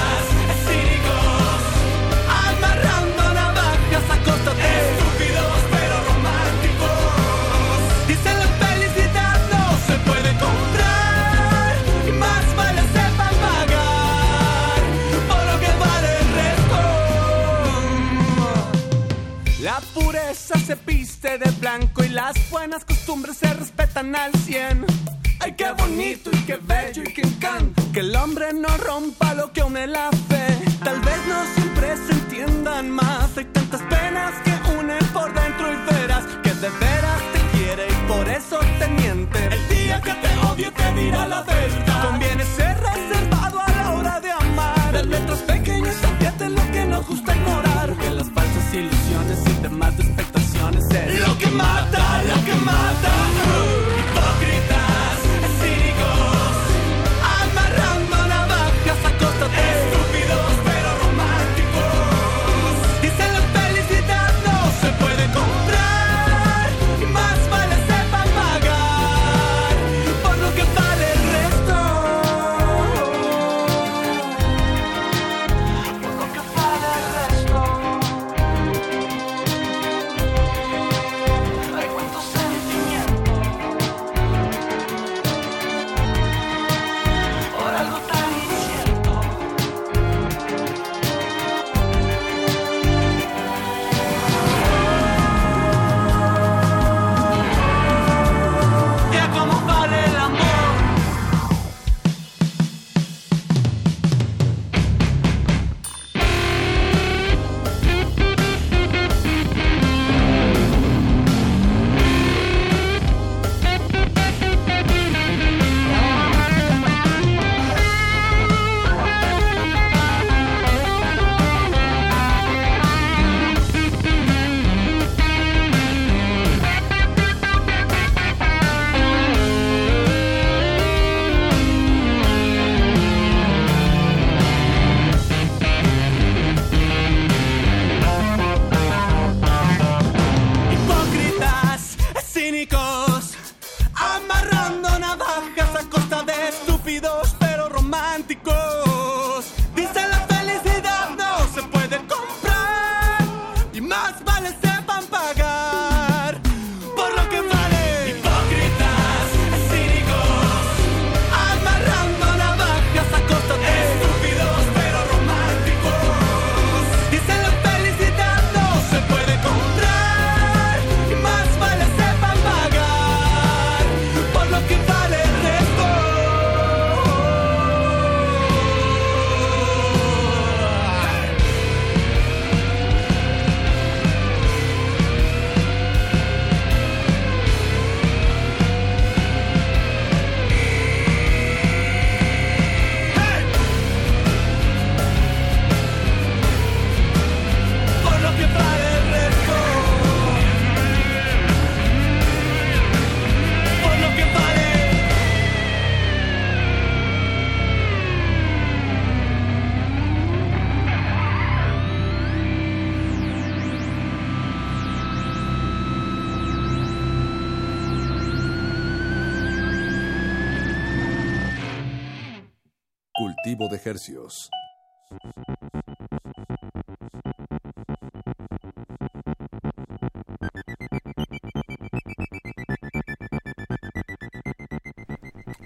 se 20.57 20.75
viste 20.75 21.37
de 21.37 21.51
blanco 21.59 22.03
y 22.03 22.09
las 22.09 22.33
buenas 22.49 22.83
costumbres 22.83 23.37
se 23.37 23.53
respetan 23.53 24.15
al 24.15 24.33
cien. 24.33 24.85
Ay, 25.39 25.53
qué 25.53 25.71
bonito 25.77 26.31
y 26.33 26.37
qué 26.43 26.57
bello 26.61 27.03
y 27.05 27.13
qué 27.13 27.21
encanto 27.21 27.81
Que 27.93 28.01
el 28.01 28.15
hombre 28.15 28.51
no 28.53 28.67
rompa 28.77 29.33
lo 29.35 29.53
que 29.53 29.61
une 29.61 29.85
la 29.85 30.09
fe. 30.27 30.57
Tal 30.83 30.99
vez 31.01 31.17
no 31.27 31.43
siempre 31.55 31.95
se 31.97 32.13
entiendan 32.13 32.89
más. 32.89 33.37
Hay 33.37 33.45
tantas 33.45 33.81
penas 33.83 34.33
que 34.43 34.51
unen 34.77 35.05
por 35.13 35.31
dentro 35.33 35.71
y 35.71 35.93
verás 35.93 36.25
Que 36.41 36.53
de 36.53 36.69
veras 36.69 37.21
te 37.33 37.57
quiere 37.57 37.87
y 37.87 38.07
por 38.07 38.27
eso 38.27 38.59
te 38.79 38.87
miente. 38.87 39.45
El 39.45 39.69
día 39.69 40.01
que 40.01 40.13
te 40.13 40.37
odie 40.47 40.71
te 40.71 40.93
dirá 40.93 41.27
la 41.27 41.43
verdad. 41.43 42.09
Conviene 42.09 42.43
ser 42.43 42.75
reservado 42.79 43.59
a 43.59 43.69
la 43.69 43.91
hora 43.91 44.19
de 44.19 44.31
amar. 44.31 44.91
De 44.93 45.03
letras 45.03 45.39
pequeñas 45.39 45.95
Lo 50.71 51.37
que 51.39 51.47
mata, 51.47 52.23
lo 52.23 52.45
que 52.45 52.53
mata 52.63 53.78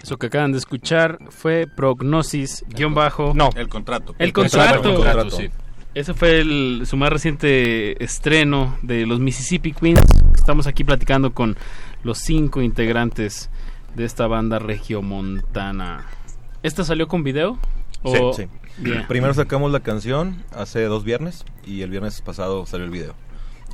Eso 0.02 0.18
que 0.18 0.28
acaban 0.28 0.52
de 0.52 0.58
escuchar 0.58 1.20
fue 1.30 1.66
Prognosis, 1.68 2.66
guion 2.70 2.94
bajo. 2.94 3.34
No. 3.36 3.50
El 3.56 3.70
contrato. 3.70 4.14
El 4.20 4.28
El 4.28 4.34
contrato. 4.34 4.82
contrato, 4.82 4.90
el 4.90 4.96
contrato, 4.96 5.32
sí. 5.38 5.50
Ese 5.94 6.14
fue 6.14 6.40
el- 6.42 6.84
su 6.86 6.98
más 6.98 7.10
reciente 7.12 8.04
estreno 8.04 8.78
de 8.82 9.06
los 9.06 9.20
Mississippi 9.20 9.72
Queens. 9.74 10.02
Estamos 10.36 10.68
aquí 10.68 10.84
platicando 10.84 11.34
con 11.34 11.56
los 12.04 12.18
cinco 12.18 12.62
integrantes 12.62 13.50
de 13.96 14.04
esta 14.06 14.28
banda 14.28 14.60
regiomontana. 14.60 16.06
¿Esta 16.64 16.84
salió 16.84 17.08
con 17.08 17.24
video? 17.24 17.58
O- 18.04 18.34
Sí, 18.34 18.44
sí. 18.44 18.50
Bien. 18.78 19.06
Primero 19.08 19.34
sacamos 19.34 19.72
la 19.72 19.82
canción 19.82 20.44
hace 20.52 20.84
dos 20.86 21.04
viernes 21.04 21.46
y 21.66 21.82
el 21.84 21.90
viernes 21.92 22.22
pasado 22.22 22.66
salió 22.66 22.86
el 22.86 22.92
video. 22.92 23.14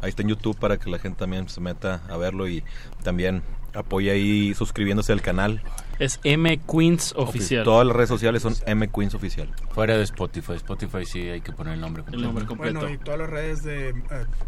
Ahí 0.02 0.10
está 0.10 0.22
en 0.22 0.30
YouTube 0.30 0.58
para 0.58 0.78
que 0.78 0.90
la 0.90 1.00
gente 1.00 1.20
también 1.20 1.48
se 1.50 1.60
meta 1.62 2.02
a 2.10 2.18
verlo 2.18 2.48
y 2.48 2.64
también 3.04 3.42
apoye 3.74 4.12
ahí 4.12 4.54
suscribiéndose 4.56 5.12
al 5.14 5.22
canal. 5.22 5.62
Es 6.00 6.20
M 6.24 6.58
Queens 6.70 7.14
Oficial. 7.18 7.64
Todas 7.66 7.86
las 7.86 7.96
redes 7.96 8.08
sociales 8.10 8.42
son 8.42 8.56
M 8.66 8.88
Queens 8.90 9.14
Oficial. 9.14 9.50
Fuera 9.74 9.98
de 9.98 10.04
Spotify. 10.04 10.54
Spotify 10.54 11.06
sí 11.06 11.28
hay 11.28 11.42
que 11.42 11.52
poner 11.52 11.74
el 11.74 11.82
nombre 11.82 12.04
completo. 12.04 12.56
Bueno, 12.56 12.90
y 12.90 12.98
todas 12.98 13.20
las 13.20 13.30
redes 13.30 13.64
de... 13.64 13.90
eh, 13.90 13.94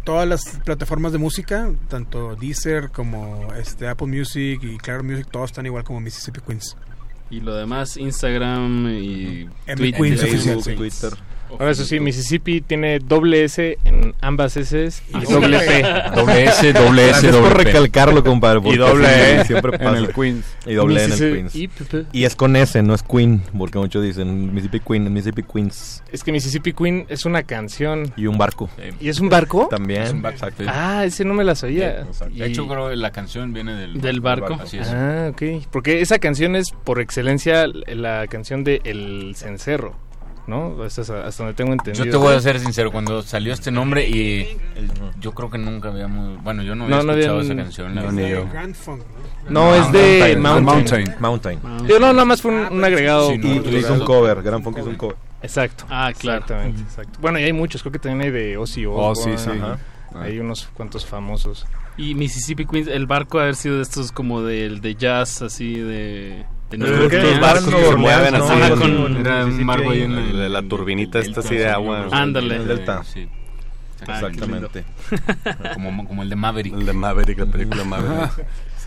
todas 0.06 0.28
las 0.28 0.60
plataformas 0.64 1.12
de 1.12 1.18
música, 1.18 1.70
tanto 1.90 2.36
Deezer 2.38 2.90
como 2.91 3.53
este 3.56 3.88
Apple 3.90 4.08
Music 4.08 4.62
y 4.64 4.78
Claro 4.78 5.03
Music, 5.03 5.28
todos 5.30 5.52
están 5.52 5.66
igual 5.66 5.84
como 5.84 5.99
Mississippi 5.99 6.40
Queens. 6.41 6.78
Y 7.32 7.40
lo 7.40 7.56
demás, 7.56 7.98
Instagram 7.98 8.90
y 8.90 9.48
Twitter, 9.76 10.18
Facebook. 10.18 10.76
Twitter. 10.76 11.14
Ahora 11.52 11.72
eso 11.72 11.84
sí, 11.86 11.99
Mississippi 11.99 12.61
tiene 12.61 12.99
doble 12.99 13.44
S 13.44 13.78
en 13.86 14.14
ambas 14.22 14.57
S 14.57 14.88
y 15.10 15.15
Ah, 15.15 15.22
doble 15.30 15.60
sí. 15.60 15.65
P. 15.68 15.82
Doble 16.15 16.44
S, 16.45 16.73
doble 16.73 17.10
S, 17.10 17.22
por 17.30 17.32
doble 17.41 17.49
P. 17.56 17.64
recalcarlo, 17.64 18.23
compadre, 18.23 18.61
Y 18.69 18.78
doble 18.78 19.07
sí, 19.07 19.14
E 19.41 19.45
siempre 19.45 19.76
en 19.76 19.84
pasa. 19.84 19.98
el 19.98 20.14
Queens. 20.14 20.45
Y 20.65 20.73
doble 20.73 21.02
E 21.02 21.06
en 21.06 21.11
el 21.11 21.18
Queens. 21.19 21.56
y 21.56 21.68
P- 21.68 22.06
Y 22.14 22.23
es 22.26 22.36
con 22.36 22.56
S, 22.56 22.82
no 22.82 22.94
es 22.94 23.03
Queen, 23.03 23.41
porque 23.57 23.78
muchos 23.78 24.03
dicen 24.03 24.53
Mississippi 24.53 24.80
Queen, 24.80 25.11
Mississippi 25.14 25.44
Queens. 25.44 26.03
Es 26.11 26.23
que 26.23 26.32
Mississippi 26.32 26.73
Queen 26.73 27.06
es 27.10 27.26
una 27.26 27.44
canción. 27.44 28.14
Y 28.18 28.28
un 28.28 28.38
barco. 28.38 28.69
¿Y 28.99 29.10
es 29.10 29.19
un 29.19 29.30
barco? 29.30 29.68
También. 29.69 30.02
Es 30.03 30.14
un 30.14 30.22
barco. 30.22 30.38
exacto. 30.48 30.64
Ah, 30.68 31.03
ese 31.06 31.26
no 31.26 31.34
me 31.34 31.44
la 31.44 31.56
sabía. 31.56 32.06
De 32.32 32.45
hecho, 32.45 32.68
creo 32.68 32.90
que 32.90 32.95
la 32.95 33.11
canción 33.11 33.53
viene 33.53 33.73
del, 33.76 33.99
Del 34.02 34.22
barco. 34.22 34.57
Así 34.61 34.78
es. 34.78 34.88
Ah, 34.90 35.30
ok. 35.32 35.65
Porque 35.72 36.02
esa 36.02 36.19
canción 36.19 36.56
es 36.56 36.72
por 36.84 36.99
excelencia 37.02 37.68
la 37.68 38.28
canción 38.28 38.64
de 38.64 38.82
El 38.84 39.34
Cencerro, 39.36 39.95
¿no? 40.47 40.81
Hasta, 40.84 41.01
hasta 41.01 41.43
donde 41.43 41.53
tengo 41.53 41.72
entendido. 41.73 42.05
Yo 42.05 42.11
te 42.11 42.18
voy 42.18 42.34
a 42.35 42.39
ser 42.39 42.59
sincero, 42.59 42.91
cuando 42.91 43.22
salió 43.22 43.53
este 43.53 43.72
nombre 43.72 44.07
y 44.07 44.57
el- 44.76 44.89
yo 45.19 45.31
creo 45.34 45.49
que 45.49 45.57
nunca 45.57 45.89
habíamos, 45.89 46.41
bueno, 46.43 46.63
yo 46.63 46.76
no 46.76 46.85
había 46.85 46.97
No, 46.97 47.03
no 47.03 47.11
escuchado 47.13 47.39
habían- 47.39 47.51
esa 47.59 47.63
canción. 47.63 47.95
la 47.95 48.01
No, 48.01 48.91
No, 49.49 49.76
es 49.76 49.91
de 49.91 50.38
Mountain. 50.38 51.15
Mountain. 51.19 51.59
Yo 51.88 51.99
no, 51.99 52.13
nada 52.13 52.26
más 52.26 52.41
fue 52.41 52.51
un, 52.51 52.73
un 52.77 52.84
agregado. 52.84 53.30
Sí, 53.31 53.39
hizo 53.77 53.93
un 53.93 54.05
cover, 54.05 54.41
Gran 54.41 54.63
Funk 54.63 54.77
hizo 54.80 54.89
un 54.89 54.95
cover. 54.95 55.15
Exacto. 55.41 55.85
Ah, 55.89 56.11
claro. 56.18 56.39
Exactamente, 56.41 56.81
exacto. 56.81 57.19
Bueno, 57.22 57.39
y 57.39 57.43
hay 57.43 57.53
muchos, 57.53 57.81
creo 57.81 57.91
que 57.91 57.99
también 57.99 58.22
hay 58.22 58.31
de 58.31 58.57
Ozzy 58.57 58.85
Oh, 58.85 58.93
Osbourne. 59.09 59.38
sí, 59.38 59.43
sí. 59.51 59.57
Ajá. 59.57 59.80
Ah. 60.13 60.22
Hay 60.23 60.39
unos 60.39 60.68
cuantos 60.73 61.05
famosos. 61.05 61.65
Y 61.97 62.15
Mississippi 62.15 62.65
Queens, 62.65 62.88
el 62.88 63.05
barco 63.07 63.39
ha 63.39 63.43
haber 63.43 63.55
sido 63.55 63.77
de 63.77 63.81
estos 63.84 64.11
como 64.11 64.41
del 64.41 64.81
de 64.81 64.95
jazz, 64.95 65.41
así 65.41 65.73
de... 65.76 66.45
Los 66.77 67.39
barcos 67.39 67.73
que 67.76 67.84
se 67.88 67.95
mueven 67.95 68.35
así. 68.35 68.53
Era 69.19 69.45
un 69.45 69.65
barco 69.68 69.89
ahí 69.91 70.02
en 70.03 70.11
el- 70.14 70.53
la, 70.53 70.61
turbinita 70.64 71.19
esta 71.19 71.39
así 71.41 71.56
de 71.56 71.69
agua. 71.69 72.07
Ándale. 72.11 72.56
El 72.57 72.68
delta. 72.68 73.03
Sí. 73.03 73.27
Exactamente. 74.02 74.84
como, 75.76 76.07
como 76.07 76.23
el 76.23 76.30
de 76.30 76.35
Maverick. 76.35 76.73
El 76.73 76.85
de 76.85 76.93
Maverick, 76.93 77.38
la 77.39 77.45
película 77.45 77.84
Maverick. 77.84 78.31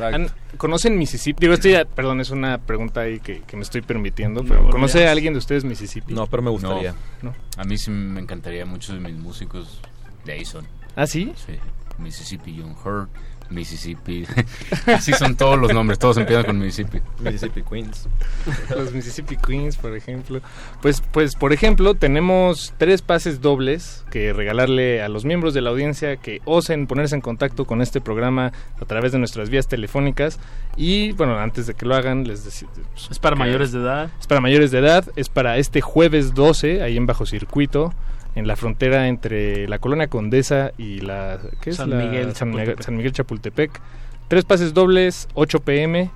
Han- 0.00 0.28
¿Conocen 0.56 0.98
Mississippi? 0.98 1.40
Digo, 1.42 1.54
esto 1.54 1.68
ya, 1.68 1.84
perdón, 1.84 2.20
es 2.20 2.30
una 2.30 2.58
pregunta 2.58 3.02
ahí 3.02 3.20
que, 3.20 3.42
que 3.42 3.56
me 3.56 3.62
estoy 3.62 3.80
permitiendo, 3.80 4.42
pero 4.42 4.56
Nueva 4.56 4.70
¿conoce 4.72 5.06
a 5.06 5.12
alguien 5.12 5.34
de 5.34 5.38
ustedes 5.38 5.64
Mississippi? 5.64 6.12
No, 6.12 6.26
pero 6.26 6.42
me 6.42 6.50
gustaría. 6.50 6.94
No. 7.22 7.32
A 7.56 7.62
mí 7.64 7.78
sí 7.78 7.90
me 7.92 8.20
encantaría, 8.20 8.66
muchos 8.66 8.94
de 8.96 9.00
mis 9.00 9.14
músicos 9.14 9.80
de 10.24 10.32
ahí 10.32 10.44
son. 10.44 10.66
¿Ah, 10.96 11.06
sí? 11.06 11.32
Sí. 11.46 11.52
Mississippi 11.98 12.56
Young 12.56 12.74
Hurt, 12.84 13.08
Mississippi. 13.50 14.26
Así 14.86 15.12
son 15.12 15.36
todos 15.36 15.58
los 15.58 15.72
nombres, 15.72 15.98
todos 15.98 16.16
empiezan 16.16 16.44
con 16.44 16.58
Mississippi. 16.58 17.00
Mississippi 17.20 17.62
Queens. 17.62 18.08
Los 18.70 18.92
Mississippi 18.92 19.36
Queens, 19.36 19.76
por 19.76 19.96
ejemplo. 19.96 20.40
Pues, 20.82 21.02
pues, 21.12 21.34
por 21.36 21.52
ejemplo, 21.52 21.94
tenemos 21.94 22.74
tres 22.78 23.02
pases 23.02 23.40
dobles 23.40 24.04
que 24.10 24.32
regalarle 24.32 25.02
a 25.02 25.08
los 25.08 25.24
miembros 25.24 25.54
de 25.54 25.60
la 25.60 25.70
audiencia 25.70 26.16
que 26.16 26.40
osen 26.44 26.86
ponerse 26.86 27.14
en 27.14 27.20
contacto 27.20 27.64
con 27.64 27.82
este 27.82 28.00
programa 28.00 28.52
a 28.80 28.84
través 28.84 29.12
de 29.12 29.18
nuestras 29.18 29.50
vías 29.50 29.68
telefónicas. 29.68 30.38
Y 30.76 31.12
bueno, 31.12 31.38
antes 31.38 31.66
de 31.66 31.74
que 31.74 31.86
lo 31.86 31.94
hagan, 31.94 32.24
les 32.24 32.44
decimos. 32.44 32.74
Es 33.10 33.18
para 33.18 33.36
mayores 33.36 33.72
de 33.72 33.80
edad. 33.80 34.10
Es 34.20 34.26
para 34.26 34.40
mayores 34.40 34.70
de 34.70 34.78
edad, 34.78 35.04
es 35.16 35.28
para 35.28 35.58
este 35.58 35.80
jueves 35.80 36.34
12, 36.34 36.82
ahí 36.82 36.96
en 36.96 37.06
Bajo 37.06 37.26
Circuito, 37.26 37.92
en 38.34 38.46
la 38.46 38.56
frontera 38.56 39.08
entre 39.08 39.68
la 39.68 39.78
Colonia 39.78 40.08
Condesa 40.08 40.72
y 40.78 41.00
la... 41.00 41.38
¿Qué 41.60 41.70
es? 41.70 41.76
San 41.76 41.90
La- 41.90 41.96
Miguel, 41.96 42.34
San, 42.34 42.50
Miguel, 42.50 42.66
Chapultepec. 42.66 42.84
San 42.84 42.96
Miguel 42.96 43.12
Chapultepec. 43.12 43.80
Tres 44.28 44.44
pases 44.44 44.74
dobles, 44.74 45.28
8 45.34 45.60
pm, 45.60 46.10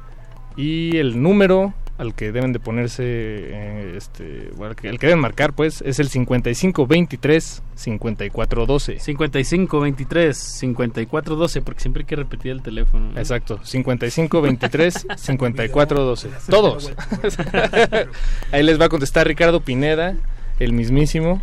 y 0.56 0.96
el 0.96 1.20
número 1.22 1.74
al 1.98 2.14
que 2.14 2.30
deben 2.30 2.52
de 2.52 2.60
ponerse, 2.60 3.02
eh, 3.04 3.94
este, 3.96 4.50
bueno, 4.56 4.72
el 4.84 4.98
que 5.00 5.06
deben 5.08 5.18
marcar, 5.20 5.52
pues, 5.52 5.82
es 5.82 5.98
el 5.98 6.08
5523 6.08 7.62
5412. 7.74 9.00
5523 9.00 10.36
5412 10.36 11.60
porque 11.62 11.80
siempre 11.80 12.02
hay 12.02 12.06
que 12.06 12.14
repetir 12.16 12.52
el 12.52 12.62
teléfono. 12.62 13.10
¿no? 13.12 13.18
Exacto, 13.18 13.58
5523 13.64 15.06
5412. 15.16 16.28
Todos. 16.48 16.92
Ahí 18.52 18.62
les 18.62 18.80
va 18.80 18.84
a 18.86 18.88
contestar 18.88 19.26
Ricardo 19.26 19.60
Pineda, 19.60 20.14
el 20.60 20.72
mismísimo, 20.72 21.40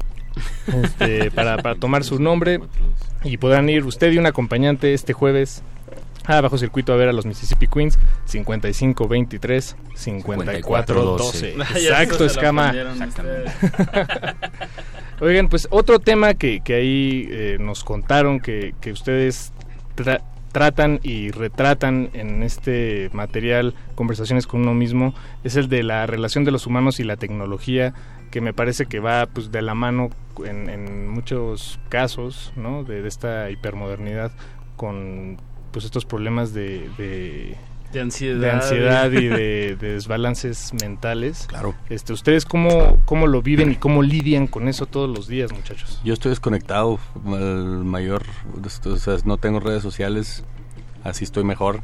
este, 0.83 1.31
para, 1.31 1.57
para 1.57 1.75
tomar 1.75 2.03
su 2.03 2.19
nombre. 2.19 2.59
Y 3.23 3.37
podrán 3.37 3.69
ir 3.69 3.83
usted 3.85 4.11
y 4.11 4.17
un 4.17 4.25
acompañante 4.25 4.93
este 4.93 5.13
jueves 5.13 5.63
a 6.27 6.41
Bajo 6.41 6.57
Circuito 6.57 6.93
a 6.93 6.95
ver 6.95 7.09
a 7.09 7.13
los 7.13 7.25
Mississippi 7.25 7.67
Queens 7.67 7.99
5523 8.25 9.75
5412. 9.95 11.55
Ah, 11.59 11.65
ya 11.73 11.79
Exacto, 12.01 12.17
se 12.17 12.23
la 12.23 12.27
escama. 12.31 12.73
Oigan, 15.21 15.47
pues 15.49 15.67
otro 15.71 15.99
tema 15.99 16.33
que, 16.33 16.59
que 16.61 16.73
ahí 16.75 17.27
eh, 17.29 17.57
nos 17.59 17.83
contaron 17.83 18.39
que, 18.41 18.75
que 18.81 18.91
ustedes 18.91 19.53
tra- 19.95 20.21
tratan 20.51 20.99
y 21.03 21.31
retratan 21.31 22.09
en 22.13 22.43
este 22.43 23.09
material 23.13 23.73
conversaciones 23.95 24.45
con 24.45 24.61
uno 24.61 24.73
mismo 24.73 25.13
es 25.45 25.55
el 25.55 25.69
de 25.69 25.83
la 25.83 26.05
relación 26.05 26.43
de 26.43 26.51
los 26.51 26.67
humanos 26.67 26.99
y 26.99 27.05
la 27.05 27.15
tecnología 27.15 27.93
que 28.31 28.41
me 28.41 28.53
parece 28.53 28.85
que 28.85 28.99
va 28.99 29.25
pues 29.27 29.51
de 29.51 29.61
la 29.61 29.73
mano 29.73 30.09
en, 30.45 30.69
en 30.69 31.07
muchos 31.07 31.79
casos 31.89 32.51
¿no? 32.55 32.83
de, 32.83 33.01
de 33.01 33.07
esta 33.07 33.49
hipermodernidad 33.49 34.31
con 34.75 35.37
pues 35.71 35.85
estos 35.85 36.05
problemas 36.05 36.53
de, 36.53 36.89
de 36.97 37.55
De 37.93 38.01
ansiedad. 38.01 38.39
de 38.39 38.51
ansiedad 38.51 39.11
y 39.11 39.27
de, 39.27 39.75
de 39.75 39.93
desbalances 39.93 40.73
mentales. 40.81 41.45
Claro. 41.47 41.73
Este, 41.89 42.13
¿Ustedes 42.13 42.45
cómo, 42.45 42.97
cómo 43.05 43.27
lo 43.27 43.41
viven 43.41 43.71
y 43.71 43.75
cómo 43.75 44.01
lidian 44.03 44.47
con 44.47 44.67
eso 44.67 44.85
todos 44.85 45.09
los 45.09 45.27
días, 45.27 45.51
muchachos? 45.53 46.01
Yo 46.03 46.13
estoy 46.13 46.29
desconectado, 46.29 46.99
el 47.25 47.83
mayor, 47.85 48.23
o 48.85 48.97
sea, 48.97 49.17
no 49.25 49.37
tengo 49.37 49.59
redes 49.59 49.81
sociales, 49.83 50.43
así 51.03 51.23
estoy 51.23 51.43
mejor. 51.43 51.81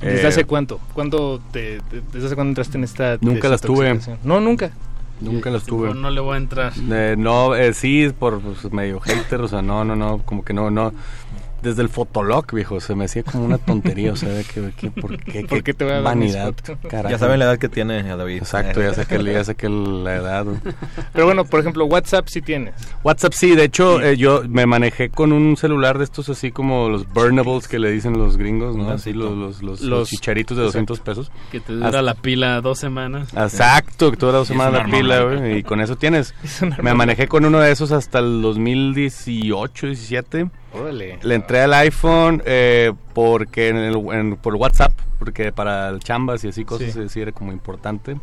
¿Desde 0.00 0.22
Eh, 0.24 0.26
hace 0.26 0.44
cuánto? 0.44 0.78
¿Cuándo 0.92 1.40
te, 1.52 1.80
te- 1.90 2.02
¿Desde 2.12 2.26
hace 2.26 2.34
cuándo 2.34 2.50
entraste 2.50 2.76
en 2.76 2.84
esta 2.84 3.16
Nunca 3.22 3.48
las 3.48 3.62
tuve. 3.62 3.98
No, 4.24 4.40
nunca. 4.40 4.70
Nunca 5.20 5.50
las 5.50 5.64
tuve. 5.64 5.94
No, 5.94 6.10
le 6.10 6.20
voy 6.20 6.34
a 6.34 6.36
entrar. 6.36 6.72
Eh, 6.90 7.14
no, 7.16 7.54
eh, 7.54 7.72
sí, 7.72 8.12
por 8.18 8.40
pues, 8.40 8.70
medio 8.72 9.00
hater, 9.00 9.40
o 9.40 9.48
sea, 9.48 9.62
no, 9.62 9.84
no, 9.84 9.96
no, 9.96 10.18
como 10.18 10.44
que 10.44 10.52
no, 10.52 10.70
no. 10.70 10.92
Desde 11.66 11.82
el 11.82 11.88
fotolog, 11.88 12.52
viejo, 12.52 12.78
se 12.80 12.94
me 12.94 13.06
hacía 13.06 13.24
como 13.24 13.44
una 13.44 13.58
tontería, 13.58 14.12
o 14.12 14.16
sea, 14.16 14.28
de 14.28 14.44
que, 14.44 14.70
que- 14.76 14.90
¿por 14.92 15.18
qué? 15.18 15.44
¿Por 15.46 15.64
qué 15.64 15.74
te 15.74 15.82
voy 15.84 15.92
a 15.94 15.96
dar 15.96 16.04
vanidad, 16.04 16.54
carajo. 16.88 17.08
Ya 17.10 17.18
saben 17.18 17.40
la 17.40 17.46
edad 17.46 17.58
que 17.58 17.68
tiene 17.68 18.08
a 18.08 18.16
David. 18.16 18.36
Exacto, 18.36 18.80
ya 18.80 18.94
sé 18.94 19.04
que, 19.04 19.22
ya 19.24 19.42
sé 19.42 19.56
que 19.56 19.68
la 19.68 20.14
edad. 20.14 20.46
Pero 21.12 21.26
bueno, 21.26 21.44
por 21.44 21.58
ejemplo, 21.58 21.84
WhatsApp 21.86 22.28
sí 22.28 22.40
tienes. 22.40 22.74
WhatsApp 23.02 23.32
sí, 23.32 23.56
de 23.56 23.64
hecho 23.64 24.00
eh, 24.00 24.16
yo 24.16 24.42
me 24.48 24.64
manejé 24.66 25.08
con 25.10 25.32
un 25.32 25.56
celular 25.56 25.98
de 25.98 26.04
estos 26.04 26.28
así 26.28 26.52
como 26.52 26.88
los 26.88 27.12
burnables 27.12 27.66
que 27.66 27.80
le 27.80 27.90
dicen 27.90 28.16
los 28.16 28.36
gringos, 28.36 28.76
¿no? 28.76 28.90
Así 28.90 29.12
los, 29.12 29.36
los, 29.36 29.62
los, 29.62 29.80
los 29.80 30.08
chicharitos 30.08 30.56
de 30.56 30.62
200 30.62 30.98
Exacto. 30.98 31.10
pesos. 31.22 31.32
Que 31.50 31.58
te 31.60 31.72
dura 31.72 31.86
Hasta- 31.86 32.02
la 32.02 32.14
pila 32.14 32.60
dos 32.60 32.78
semaas. 32.78 33.32
Exacto, 33.34 34.10
que 34.12 34.16
tú 34.16 34.26
dos 34.26 34.42
Es 34.42 34.48
semanas 34.48 34.88
la 34.88 34.96
pila, 34.96 35.22
güey, 35.24 35.58
y 35.58 35.62
con 35.64 35.80
eso 35.80 35.96
tienes. 35.96 36.32
Me 36.82 36.94
manejé 36.94 37.26
con 37.26 37.44
uno 37.44 37.58
de 37.58 37.72
esos 37.72 37.90
hasta 37.92 38.20
el 38.20 38.40
2018, 38.42 39.86
17. 39.88 40.48
Órale. 40.80 41.18
Le 41.22 41.34
entré 41.34 41.60
al 41.60 41.74
iPhone 41.74 42.42
eh, 42.44 42.92
porque 43.14 43.68
en 43.68 43.76
el, 43.76 43.96
en- 44.12 44.36
por 44.36 44.54
WhatsApp, 44.56 44.92
porque 45.18 45.52
para 45.52 45.88
el 45.88 46.00
chambas 46.00 46.44
y 46.44 46.48
así 46.48 46.64
cosas 46.64 46.92
Sí. 46.92 47.08
sí. 47.08 47.20
era 47.20 47.32
como 47.32 47.52
importante. 47.52 48.16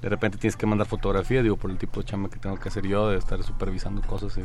De 0.00 0.08
repente 0.08 0.38
tienes 0.38 0.54
que 0.54 0.64
mandar 0.64 0.86
fotografía, 0.86 1.42
digo, 1.42 1.56
por 1.56 1.72
el 1.72 1.76
tipo 1.76 1.98
de 2.00 2.06
chamba 2.06 2.30
que 2.30 2.38
tengo 2.38 2.56
que 2.56 2.68
hacer 2.68 2.86
yo, 2.86 3.08
de 3.10 3.18
estar 3.18 3.42
supervisando 3.42 4.00
cosas. 4.02 4.38
y- 4.38 4.42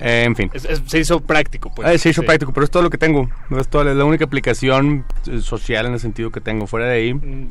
Eh, 0.00 0.22
en 0.24 0.34
fin. 0.34 0.50
Es- 0.54 0.64
es- 0.64 0.80
se 0.86 0.98
hizo 1.00 1.20
práctico, 1.20 1.70
pues. 1.74 1.86
Ah, 1.86 1.98
se 1.98 2.08
hizo 2.08 2.22
Sí. 2.22 2.26
práctico, 2.26 2.54
pero 2.54 2.64
es 2.64 2.70
todo 2.70 2.82
lo 2.84 2.88
que 2.88 2.96
tengo. 2.96 3.28
Es, 3.58 3.68
toda, 3.68 3.90
es 3.90 3.96
la 3.98 4.04
única 4.06 4.24
aplicación 4.24 5.04
eh, 5.26 5.40
social 5.40 5.84
en 5.86 5.92
el 5.92 6.00
sentido 6.00 6.30
que 6.30 6.40
tengo. 6.40 6.66
Fuera 6.66 6.86
de 6.86 6.94
ahí, 6.94 7.12
Mm, 7.12 7.48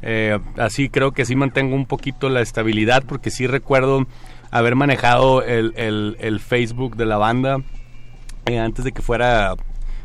eh, 0.00 0.38
así 0.56 0.88
creo 0.88 1.12
que 1.12 1.26
sí 1.26 1.36
mantengo 1.36 1.74
un 1.76 1.84
poquito 1.84 2.30
la 2.30 2.40
estabilidad 2.40 3.04
porque 3.06 3.30
sí 3.30 3.46
recuerdo 3.46 4.06
haber 4.50 4.76
manejado 4.76 5.42
el, 5.42 5.74
el- 5.76 6.16
el 6.20 6.40
Facebook 6.40 6.96
de 6.96 7.04
la 7.04 7.18
banda 7.18 7.58
eh, 8.46 8.58
antes 8.58 8.84
de 8.84 8.92
que 8.92 9.02
fuera 9.02 9.54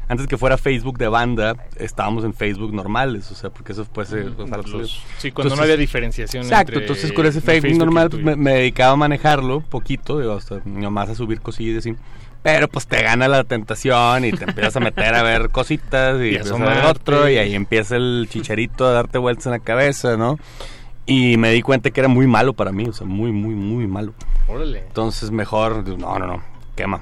antes 0.08 0.26
de 0.26 0.30
que 0.30 0.38
fuera 0.38 0.58
Facebook 0.58 0.98
de 0.98 1.08
banda 1.08 1.56
estábamos 1.78 2.26
en 2.26 2.34
Facebook 2.34 2.74
normales 2.74 3.32
o 3.32 3.36
sea 3.36 3.50
porque 3.50 3.72
eso 3.72 3.86
fue 3.86 4.04
hace- 4.04 4.28
o 4.28 4.48
sea, 4.48 4.58
Los- 4.58 5.04
sí, 5.20 5.32
cuando 5.32 5.56
no 5.56 5.62
había 5.64 5.78
diferenciación 5.78 6.44
exacto 6.44 6.74
entre 6.74 6.84
entonces 6.84 7.14
con 7.14 7.26
ese 7.26 7.40
Facebook, 7.40 7.78
normal 7.78 8.10
pues, 8.10 8.22
me, 8.24 8.36
me 8.36 8.52
dedicaba 8.56 8.94
a 8.94 8.96
manejarlo 8.98 9.62
poquito 9.62 10.20
digo, 10.20 10.34
hasta 10.34 10.60
nomás 10.66 11.10
a 11.10 11.16
subir 11.16 11.40
cosillas 11.42 11.86
y 11.86 11.90
así 11.92 12.00
pero 12.44 12.68
pues 12.68 12.88
te 12.88 13.04
gana 13.04 13.28
la 13.28 13.44
tentación 13.44 14.26
y 14.26 14.32
te 14.32 14.46
empiezas 14.46 14.76
a 14.76 14.80
meter 14.80 15.14
a 15.14 15.22
ver 15.22 15.50
cositas 15.52 16.20
y, 16.20 16.30
Y 16.32 16.38
a 16.38 16.44
ver 16.44 16.86
otro 16.86 17.30
y 17.30 17.38
ahí 17.38 17.54
empieza 17.54 17.96
el 17.96 18.26
chicharito 18.32 18.88
a 18.88 18.92
darte 18.94 19.20
vueltas 19.20 19.46
en 19.46 19.52
la 19.52 19.60
cabeza, 19.60 20.18
¿no? 20.18 20.40
Y 21.06 21.38
me 21.38 21.52
di 21.52 21.62
cuenta 21.62 21.92
que 21.92 22.00
era 22.00 22.08
muy 22.10 22.26
malo 22.26 22.54
para 22.54 22.72
mí, 22.72 22.86
o 22.88 22.94
sea, 22.94 23.06
muy, 23.06 23.32
muy, 23.32 23.54
muy 23.54 23.86
malo. 23.86 24.16
Órale. 24.48 24.80
Entonces 24.80 25.30
mejor, 25.30 25.88
no, 26.00 26.18
no, 26.18 26.26
no, 26.26 26.44
quema. 26.76 27.02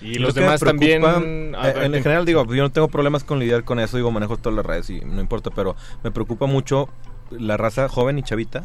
Y 0.00 0.14
Lo 0.16 0.26
los 0.26 0.34
me 0.34 0.42
demás 0.42 0.60
preocupa, 0.60 1.12
también... 1.14 1.54
eh, 1.54 1.58
ah, 1.58 1.84
en, 1.84 1.94
ah, 1.94 1.98
general 1.98 2.24
digo, 2.26 2.44
yo 2.54 2.62
no 2.62 2.70
tengo 2.70 2.88
problemas 2.88 3.24
con 3.24 3.38
lidiar 3.38 3.64
con 3.64 3.80
eso, 3.80 3.96
digo, 3.96 4.10
manejo 4.10 4.36
todas 4.36 4.56
las 4.56 4.66
redes 4.66 4.90
y 4.90 5.00
no 5.00 5.20
importa, 5.20 5.50
pero 5.50 5.74
me 6.04 6.10
preocupa 6.10 6.46
mucho 6.46 6.88
la 7.30 7.56
raza 7.56 7.88
joven 7.88 8.18
y 8.18 8.22
chavita 8.22 8.64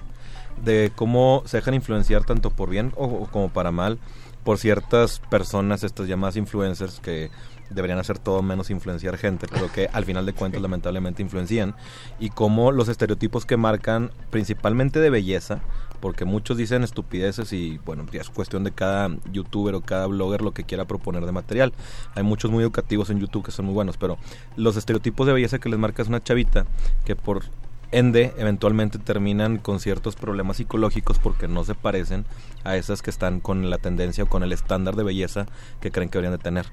de 0.63 0.91
cómo 0.95 1.43
se 1.45 1.57
dejan 1.57 1.73
influenciar 1.73 2.25
tanto 2.25 2.51
por 2.51 2.69
bien 2.69 2.91
o, 2.95 3.05
o 3.05 3.27
como 3.27 3.49
para 3.49 3.71
mal 3.71 3.97
por 4.43 4.57
ciertas 4.57 5.19
personas, 5.29 5.83
estas 5.83 6.07
llamadas 6.07 6.35
influencers 6.35 6.99
que 6.99 7.29
deberían 7.69 7.99
hacer 7.99 8.19
todo 8.19 8.41
menos 8.41 8.69
influenciar 8.69 9.17
gente, 9.17 9.47
pero 9.49 9.71
que 9.71 9.87
al 9.91 10.05
final 10.05 10.25
de 10.25 10.33
cuentas 10.33 10.61
lamentablemente 10.61 11.21
influencian. 11.21 11.75
Y 12.19 12.29
cómo 12.29 12.71
los 12.71 12.89
estereotipos 12.89 13.45
que 13.45 13.57
marcan 13.57 14.11
principalmente 14.29 14.99
de 14.99 15.09
belleza, 15.09 15.61
porque 16.01 16.25
muchos 16.25 16.57
dicen 16.57 16.83
estupideces 16.83 17.53
y 17.53 17.79
bueno, 17.85 18.05
ya 18.11 18.19
es 18.21 18.29
cuestión 18.29 18.63
de 18.63 18.71
cada 18.71 19.09
youtuber 19.31 19.75
o 19.75 19.81
cada 19.81 20.07
blogger 20.07 20.41
lo 20.41 20.51
que 20.53 20.63
quiera 20.65 20.85
proponer 20.85 21.25
de 21.25 21.31
material. 21.31 21.73
Hay 22.15 22.23
muchos 22.23 22.51
muy 22.51 22.63
educativos 22.63 23.09
en 23.09 23.19
YouTube 23.19 23.45
que 23.45 23.51
son 23.51 23.65
muy 23.65 23.73
buenos, 23.73 23.97
pero 23.97 24.17
los 24.57 24.75
estereotipos 24.75 25.27
de 25.27 25.33
belleza 25.33 25.59
que 25.59 25.69
les 25.69 25.79
marca 25.79 26.01
es 26.01 26.09
una 26.09 26.21
chavita 26.21 26.65
que 27.05 27.15
por 27.15 27.43
ende 27.91 28.33
eventualmente 28.37 28.99
terminan 28.99 29.57
con 29.57 29.79
ciertos 29.79 30.15
problemas 30.15 30.57
psicológicos 30.57 31.19
porque 31.19 31.47
no 31.47 31.63
se 31.63 31.75
parecen 31.75 32.25
a 32.63 32.75
esas 32.77 33.01
que 33.01 33.09
están 33.09 33.39
con 33.39 33.69
la 33.69 33.77
tendencia 33.77 34.23
o 34.23 34.27
con 34.27 34.43
el 34.43 34.51
estándar 34.53 34.95
de 34.95 35.03
belleza 35.03 35.45
que 35.81 35.91
creen 35.91 36.09
que 36.09 36.17
deberían 36.17 36.37
de 36.37 36.43
tener. 36.43 36.65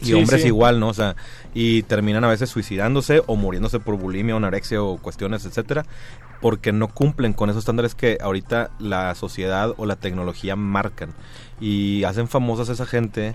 Y 0.00 0.06
Sí, 0.06 0.14
hombres 0.14 0.42
sí. 0.42 0.48
igual, 0.48 0.80
¿no? 0.80 0.88
O 0.88 0.94
sea, 0.94 1.14
y 1.54 1.82
terminan 1.84 2.24
a 2.24 2.28
veces 2.28 2.50
suicidándose 2.50 3.22
o 3.26 3.36
muriéndose 3.36 3.78
por 3.78 3.96
bulimia 3.96 4.34
o 4.34 4.38
anorexia 4.38 4.82
o 4.82 4.96
cuestiones, 4.98 5.44
etcétera, 5.44 5.84
porque 6.42 6.72
no 6.72 6.88
cumplen 6.88 7.32
con 7.32 7.48
esos 7.48 7.60
estándares 7.60 7.94
que 7.94 8.18
ahorita 8.20 8.70
la 8.78 9.14
sociedad 9.14 9.72
o 9.78 9.86
la 9.86 9.96
tecnología 9.96 10.56
marcan. 10.56 11.14
Y 11.60 12.04
hacen 12.04 12.28
famosas 12.28 12.68
a 12.68 12.72
esa 12.74 12.84
gente, 12.84 13.34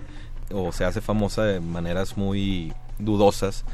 o 0.52 0.72
se 0.72 0.86
hace 0.86 1.02
famosa 1.02 1.44
de 1.44 1.60
maneras 1.60 2.18
muy 2.18 2.74
dudosas, 3.00 3.66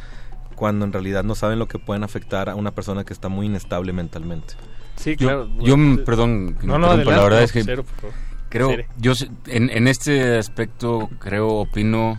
cuando 0.55 0.85
en 0.85 0.93
realidad 0.93 1.23
no 1.23 1.34
saben 1.35 1.57
lo 1.60 1.68
que 1.68 1.80
pueden 1.80 2.03
afectar 2.03 2.47
a 2.49 2.55
una 2.55 2.72
persona 2.72 3.03
que 3.03 3.11
está 3.14 3.27
muy 3.27 3.47
inestable 3.47 3.91
mentalmente. 3.91 4.53
Sí, 4.95 5.11
Yo- 5.18 5.27
claro. 5.27 5.49
Yo, 5.60 5.76
mm, 5.76 6.03
perdón, 6.05 6.55
No, 6.61 6.76
adelante, 6.76 7.05
la 7.11 7.23
verdad 7.23 7.39
no, 7.39 7.43
es 7.45 7.51
que 7.51 7.64
cero, 7.64 7.84
por 7.84 7.95
favor. 8.11 8.15
creo, 8.49 8.69
Cere. 8.69 8.88
yo 8.97 9.14
en, 9.47 9.72
en 9.72 9.88
este 9.88 10.38
aspecto 10.38 11.10
creo, 11.18 11.47
opino, 11.49 12.18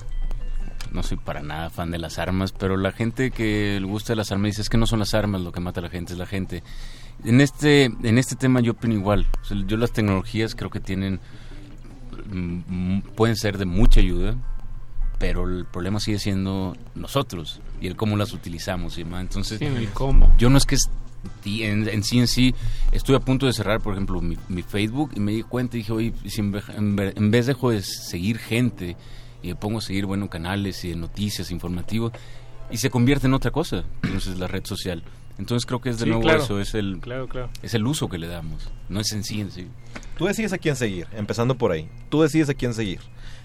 no 0.90 1.02
soy 1.04 1.16
para 1.16 1.42
nada 1.42 1.70
fan 1.70 1.92
de 1.92 1.98
las 1.98 2.18
armas, 2.18 2.50
pero 2.52 2.76
la 2.76 2.90
gente 2.90 3.30
que 3.30 3.78
le 3.80 3.86
gusta 3.86 4.16
las 4.16 4.32
armas 4.32 4.46
dice 4.46 4.62
es 4.62 4.68
que 4.68 4.76
no 4.78 4.86
son 4.86 4.98
las 4.98 5.14
armas 5.14 5.40
lo 5.42 5.52
que 5.52 5.60
mata 5.60 5.78
a 5.78 5.84
la 5.84 5.90
gente, 5.90 6.12
es 6.14 6.18
la 6.18 6.26
gente. 6.26 6.64
En 7.24 7.40
este, 7.40 7.84
en 7.84 8.18
este 8.18 8.36
tema 8.36 8.60
yo 8.60 8.72
opino 8.72 8.94
igual. 8.94 9.26
O 9.42 9.44
sea, 9.44 9.56
yo 9.66 9.76
las 9.76 9.92
tecnologías 9.92 10.54
creo 10.54 10.70
que 10.70 10.80
tienen, 10.80 11.20
mm, 12.32 13.00
pueden 13.14 13.36
ser 13.36 13.58
de 13.58 13.64
mucha 13.64 14.00
ayuda, 14.00 14.34
pero 15.18 15.48
el 15.48 15.64
problema 15.64 16.00
sigue 16.00 16.18
siendo 16.18 16.76
nosotros 16.94 17.60
y 17.80 17.86
el 17.86 17.96
cómo 17.96 18.16
las 18.16 18.32
utilizamos 18.32 18.98
y. 18.98 19.02
Entonces, 19.02 19.58
Sí, 19.58 19.64
el 19.64 19.88
cómo. 19.90 20.34
yo 20.38 20.50
no 20.50 20.58
es 20.58 20.66
que 20.66 20.76
en, 21.46 21.88
en 21.88 22.02
sí 22.02 22.18
en 22.18 22.26
sí 22.28 22.54
estuve 22.92 23.16
a 23.16 23.20
punto 23.20 23.46
de 23.46 23.52
cerrar, 23.54 23.80
por 23.80 23.94
ejemplo, 23.94 24.20
mi, 24.20 24.36
mi 24.48 24.62
Facebook 24.62 25.12
y 25.14 25.20
me 25.20 25.32
di 25.32 25.42
cuenta 25.42 25.76
y 25.76 25.80
dije, 25.80 25.92
oye, 25.92 26.12
si 26.26 26.40
en, 26.40 26.54
en 26.76 26.96
ve- 26.96 27.14
en 27.16 27.30
vez 27.30 27.46
dejo 27.46 27.70
de 27.70 27.80
seguir 27.82 28.38
gente 28.38 28.96
y 29.42 29.48
me 29.48 29.54
pongo 29.54 29.78
a 29.78 29.80
seguir, 29.80 30.04
bueno, 30.06 30.28
canales 30.28 30.84
y 30.84 30.90
de 30.90 30.96
noticias, 30.96 31.50
informativos, 31.50 32.12
y 32.70 32.76
se 32.78 32.90
convierte 32.90 33.26
en 33.26 33.34
otra 33.34 33.50
cosa, 33.50 33.84
entonces 34.02 34.38
la 34.38 34.46
red 34.48 34.64
social. 34.66 35.02
Entonces 35.38 35.66
creo 35.66 35.80
que 35.80 35.90
es 35.90 35.98
de 35.98 36.04
Sí, 36.04 36.10
nuevo 36.10 36.22
claro. 36.22 36.42
eso, 36.42 36.60
es 36.60 36.74
el, 36.74 36.98
Claro, 37.00 37.28
claro. 37.28 37.50
es 37.62 37.74
el 37.74 37.86
uso 37.86 38.08
que 38.08 38.18
le 38.18 38.28
damos, 38.28 38.68
no 38.88 39.00
es 39.00 39.10
en 39.12 39.24
sí 39.24 39.40
en 39.40 39.50
sí. 39.50 39.66
Tú 40.16 40.26
decides 40.26 40.52
a 40.52 40.58
quién 40.58 40.76
seguir, 40.76 41.06
empezando 41.16 41.56
por 41.56 41.72
ahí. 41.72 41.88
Tú 42.08 42.22
decides 42.22 42.48
a 42.50 42.54
quién 42.54 42.72
seguir. 42.72 43.00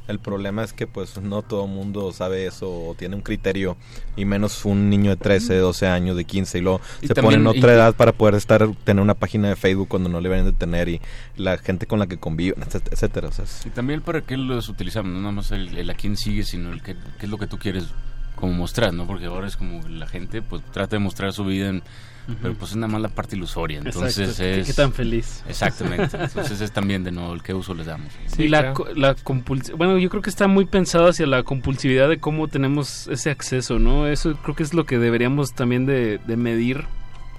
El 0.08 0.18
problema 0.18 0.64
es 0.64 0.74
que 0.74 0.88
pues 0.88 1.20
no 1.22 1.44
todo 1.44 1.66
el 1.66 1.72
mundo 1.72 2.12
sabe 2.12 2.48
eso 2.48 2.68
o 2.68 2.96
tiene 2.96 3.16
un 3.16 3.22
criterio 3.22 3.78
y 4.16 4.26
menos 4.26 4.66
un 4.66 4.90
niño 4.90 5.12
de 5.12 5.18
13, 5.18 5.56
12 5.58 5.86
años, 5.88 6.16
de 6.18 6.26
15 6.26 6.58
y 6.58 6.62
luego 6.62 6.82
Y 7.02 7.08
se 7.08 7.14
pone 7.16 7.36
en 7.38 7.46
otra 7.46 7.72
y- 7.72 7.76
edad 7.76 7.94
para 7.96 8.12
poder 8.12 8.34
estar 8.34 8.68
tener 8.84 9.04
una 9.04 9.14
página 9.14 9.50
de 9.50 9.56
Facebook 9.56 9.88
cuando 9.88 10.10
no 10.10 10.20
le 10.20 10.30
deberían 10.30 10.52
de 10.52 10.58
tener 10.58 10.90
y 10.90 11.00
la 11.38 11.58
gente 11.60 11.86
con 11.86 12.00
la 12.00 12.08
que 12.08 12.18
conviven, 12.18 12.64
etcétera, 12.64 12.92
etcétera. 12.96 13.28
O 13.28 13.32
sea, 13.32 13.46
es- 13.46 13.66
Y 13.68 13.70
también 13.70 14.02
para 14.02 14.22
qué 14.22 14.36
los 14.36 14.68
utilizamos, 14.70 15.12
no 15.12 15.20
nada 15.20 15.32
más 15.32 15.52
el, 15.52 15.78
el 15.78 15.88
a 15.90 15.94
quién 15.94 16.18
sigue, 16.18 16.42
sino 16.44 16.72
el 16.74 16.82
que, 16.82 16.96
qué 17.20 17.26
es 17.28 17.30
lo 17.30 17.38
que 17.38 17.46
tú 17.46 17.60
quieres 17.60 17.86
como 18.40 18.54
mostrar, 18.54 18.94
¿no? 18.94 19.06
Porque 19.06 19.26
ahora 19.26 19.48
es 19.48 19.58
como 19.58 19.88
la 19.88 20.08
gente 20.08 20.42
pues 20.42 20.62
trata 20.72 20.96
de 20.96 21.00
mostrar 21.00 21.34
su 21.34 21.44
vida, 21.46 21.70
en- 21.70 21.84
pero 22.44 22.54
pues 22.54 22.72
es 22.72 22.78
nada 22.78 22.94
más 22.94 23.02
la 23.02 23.10
parte 23.10 23.36
ilusoria, 23.36 23.80
entonces 23.80 24.20
Exacto, 24.20 24.44
¿qué- 24.44 24.60
es... 24.60 24.68
qué 24.68 24.74
tan 24.74 24.94
feliz? 24.94 25.44
Exactamente, 25.50 26.16
entonces 26.22 26.62
es 26.62 26.72
también 26.72 27.04
de 27.04 27.12
nuevo 27.12 27.34
el 27.34 27.42
qué 27.42 27.56
uso 27.56 27.74
les 27.74 27.88
damos. 27.88 28.12
Sí, 28.28 28.48
la, 28.48 28.74
co- 28.74 28.88
la 28.96 29.16
compulsi- 29.16 29.76
Bueno, 29.76 29.98
yo 29.98 30.10
creo 30.10 30.22
que 30.22 30.30
está 30.30 30.48
muy 30.48 30.66
pensado 30.66 31.08
hacia 31.08 31.26
la 31.26 31.42
compulsividad 31.42 32.08
de 32.08 32.20
cómo 32.20 32.48
tenemos 32.48 33.08
ese 33.08 33.32
acceso, 33.32 33.80
¿no? 33.80 34.06
Eso 34.08 34.36
creo 34.44 34.56
que 34.56 34.62
es 34.62 34.76
lo 34.76 34.86
que 34.86 35.00
deberíamos 35.00 35.54
también 35.54 35.88
de, 35.88 36.20
de 36.20 36.38
medir 36.38 36.86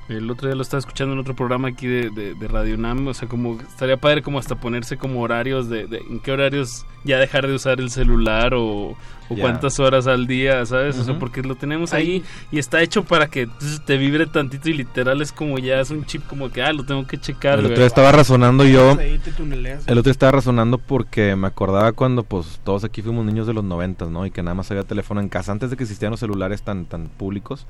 El 0.09 0.29
otro 0.29 0.49
día 0.49 0.57
lo 0.57 0.63
estaba 0.63 0.81
escuchando 0.81 1.13
en 1.13 1.21
otro 1.21 1.37
programa 1.37 1.69
aquí 1.69 1.87
de, 1.87 2.11
de, 2.11 2.35
de 2.35 2.49
Radio 2.49 2.75
UNAM, 2.75 3.07
o 3.07 3.15
sea, 3.15 3.29
como 3.29 3.61
estaría 3.61 3.97
padre 3.97 4.23
como 4.23 4.41
hasta 4.41 4.57
ponerse 4.57 4.97
como 4.97 5.21
horarios 5.23 5.69
de, 5.69 5.87
de 5.87 5.99
en 5.99 6.19
qué 6.19 6.33
horarios 6.33 6.85
ya 7.05 7.19
dejar 7.19 7.47
de 7.47 7.55
usar 7.55 7.79
el 7.79 7.91
celular 7.91 8.55
o, 8.55 8.97
o 9.31 9.35
Ya. 9.37 9.43
cuántas 9.43 9.79
horas 9.81 10.07
al 10.07 10.27
día, 10.27 10.67
¿sabes? 10.67 10.99
O 10.99 11.05
sea, 11.05 11.19
porque 11.19 11.41
lo 11.43 11.55
tenemos 11.55 11.93
ahí 11.95 12.23
y 12.53 12.59
está 12.59 12.83
hecho 12.83 13.05
para 13.05 13.29
que 13.29 13.47
tss, 13.47 13.85
te 13.87 13.97
vibre 13.97 14.27
tantito 14.27 14.69
y 14.69 14.75
literal 14.75 15.23
es 15.23 15.33
como 15.33 15.59
ya 15.59 15.81
es 15.81 15.91
un 15.91 16.05
chip 16.05 16.27
como 16.27 16.51
que, 16.51 16.63
ah, 16.63 16.73
lo 16.73 16.85
tengo 16.85 17.07
que 17.07 17.17
checar. 17.17 17.59
El 17.61 17.67
otro 17.67 17.79
día 17.79 17.87
estaba 17.87 18.13
razonando 18.13 18.65
yo. 18.67 18.99
El 19.01 19.99
otro 19.99 20.03
día 20.03 20.11
estaba 20.13 20.33
razonando 20.33 20.77
porque 20.79 21.37
me 21.37 21.47
acordaba 21.47 21.93
cuando 21.93 22.25
pues 22.25 22.61
todos 22.65 22.85
aquí 22.85 23.01
fuimos 23.03 23.25
niños 23.25 23.47
de 23.47 23.55
los 23.55 23.65
noventas, 23.65 24.11
¿no? 24.11 24.27
Y 24.27 24.31
que 24.31 24.43
nada 24.43 24.55
más 24.55 24.71
había 24.71 24.83
teléfono 24.85 25.21
en 25.21 25.29
casa 25.29 25.53
antes 25.53 25.71
de 25.71 25.77
que 25.77 25.85
existieran 25.85 26.11
los 26.11 26.21
celulares 26.21 26.63
tan 26.63 26.85
tan 26.87 27.07
públicos 27.09 27.67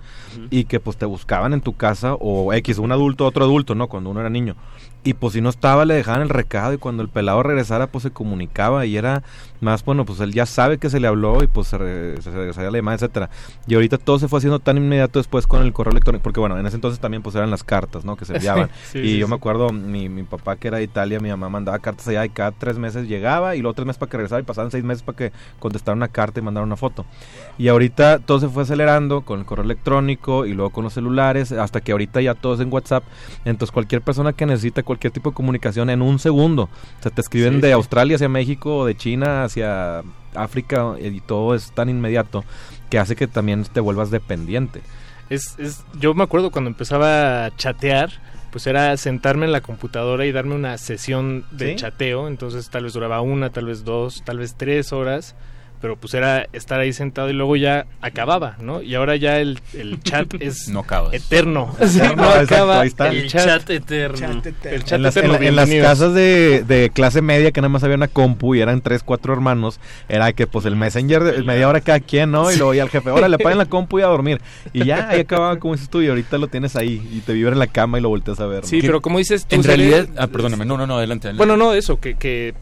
y 0.51 0.65
que 0.65 0.81
pues 0.81 0.97
te 0.97 1.05
buscaban 1.07 1.53
en 1.53 1.61
tu 1.61 1.77
casa 1.77 2.15
o 2.15 2.53
X, 2.55 2.78
un 2.78 2.93
adulto, 2.93 3.27
otro 3.27 3.45
adulto, 3.45 3.74
¿no? 3.74 3.89
Cuando 3.89 4.11
uno 4.11 4.20
era 4.20 4.31
niño. 4.31 4.57
Y 5.02 5.14
pues 5.14 5.32
si 5.32 5.40
no 5.40 5.48
estaba 5.48 5.86
le 5.86 5.94
dejaban 5.94 6.20
el 6.20 6.28
recado 6.28 6.74
y 6.74 6.78
cuando 6.78 7.02
el 7.02 7.09
pelado 7.09 7.43
regresara 7.43 7.86
pues 7.86 8.02
se 8.02 8.10
comunicaba 8.10 8.85
y 8.85 8.98
era 8.98 9.22
más, 9.62 9.82
bueno, 9.85 10.05
pues 10.05 10.20
él 10.20 10.32
ya 10.32 10.44
sabe 10.47 10.77
que 10.78 10.90
se 10.90 11.01
le 11.01 11.06
habló 11.06 11.43
y 11.43 11.47
pues 11.47 11.68
se, 11.68 11.78
re- 11.78 12.20
se 12.22 12.31
regresaría 12.31 12.70
la 12.70 12.78
llamada, 12.78 12.97
etcétera. 12.97 13.31
Y 13.66 13.74
ahorita 13.74 13.97
todo 13.98 14.18
se 14.18 14.28
fue 14.28 14.39
haciendo 14.39 14.59
tan 14.59 14.77
inmediato 14.77 15.18
después 15.18 15.47
con 15.47 15.62
el 15.62 15.72
correo 15.72 15.93
electrónico, 15.93 16.22
porque 16.22 16.40
bueno, 16.40 16.59
en 16.59 16.66
ese 16.66 16.77
entonces 16.77 17.01
también 17.01 17.22
pues 17.22 17.35
eran 17.35 17.51
las 17.51 17.64
cartas, 17.64 18.05
¿no? 18.05 18.16
Que 18.16 18.24
se 18.27 18.35
enviaban. 18.36 18.68
Sí, 18.90 18.98
y 18.98 19.02
sí, 19.12 19.18
yo 19.18 19.28
me 19.28 19.36
acuerdo, 19.36 19.70
mi, 19.70 20.09
mi 20.09 20.22
papá 20.22 20.56
que 20.56 20.68
era 20.68 20.78
de 20.78 20.85
Italia, 20.85 21.20
mi 21.20 21.28
mamá 21.31 21.48
mandaba 21.48 21.78
cartas 21.78 22.09
allá 22.09 22.24
y 22.24 22.31
cada 22.31 22.51
tres 22.52 22.77
meses 22.78 23.06
llegaba 23.09 23.55
y 23.56 23.60
luego 23.60 23.74
tres 23.74 23.86
meses 23.86 23.98
para 23.98 24.10
que 24.10 24.16
regresara 24.18 24.40
y 24.40 24.44
pasaban 24.44 24.70
seis 24.70 24.85
meses 24.85 25.02
para 25.02 25.16
que 25.16 25.32
contestara 25.59 25.94
una 25.97 26.09
carta 26.09 26.40
y 26.40 26.43
mandara 26.43 26.64
una 26.64 26.77
foto. 26.77 27.05
Y 27.59 27.68
ahorita 27.68 28.18
todo 28.18 28.40
se 28.40 28.48
fue 28.48 28.62
acelerando 28.64 29.22
con 29.22 29.40
el 29.40 29.47
correo 29.47 29.64
electrónico 29.64 30.47
y 30.47 30.52
luego 30.55 30.70
con 30.70 30.85
los 30.85 30.93
celulares, 30.94 31.52
hasta 31.52 31.81
que 31.81 31.93
ahorita 31.93 32.20
ya 32.20 32.35
todo 32.35 32.55
es 32.55 32.60
en 32.60 32.72
WhatsApp. 32.72 33.05
Entonces 33.44 33.72
cualquier 33.72 34.02
persona 34.02 34.32
que 34.32 34.47
necesita 34.47 34.82
cualquier 34.91 35.12
tipo 35.12 35.31
de 35.31 35.35
comunicación 35.35 35.89
en 35.91 36.03
un 36.03 36.19
segundo, 36.19 36.65
o 36.65 37.03
sea, 37.03 37.11
te 37.12 37.21
escriben 37.21 37.55
Sí, 37.55 37.61
de 37.61 37.69
sí. 37.69 37.73
Australia 37.73 38.17
hacia 38.17 38.29
México 38.29 38.85
de 38.87 38.97
China 38.97 39.45
hacia 39.45 40.03
África 40.35 40.95
y 41.01 41.21
todo 41.21 41.55
es 41.55 41.73
tan 41.73 41.89
inmediato 41.89 42.45
que 42.91 42.99
hace 42.99 43.15
que 43.15 43.27
también 43.29 43.65
te 43.65 43.81
vuelvas 43.81 44.11
dependiente. 44.11 44.81
Es, 45.29 45.57
es, 45.59 45.85
yo 46.01 46.12
me 46.15 46.25
acuerdo 46.25 46.51
cuando 46.51 46.69
empezaba 46.71 47.45
a 47.47 47.57
chatear, 47.57 48.11
pues 48.51 48.67
era 48.67 48.97
sentarme 48.97 49.47
en 49.47 49.53
la 49.53 49.61
computadora 49.61 50.27
y 50.27 50.33
darme 50.33 50.57
una 50.57 50.77
sesión 50.77 51.45
de 51.53 51.71
¿Sí? 51.71 51.77
chateo, 51.77 52.27
entonces 52.27 52.69
tal 52.69 52.83
vez 52.85 52.93
duraba 52.95 53.21
una, 53.21 53.51
tal 53.51 53.67
vez 53.67 53.85
dos, 53.85 54.23
tal 54.25 54.39
vez 54.39 54.57
tres 54.57 54.93
horas, 54.93 55.37
pero 55.81 55.97
pues 55.97 56.12
era 56.15 56.47
estar 56.52 56.78
ahí 56.81 56.93
sentado 56.93 57.31
y 57.31 57.32
luego 57.32 57.57
ya 57.57 57.86
acababa, 58.02 58.57
¿no? 58.61 58.82
Y 58.82 58.94
ahora 58.94 59.16
ya 59.16 59.39
el, 59.39 59.59
el 59.73 60.02
chat 60.02 60.27
es 60.40 60.69
No 60.69 60.81
acabas. 60.81 61.15
eterno, 61.15 61.74
Sí, 61.86 61.98
no, 62.16 62.24
exacto, 62.24 62.40
acaba 62.55 62.81
ahí 62.82 62.89
está. 62.89 63.09
el 63.09 63.16
El 63.19 63.28
chat. 63.28 63.44
chat 63.47 63.70
eterno. 63.70 64.19
Chat 64.19 64.47
eterno. 64.47 64.77
El 64.77 64.85
chat 64.85 64.93
en 64.97 65.02
las, 65.02 65.16
eterno, 65.16 65.35
en 65.36 65.43
la- 65.57 65.62
en 65.62 65.70
las 65.81 65.82
casas 65.89 66.15
de, 66.15 66.65
de 66.66 66.90
clase 66.90 67.23
media 67.23 67.51
que 67.52 67.61
nada 67.61 67.69
más 67.70 67.82
había 67.82 67.97
una 67.97 68.09
compu 68.09 68.55
y 68.55 68.61
eran 68.61 68.81
tres, 68.82 69.02
cuatro 69.02 69.32
hermanos, 69.32 69.81
era 70.09 70.32
que 70.32 70.47
pues 70.47 70.65
el 70.66 70.77
messenger, 70.77 71.23
de- 71.24 71.43
media 71.44 71.69
hora 71.69 71.81
cada 71.81 72.01
quien, 72.01 72.31
¿no? 72.31 72.52
Y 72.52 72.57
luego 72.57 72.74
ya 72.74 72.82
el 72.82 72.90
jefe, 72.90 73.09
ahora 73.11 73.28
le 73.28 73.39
paguen 73.43 73.59
la 73.59 73.66
compu 73.66 73.98
y 73.98 74.02
a 74.02 74.07
dormir. 74.07 74.40
Y 74.73 74.85
ya, 74.85 75.09
ahí 75.09 75.20
acababa 75.20 75.59
como 75.59 75.74
dices 75.74 75.89
tú 75.89 76.02
y 76.02 76.09
ahorita 76.09 76.39
lo 76.39 76.48
tienes 76.48 76.77
ahí 76.77 77.07
y 77.12 77.20
te 77.20 77.32
vibra 77.32 77.52
en 77.52 77.59
la 77.59 77.66
cama 77.66 77.98
y 77.98 78.02
lo 78.02 78.09
volteas 78.11 78.39
a 78.40 78.47
ver. 78.47 78.62
¿no? 78.62 78.69
Sí, 78.69 78.81
pero 78.82 79.01
como 79.01 79.19
dices 79.19 79.47
tú, 79.47 79.57
En 79.57 79.65
realidad, 79.65 80.07
ah, 80.19 80.27
perdóname, 80.27 80.65
no, 80.66 80.77
no, 80.77 80.86
no, 80.86 80.98
adelante. 80.98 81.28
adelante. 81.28 81.39
Bueno, 81.39 81.57
no, 81.57 81.73
eso, 81.74 81.98
que, 82.01 82.15
que 82.16 82.55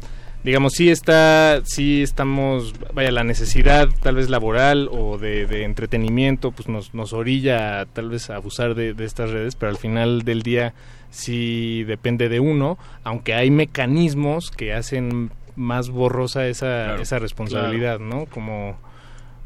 digamos, 0.44 0.73
sí 0.74 0.90
está, 0.90 1.62
sí 1.65 2.02
estamos, 2.02 2.74
vaya, 2.94 3.10
la 3.10 3.24
necesidad 3.24 3.89
tal 4.02 4.16
vez 4.16 4.31
laboral 4.31 4.89
o 4.90 5.19
de, 5.19 5.47
de 5.47 5.65
entretenimiento, 5.65 6.52
pues 6.52 6.69
nos, 6.69 6.94
nos 6.94 7.12
orilla 7.12 7.81
a, 7.81 7.86
tal 7.86 8.10
vez 8.10 8.31
a 8.31 8.36
abusar 8.36 8.74
de, 8.74 8.94
de 8.94 9.05
estas 9.05 9.31
redes, 9.31 9.56
pero 9.56 9.70
al 9.70 9.78
final 9.78 10.23
del 10.23 10.43
día 10.43 10.74
sí 11.10 11.85
depende 11.85 12.28
de 12.28 12.40
uno, 12.40 12.78
aunque 13.05 13.35
hay 13.35 13.51
mecanismos 13.51 14.51
que 14.51 14.73
hacen 14.73 15.31
más 15.56 15.90
borrosa 15.90 16.47
esa, 16.47 16.85
Claro, 16.85 17.02
esa 17.02 17.19
responsabilidad, 17.19 17.98
¿no? 17.98 18.27
Como... 18.27 18.77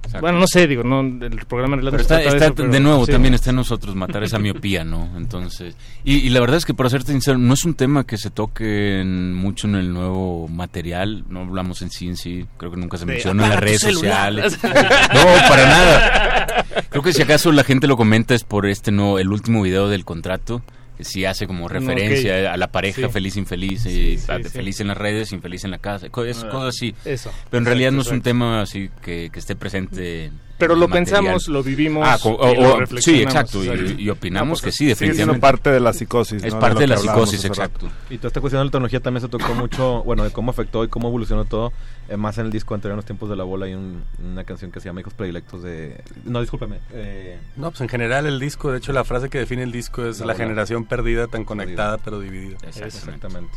Exacto. 0.05 0.21
Bueno, 0.21 0.41
no 0.41 0.47
sé, 0.47 0.67
digo, 0.67 0.83
no, 0.83 1.01
el 1.01 1.47
programa 1.49 1.77
está, 1.77 2.21
está- 2.21 2.21
eso, 2.23 2.55
pero 2.55 2.69
de 2.69 2.81
nuevo, 2.81 3.07
sí. 3.07 3.13
también 3.13 3.35
está 3.35 3.51
en 3.51 3.57
nosotros 3.57 3.95
matar 3.95 4.23
esa 4.25 4.39
miopía, 4.39 4.85
¿no? 4.85 5.09
Entonces, 5.17 5.77
y, 6.05 6.15
y 6.17 6.29
la 6.31 6.41
verdad 6.41 6.57
es 6.57 6.65
que 6.67 6.75
para 6.75 6.91
serte 6.91 7.13
sincero, 7.13 7.39
no 7.39 7.55
es 7.55 7.65
un 7.65 7.75
tema 7.75 8.05
que 8.05 8.19
se 8.19 8.31
toque 8.31 9.01
en- 9.01 9.33
mucho 9.33 9.69
en 9.69 9.77
el 9.77 9.93
nuevo 9.93 10.49
material, 10.49 11.25
no 11.29 11.41
hablamos 11.43 11.83
en 11.83 11.91
sí 11.91 12.09
en 12.09 12.17
sí, 12.17 12.45
creo 12.57 12.73
que 12.73 12.77
nunca 12.79 12.99
se 12.99 13.07
De, 13.07 13.13
menciona 13.13 13.45
en 13.45 13.49
las 13.51 13.59
"Apaga 13.59 13.61
tu 13.61 13.67
redes 13.67 13.81
celular". 13.81 14.33
sociales. 14.51 14.59
No, 15.15 15.49
para 15.49 15.67
nada. 15.67 16.65
Creo 16.91 17.03
que 17.03 17.13
si 17.13 17.23
acaso 17.23 17.53
la 17.53 17.65
gente 17.65 17.87
lo 17.87 17.97
comenta 17.97 18.35
es 18.35 18.45
por 18.45 18.67
este 18.67 18.91
no, 18.91 19.19
el 19.19 19.29
último 19.31 19.63
video 19.63 19.89
del 19.89 20.05
contrato, 20.05 20.63
sí 21.01 21.25
hace 21.25 21.47
como 21.47 21.69
referencia 21.69 22.53
a 22.53 22.57
la 22.57 22.69
pareja 22.71 23.07
Sí. 23.07 23.13
feliz, 23.13 23.37
infeliz, 23.37 23.83
Sí, 23.83 23.91
y 23.91 24.19
sí, 24.19 24.31
a- 24.31 24.37
sí. 24.39 24.45
feliz 24.45 24.81
en 24.81 24.89
las 24.89 24.97
redes, 24.97 25.33
infeliz 25.33 25.65
en 25.65 25.71
la 25.73 25.79
casa, 25.79 26.07
es- 26.07 26.13
Ah, 26.45 26.49
cosas 26.51 26.69
así. 26.77 26.95
eso. 27.05 27.33
Pero 27.51 27.59
en 27.59 27.67
realidad 27.67 27.93
no 27.93 28.03
es 28.03 28.09
un 28.09 28.23
tema 28.23 28.63
así 28.63 28.91
que, 29.03 29.31
que 29.33 29.39
esté 29.39 29.57
presente. 29.57 30.31
Pero 30.63 30.75
lo 30.77 30.89
material. 30.89 31.05
pensamos, 31.23 31.49
lo 31.49 31.63
vivimos 31.63 32.07
Ah, 32.09 32.17
y 32.23 32.63
lo 32.63 32.77
reflexionamos, 32.79 33.03
sí, 33.03 33.23
exacto. 33.23 33.65
Y, 33.65 34.03
y 34.05 34.11
opinamos 34.11 34.61
No, 34.61 34.63
pues, 34.63 34.63
que 34.63 34.73
sí, 34.79 34.87
definitivamente. 34.87 35.41
parte 35.41 35.71
de 35.71 35.81
la 35.81 35.93
psicosis, 35.93 36.43
Es 36.45 36.55
parte 36.55 36.81
de 36.81 36.87
la 36.87 36.97
psicosis, 36.97 37.45
exacto. 37.45 37.89
Y 38.11 38.17
toda 38.19 38.29
esta 38.29 38.41
cuestión 38.41 38.61
de 38.61 38.65
la 38.67 38.71
tecnología 38.71 39.01
también 39.01 39.23
se 39.23 39.29
tocó 39.29 39.55
mucho, 39.55 40.03
bueno, 40.05 40.25
de 40.25 40.31
cómo 40.31 40.51
afectó 40.53 40.85
y 40.85 40.89
cómo 40.89 41.09
evolucionó 41.09 41.45
todo, 41.45 41.73
eh, 42.09 42.17
más 42.17 42.39
en 42.39 42.47
el 42.47 42.53
disco 42.53 42.75
anterior, 42.75 42.93
en 42.95 42.97
los 42.99 43.05
tiempos 43.07 43.29
de 43.29 43.37
la 43.37 43.45
bola, 43.45 43.67
hay 43.67 43.75
un- 43.75 44.03
una 44.23 44.45
canción 44.45 44.71
que 44.71 44.81
se 44.81 44.89
llama 44.89 45.01
Hijos 45.01 45.15
Predilectos 45.15 45.63
de... 45.63 46.03
No, 46.25 46.41
discúlpame. 46.41 46.79
Eh, 46.93 47.39
No, 47.57 47.71
pues 47.71 47.81
en 47.81 47.89
general 47.89 48.27
el 48.27 48.39
disco, 48.39 48.71
de 48.71 48.79
hecho 48.79 48.93
la 48.93 49.05
frase 49.05 49.29
que 49.29 49.39
define 49.39 49.63
el 49.65 49.73
disco 49.73 50.07
es 50.07 50.21
La 50.21 50.35
generación 50.35 50.85
perdida 50.85 51.27
tan 51.27 51.45
conectada 51.45 51.99
pero 51.99 52.21
dividida. 52.21 52.57
Exactamente. 52.67 53.53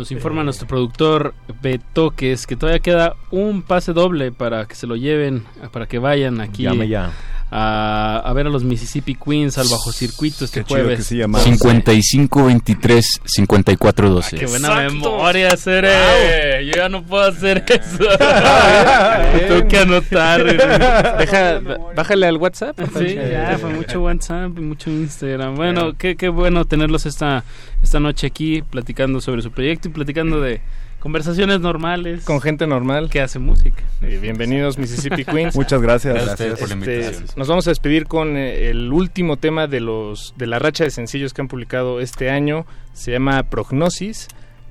Nos 0.00 0.10
informa 0.12 0.42
nuestro 0.42 0.66
productor 0.66 1.34
Betoques 1.60 2.46
que 2.46 2.56
todavía 2.56 2.78
queda 2.80 3.16
un 3.30 3.60
pase 3.60 3.92
doble 3.92 4.32
para 4.32 4.64
que 4.64 4.74
se 4.74 4.86
lo 4.86 4.96
lleven, 4.96 5.44
para 5.72 5.86
que 5.86 5.98
vayan 5.98 6.40
aquí 6.40 6.62
Llame 6.62 6.88
ya. 6.88 7.12
A, 7.52 8.22
a 8.24 8.32
ver 8.32 8.46
a 8.46 8.50
los 8.50 8.62
Mississippi 8.62 9.16
Queens 9.16 9.58
al 9.58 9.66
bajo 9.68 9.90
circuito 9.90 10.44
este 10.44 10.62
Qué 10.62 10.68
jueves. 10.74 10.98
que 10.98 11.04
se 11.04 11.16
llama. 11.16 11.40
55 11.40 12.44
23 12.44 13.20
54 13.24 14.10
12. 14.10 14.36
Qué 14.36 14.46
buena 14.46 14.74
memoria, 14.76 15.56
Cere. 15.56 16.64
Yo 16.66 16.72
ya 16.76 16.88
no 16.88 17.02
puedo 17.04 17.24
hacer 17.24 17.64
eso. 17.68 18.04
Tengo 19.48 19.68
que 19.68 19.78
anotar. 19.78 20.44
Deja, 21.18 21.60
bájale 21.96 22.26
al 22.26 22.36
WhatsApp. 22.36 22.78
Sí, 22.96 23.14
ya, 23.14 23.58
fue 23.60 23.70
mucho 23.70 24.00
WhatsApp 24.02 24.56
y 24.56 24.60
mucho 24.60 24.90
Instagram. 24.90 25.56
Bueno, 25.56 25.96
qué, 25.98 26.16
qué 26.16 26.28
bueno 26.28 26.64
tenerlos 26.64 27.06
esta, 27.06 27.44
esta 27.82 27.98
noche 28.00 28.26
aquí 28.28 28.62
platicando 28.62 29.20
sobre 29.20 29.42
su 29.42 29.50
proyecto 29.50 29.88
y 29.88 29.90
platicando 29.90 30.40
de 30.40 30.60
conversaciones 31.00 31.60
normales. 31.60 32.24
Con 32.24 32.40
gente 32.40 32.66
normal. 32.66 33.10
Que 33.10 33.20
hace 33.20 33.38
música. 33.38 33.82
Eh, 34.02 34.18
bienvenidos 34.20 34.78
Mississippi 34.78 35.24
Queens. 35.24 35.54
Muchas 35.56 35.80
gracias. 35.82 36.14
Gracias 36.14 36.58
por 36.60 36.68
la 36.68 36.74
Este, 36.76 36.92
invitación. 36.94 37.24
nos 37.36 37.48
vamos 37.48 37.66
a 37.66 37.70
despedir 37.70 38.06
con 38.06 38.36
eh, 38.36 38.68
el 38.70 38.92
último 38.92 39.36
tema 39.36 39.66
de 39.66 39.80
los 39.80 40.34
de 40.36 40.46
la 40.46 40.58
racha 40.58 40.84
de 40.84 40.90
sencillos 40.90 41.32
que 41.34 41.40
han 41.40 41.48
publicado 41.48 42.00
este 42.00 42.30
año. 42.30 42.66
Se 42.92 43.12
llama 43.12 43.42
Prognosis. 43.44 44.28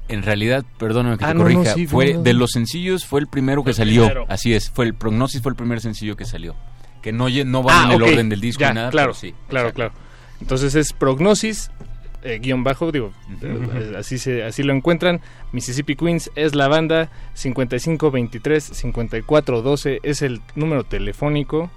En 0.07 0.23
realidad, 0.23 0.63
perdóname 0.77 1.17
que 1.17 1.25
Ah, 1.25 1.29
te 1.29 1.33
no, 1.35 1.39
no, 1.47 1.53
corrija, 1.53 1.73
sí, 1.75 1.85
fue 1.85 2.13
no. 2.15 2.23
de 2.23 2.33
los 2.33 2.51
sencillos 2.51 3.05
fue 3.05 3.19
el 3.19 3.27
primero 3.27 3.63
que 3.63 3.71
El 3.71 3.75
salió. 3.75 4.01
primero. 4.05 4.25
Así 4.27 4.53
es, 4.53 4.69
fue 4.71 4.85
el 4.85 4.95
Prognosis 4.95 5.41
fue 5.41 5.51
el 5.51 5.55
primer 5.55 5.81
sencillo 5.81 6.15
que 6.15 6.25
salió. 6.25 6.55
Que 7.03 7.11
no 7.11 7.27
no 7.29 7.63
va 7.63 7.83
Ah, 7.83 7.85
en 7.85 7.91
el 7.91 8.01
orden 8.03 8.29
del 8.29 8.41
disco 8.41 8.61
ya, 8.61 8.69
ni 8.69 8.75
nada, 8.75 8.89
claro, 8.89 9.13
sí. 9.13 9.33
claro, 9.47 9.69
exacto. 9.69 9.93
claro. 9.93 10.09
Entonces 10.41 10.73
es 10.75 10.93
Prognosis 10.93 11.69
eh, 12.23 12.39
guion 12.41 12.63
bajo, 12.63 12.91
digo, 12.91 13.11
eh, 13.41 13.93
así 13.97 14.17
se 14.17 14.43
así 14.43 14.63
lo 14.63 14.73
encuentran. 14.73 15.21
Mississippi 15.51 15.95
Queens 15.95 16.31
es 16.35 16.55
la 16.55 16.67
banda 16.67 17.09
5523 17.33 18.63
5412 18.63 19.99
es 20.03 20.21
el 20.21 20.41
número 20.55 20.83
telefónico 20.83 21.69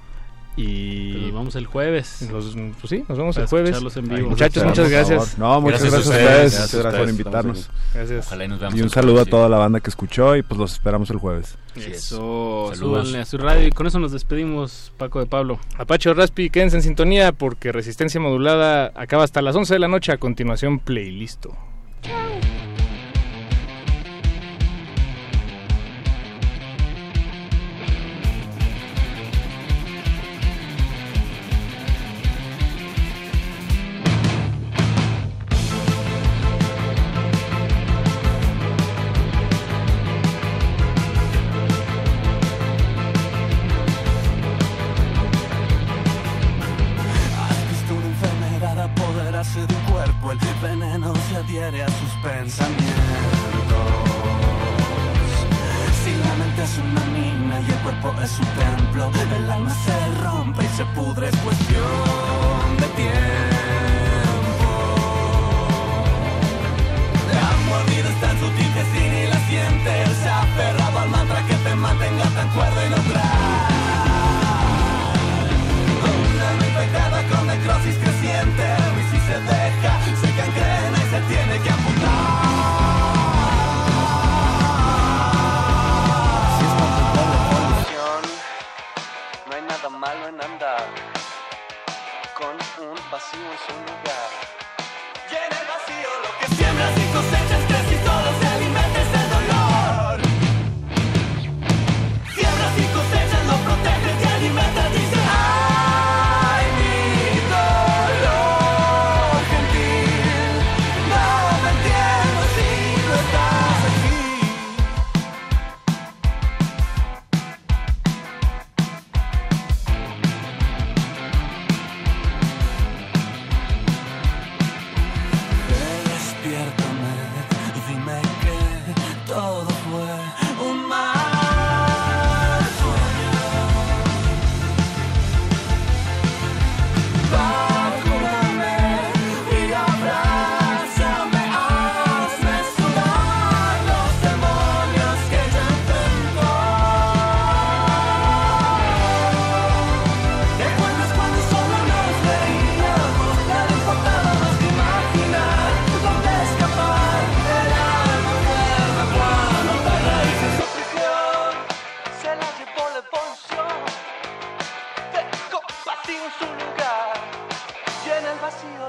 y 0.57 1.13
Nos 1.23 1.33
vamos 1.33 1.57
el 1.57 1.67
jueves. 1.67 2.29
Pues 2.31 2.45
sí, 2.91 3.05
nos 3.09 3.17
vemos 3.19 3.35
Para 3.37 3.45
el 3.45 3.49
jueves. 3.51 3.71
escucharlos 3.71 3.97
en 3.97 4.05
vivo. 4.05 4.17
Ay, 4.17 4.23
muchachos, 4.25 4.65
muchas 4.65 4.91
gracias. 4.91 5.39
No, 5.39 5.61
muchas 5.61 5.83
Gracias 5.83 6.07
gracias, 6.07 6.07
a 6.07 6.65
ustedes, 6.65 6.75
gracias 6.83 6.95
por 7.01 7.09
invitarnos. 7.09 7.71
Gracias. 7.95 8.27
Ojalá 8.27 8.45
y 8.45 8.49
nos 8.49 8.61
veamos 8.61 8.79
Y 8.79 8.83
un 8.83 8.91
saludo 8.91 9.21
a 9.23 9.25
toda 9.25 9.49
la 9.49 9.57
banda 9.59 9.81
que 9.81 9.89
escuchó 9.91 10.37
y 10.37 10.43
pues 10.43 10.59
los 10.61 10.73
esperamos 10.73 11.09
el 11.11 11.17
jueves. 11.19 11.57
Eso, 11.75 12.71
Saludos. 12.75 12.79
súbanle 12.79 13.19
a 13.21 13.25
su 13.25 13.39
radio 13.39 13.67
y 13.67 13.71
con 13.71 13.87
eso 13.87 13.99
nos 13.99 14.13
despedimos, 14.13 14.93
Paco 14.99 15.21
de 15.21 15.27
Pablo. 15.27 15.59
Apache 15.79 16.13
Raspi, 16.13 16.51
quédense 16.51 16.77
en 16.77 16.83
sintonía 16.83 17.33
porque 17.33 17.73
Resistencia 17.73 18.21
Modulada 18.21 18.93
acaba 18.95 19.25
hasta 19.25 19.41
las 19.41 19.57
11 19.57 19.73
de 19.75 19.79
la 19.81 19.89
noche. 19.89 20.13
A 20.13 20.19
continuación, 20.19 20.79
playlisto. 20.81 21.57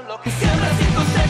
lo 0.08 0.20
que 0.20 0.30
siempre 0.30 0.68
siento 0.78 1.00
ser. 1.12 1.23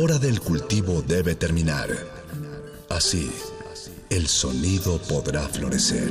hora 0.00 0.18
del 0.18 0.40
cultivo 0.40 1.02
debe 1.02 1.34
terminar. 1.34 1.88
Así, 2.88 3.32
el 4.10 4.28
sonido 4.28 5.00
podrá 5.08 5.42
florecer. 5.48 6.08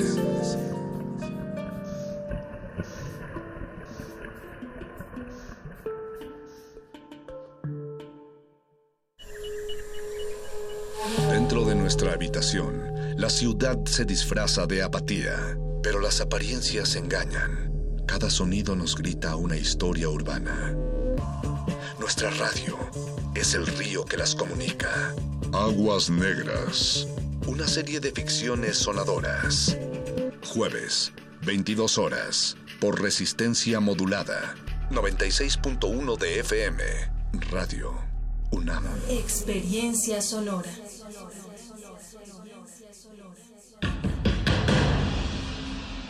Dentro 11.32 11.64
de 11.64 11.76
nuestra 11.76 12.12
habitación, 12.12 12.94
la 13.16 13.30
ciudad 13.30 13.78
se 13.86 14.04
disfraza 14.04 14.66
de 14.68 14.84
apatía, 14.84 15.58
pero 15.82 16.02
las 16.02 16.20
apariencias 16.20 16.98
engañan. 16.98 17.72
Cada 18.06 18.30
sonido 18.30 18.76
nos 18.76 18.96
grita 18.96 19.38
una 19.38 19.56
historia 19.56 20.10
urbana. 20.10 20.87
Nuestra 22.00 22.30
radio 22.32 22.78
es 23.34 23.54
el 23.54 23.66
río 23.66 24.06
que 24.06 24.18
las 24.18 24.36
comunica. 24.36 25.16
Aguas 25.54 26.10
Negras. 26.10 27.08
Una 27.48 27.68
serie 27.68 28.00
de 28.00 28.12
ficciones 28.12 28.78
sonadoras. 28.78 29.78
Jueves, 30.46 31.12
22 31.44 31.98
horas, 31.98 32.58
por 32.80 33.02
resistencia 33.02 33.80
modulada. 33.80 34.56
96.1 34.92 36.18
de 36.18 36.40
FM. 36.42 36.84
Radio 37.52 37.94
UNAM. 38.52 38.86
Experiencia 39.10 40.22
sonora. 40.22 40.72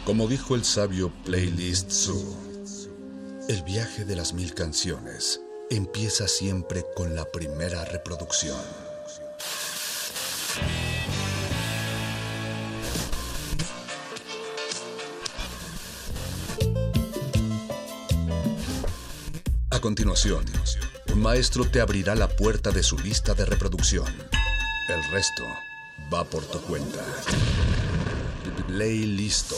Como 0.05 0.27
dijo 0.27 0.55
el 0.55 0.63
sabio 0.63 1.11
Playlist 1.25 1.91
Zoo, 1.91 2.37
el 3.49 3.63
viaje 3.63 4.05
de 4.05 4.15
las 4.15 4.33
mil 4.33 4.53
canciones 4.53 5.41
empieza 5.69 6.27
siempre 6.27 6.85
con 6.95 7.15
la 7.15 7.26
primera 7.26 7.84
reproducción. 7.85 8.57
A 19.69 19.80
continuación, 19.80 20.45
un 21.14 21.22
maestro 21.22 21.69
te 21.69 21.81
abrirá 21.81 22.15
la 22.15 22.30
puerta 22.30 22.72
de 22.72 22.84
su 22.84 22.98
lista 22.98 23.34
de 23.34 23.45
reproducción. 23.45 24.07
El 24.89 25.11
resto 25.11 25.44
va 26.14 26.23
por 26.23 26.44
tu 26.45 26.60
cuenta. 26.61 27.03
Play 28.68 29.06
listo. 29.06 29.56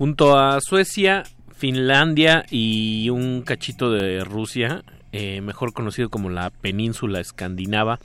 Junto 0.00 0.38
a 0.38 0.58
Suecia, 0.62 1.24
Finlandia 1.54 2.46
y 2.50 3.10
un 3.10 3.42
cachito 3.42 3.92
de 3.92 4.24
Rusia, 4.24 4.82
eh, 5.12 5.42
mejor 5.42 5.74
conocido 5.74 6.08
como 6.08 6.30
la 6.30 6.48
península 6.48 7.20
escandinava, 7.20 7.98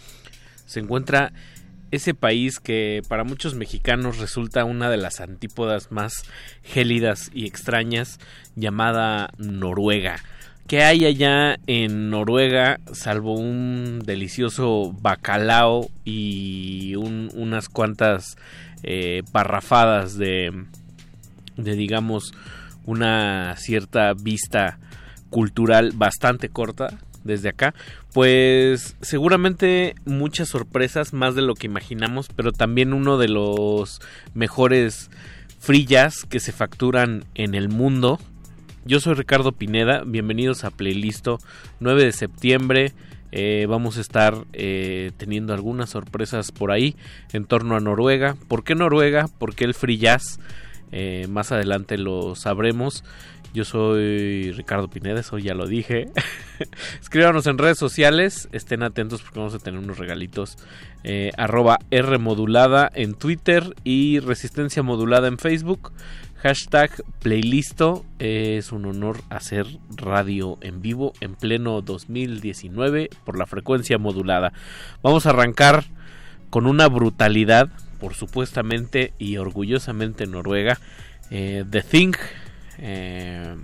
se 0.66 0.82
encuentra 0.82 1.32
ese 1.92 2.14
país 2.14 2.60
que 2.60 3.02
para 3.08 3.24
muchos 3.24 3.56
mexicanos 3.56 4.18
resulta 4.18 4.66
una 4.66 4.90
de 4.90 4.98
las 4.98 5.22
antípodas 5.22 5.90
más 5.90 6.24
gélidas 6.64 7.32
y 7.34 7.46
extrañas, 7.46 8.20
llamada 8.58 9.30
Noruega. 9.38 10.18
¿Qué 10.68 10.84
hay 10.84 11.06
allá 11.06 11.60
en 11.66 12.10
Noruega 12.10 12.82
salvo 12.92 13.36
un 13.36 14.00
delicioso 14.04 14.92
bacalao 15.00 15.90
y 16.04 16.96
un- 16.96 17.32
unas 17.36 17.70
cuantas 17.70 18.36
eh, 18.84 19.24
parrafadas 19.32 20.18
de, 20.18 20.52
de 21.58 21.76
digamos 21.76 22.34
una 22.86 23.56
cierta 23.58 24.14
vista 24.14 24.78
cultural 25.30 25.92
bastante 25.96 26.50
corta 26.50 26.88
desde 27.24 27.50
acá, 27.50 27.74
pues 28.14 28.96
seguramente 29.02 29.96
muchas 30.06 30.48
sorpresas, 30.48 31.12
más 31.12 31.36
de 31.36 31.42
lo 31.42 31.56
que 31.56 31.66
imaginamos, 31.66 32.28
pero 32.36 32.52
también 32.52 32.94
uno 32.94 33.18
de 33.18 33.28
los 33.28 34.00
mejores 34.34 35.10
jazz 35.88 36.26
que 36.30 36.40
se 36.40 36.52
facturan 36.52 37.26
en 37.34 37.56
el 37.56 37.70
mundo. 37.70 38.20
Yo 38.86 39.00
soy 39.00 39.16
Ricardo 39.16 39.52
Pineda, 39.52 40.04
bienvenidos 40.06 40.64
a 40.64 40.70
Playlisto 40.70 41.40
9 41.80 42.06
de 42.06 42.12
septiembre. 42.12 42.94
eh, 43.32 43.66
vamos 43.68 43.98
a 43.98 44.02
estar 44.02 44.46
eh, 44.54 45.12
teniendo 45.18 45.54
algunas 45.54 45.90
sorpresas 45.90 46.52
por 46.52 46.72
ahí 46.72 46.96
en 47.34 47.46
torno 47.46 47.76
a 47.76 47.80
Noruega. 47.80 48.36
¿Por 48.48 48.64
qué 48.64 48.76
Noruega? 48.76 49.28
¿Por 49.40 49.56
qué 49.56 49.66
el 49.66 49.74
free? 49.74 50.00
Eh, 50.98 51.28
más 51.28 51.52
adelante 51.52 51.98
lo 51.98 52.36
sabremos. 52.36 53.04
Yo 53.54 53.66
soy 53.66 54.54
Ricardo 54.54 54.88
Pineda, 54.88 55.20
eso 55.20 55.38
ya 55.38 55.54
lo 55.54 55.68
dije. 55.68 56.08
Escríbanos 57.02 57.48
en 57.48 57.58
redes 57.58 57.78
sociales, 57.78 58.48
estén 58.54 58.82
atentos 58.82 59.22
porque 59.22 59.40
vamos 59.40 59.54
a 59.54 59.60
tener 59.60 59.80
unos 59.80 59.98
regalitos. 59.98 60.58
Eh, 61.04 61.32
arroba 61.38 61.80
R 61.92 62.18
en 62.94 63.14
Twitter 63.14 63.76
y 63.84 64.20
Resistencia 64.20 64.84
modulada 64.84 65.28
en 65.28 65.38
Facebook. 65.38 65.92
Hashtag 66.38 66.92
playlisto. 67.22 68.06
Eh, 68.20 68.56
es 68.60 68.72
un 68.72 68.86
honor 68.86 69.18
hacer 69.30 69.66
radio 69.90 70.58
en 70.62 70.82
vivo 70.82 71.12
en 71.20 71.36
pleno 71.36 71.82
2019 71.82 73.10
por 73.26 73.38
la 73.38 73.48
frecuencia 73.48 73.98
modulada. 73.98 74.54
Vamos 75.04 75.26
a 75.26 75.32
arrancar 75.32 75.84
con 76.50 76.68
una 76.68 76.88
brutalidad, 76.88 77.70
por 78.06 78.14
supuestamente 78.14 79.14
y 79.18 79.38
orgullosamente 79.38 80.28
noruega, 80.28 80.78
eh, 81.32 81.66
The 81.68 81.82
Thing. 81.82 82.14
eh, 82.78 83.56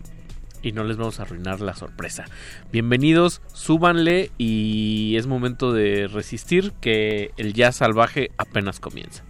y 0.63 0.71
no 0.71 0.83
les 0.83 0.97
vamos 0.97 1.19
a 1.19 1.23
arruinar 1.23 1.61
la 1.61 1.75
sorpresa. 1.75 2.25
Bienvenidos, 2.71 3.43
súbanle 3.53 4.31
y 4.39 5.15
es 5.15 5.27
momento 5.27 5.73
de 5.73 6.07
resistir 6.07 6.71
que 6.81 7.29
el 7.37 7.53
jazz 7.53 7.75
salvaje 7.75 8.31
apenas 8.39 8.79
comienza. 8.79 9.23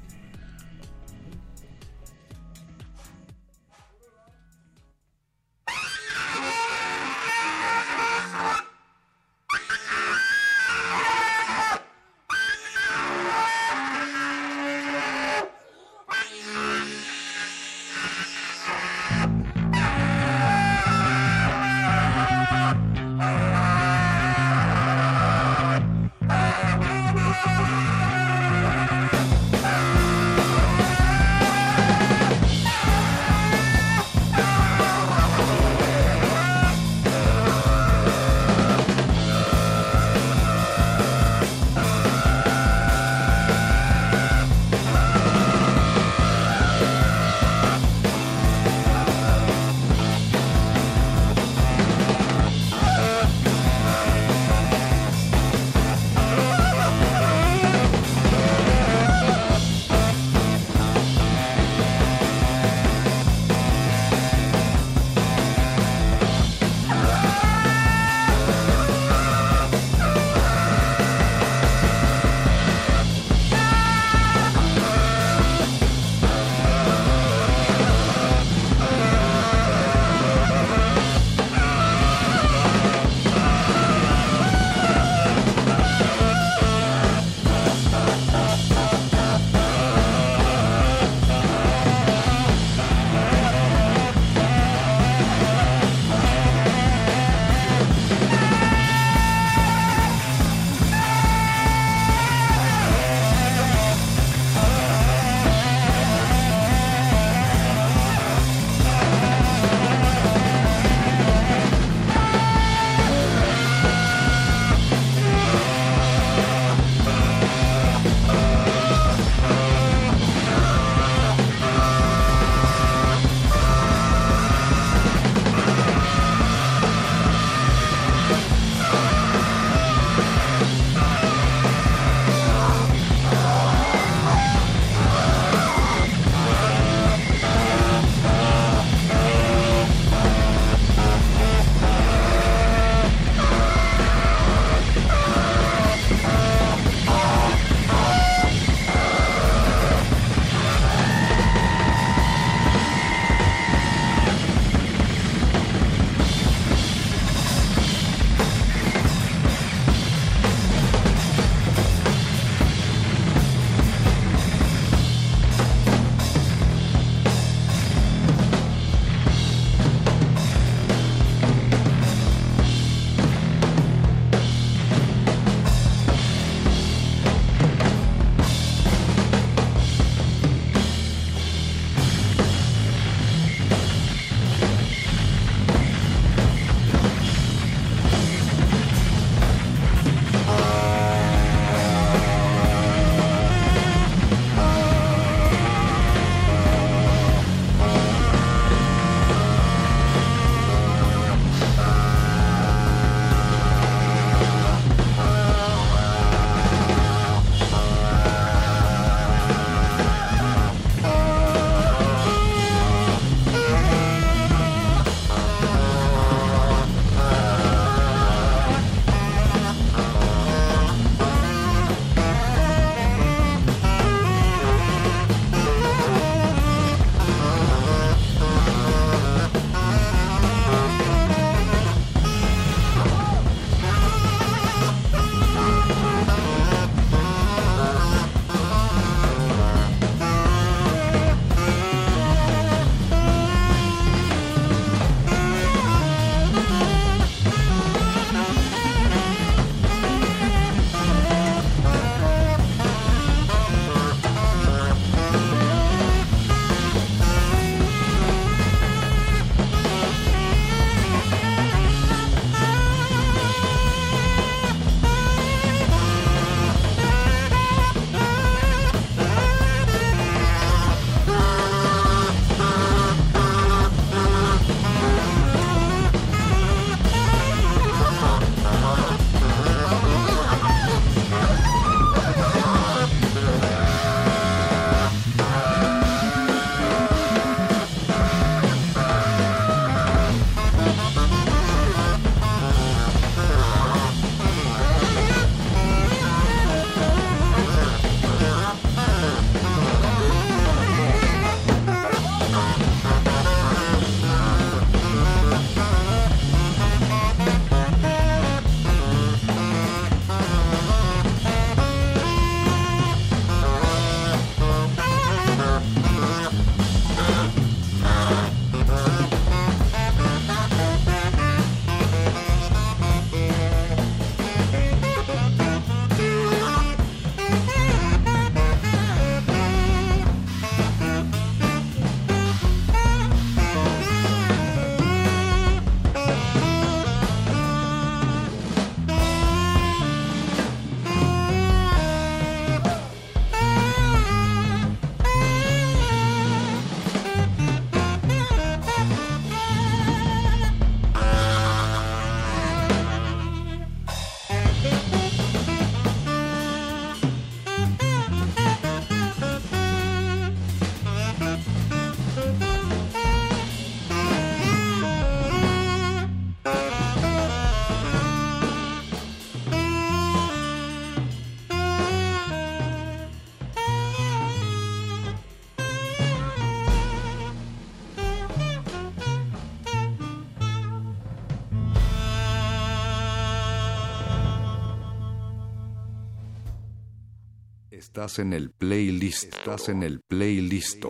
Estás 388.22 388.38
en 388.38 388.54
el 388.54 388.70
playlist. 388.70 389.46
Estás 389.46 389.90
en 389.90 390.04
el 390.04 390.20
playlist. 390.20 391.04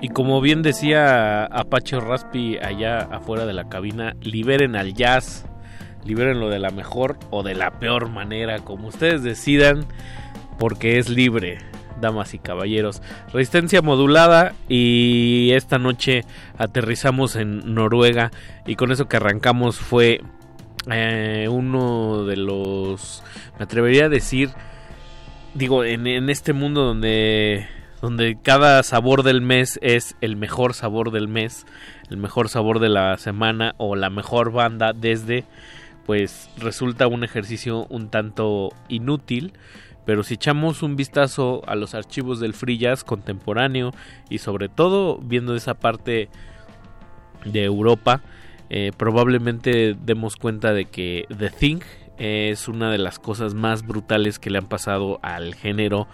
Y 0.00 0.08
como 0.08 0.40
bien 0.40 0.62
decía 0.62 1.44
Apache 1.44 2.00
Raspi 2.00 2.58
allá 2.58 3.02
afuera 3.02 3.46
de 3.46 3.52
la 3.52 3.68
cabina, 3.68 4.16
liberen 4.20 4.74
al 4.74 4.94
jazz, 4.94 5.44
libérenlo 6.04 6.50
de 6.50 6.58
la 6.58 6.70
mejor 6.70 7.20
o 7.30 7.44
de 7.44 7.54
la 7.54 7.78
peor 7.78 8.08
manera, 8.08 8.58
como 8.64 8.88
ustedes 8.88 9.22
decidan, 9.22 9.86
porque 10.58 10.98
es 10.98 11.08
libre, 11.08 11.58
damas 12.00 12.34
y 12.34 12.38
caballeros. 12.38 13.02
Resistencia 13.32 13.82
modulada 13.82 14.54
y 14.68 15.50
esta 15.52 15.78
noche 15.78 16.24
aterrizamos 16.56 17.36
en 17.36 17.74
Noruega 17.74 18.30
y 18.66 18.76
con 18.76 18.92
eso 18.92 19.08
que 19.08 19.16
arrancamos 19.16 19.76
fue 19.78 20.20
eh, 20.90 21.48
uno 21.50 22.24
de 22.24 22.36
los, 22.36 23.22
me 23.58 23.64
atrevería 23.64 24.06
a 24.06 24.08
decir, 24.08 24.50
digo, 25.54 25.84
en, 25.84 26.06
en 26.06 26.30
este 26.30 26.52
mundo 26.52 26.84
donde 26.84 27.66
donde 28.00 28.38
cada 28.40 28.82
sabor 28.82 29.22
del 29.22 29.40
mes 29.40 29.78
es 29.82 30.16
el 30.20 30.36
mejor 30.36 30.74
sabor 30.74 31.10
del 31.10 31.28
mes, 31.28 31.66
el 32.10 32.16
mejor 32.16 32.48
sabor 32.48 32.78
de 32.78 32.88
la 32.88 33.16
semana 33.18 33.74
o 33.78 33.96
la 33.96 34.10
mejor 34.10 34.52
banda 34.52 34.92
desde, 34.92 35.44
pues 36.06 36.48
resulta 36.58 37.06
un 37.06 37.24
ejercicio 37.24 37.86
un 37.90 38.08
tanto 38.08 38.70
inútil, 38.88 39.52
pero 40.08 40.22
si 40.22 40.32
echamos 40.32 40.82
un 40.82 40.96
vistazo 40.96 41.60
a 41.66 41.74
los 41.74 41.94
archivos 41.94 42.40
del 42.40 42.54
free 42.54 42.78
jazz 42.78 43.04
contemporáneo 43.04 43.92
y 44.30 44.38
sobre 44.38 44.70
todo 44.70 45.18
viendo 45.18 45.54
esa 45.54 45.74
parte 45.74 46.30
de 47.44 47.64
Europa, 47.64 48.22
eh, 48.70 48.90
probablemente 48.96 49.94
demos 50.02 50.36
cuenta 50.36 50.72
de 50.72 50.86
que 50.86 51.26
The 51.36 51.50
Thing 51.50 51.80
es 52.16 52.68
una 52.68 52.90
de 52.90 52.96
las 52.96 53.18
cosas 53.18 53.52
más 53.52 53.86
brutales 53.86 54.38
que 54.38 54.48
le 54.48 54.56
han 54.56 54.66
pasado 54.66 55.20
al 55.20 55.54
género 55.54 56.08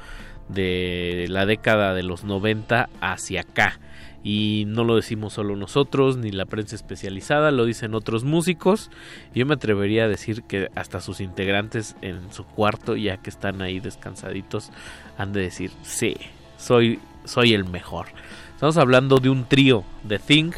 de 0.49 1.27
la 1.29 1.47
década 1.47 1.95
de 1.95 2.03
los 2.03 2.25
90 2.25 2.89
hacia 3.01 3.43
acá. 3.43 3.79
Y 4.25 4.65
no 4.67 4.85
lo 4.85 4.97
decimos 4.97 5.35
solo 5.35 5.55
nosotros, 5.55 6.17
ni 6.17 6.33
la 6.33 6.47
prensa 6.47 6.75
especializada, 6.75 7.51
lo 7.51 7.67
dicen 7.67 7.95
otros 7.95 8.25
músicos. 8.25 8.91
Yo 9.35 9.45
me 9.45 9.55
atrevería 9.55 10.05
a 10.05 10.09
decir 10.09 10.45
que 10.45 10.71
hasta 10.75 11.03
sus 11.03 11.21
integrantes 11.21 11.95
en 12.01 12.33
su 12.33 12.45
cuarto, 12.45 12.97
ya 12.97 13.19
que 13.19 13.29
están 13.29 13.61
ahí 13.61 13.81
descansaditos, 13.81 14.71
han 15.19 15.35
de 15.35 15.43
decir, 15.43 15.71
sí, 15.83 16.17
soy, 16.57 17.01
soy 17.25 17.53
el 17.53 17.67
mejor. 17.67 18.07
Estamos 18.55 18.79
hablando 18.79 19.19
de 19.19 19.29
un 19.29 19.45
trío 19.45 19.85
de 20.05 20.19
Thing, 20.19 20.53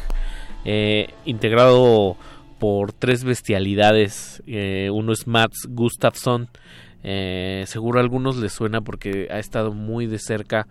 eh, 0.63 1.09
integrado 1.25 2.15
por 2.59 2.93
tres 2.93 3.25
bestialidades. 3.25 4.41
Eh, 4.47 4.89
uno 4.93 5.11
es 5.11 5.27
Mats 5.27 5.67
Gustafsson, 5.69 6.47
eh, 7.03 7.65
seguro 7.67 7.99
a 7.99 8.01
algunos 8.01 8.37
les 8.37 8.53
suena 8.53 8.81
porque 8.81 9.27
ha 9.29 9.39
estado 9.39 9.73
muy 9.73 10.07
de 10.07 10.19
cerca 10.19 10.67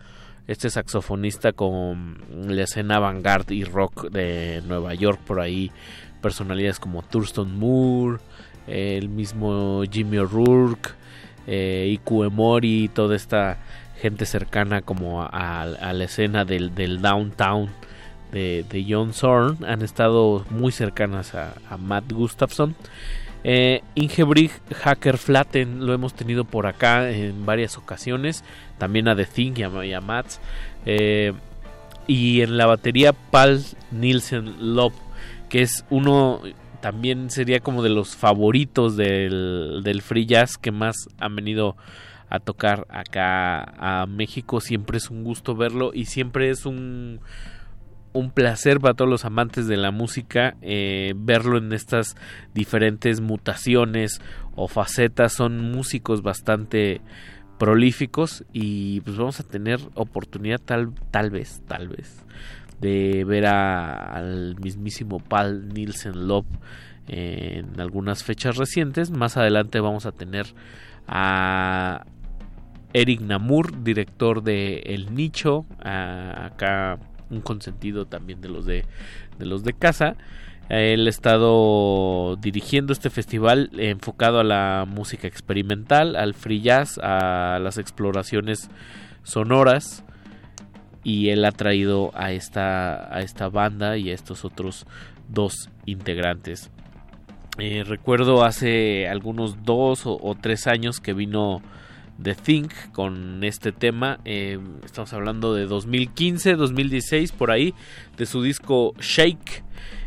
este 0.47 0.71
saxofonista 0.71 1.53
con 1.53 2.19
la 2.31 2.63
escena 2.63 2.99
vanguard 2.99 3.51
y 3.51 3.65
rock 3.65 4.11
de 4.11 4.63
Nueva 4.67 4.95
York 4.95 5.21
por 5.27 5.41
ahí. 5.41 5.71
Personalidades 6.21 6.79
como 6.79 7.03
Thurston 7.03 7.59
Moore, 7.59 8.19
el 8.67 9.09
mismo 9.09 9.83
Jimmy 9.91 10.19
O'Rourke, 10.19 10.91
eh, 11.47 11.89
Iku 11.93 12.25
Emori, 12.25 12.89
toda 12.93 13.17
esta 13.17 13.59
gente 14.01 14.27
cercana 14.27 14.83
como 14.83 15.23
a, 15.23 15.65
la 15.65 16.05
escena 16.05 16.45
del, 16.45 17.01
downtown 17.01 17.71
de, 18.31 18.65
de, 18.69 18.87
John 18.89 19.15
Zorn 19.15 19.65
han 19.65 19.83
estado 19.83 20.45
muy 20.51 20.71
cercanas 20.73 21.35
a 21.35 21.77
Matt 21.79 22.13
Gustafson. 22.13 22.75
Eh, 23.49 23.81
Ingebrigg 23.95 24.51
Hacker 24.75 25.19
Flatten 25.19 25.87
lo 25.87 25.95
hemos 25.95 26.15
tenido 26.15 26.45
por 26.45 26.67
acá 26.67 27.09
en 27.13 27.47
varias 27.47 27.79
ocasiones. 27.79 28.43
También 28.77 29.07
a 29.07 29.15
The 29.15 29.25
Thing 29.25 29.53
y 29.57 29.63
a, 29.63 29.85
y 29.85 30.01
Mats. 30.05 30.41
Eh, 30.85 31.33
y 32.09 32.41
en 32.41 32.57
la 32.57 32.67
batería 32.67 33.13
Pal 33.13 33.63
Nielsen 33.93 34.75
Lop, 34.75 34.93
que 35.49 35.63
es 35.63 35.85
uno 35.91 36.43
también 36.81 37.31
sería 37.31 37.61
como 37.61 37.85
de 37.85 37.91
los 37.91 38.17
favoritos 38.17 38.97
del, 38.97 39.81
del 39.85 40.03
free 40.03 40.27
jazz 40.27 40.59
que 40.59 40.73
más 40.73 40.97
han 41.21 41.37
venido 41.37 41.77
a 42.29 42.41
tocar 42.41 42.85
acá 42.91 43.63
a 43.79 44.07
México. 44.07 44.61
Siempre 44.61 44.99
es 44.99 45.09
un 45.09 45.23
gusto 45.23 45.55
verlo 45.55 45.93
y 45.95 46.07
siempre 46.07 46.51
es 46.51 46.67
un 46.67 47.21
un 48.17 48.31
placer 48.31 48.81
para 48.81 48.95
todos 48.95 49.11
los 49.11 49.25
amantes 49.25 49.67
de 49.67 49.77
la 49.77 49.91
música 49.91 50.57
eh, 50.63 51.13
verlo 51.17 51.59
en 51.59 51.73
estas 51.73 52.17
diferentes 52.55 53.21
mutaciones 53.21 54.21
o 54.55 54.69
facetas. 54.69 55.35
Son 55.35 55.71
músicos 55.71 56.23
bastante 56.23 57.01
prolíficos 57.59 58.45
y 58.53 59.01
pues 59.03 59.17
vamos 59.17 59.41
a 59.41 59.45
tener 59.45 59.81
oportunidad 59.95 60.59
tal, 60.59 60.93
tal 61.11 61.31
vez, 61.31 61.63
tal 61.67 61.89
vez 61.89 62.25
de 62.81 63.25
ver 63.25 63.47
al 63.47 64.57
mismísimo 64.61 65.19
Paul 65.19 65.69
Nielsen 65.69 66.27
Love 66.27 66.47
en 67.09 67.81
algunas 67.81 68.25
fechas 68.25 68.57
recientes. 68.57 69.11
Más 69.11 69.37
adelante 69.37 69.81
vamos 69.81 70.07
a 70.07 70.13
tener 70.13 70.47
a 71.07 72.05
Eric 72.93 73.21
Namur, 73.21 73.83
director 73.83 74.43
de 74.43 74.79
El 74.87 75.15
Nicho, 75.15 75.67
acá 75.81 76.99
un 77.31 77.41
consentido 77.41 78.07
también 78.07 78.41
de 78.41 78.49
los 78.49 78.67
de, 78.67 78.85
de 79.39 79.47
los 79.47 79.65
de 79.65 79.73
casa. 79.73 80.17
Él 80.69 81.07
ha 81.07 81.11
estado 81.11 82.37
dirigiendo 82.37 82.93
este 82.93 83.09
festival 83.09 83.71
enfocado 83.79 84.41
a 84.41 84.45
la 84.45 84.85
música 84.87 85.29
experimental, 85.29 86.17
al 86.17 86.35
free 86.35 86.61
jazz, 86.61 86.99
a 87.03 87.61
las 87.61 87.79
exploraciones 87.79 88.69
sonoras 89.23 90.05
y 91.05 91.29
él 91.29 91.45
ha 91.45 91.53
traído 91.53 92.11
a 92.15 92.33
esta, 92.33 93.15
a 93.15 93.21
esta 93.21 93.49
banda 93.49 93.97
y 93.97 94.11
a 94.11 94.15
estos 94.15 94.45
otros 94.45 94.87
dos 95.29 95.71
integrantes. 95.85 96.73
Eh, 97.59 97.85
recuerdo 97.87 98.45
hace 98.45 99.07
algunos 99.09 99.63
dos 99.63 100.05
o, 100.05 100.19
o 100.21 100.35
tres 100.35 100.67
años 100.67 100.99
que 100.99 101.15
vino 101.15 101.63
The 102.23 102.35
Think 102.35 102.73
con 102.93 103.45
este 103.45 103.73
tema. 103.73 104.19
Eh, 104.25 104.59
estamos 104.85 105.13
hablando 105.13 105.55
de 105.55 105.67
2015, 105.67 106.55
2016, 106.55 107.33
por 107.33 107.51
ahí, 107.51 107.75
de 108.17 108.27
su 108.27 108.43
disco 108.43 108.95
Shake. 109.01 109.65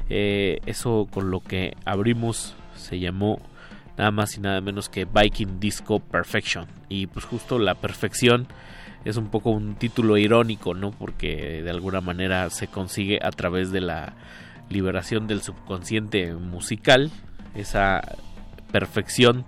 Eh, 0.10 0.60
eso 0.65 1.07
con 1.11 1.30
lo 1.30 1.40
que 1.41 1.76
abrimos 1.86 2.56
se 2.76 2.99
llamó 2.99 3.40
nada 3.98 4.11
más 4.11 4.38
y 4.38 4.41
nada 4.41 4.61
menos 4.61 4.90
que 4.90 5.06
Viking 5.06 5.60
Disco 5.60 5.99
Perfection. 5.99 6.68
Y 6.88 7.07
pues 7.07 7.26
justo 7.26 7.60
la 7.60 7.76
perfección 7.76 8.48
es 9.06 9.18
un 9.18 9.27
poco 9.30 9.52
un 9.52 9.76
título 9.76 10.18
irónico, 10.18 10.73
¿no? 10.73 10.91
Porque 10.91 11.61
de 11.64 11.69
alguna 11.69 12.02
manera 12.02 12.49
se 12.49 12.68
consigue 12.68 13.19
a 13.22 13.31
través 13.31 13.72
de 13.72 13.81
la 13.81 14.14
liberación 14.69 15.27
del 15.27 15.41
subconsciente 15.41 16.34
musical, 16.34 17.11
esa 17.56 18.02
perfección 18.72 19.45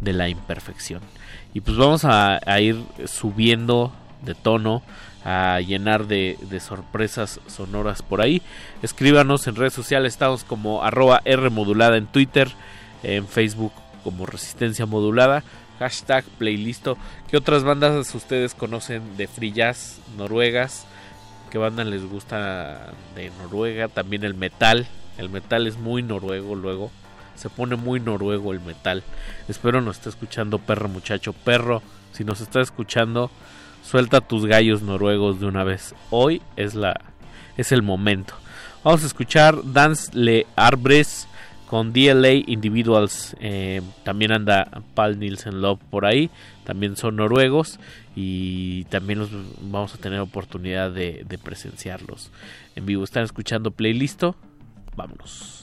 de 0.00 0.12
la 0.12 0.28
imperfección. 0.28 1.00
Y 1.54 1.60
pues 1.60 1.76
vamos 1.76 2.04
a, 2.04 2.40
ir 2.60 2.82
subiendo 3.06 3.92
de 4.22 4.34
tono, 4.34 4.82
a 5.24 5.60
llenar 5.60 6.06
de, 6.06 6.36
sorpresas 6.60 7.40
sonoras 7.46 8.02
por 8.02 8.20
ahí. 8.20 8.42
Escríbanos 8.82 9.46
en 9.46 9.56
redes 9.56 9.74
sociales, 9.74 10.14
estamos 10.14 10.44
como 10.44 10.82
arroba 10.82 11.20
R 11.24 11.50
modulada 11.50 11.96
en 11.96 12.06
Twitter, 12.06 12.50
en 13.02 13.26
Facebook 13.26 13.72
como 14.02 14.26
Resistencia 14.26 14.86
Modulada, 14.86 15.44
hashtag 15.78 16.24
playlisto. 16.38 16.96
¿Qué 17.28 17.36
otras 17.36 17.64
bandas 17.64 18.14
ustedes 18.14 18.54
conocen 18.54 19.16
de 19.16 19.26
free 19.28 19.52
jazz 19.52 20.00
noruegas? 20.16 20.86
¿Qué 21.50 21.58
banda 21.58 21.84
les 21.84 22.02
gusta 22.06 22.94
de 23.14 23.30
Noruega? 23.42 23.88
También 23.88 24.24
el 24.24 24.32
metal. 24.32 24.86
El 25.18 25.28
metal 25.28 25.66
es 25.66 25.76
muy 25.76 26.02
noruego 26.02 26.54
luego. 26.54 26.90
Se 27.34 27.48
pone 27.48 27.76
muy 27.76 28.00
noruego 28.00 28.52
el 28.52 28.60
metal. 28.60 29.02
Espero 29.48 29.80
nos 29.80 29.96
esté 29.96 30.08
escuchando, 30.08 30.58
perro 30.58 30.88
muchacho. 30.88 31.32
Perro, 31.32 31.82
si 32.12 32.24
nos 32.24 32.40
está 32.40 32.60
escuchando, 32.60 33.30
suelta 33.82 34.20
tus 34.20 34.46
gallos 34.46 34.82
noruegos 34.82 35.40
de 35.40 35.46
una 35.46 35.64
vez. 35.64 35.94
Hoy 36.10 36.42
es 36.56 36.74
la 36.74 37.00
es 37.56 37.72
el 37.72 37.82
momento. 37.82 38.34
Vamos 38.84 39.04
a 39.04 39.06
escuchar 39.06 39.60
Dance 39.72 40.10
Le 40.14 40.46
Arbres 40.56 41.28
con 41.66 41.92
DLA 41.92 42.32
Individuals. 42.46 43.36
Eh, 43.40 43.80
también 44.04 44.32
anda 44.32 44.82
Paul 44.94 45.18
Nielsen 45.18 45.60
Love 45.62 45.80
por 45.90 46.04
ahí. 46.04 46.30
También 46.64 46.96
son 46.96 47.16
noruegos. 47.16 47.78
Y 48.14 48.84
también 48.84 49.20
los 49.20 49.30
vamos 49.60 49.94
a 49.94 49.98
tener 49.98 50.20
oportunidad 50.20 50.90
de, 50.90 51.24
de 51.26 51.38
presenciarlos 51.38 52.30
en 52.74 52.86
vivo. 52.86 53.04
¿Están 53.04 53.24
escuchando 53.24 53.70
playlist? 53.70 54.22
Vámonos. 54.96 55.61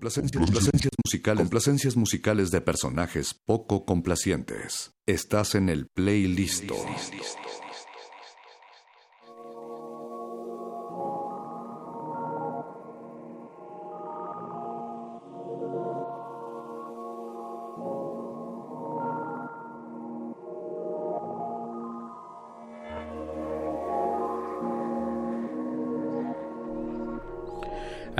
Complacencias, 0.00 0.42
complacencias 0.42 0.92
musicales, 1.04 1.40
complacencias 1.42 1.96
musicales 1.96 2.50
de 2.50 2.62
personajes 2.62 3.34
poco 3.34 3.84
complacientes. 3.84 4.94
Estás 5.04 5.54
en 5.54 5.68
el 5.68 5.88
playlist. 5.88 6.70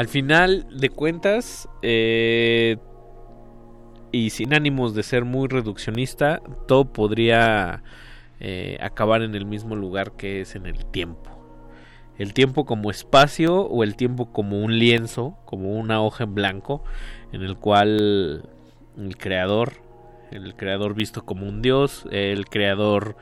Al 0.01 0.09
final 0.09 0.67
de 0.71 0.89
cuentas, 0.89 1.69
eh, 1.83 2.79
y 4.13 4.31
sin 4.31 4.55
ánimos 4.55 4.95
de 4.95 5.03
ser 5.03 5.27
muy 5.27 5.47
reduccionista, 5.47 6.41
todo 6.67 6.91
podría 6.91 7.83
eh, 8.41 8.79
acabar 8.81 9.21
en 9.21 9.35
el 9.35 9.45
mismo 9.45 9.77
lugar 9.77 10.13
que 10.13 10.41
es 10.41 10.55
en 10.55 10.65
el 10.65 10.87
tiempo. 10.87 11.31
El 12.17 12.33
tiempo 12.33 12.65
como 12.65 12.91
espacio 12.91 13.61
o 13.61 13.85
el 13.85 13.95
tiempo 13.95 14.33
como 14.33 14.61
un 14.61 14.79
lienzo, 14.79 15.37
como 15.45 15.79
una 15.79 16.01
hoja 16.01 16.25
en 16.25 16.35
blanco, 16.35 16.83
en 17.33 17.43
el 17.43 17.59
cual 17.59 18.49
el 18.97 19.17
creador, 19.19 19.83
el 20.31 20.57
creador 20.57 20.95
visto 20.95 21.27
como 21.27 21.47
un 21.47 21.61
dios, 21.61 22.07
el 22.11 22.47
creador 22.47 23.17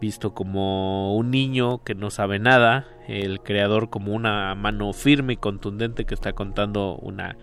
visto 0.00 0.34
como 0.34 1.14
un 1.14 1.30
niño 1.30 1.82
que 1.84 1.94
no 1.94 2.10
sabe 2.10 2.38
nada, 2.38 2.86
el 3.06 3.40
creador 3.40 3.90
como 3.90 4.12
una 4.12 4.54
mano 4.54 4.92
firme 4.92 5.34
y 5.34 5.36
contundente 5.36 6.04
que 6.04 6.14
está 6.14 6.32
contando 6.32 6.96
una 6.96 7.36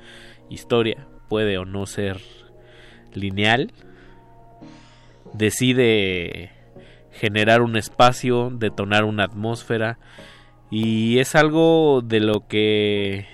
historia, 0.50 1.08
puede 1.30 1.58
o 1.58 1.66
no 1.66 1.86
ser 1.86 2.20
lineal, 3.14 3.72
decide 5.34 6.52
generar 7.12 7.62
un 7.62 7.78
espacio, 7.78 8.50
detonar 8.52 9.04
una 9.06 9.26
atmósfera 9.26 10.00
y 10.70 11.20
es 11.20 11.36
algo 11.36 12.02
de 12.04 12.20
lo 12.20 12.48
que 12.48 13.26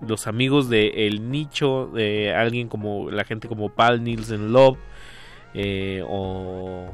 los 0.00 0.26
amigos 0.26 0.68
de 0.68 1.06
el 1.06 1.30
nicho 1.30 1.86
de 1.86 2.34
alguien 2.34 2.68
como 2.68 3.10
la 3.10 3.24
gente 3.24 3.48
como 3.48 3.70
Paul 3.70 4.02
Nielsen 4.02 4.52
Love 4.52 4.78
eh, 5.54 6.04
o 6.06 6.92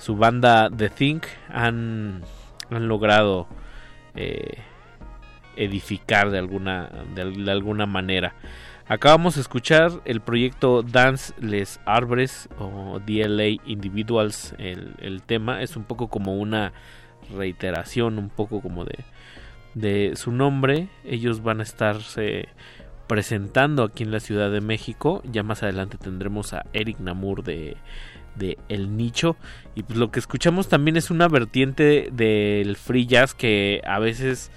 su 0.00 0.16
banda 0.16 0.70
The 0.74 0.88
Think 0.88 1.26
han, 1.50 2.22
han 2.70 2.88
logrado 2.88 3.46
eh, 4.14 4.58
edificar 5.56 6.30
de 6.30 6.38
alguna, 6.38 6.90
de, 7.14 7.50
alguna 7.50 7.84
manera. 7.84 8.34
Acabamos 8.88 9.34
de 9.34 9.42
escuchar 9.42 9.92
el 10.06 10.20
proyecto 10.20 10.82
Dance 10.82 11.34
Les 11.38 11.80
Arbres 11.84 12.48
o 12.58 12.98
DLA 13.06 13.60
Individuals. 13.66 14.54
El, 14.58 14.94
el, 15.00 15.22
tema 15.22 15.62
es 15.62 15.76
un 15.76 15.84
poco 15.84 16.08
como 16.08 16.34
una 16.34 16.72
reiteración, 17.36 18.18
un 18.18 18.30
poco 18.30 18.62
como 18.62 18.84
de, 18.86 19.04
de 19.74 20.16
su 20.16 20.32
nombre. 20.32 20.88
Ellos 21.04 21.42
van 21.42 21.60
a 21.60 21.62
estarse 21.62 22.48
presentando 23.06 23.84
aquí 23.84 24.02
en 24.02 24.12
la 24.12 24.20
Ciudad 24.20 24.50
de 24.50 24.60
México. 24.62 25.22
Ya 25.30 25.42
más 25.42 25.62
adelante 25.62 25.98
tendremos 25.98 26.54
a 26.54 26.64
Eric 26.72 26.98
Namur 27.00 27.44
de, 27.44 27.76
de 28.36 28.58
El 28.68 28.96
Nicho. 28.96 29.36
Y 29.74 29.82
pues 29.82 29.98
lo 29.98 30.10
que 30.10 30.20
escuchamos 30.20 30.68
también 30.68 30.96
es 30.96 31.10
una 31.10 31.28
vertiente 31.28 32.08
del 32.12 32.76
free 32.76 33.06
jazz 33.06 33.34
que 33.34 33.80
a 33.86 33.98
veces 33.98 34.50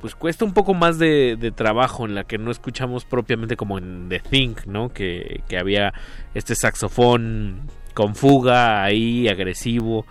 pues 0.00 0.14
cuesta 0.14 0.44
un 0.44 0.52
poco 0.52 0.74
más 0.74 0.98
de, 0.98 1.52
trabajo 1.54 2.04
en 2.04 2.14
la 2.14 2.24
que 2.24 2.38
no 2.38 2.50
escuchamos 2.50 3.04
propiamente 3.04 3.56
como 3.56 3.78
en 3.78 4.08
The 4.08 4.20
Think, 4.20 4.66
¿no? 4.66 4.90
Que, 4.90 5.42
que 5.48 5.58
había 5.58 5.94
este 6.34 6.54
saxofón 6.54 7.62
con 7.94 8.14
fuga 8.14 8.84
ahí, 8.84 9.26
agresivo, 9.26 10.04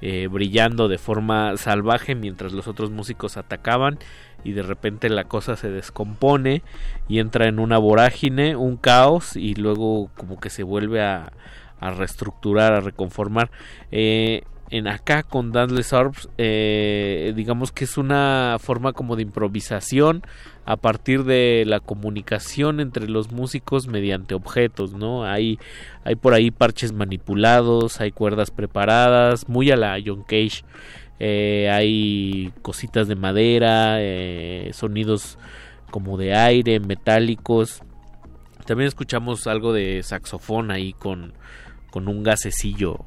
eh, 0.00 0.28
brillando 0.30 0.86
de 0.86 0.96
forma 0.96 1.56
salvaje 1.56 2.14
mientras 2.14 2.52
los 2.52 2.68
otros 2.68 2.90
músicos 2.90 3.36
atacaban 3.36 3.98
y 4.44 4.52
de 4.52 4.62
repente 4.62 5.08
la 5.08 5.24
cosa 5.24 5.56
se 5.56 5.70
descompone 5.70 6.62
y 7.08 7.18
entra 7.18 7.48
en 7.48 7.58
una 7.58 7.78
vorágine, 7.78 8.54
un 8.54 8.76
caos 8.76 9.34
y 9.34 9.54
luego 9.54 10.10
como 10.16 10.38
que 10.38 10.50
se 10.50 10.62
vuelve 10.62 11.02
a, 11.02 11.32
a 11.80 11.90
reestructurar, 11.90 12.72
a 12.72 12.80
reconformar. 12.80 13.50
Eh, 13.90 14.42
en 14.70 14.86
acá 14.86 15.22
con 15.22 15.50
Danless 15.50 15.92
Orbs, 15.92 16.28
eh, 16.36 17.32
digamos 17.34 17.72
que 17.72 17.84
es 17.84 17.96
una 17.96 18.56
forma 18.60 18.92
como 18.92 19.16
de 19.16 19.22
improvisación 19.22 20.22
a 20.66 20.76
partir 20.76 21.24
de 21.24 21.64
la 21.66 21.80
comunicación 21.80 22.80
entre 22.80 23.08
los 23.08 23.32
músicos 23.32 23.88
mediante 23.88 24.34
objetos, 24.34 24.92
¿no? 24.92 25.24
Hay, 25.24 25.58
hay 26.04 26.16
por 26.16 26.34
ahí 26.34 26.50
parches 26.50 26.92
manipulados, 26.92 28.00
hay 28.00 28.12
cuerdas 28.12 28.50
preparadas, 28.50 29.48
muy 29.48 29.70
a 29.70 29.76
la 29.76 29.96
John 30.04 30.22
Cage. 30.22 30.64
Eh, 31.20 31.68
hay 31.72 32.52
cositas 32.62 33.08
de 33.08 33.16
madera, 33.16 33.96
eh, 34.00 34.70
sonidos 34.74 35.38
como 35.90 36.18
de 36.18 36.34
aire, 36.34 36.78
metálicos. 36.80 37.82
También 38.66 38.88
escuchamos 38.88 39.46
algo 39.46 39.72
de 39.72 40.02
saxofón 40.02 40.70
ahí 40.70 40.92
con, 40.92 41.32
con 41.90 42.08
un 42.08 42.22
gasecillo 42.22 42.98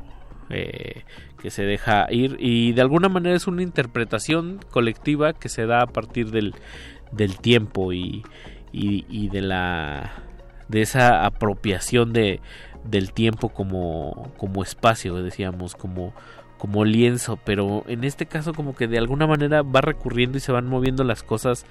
eh, 0.50 1.04
que 1.42 1.50
se 1.50 1.64
deja 1.64 2.08
ir 2.12 2.38
y 2.40 2.74
de 2.74 2.82
alguna 2.82 3.10
manera 3.10 3.36
es 3.36 3.48
una 3.48 3.64
interpretación 3.64 4.60
colectiva 4.70 5.34
que 5.34 5.50
se 5.50 5.66
da 5.66 5.82
a 5.82 5.88
partir 5.88 6.32
del, 6.32 6.54
del 7.12 7.38
tiempo 7.40 7.94
y, 7.94 8.24
y, 8.72 9.06
y 9.10 9.30
de 9.30 9.42
la 9.42 10.24
de 10.68 10.82
esa 10.82 11.26
apropiación 11.26 12.14
de 12.14 12.40
del 12.84 13.12
tiempo 13.12 13.50
como 13.50 14.32
como 14.38 14.64
espacio 14.64 15.22
decíamos 15.22 15.76
como 15.76 16.14
como 16.58 16.86
lienzo. 16.86 17.40
Pero 17.44 17.84
en 17.88 18.04
este 18.04 18.28
caso 18.28 18.54
como 18.54 18.76
que 18.76 18.88
de 18.88 19.00
alguna 19.00 19.26
manera 19.26 19.64
va 19.64 19.82
recurriendo 19.82 20.38
y 20.38 20.42
se 20.42 20.52
van 20.52 20.68
moviendo 20.68 21.04
las 21.04 21.24
cosas 21.24 21.66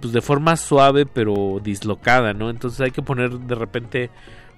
pues 0.00 0.12
de 0.12 0.20
forma 0.20 0.56
suave 0.56 1.06
pero 1.06 1.60
dislocada 1.62 2.34
no 2.34 2.50
entonces 2.50 2.80
hay 2.80 2.90
que 2.90 3.02
poner 3.02 3.30
de 3.30 3.54
repente 3.54 4.10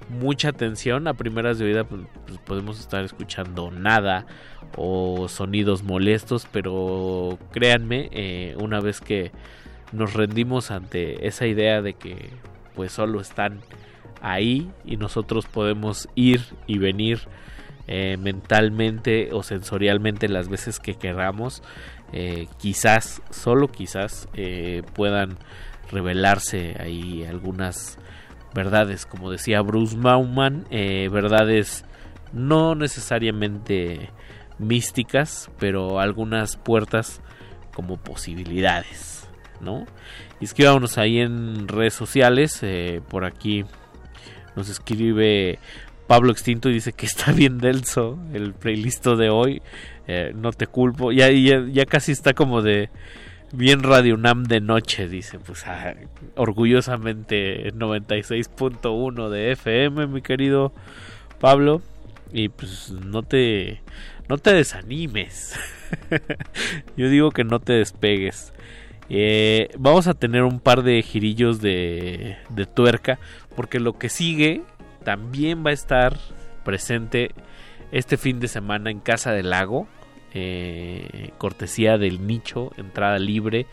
mucha 0.09 0.49
atención. 0.49 1.09
A 1.09 1.15
primeras 1.15 1.59
de 1.59 1.67
oída 1.67 1.85
pues, 1.85 2.03
pues, 2.27 2.39
podemos 2.39 2.81
estar 2.81 3.05
escuchando 3.05 3.71
nada 3.71 4.27
o 4.77 5.29
sonidos 5.29 5.83
molestos 5.83 6.47
pero 6.51 7.39
créanme 7.53 8.09
eh, 8.13 8.57
una 8.59 8.81
vez 8.81 9.01
que 9.01 9.33
nos 9.93 10.15
rendimos 10.15 10.71
ante 10.71 11.27
esa 11.27 11.47
idea 11.47 11.83
de 11.83 11.95
que 11.95 12.31
pues 12.75 12.93
solo 12.93 13.21
están 13.21 13.61
ahí 14.23 14.71
y 14.85 14.97
nosotros 14.97 15.47
podemos 15.47 16.09
ir 16.15 16.41
y 16.67 16.79
venir 16.79 17.21
eh, 17.89 18.17
mentalmente 18.19 19.31
o 19.33 19.43
sensorialmente 19.43 20.29
las 20.29 20.49
veces 20.49 20.79
que 20.79 20.95
queramos 20.95 21.63
eh, 22.13 22.47
quizás 22.59 23.21
solo 23.31 23.69
quizás 23.69 24.29
puedan 24.95 25.37
revelarse 25.91 26.77
ahí 26.79 27.25
algunas 27.25 27.99
verdades, 28.55 29.07
como 29.07 29.31
decía 29.31 29.61
Bruce 29.63 29.97
Bauman, 29.97 30.67
eh, 30.71 31.09
verdades 31.11 31.85
no 32.33 32.75
necesariamente 32.75 34.11
místicas, 34.59 35.51
pero 35.59 36.01
algunas 36.01 36.57
puertas 36.57 37.21
como 37.75 37.97
posibilidades, 37.97 39.29
¿no? 39.61 39.87
Y 40.41 40.45
escribámonos 40.45 40.99
ahí 40.99 41.19
en 41.19 41.69
redes 41.69 41.95
sociales, 41.95 42.59
eh, 42.63 43.01
por 43.09 43.25
aquí 43.25 43.65
nos 44.57 44.69
escribe 44.69 45.59
Pablo 46.07 46.33
Extinto 46.33 46.69
y 46.69 46.75
dice 46.75 46.93
que 46.93 47.07
está 47.07 47.33
bien 47.33 47.59
denso 47.59 48.19
el 48.33 48.53
playlist 48.53 49.07
de 49.07 49.31
hoy, 49.31 49.63
eh, 50.07 50.33
no 50.35 50.53
te 50.53 50.67
culpo, 50.67 51.13
ya, 51.13 51.31
ya, 51.31 51.65
ya 51.71 51.87
casi 51.87 52.13
está 52.13 52.35
como 52.35 52.61
de 52.61 52.91
bien 53.53 53.83
Radio 53.83 54.15
UNAM 54.15 54.45
de 54.45 54.61
noche, 54.61 55.09
dice, 55.09 55.39
pues 55.39 55.67
ah, 55.67 55.95
orgullosamente 56.37 57.73
96.1 57.75 59.29
de 59.29 59.53
FM, 59.53 60.07
mi 60.07 60.23
querido 60.23 60.73
Pablo, 61.39 61.83
y 62.33 62.49
pues 62.49 62.91
no 62.91 63.23
te 63.23 63.83
no 64.29 64.39
te 64.39 64.55
desanimes. 64.55 65.55
Yo 66.97 67.09
digo 67.11 67.31
que 67.31 67.45
no 67.45 67.61
te 67.61 67.75
despegues. 67.75 68.53
Eh, 69.11 69.69
vamos 69.79 70.07
a 70.07 70.15
tener 70.15 70.43
un 70.45 70.59
par 70.59 70.83
de 70.83 71.03
girillos 71.03 71.61
de, 71.61 72.39
de 72.49 72.67
tuerca, 72.67 73.19
porque 73.55 73.79
lo 73.79 73.99
que 73.99 74.09
sigue 74.09 74.63
también 75.05 75.65
va 75.65 75.71
a 75.71 75.75
estar 75.75 76.17
presente 76.65 77.33
este 77.91 78.17
fin 78.17 78.41
de 78.41 78.49
semana 78.49 78.91
en 78.91 79.01
Casa 79.01 79.33
del 79.33 79.51
Lago 79.51 79.87
eh, 80.35 81.31
cortesía 81.39 81.99
del 81.99 82.27
nicho, 82.27 82.71
entrada 82.77 83.19
libre 83.19 83.67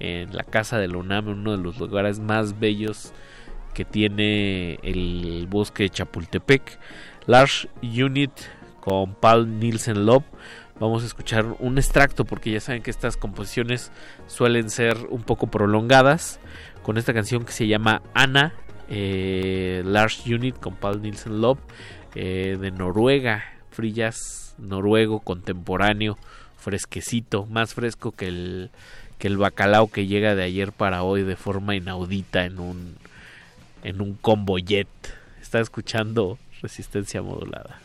en 0.00 0.34
la 0.34 0.44
casa 0.44 0.78
de 0.78 0.88
la 0.88 0.98
uno 0.98 1.56
de 1.56 1.62
los 1.62 1.78
lugares 1.78 2.20
más 2.20 2.58
bellos 2.58 3.12
que 3.74 3.84
tiene 3.84 4.78
el 4.82 5.46
bosque 5.48 5.84
de 5.84 5.90
Chapultepec. 5.90 6.78
Large 7.26 7.68
Unit 7.82 8.32
con 8.80 9.14
Paul 9.14 9.58
Nielsen 9.58 10.06
Love. 10.06 10.24
Vamos 10.78 11.02
a 11.02 11.06
escuchar 11.06 11.56
un 11.58 11.78
extracto 11.78 12.24
porque 12.24 12.50
ya 12.50 12.60
saben 12.60 12.82
que 12.82 12.90
estas 12.90 13.16
composiciones 13.16 13.92
suelen 14.26 14.70
ser 14.70 14.96
un 15.10 15.22
poco 15.22 15.46
prolongadas. 15.46 16.40
Con 16.82 16.98
esta 16.98 17.14
canción 17.14 17.44
que 17.44 17.52
se 17.52 17.66
llama 17.66 18.02
Ana, 18.12 18.52
eh, 18.88 19.82
Large 19.86 20.34
Unit 20.34 20.58
con 20.58 20.74
Paul 20.74 21.00
Nielsen 21.00 21.40
Love 21.40 21.60
eh, 22.14 22.58
de 22.60 22.70
Noruega, 22.70 23.42
Frillas 23.70 24.43
noruego 24.58 25.20
contemporáneo, 25.20 26.18
fresquecito, 26.58 27.46
más 27.46 27.74
fresco 27.74 28.12
que 28.12 28.28
el, 28.28 28.70
que 29.18 29.28
el 29.28 29.36
bacalao 29.36 29.90
que 29.90 30.06
llega 30.06 30.34
de 30.34 30.44
ayer 30.44 30.72
para 30.72 31.02
hoy 31.02 31.22
de 31.22 31.36
forma 31.36 31.76
inaudita 31.76 32.44
en 32.44 32.58
un, 32.58 32.96
en 33.82 34.00
un 34.00 34.14
combo 34.14 34.58
jet. 34.58 34.88
Está 35.40 35.60
escuchando 35.60 36.38
resistencia 36.62 37.22
modulada. 37.22 37.83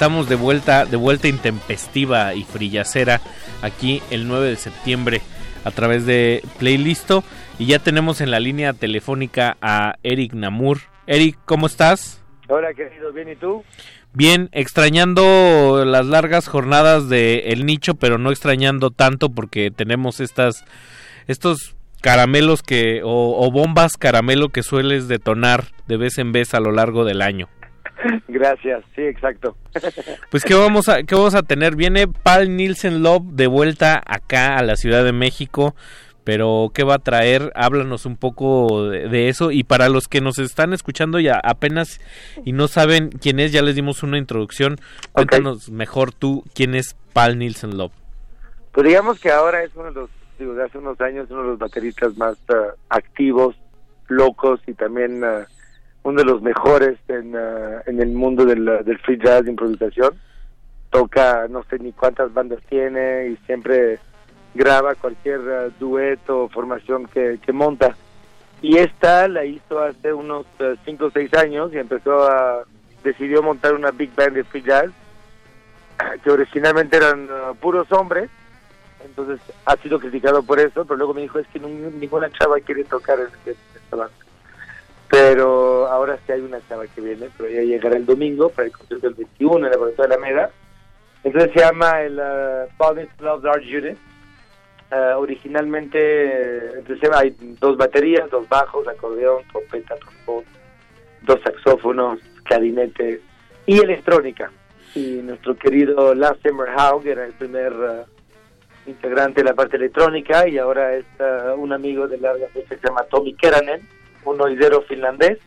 Estamos 0.00 0.30
de 0.30 0.36
vuelta, 0.36 0.86
de 0.86 0.96
vuelta 0.96 1.28
intempestiva 1.28 2.34
y 2.34 2.44
frillacera 2.44 3.20
aquí 3.60 4.02
el 4.10 4.28
9 4.28 4.48
de 4.48 4.56
septiembre 4.56 5.20
a 5.62 5.70
través 5.72 6.06
de 6.06 6.42
Playlisto. 6.58 7.22
Y 7.58 7.66
ya 7.66 7.80
tenemos 7.80 8.22
en 8.22 8.30
la 8.30 8.40
línea 8.40 8.72
telefónica 8.72 9.58
a 9.60 9.96
Eric 10.02 10.32
Namur. 10.32 10.78
Eric, 11.06 11.36
¿cómo 11.44 11.66
estás? 11.66 12.24
Hola, 12.48 12.72
querido, 12.72 13.12
¿bien 13.12 13.28
y 13.28 13.36
tú? 13.36 13.62
Bien, 14.14 14.48
extrañando 14.52 15.84
las 15.84 16.06
largas 16.06 16.48
jornadas 16.48 17.10
de 17.10 17.52
El 17.52 17.66
Nicho, 17.66 17.94
pero 17.94 18.16
no 18.16 18.30
extrañando 18.30 18.90
tanto 18.90 19.28
porque 19.28 19.70
tenemos 19.70 20.20
estas, 20.20 20.64
estos 21.26 21.76
caramelos 22.00 22.62
que, 22.62 23.02
o, 23.04 23.46
o 23.46 23.50
bombas 23.50 23.98
caramelo 23.98 24.48
que 24.48 24.62
sueles 24.62 25.08
detonar 25.08 25.64
de 25.88 25.98
vez 25.98 26.16
en 26.16 26.32
vez 26.32 26.54
a 26.54 26.60
lo 26.60 26.72
largo 26.72 27.04
del 27.04 27.20
año. 27.20 27.50
Gracias, 28.28 28.84
sí, 28.94 29.02
exacto. 29.02 29.56
Pues 30.30 30.44
qué 30.44 30.54
vamos 30.54 30.88
a 30.88 31.02
qué 31.02 31.14
vamos 31.14 31.34
a 31.34 31.42
tener. 31.42 31.76
Viene 31.76 32.06
Paul 32.08 32.56
Nielsen 32.56 33.02
Love 33.02 33.24
de 33.32 33.46
vuelta 33.46 34.02
acá 34.04 34.56
a 34.56 34.62
la 34.62 34.76
Ciudad 34.76 35.04
de 35.04 35.12
México, 35.12 35.74
pero 36.24 36.70
qué 36.74 36.84
va 36.84 36.94
a 36.94 36.98
traer? 36.98 37.52
Háblanos 37.54 38.06
un 38.06 38.16
poco 38.16 38.88
de, 38.88 39.08
de 39.08 39.28
eso 39.28 39.50
y 39.50 39.64
para 39.64 39.88
los 39.88 40.08
que 40.08 40.20
nos 40.20 40.38
están 40.38 40.72
escuchando 40.72 41.20
ya 41.20 41.40
apenas 41.42 42.00
y 42.44 42.52
no 42.52 42.68
saben 42.68 43.10
quién 43.10 43.40
es, 43.40 43.52
ya 43.52 43.62
les 43.62 43.74
dimos 43.74 44.02
una 44.02 44.18
introducción. 44.18 44.76
Cuéntanos 45.12 45.70
mejor 45.70 46.12
tú 46.12 46.44
quién 46.54 46.74
es 46.74 46.96
Paul 47.12 47.38
Nielsen 47.38 47.76
Love. 47.76 47.92
Pues 48.72 48.86
digamos 48.86 49.18
que 49.18 49.30
ahora 49.30 49.62
es 49.62 49.74
uno 49.74 49.86
de 49.86 49.92
los, 49.92 50.10
digo, 50.38 50.54
de 50.54 50.64
hace 50.64 50.78
unos 50.78 51.00
años, 51.00 51.28
uno 51.30 51.42
de 51.42 51.48
los 51.48 51.58
bateristas 51.58 52.16
más 52.16 52.36
ah, 52.50 52.74
activos, 52.88 53.56
locos 54.08 54.60
y 54.66 54.74
también 54.74 55.24
ah, 55.24 55.46
uno 56.02 56.18
de 56.18 56.24
los 56.24 56.42
mejores 56.42 56.98
en, 57.08 57.36
ah, 57.36 57.82
en 57.86 58.00
el 58.00 58.10
mundo 58.10 58.44
del, 58.44 58.68
ah, 58.68 58.82
del 58.82 58.98
free 58.98 59.18
jazz 59.18 59.44
de 59.44 59.50
improvisación. 59.50 60.14
Toca 60.90 61.46
no 61.48 61.62
sé 61.64 61.78
ni 61.78 61.92
cuántas 61.92 62.32
bandas 62.32 62.60
tiene 62.68 63.28
y 63.28 63.36
siempre 63.46 63.98
graba 64.54 64.94
cualquier 64.94 65.40
ah, 65.40 65.68
dueto 65.78 66.44
o 66.44 66.48
formación 66.48 67.06
que, 67.06 67.38
que 67.44 67.52
monta. 67.52 67.96
Y 68.62 68.76
esta 68.76 69.26
la 69.28 69.44
hizo 69.44 69.80
hace 69.80 70.12
unos 70.12 70.46
5 70.84 71.06
o 71.06 71.10
6 71.10 71.34
años 71.34 71.72
y 71.72 71.78
empezó 71.78 72.28
a... 72.28 72.64
decidió 73.02 73.42
montar 73.42 73.74
una 73.74 73.90
big 73.90 74.14
band 74.14 74.34
de 74.34 74.44
free 74.44 74.62
jazz 74.62 74.90
que 76.22 76.30
originalmente 76.30 76.96
eran 76.96 77.28
ah, 77.30 77.52
puros 77.58 77.90
hombres 77.92 78.30
entonces 79.04 79.40
ha 79.64 79.76
sido 79.76 79.98
criticado 79.98 80.42
por 80.42 80.60
eso, 80.60 80.84
pero 80.84 80.96
luego 80.96 81.14
me 81.14 81.22
dijo 81.22 81.38
es 81.38 81.46
que 81.48 81.58
ninguna 81.58 82.30
chava 82.30 82.60
quiere 82.60 82.84
tocar 82.84 83.18
en 83.18 83.28
esta 83.46 83.96
banda. 83.96 84.14
Pero 85.10 85.86
ahora 85.88 86.18
sí 86.24 86.32
hay 86.32 86.40
una 86.40 86.60
chava 86.68 86.86
que 86.86 87.00
viene, 87.00 87.28
pero 87.36 87.48
ella 87.48 87.62
llegará 87.62 87.96
el 87.96 88.06
domingo 88.06 88.48
para 88.48 88.66
el 88.66 88.72
concierto 88.72 89.08
del 89.08 89.16
21 89.16 89.66
en 89.66 89.72
la 89.72 89.78
Colección 89.78 90.08
de 90.08 90.16
la 90.16 90.20
Meda. 90.20 90.50
Entonces 91.24 91.52
se 91.52 91.60
llama 91.60 92.00
el 92.02 92.18
uh, 92.18 92.68
Paul 92.78 93.08
Love 93.18 93.44
Art 93.46 93.64
Unit. 93.64 93.98
Ah, 94.92 95.16
originalmente 95.18 95.98
eh, 96.00 96.72
entonces 96.78 97.08
hay 97.14 97.36
dos 97.60 97.76
baterías, 97.76 98.28
dos 98.28 98.48
bajos, 98.48 98.88
acordeón, 98.88 99.44
trompeta, 99.52 99.94
trombón, 99.94 100.44
dos 101.22 101.40
saxófonos, 101.44 102.18
clarinete 102.42 103.20
y 103.66 103.78
electrónica. 103.78 104.50
Y 104.96 105.20
nuestro 105.22 105.56
querido 105.56 106.12
Lasse 106.12 106.52
Merhaug 106.52 107.06
era 107.06 107.24
el 107.24 107.32
primer 107.34 107.72
ah, 107.72 108.04
integrante 108.84 109.42
de 109.42 109.50
la 109.50 109.54
parte 109.54 109.76
electrónica 109.76 110.48
y 110.48 110.58
ahora 110.58 110.96
es 110.96 111.04
ah, 111.20 111.54
un 111.56 111.72
amigo 111.72 112.08
de 112.08 112.18
larga 112.18 112.48
fecha 112.48 112.70
que 112.70 112.80
se 112.80 112.88
llama 112.88 113.04
Tommy 113.04 113.34
Keranen, 113.34 113.86
un 114.24 114.40
oidero 114.40 114.82
finlandés, 114.82 115.38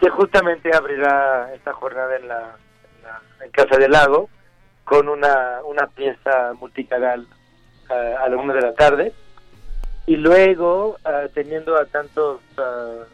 que 0.00 0.10
justamente 0.10 0.74
abrirá 0.74 1.52
esta 1.54 1.72
jornada 1.72 2.16
en 2.16 2.28
la, 2.28 2.56
en 3.42 3.50
Casa 3.50 3.76
del 3.76 3.92
Lago 3.92 4.28
con 4.84 5.08
una, 5.08 5.60
una 5.64 5.86
pieza 5.88 6.52
multicanal 6.60 7.26
ah, 7.90 8.24
a 8.24 8.28
la 8.28 8.36
una 8.36 8.54
de 8.54 8.60
la 8.60 8.74
tarde. 8.74 9.12
Y 10.06 10.16
luego, 10.16 10.98
ah, 11.04 11.24
teniendo 11.34 11.76
a 11.76 11.86
tantos 11.86 12.40
ah, 12.58 13.04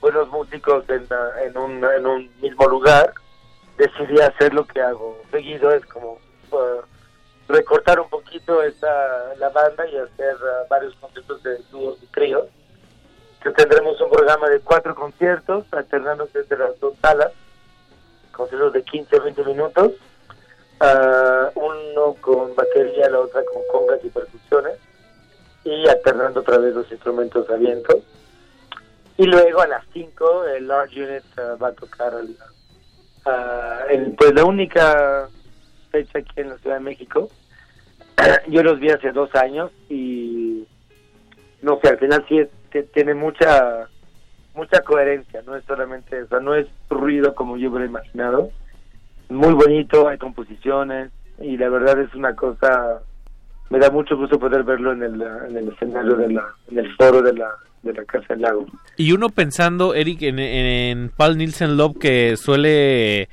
buenos 0.00 0.28
músicos 0.28 0.84
en, 0.88 1.06
en, 1.44 1.58
un, 1.58 1.84
en 1.84 2.06
un 2.06 2.30
mismo 2.40 2.68
lugar, 2.68 3.12
decidí 3.76 4.20
hacer 4.20 4.54
lo 4.54 4.64
que 4.66 4.80
hago 4.80 5.20
seguido, 5.30 5.72
es 5.72 5.84
como 5.86 6.18
recortar 7.48 7.98
un 8.00 8.08
poquito 8.08 8.62
esta, 8.62 9.34
la 9.38 9.48
banda 9.48 9.86
y 9.88 9.96
hacer 9.96 10.36
varios 10.68 10.94
conciertos 10.96 11.42
de 11.42 11.58
dúos 11.70 11.98
y 12.02 12.06
tríos. 12.06 12.46
Que 13.42 13.50
tendremos 13.52 13.98
un 14.00 14.10
programa 14.10 14.48
de 14.48 14.60
cuatro 14.60 14.94
conciertos, 14.94 15.64
alternándose 15.72 16.40
entre 16.40 16.58
las 16.58 16.78
dos 16.78 16.94
salas, 17.00 17.32
conciertos 18.32 18.72
de 18.74 18.82
15 18.82 19.16
a 19.16 19.20
20 19.20 19.44
minutos, 19.44 19.92
ah, 20.80 21.50
uno 21.54 22.14
con 22.20 22.54
batería, 22.54 23.08
la 23.08 23.20
otra 23.20 23.42
con 23.44 23.62
congas 23.72 24.04
y 24.04 24.10
percusiones, 24.10 24.78
y 25.64 25.88
alternando 25.88 26.40
otra 26.40 26.58
vez 26.58 26.74
los 26.74 26.90
instrumentos 26.92 27.48
a 27.50 27.54
viento. 27.54 28.00
Y 29.16 29.24
luego 29.26 29.60
a 29.62 29.66
las 29.66 29.84
5 29.92 30.44
el 30.46 30.68
Large 30.68 31.02
Unit 31.02 31.24
ah, 31.38 31.56
va 31.62 31.68
a 31.68 31.72
tocar 31.72 32.12
ah, 33.24 33.80
el- 33.88 34.12
pues 34.16 34.34
la 34.34 34.44
única 34.44 35.28
fecha 35.90 36.18
aquí 36.18 36.32
en 36.40 36.50
la 36.50 36.58
Ciudad 36.58 36.76
de 36.76 36.82
México. 36.82 37.28
Yo 38.48 38.62
los 38.62 38.78
vi 38.80 38.90
hace 38.90 39.12
dos 39.12 39.34
años 39.34 39.70
y 39.88 40.66
no 41.62 41.78
sé, 41.82 41.88
al 41.88 41.98
final 41.98 42.24
sí 42.28 42.38
es- 42.38 42.48
tiene 42.92 43.14
mucha 43.14 43.88
mucha 44.54 44.80
coherencia, 44.82 45.42
no 45.46 45.56
es 45.56 45.64
solamente, 45.64 46.22
o 46.22 46.28
sea, 46.28 46.40
no 46.40 46.54
es 46.54 46.66
ruido 46.88 47.34
como 47.34 47.56
yo 47.56 47.70
hubiera 47.70 47.86
imaginado. 47.86 48.50
Muy 49.28 49.54
bonito, 49.54 50.08
hay 50.08 50.18
composiciones 50.18 51.10
y 51.40 51.56
la 51.56 51.68
verdad 51.68 52.00
es 52.00 52.12
una 52.14 52.34
cosa, 52.34 53.00
me 53.70 53.78
da 53.78 53.90
mucho 53.90 54.16
gusto 54.16 54.38
poder 54.38 54.64
verlo 54.64 54.92
en 54.92 55.02
el, 55.02 55.22
en 55.22 55.56
el 55.56 55.68
escenario, 55.68 56.16
de 56.16 56.32
la, 56.32 56.44
en 56.70 56.78
el 56.78 56.96
foro 56.96 57.22
de 57.22 57.32
la, 57.34 57.50
de 57.82 57.92
la 57.92 58.04
Casa 58.04 58.26
del 58.30 58.42
Lago. 58.42 58.66
Y 58.96 59.12
uno 59.12 59.28
pensando, 59.28 59.94
Eric, 59.94 60.22
en, 60.22 60.38
en 60.38 61.10
Paul 61.10 61.38
Nielsen 61.38 61.76
Love 61.76 61.98
que 61.98 62.36
suele 62.36 63.28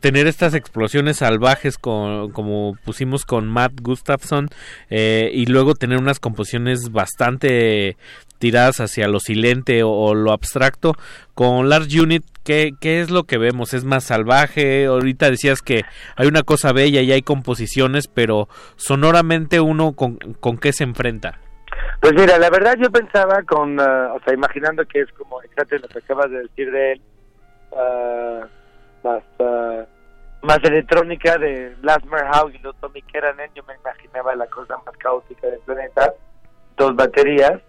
tener 0.00 0.26
estas 0.26 0.54
explosiones 0.54 1.18
salvajes 1.18 1.78
con, 1.78 2.30
como 2.32 2.76
pusimos 2.84 3.24
con 3.24 3.48
Matt 3.48 3.72
Gustafson 3.80 4.48
eh, 4.90 5.30
y 5.32 5.46
luego 5.46 5.74
tener 5.74 5.98
unas 5.98 6.20
composiciones 6.20 6.90
bastante 6.90 7.96
tiradas 8.38 8.80
hacia 8.80 9.08
lo 9.08 9.20
silente 9.20 9.82
o, 9.82 10.14
lo 10.14 10.32
abstracto. 10.32 10.94
Con 11.34 11.68
Large 11.68 12.00
Unit, 12.00 12.24
¿qué, 12.44 12.72
¿qué 12.80 13.00
es 13.00 13.10
lo 13.10 13.24
que 13.24 13.38
vemos? 13.38 13.74
¿Es 13.74 13.84
más 13.84 14.04
salvaje? 14.04 14.86
Ahorita 14.86 15.30
decías 15.30 15.62
que 15.62 15.82
hay 16.16 16.26
una 16.26 16.42
cosa 16.42 16.72
bella 16.72 17.00
y 17.00 17.12
hay 17.12 17.22
composiciones, 17.22 18.08
pero 18.08 18.48
sonoramente 18.76 19.60
uno 19.60 19.92
con, 19.92 20.16
con 20.16 20.58
qué 20.58 20.72
se 20.72 20.84
enfrenta. 20.84 21.40
Pues 22.00 22.12
mira, 22.14 22.38
la 22.38 22.50
verdad 22.50 22.76
yo 22.78 22.90
pensaba 22.90 23.42
con, 23.42 23.80
ah, 23.80 24.12
o 24.14 24.20
sea, 24.20 24.34
imaginando 24.34 24.84
que 24.84 25.00
es 25.00 25.12
como 25.12 25.42
exacto 25.42 25.76
lo 25.76 25.88
que 25.88 25.98
acabas 25.98 26.30
de 26.30 26.42
decir 26.42 26.70
de 26.70 26.92
él, 26.92 27.00
ah, 27.76 28.46
más 29.06 29.22
ah, 29.40 29.84
más 30.42 30.62
electrónica 30.62 31.38
de 31.38 31.74
Lasmer 31.82 32.24
House 32.32 32.54
y 32.54 32.58
los 32.58 32.76
Tommy 32.76 33.02
Keranen, 33.02 33.50
yo 33.54 33.62
me 33.64 33.74
imaginaba 33.74 34.34
la 34.36 34.46
cosa 34.46 34.76
más 34.84 34.96
caótica 34.98 35.48
del 35.48 35.60
planeta, 35.60 36.12
dos 36.76 36.94
baterías, 36.94 37.60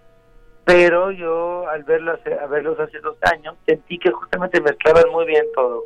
pero 0.66 1.12
yo 1.12 1.68
al 1.70 1.84
verlos, 1.84 2.20
a 2.42 2.46
verlos 2.48 2.80
hace 2.80 3.00
dos 3.00 3.18
años 3.32 3.56
sentí 3.66 3.98
que 3.98 4.12
justamente 4.12 4.62
mezclaban 4.62 5.10
muy 5.12 5.26
bien 5.26 5.46
todo, 5.56 5.84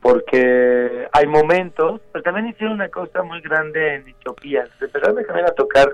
porque 0.00 1.08
hay 1.12 1.26
momentos, 1.26 2.00
pero 2.12 2.22
también 2.22 2.48
hicieron 2.48 2.74
una 2.74 2.88
cosa 2.88 3.22
muy 3.22 3.40
grande 3.40 3.96
en 3.96 4.08
Etiopía, 4.08 4.64
empezaron 4.80 5.24
también 5.24 5.46
a 5.46 5.52
tocar 5.52 5.88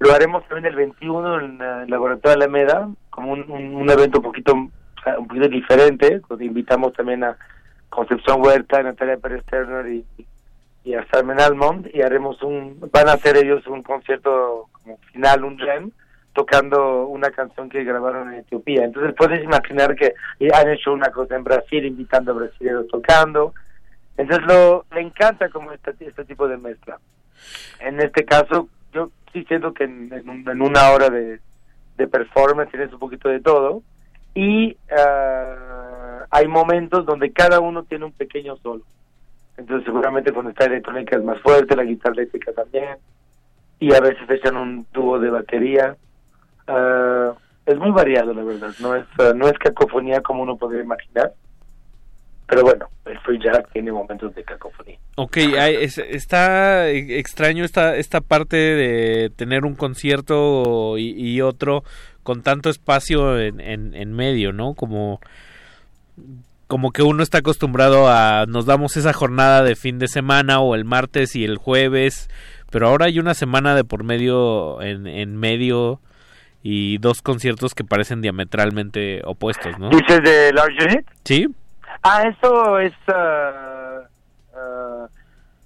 lo 0.00 0.12
haremos 0.12 0.46
también 0.46 0.66
el 0.66 0.76
21 0.76 1.40
en 1.40 1.60
eh, 1.60 1.82
el 1.82 1.90
Laboratorio 1.90 2.36
Alameda, 2.36 2.88
como 3.10 3.32
un, 3.32 3.50
un, 3.50 3.74
un 3.74 3.90
evento 3.90 4.18
un 4.18 4.24
poquito, 4.24 4.54
un 4.54 5.26
poquito 5.26 5.48
diferente, 5.48 6.20
donde 6.28 6.44
invitamos 6.44 6.92
también 6.92 7.24
a 7.24 7.36
Concepción 7.88 8.42
Huerta, 8.42 8.82
Natalia 8.82 9.16
Pérez 9.16 9.44
Turner 9.44 9.86
y, 9.86 10.04
y 10.84 10.94
a 10.94 11.04
Carmen 11.04 11.40
Almond, 11.40 11.90
y 11.92 12.02
haremos 12.02 12.42
un, 12.42 12.78
van 12.92 13.08
a 13.08 13.12
hacer 13.12 13.36
ellos 13.36 13.66
un 13.66 13.82
concierto 13.82 14.68
como 14.72 14.98
final, 15.12 15.44
un 15.44 15.58
jam, 15.58 15.90
tocando 16.32 17.06
una 17.06 17.30
canción 17.30 17.68
que 17.68 17.84
grabaron 17.84 18.32
en 18.32 18.40
Etiopía. 18.40 18.84
Entonces 18.84 19.14
puedes 19.16 19.42
imaginar 19.42 19.96
que 19.96 20.14
han 20.54 20.70
hecho 20.70 20.92
una 20.92 21.10
cosa 21.10 21.34
en 21.34 21.44
Brasil, 21.44 21.84
invitando 21.84 22.32
a 22.32 22.34
brasileños 22.34 22.86
tocando. 22.88 23.54
Entonces 24.16 24.46
lo, 24.46 24.84
me 24.92 25.00
encanta 25.00 25.48
como 25.48 25.72
este, 25.72 25.94
este 25.98 26.24
tipo 26.24 26.46
de 26.46 26.58
mezcla. 26.58 26.98
En 27.80 28.00
este 28.00 28.24
caso, 28.24 28.68
yo 28.92 29.10
sí 29.32 29.44
siento 29.44 29.72
que 29.74 29.84
en, 29.84 30.12
en 30.12 30.48
en 30.48 30.62
una 30.62 30.90
hora 30.90 31.10
de, 31.10 31.40
de 31.96 32.06
performance 32.06 32.70
tienes 32.70 32.92
un 32.92 32.98
poquito 32.98 33.28
de 33.28 33.40
todo 33.40 33.82
y 34.40 34.76
ah, 34.96 36.24
hay 36.30 36.46
momentos 36.46 37.04
donde 37.06 37.32
cada 37.32 37.58
uno 37.58 37.82
tiene 37.82 38.04
un 38.04 38.12
pequeño 38.12 38.56
solo. 38.58 38.84
Entonces 39.56 39.84
seguramente 39.84 40.30
cuando 40.32 40.50
está 40.50 40.66
electrónica 40.66 41.16
es 41.16 41.24
más 41.24 41.40
fuerte, 41.40 41.74
la 41.74 41.82
guitarra 41.82 42.14
eléctrica 42.14 42.52
también 42.52 42.96
y 43.80 43.92
a 43.92 44.00
veces 44.00 44.30
echan 44.30 44.56
un 44.56 44.86
dúo 44.92 45.18
de 45.18 45.30
batería. 45.30 45.96
Ah, 46.68 47.32
es 47.66 47.76
muy 47.78 47.90
variado 47.90 48.32
la 48.32 48.44
verdad, 48.44 48.70
no 48.80 48.94
es 48.94 49.04
ah, 49.18 49.32
no 49.34 49.48
es 49.48 49.58
cacofonía 49.58 50.20
como 50.20 50.42
uno 50.44 50.56
podría 50.56 50.82
imaginar, 50.82 51.32
pero 52.46 52.62
bueno, 52.62 52.88
el 53.06 53.18
free 53.20 53.38
jazz 53.42 53.62
tiene 53.72 53.90
momentos 53.90 54.34
de 54.34 54.44
cacofonía. 54.44 54.98
Ok, 55.16 55.36
hay- 55.58 55.74
es- 55.76 55.98
está 55.98 56.88
extraño 56.90 57.64
esta, 57.64 57.96
esta 57.96 58.20
parte 58.20 58.56
de 58.56 59.30
tener 59.36 59.64
un 59.64 59.74
concierto 59.74 60.96
y 60.96 61.40
otro 61.40 61.82
con 62.28 62.42
tanto 62.42 62.68
espacio 62.68 63.40
en, 63.40 63.58
en, 63.58 63.94
en 63.94 64.12
medio, 64.12 64.52
¿no? 64.52 64.74
Como, 64.74 65.18
como 66.66 66.90
que 66.90 67.02
uno 67.02 67.22
está 67.22 67.38
acostumbrado 67.38 68.06
a 68.06 68.44
nos 68.46 68.66
damos 68.66 68.98
esa 68.98 69.14
jornada 69.14 69.62
de 69.62 69.76
fin 69.76 69.98
de 69.98 70.08
semana 70.08 70.60
o 70.60 70.74
el 70.74 70.84
martes 70.84 71.34
y 71.34 71.46
el 71.46 71.56
jueves, 71.56 72.28
pero 72.70 72.86
ahora 72.86 73.06
hay 73.06 73.18
una 73.18 73.32
semana 73.32 73.74
de 73.74 73.82
por 73.82 74.04
medio 74.04 74.82
en, 74.82 75.06
en 75.06 75.38
medio 75.38 76.02
y 76.62 76.98
dos 76.98 77.22
conciertos 77.22 77.74
que 77.74 77.82
parecen 77.82 78.20
diametralmente 78.20 79.22
opuestos, 79.24 79.78
¿no? 79.78 79.88
¿Dices 79.88 80.22
de 80.22 80.52
Large 80.52 80.84
Unit? 80.84 81.06
Sí. 81.24 81.46
Ah, 82.02 82.24
eso 82.28 82.78
es 82.78 82.92
ah, 83.06 84.02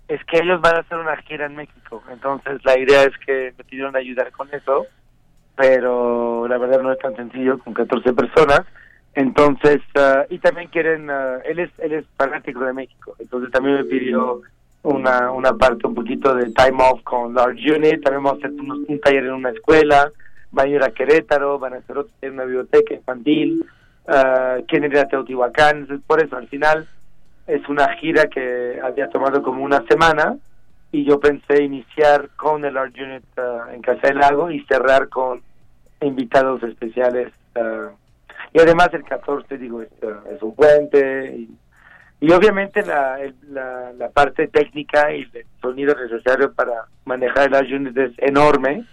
es 0.06 0.24
que 0.26 0.38
ellos 0.38 0.60
van 0.60 0.76
a 0.76 0.78
hacer 0.78 0.96
una 0.96 1.16
gira 1.22 1.46
en 1.46 1.56
México, 1.56 2.04
entonces 2.08 2.64
la 2.64 2.78
idea 2.78 3.02
es 3.02 3.18
que 3.26 3.52
me 3.58 3.64
pidieron 3.64 3.96
ayudar 3.96 4.30
con 4.30 4.48
eso, 4.54 4.86
pero 5.56 6.46
la 6.48 6.58
verdad 6.58 6.80
no 6.82 6.92
es 6.92 6.98
tan 6.98 7.14
sencillo 7.16 7.58
con 7.58 7.74
14 7.74 8.12
personas, 8.12 8.62
entonces 9.14 9.80
ah, 9.96 10.24
y 10.30 10.38
también 10.38 10.68
quieren, 10.68 11.10
ah, 11.10 11.38
él 11.44 11.58
es 11.60 11.70
él 11.78 11.92
es 11.92 12.04
fanático 12.16 12.60
de 12.64 12.72
México, 12.72 13.14
entonces 13.18 13.50
también 13.50 13.76
me 13.76 13.84
pidió 13.84 14.40
una 14.82 15.30
una 15.30 15.52
parte 15.54 15.86
un 15.86 15.94
poquito 15.94 16.34
de 16.34 16.46
time 16.52 16.78
off 16.82 17.02
con 17.02 17.34
Large 17.34 17.72
Unit, 17.72 18.02
también 18.02 18.24
vamos 18.24 18.42
a 18.42 18.46
hacer 18.46 18.60
unos- 18.60 18.80
un 18.88 19.00
taller 19.00 19.24
en 19.24 19.32
una 19.34 19.50
escuela, 19.50 20.10
van 20.50 20.66
a 20.66 20.70
ir 20.70 20.82
a 20.82 20.90
Querétaro, 20.90 21.58
van 21.58 21.74
a 21.74 21.76
hacer 21.78 21.98
otro 21.98 22.12
en 22.22 22.32
una 22.34 22.44
biblioteca 22.44 22.94
infantil, 22.94 23.64
ah, 24.08 24.56
quieren 24.66 24.90
ir 24.90 24.98
a 24.98 25.08
Teotihuacán, 25.08 25.86
por 26.06 26.22
eso 26.22 26.36
al 26.36 26.48
final 26.48 26.86
es 27.46 27.68
una 27.68 27.88
gira 27.96 28.26
que 28.28 28.80
había 28.82 29.08
tomado 29.10 29.42
como 29.42 29.62
una 29.64 29.82
semana 29.88 30.36
y 30.92 31.04
yo 31.04 31.18
pensé 31.18 31.62
iniciar 31.62 32.28
con 32.36 32.64
el 32.64 32.76
Art 32.76 32.94
Unit 32.96 33.24
ah, 33.38 33.68
en 33.72 33.80
Casa 33.82 34.08
del 34.08 34.18
Lago 34.18 34.50
y 34.50 34.60
cerrar 34.66 35.08
con 35.08 35.40
invitados 36.00 36.62
especiales 36.62 37.32
ah, 37.56 37.90
y 38.52 38.60
además 38.60 38.90
el 38.92 39.02
14 39.04 39.56
digo 39.58 39.82
es, 39.82 39.88
ah, 40.04 40.20
es 40.30 40.42
un 40.42 40.54
puente 40.54 41.34
y, 41.36 41.50
y 42.20 42.30
obviamente 42.32 42.82
la, 42.84 43.20
el- 43.20 43.34
la, 43.50 43.92
la 43.94 44.10
parte 44.10 44.48
técnica 44.48 45.12
y 45.14 45.22
el 45.32 45.46
sonido 45.60 45.94
necesario 45.94 46.52
para 46.52 46.84
manejar 47.06 47.48
el 47.48 47.54
Art 47.54 47.68
Unit 47.70 47.96
es 47.96 48.12
enorme 48.18 48.84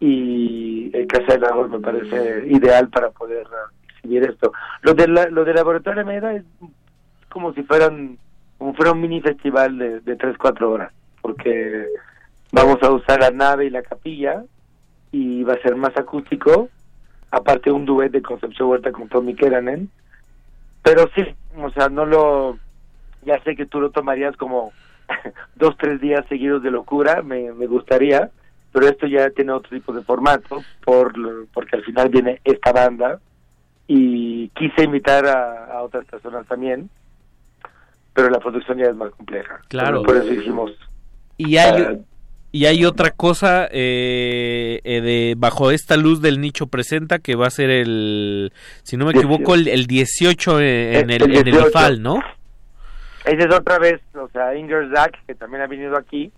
y 0.00 0.90
el 0.96 1.06
Casa 1.06 1.32
del 1.34 1.40
Lago 1.42 1.68
me 1.68 1.80
parece 1.80 2.46
ideal 2.48 2.88
para 2.88 3.10
poder 3.10 3.46
exhibir 3.94 4.24
esto. 4.24 4.52
Lo 4.82 4.94
de 4.94 5.08
la, 5.08 5.26
lo 5.28 5.44
de 5.44 5.54
Laboratorio 5.54 6.00
Alameda 6.00 6.34
es 6.34 6.44
como 7.30 7.52
si 7.54 7.62
fueran 7.62 8.18
como 8.58 8.72
fuera 8.74 8.92
un 8.92 9.00
mini 9.02 9.20
festival 9.20 9.76
de, 9.78 10.00
de 10.00 10.16
3 10.16 10.36
4 10.38 10.70
horas 10.70 10.92
porque 11.26 11.86
vamos 12.52 12.80
a 12.82 12.92
usar 12.92 13.18
la 13.18 13.32
nave 13.32 13.66
y 13.66 13.70
la 13.70 13.82
capilla 13.82 14.44
y 15.10 15.42
va 15.42 15.54
a 15.54 15.60
ser 15.60 15.74
más 15.74 15.96
acústico. 15.96 16.68
Aparte 17.32 17.72
un 17.72 17.84
duet 17.84 18.12
de 18.12 18.22
Concepción 18.22 18.68
Huerta 18.68 18.92
con 18.92 19.08
Tommy 19.08 19.34
Keranen 19.34 19.90
pero 20.84 21.10
sí 21.16 21.26
o 21.60 21.68
sea 21.70 21.88
no 21.88 22.06
lo 22.06 22.58
ya 23.22 23.42
sé 23.42 23.56
que 23.56 23.66
tú 23.66 23.80
lo 23.80 23.90
tomarías 23.90 24.36
como 24.36 24.72
dos 25.56 25.76
tres 25.76 26.00
días 26.00 26.24
seguidos 26.28 26.62
de 26.62 26.70
locura 26.70 27.22
me, 27.22 27.52
me 27.52 27.66
gustaría 27.66 28.30
pero 28.70 28.86
esto 28.86 29.08
ya 29.08 29.28
tiene 29.30 29.50
otro 29.50 29.70
tipo 29.70 29.92
de 29.92 30.04
formato 30.04 30.62
por 30.84 31.12
porque 31.52 31.74
al 31.74 31.82
final 31.82 32.08
viene 32.08 32.40
esta 32.44 32.70
banda 32.70 33.18
y 33.88 34.48
quise 34.50 34.84
invitar 34.84 35.26
a, 35.26 35.64
a 35.72 35.82
otras 35.82 36.04
personas 36.04 36.46
también 36.46 36.88
pero 38.16 38.30
la 38.30 38.40
producción 38.40 38.78
ya 38.78 38.86
es 38.86 38.96
más 38.96 39.10
compleja. 39.10 39.60
Claro. 39.68 40.02
por 40.02 40.16
eso 40.16 40.32
hicimos 40.32 40.72
Y 41.36 41.56
hay, 41.56 41.82
Ah. 41.82 41.96
y 42.52 42.66
hay 42.66 42.84
otra 42.84 43.10
cosa 43.10 43.68
eh, 43.70 44.80
eh, 44.84 45.00
de 45.00 45.34
bajo 45.36 45.70
esta 45.70 45.96
luz 45.96 46.22
del 46.22 46.40
nicho 46.40 46.66
presenta 46.66 47.18
que 47.18 47.34
va 47.36 47.46
a 47.46 47.50
ser 47.50 47.70
el, 47.70 48.52
si 48.82 48.96
no 48.96 49.04
me 49.04 49.12
equivoco, 49.12 49.54
el, 49.54 49.68
el 49.68 49.86
18 49.86 50.60
en, 50.60 51.10
el, 51.10 51.22
El 51.22 51.30
en 51.30 51.36
el 51.36 51.44
18. 51.44 51.68
IFAL, 51.68 52.02
¿no? 52.02 52.20
Esa 53.24 53.48
es 53.48 53.54
otra 53.54 53.78
vez, 53.78 54.00
o 54.14 54.28
sea, 54.28 54.54
Inger 54.56 54.88
Zack, 54.94 55.18
que 55.26 55.34
también 55.34 55.62
ha 55.62 55.66
venido 55.66 55.96
aquí, 55.98 56.30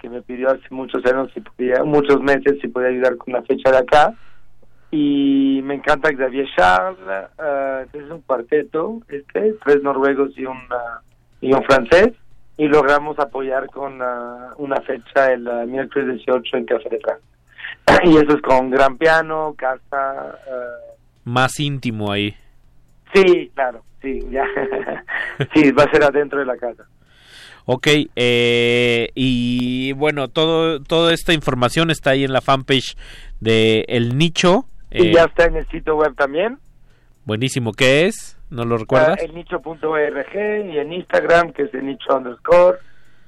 que 0.00 0.08
me 0.08 0.22
pidió 0.22 0.50
hace 0.50 0.64
muchos 0.70 1.04
años, 1.04 1.30
si 1.34 1.40
podía, 1.40 1.84
muchos 1.84 2.20
meses, 2.22 2.56
si 2.62 2.68
podía 2.68 2.88
ayudar 2.88 3.16
con 3.18 3.34
la 3.34 3.42
fecha 3.42 3.70
de 3.70 3.76
acá. 3.78 4.14
Y 4.90 5.60
me 5.62 5.74
encanta 5.74 6.08
Xavier 6.16 6.48
Charles, 6.56 6.98
eh, 7.08 7.86
es 7.92 8.10
un 8.10 8.22
cuarteto, 8.22 9.02
este, 9.08 9.54
tres 9.64 9.82
noruegos 9.82 10.30
y, 10.36 10.46
una, 10.46 11.02
y 11.42 11.52
un 11.52 11.62
francés. 11.62 12.12
Y 12.60 12.68
logramos 12.68 13.18
apoyar 13.18 13.66
con 13.68 14.02
ah, 14.02 14.50
una 14.58 14.80
fecha 14.82 15.32
el 15.32 15.48
ah, 15.48 15.64
miércoles 15.66 16.16
18 16.18 16.58
en 16.58 16.66
Café 16.66 16.88
de 16.90 16.98
Francia. 17.00 17.26
y 18.04 18.16
eso 18.18 18.34
es 18.36 18.42
con 18.42 18.68
gran 18.70 18.98
piano, 18.98 19.54
casa. 19.56 20.34
eh, 20.46 20.96
Más 21.24 21.58
íntimo 21.58 22.12
ahí. 22.12 22.34
sí, 23.14 23.50
claro, 23.54 23.82
sí, 24.02 24.20
ya. 24.30 24.44
sí, 25.54 25.70
va 25.72 25.84
a 25.84 25.90
ser 25.90 26.04
adentro 26.04 26.38
de 26.38 26.44
la 26.44 26.56
casa. 26.58 26.84
Ok, 27.64 27.86
eh, 28.16 29.08
y 29.14 29.92
bueno, 29.92 30.28
todo, 30.28 30.82
toda 30.82 31.14
esta 31.14 31.32
información 31.32 31.90
está 31.90 32.10
ahí 32.10 32.24
en 32.24 32.32
la 32.34 32.42
fanpage 32.42 32.94
de 33.40 33.84
El 33.88 34.18
Nicho. 34.18 34.66
Y 34.90 35.08
eh, 35.08 35.12
ya 35.14 35.24
está 35.24 35.44
en 35.46 35.56
el 35.56 35.66
sitio 35.68 35.96
web 35.96 36.14
también. 36.14 36.58
buenísimo, 37.24 37.72
¿qué 37.72 38.06
es? 38.06 38.36
¿No 38.50 38.64
lo 38.64 38.78
recuerdas? 38.78 39.22
El 39.22 39.34
nicho.org 39.34 40.34
y 40.34 40.78
en 40.78 40.92
Instagram, 40.92 41.52
que 41.52 41.62
es 41.62 41.74
el 41.74 41.86
nicho 41.86 42.16
underscore. 42.16 42.78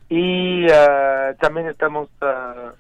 Y 0.09 0.67
ah, 0.71 1.35
también 1.41 1.69
estamos 1.69 2.09
ah, 2.21 2.73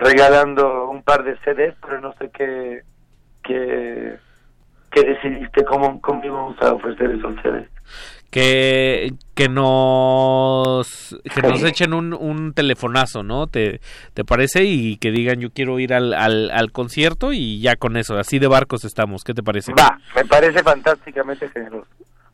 regalando 0.00 0.88
un 0.88 1.02
par 1.02 1.22
de 1.22 1.36
CDs, 1.38 1.74
pero 1.80 2.00
no 2.00 2.12
sé 2.14 2.30
qué, 2.30 2.82
qué, 3.42 4.16
que 4.90 5.02
decidiste 5.02 5.64
cómo, 5.64 6.00
cómo 6.00 6.24
íbamos 6.24 6.60
a 6.62 6.72
ofrecer 6.72 7.10
eso 7.10 7.28
a 7.28 7.30
ustedes. 7.30 7.68
Que 8.30 9.14
que 9.34 9.48
nos 9.48 11.16
que 11.34 11.42
nos 11.42 11.62
echen 11.62 11.94
un, 11.94 12.12
un 12.12 12.52
telefonazo, 12.52 13.22
¿no? 13.22 13.46
¿Te, 13.46 13.80
te 14.14 14.24
parece? 14.24 14.64
Y 14.64 14.96
que 14.96 15.10
digan 15.10 15.40
yo 15.40 15.50
quiero 15.50 15.78
ir 15.78 15.94
al, 15.94 16.12
al, 16.14 16.50
al 16.50 16.72
concierto 16.72 17.32
y 17.32 17.60
ya 17.60 17.76
con 17.76 17.96
eso, 17.96 18.16
así 18.16 18.38
de 18.38 18.46
barcos 18.46 18.84
estamos, 18.84 19.24
¿qué 19.24 19.34
te 19.34 19.42
parece? 19.42 19.72
Va, 19.72 19.98
me 20.14 20.24
parece 20.24 20.62
fantásticamente 20.62 21.48
generoso. 21.48 21.88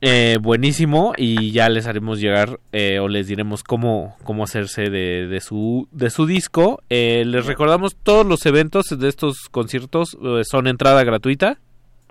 Eh, 0.05 0.39
buenísimo 0.41 1.13
y 1.17 1.53
ya 1.53 1.69
les 1.69 1.87
haremos 1.87 2.19
llegar 2.19 2.59
eh, 2.73 2.99
o 2.99 3.07
les 3.07 3.29
diremos 3.29 3.63
cómo, 3.63 4.17
cómo 4.25 4.43
hacerse 4.43 4.91
de, 4.91 5.29
de 5.29 5.41
su 5.41 5.87
de 5.93 6.11
su 6.11 6.27
disco. 6.27 6.83
Eh, 6.91 7.23
les 7.25 7.47
recordamos 7.47 7.95
todos 8.03 8.27
los 8.27 8.45
eventos 8.47 8.87
de 8.99 9.09
estos 9.09 9.49
conciertos 9.49 10.19
eh, 10.21 10.43
son 10.43 10.67
entrada 10.67 11.05
gratuita. 11.05 11.59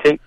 Sí. 0.05 0.19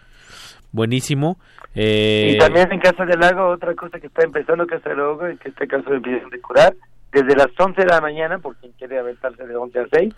Buenísimo. 0.74 1.38
Eh, 1.76 2.32
Y 2.34 2.38
también 2.38 2.70
en 2.72 2.80
Casa 2.80 3.06
del 3.06 3.20
Lago, 3.20 3.46
otra 3.46 3.76
cosa 3.76 4.00
que 4.00 4.08
está 4.08 4.24
empezando 4.24 4.66
Casa 4.66 4.88
del 4.88 4.98
Lago, 4.98 5.24
en 5.24 5.38
que 5.38 5.50
este 5.50 5.68
caso 5.68 5.88
me 5.88 6.00
de 6.00 6.40
curar, 6.40 6.74
desde 7.12 7.36
las 7.36 7.48
11 7.56 7.80
de 7.80 7.86
la 7.86 8.00
mañana, 8.00 8.40
por 8.40 8.56
quien 8.56 8.72
quiere 8.72 8.98
aventarse 8.98 9.46
de 9.46 9.54
11 9.54 9.78
a 9.78 9.86
6, 9.92 10.14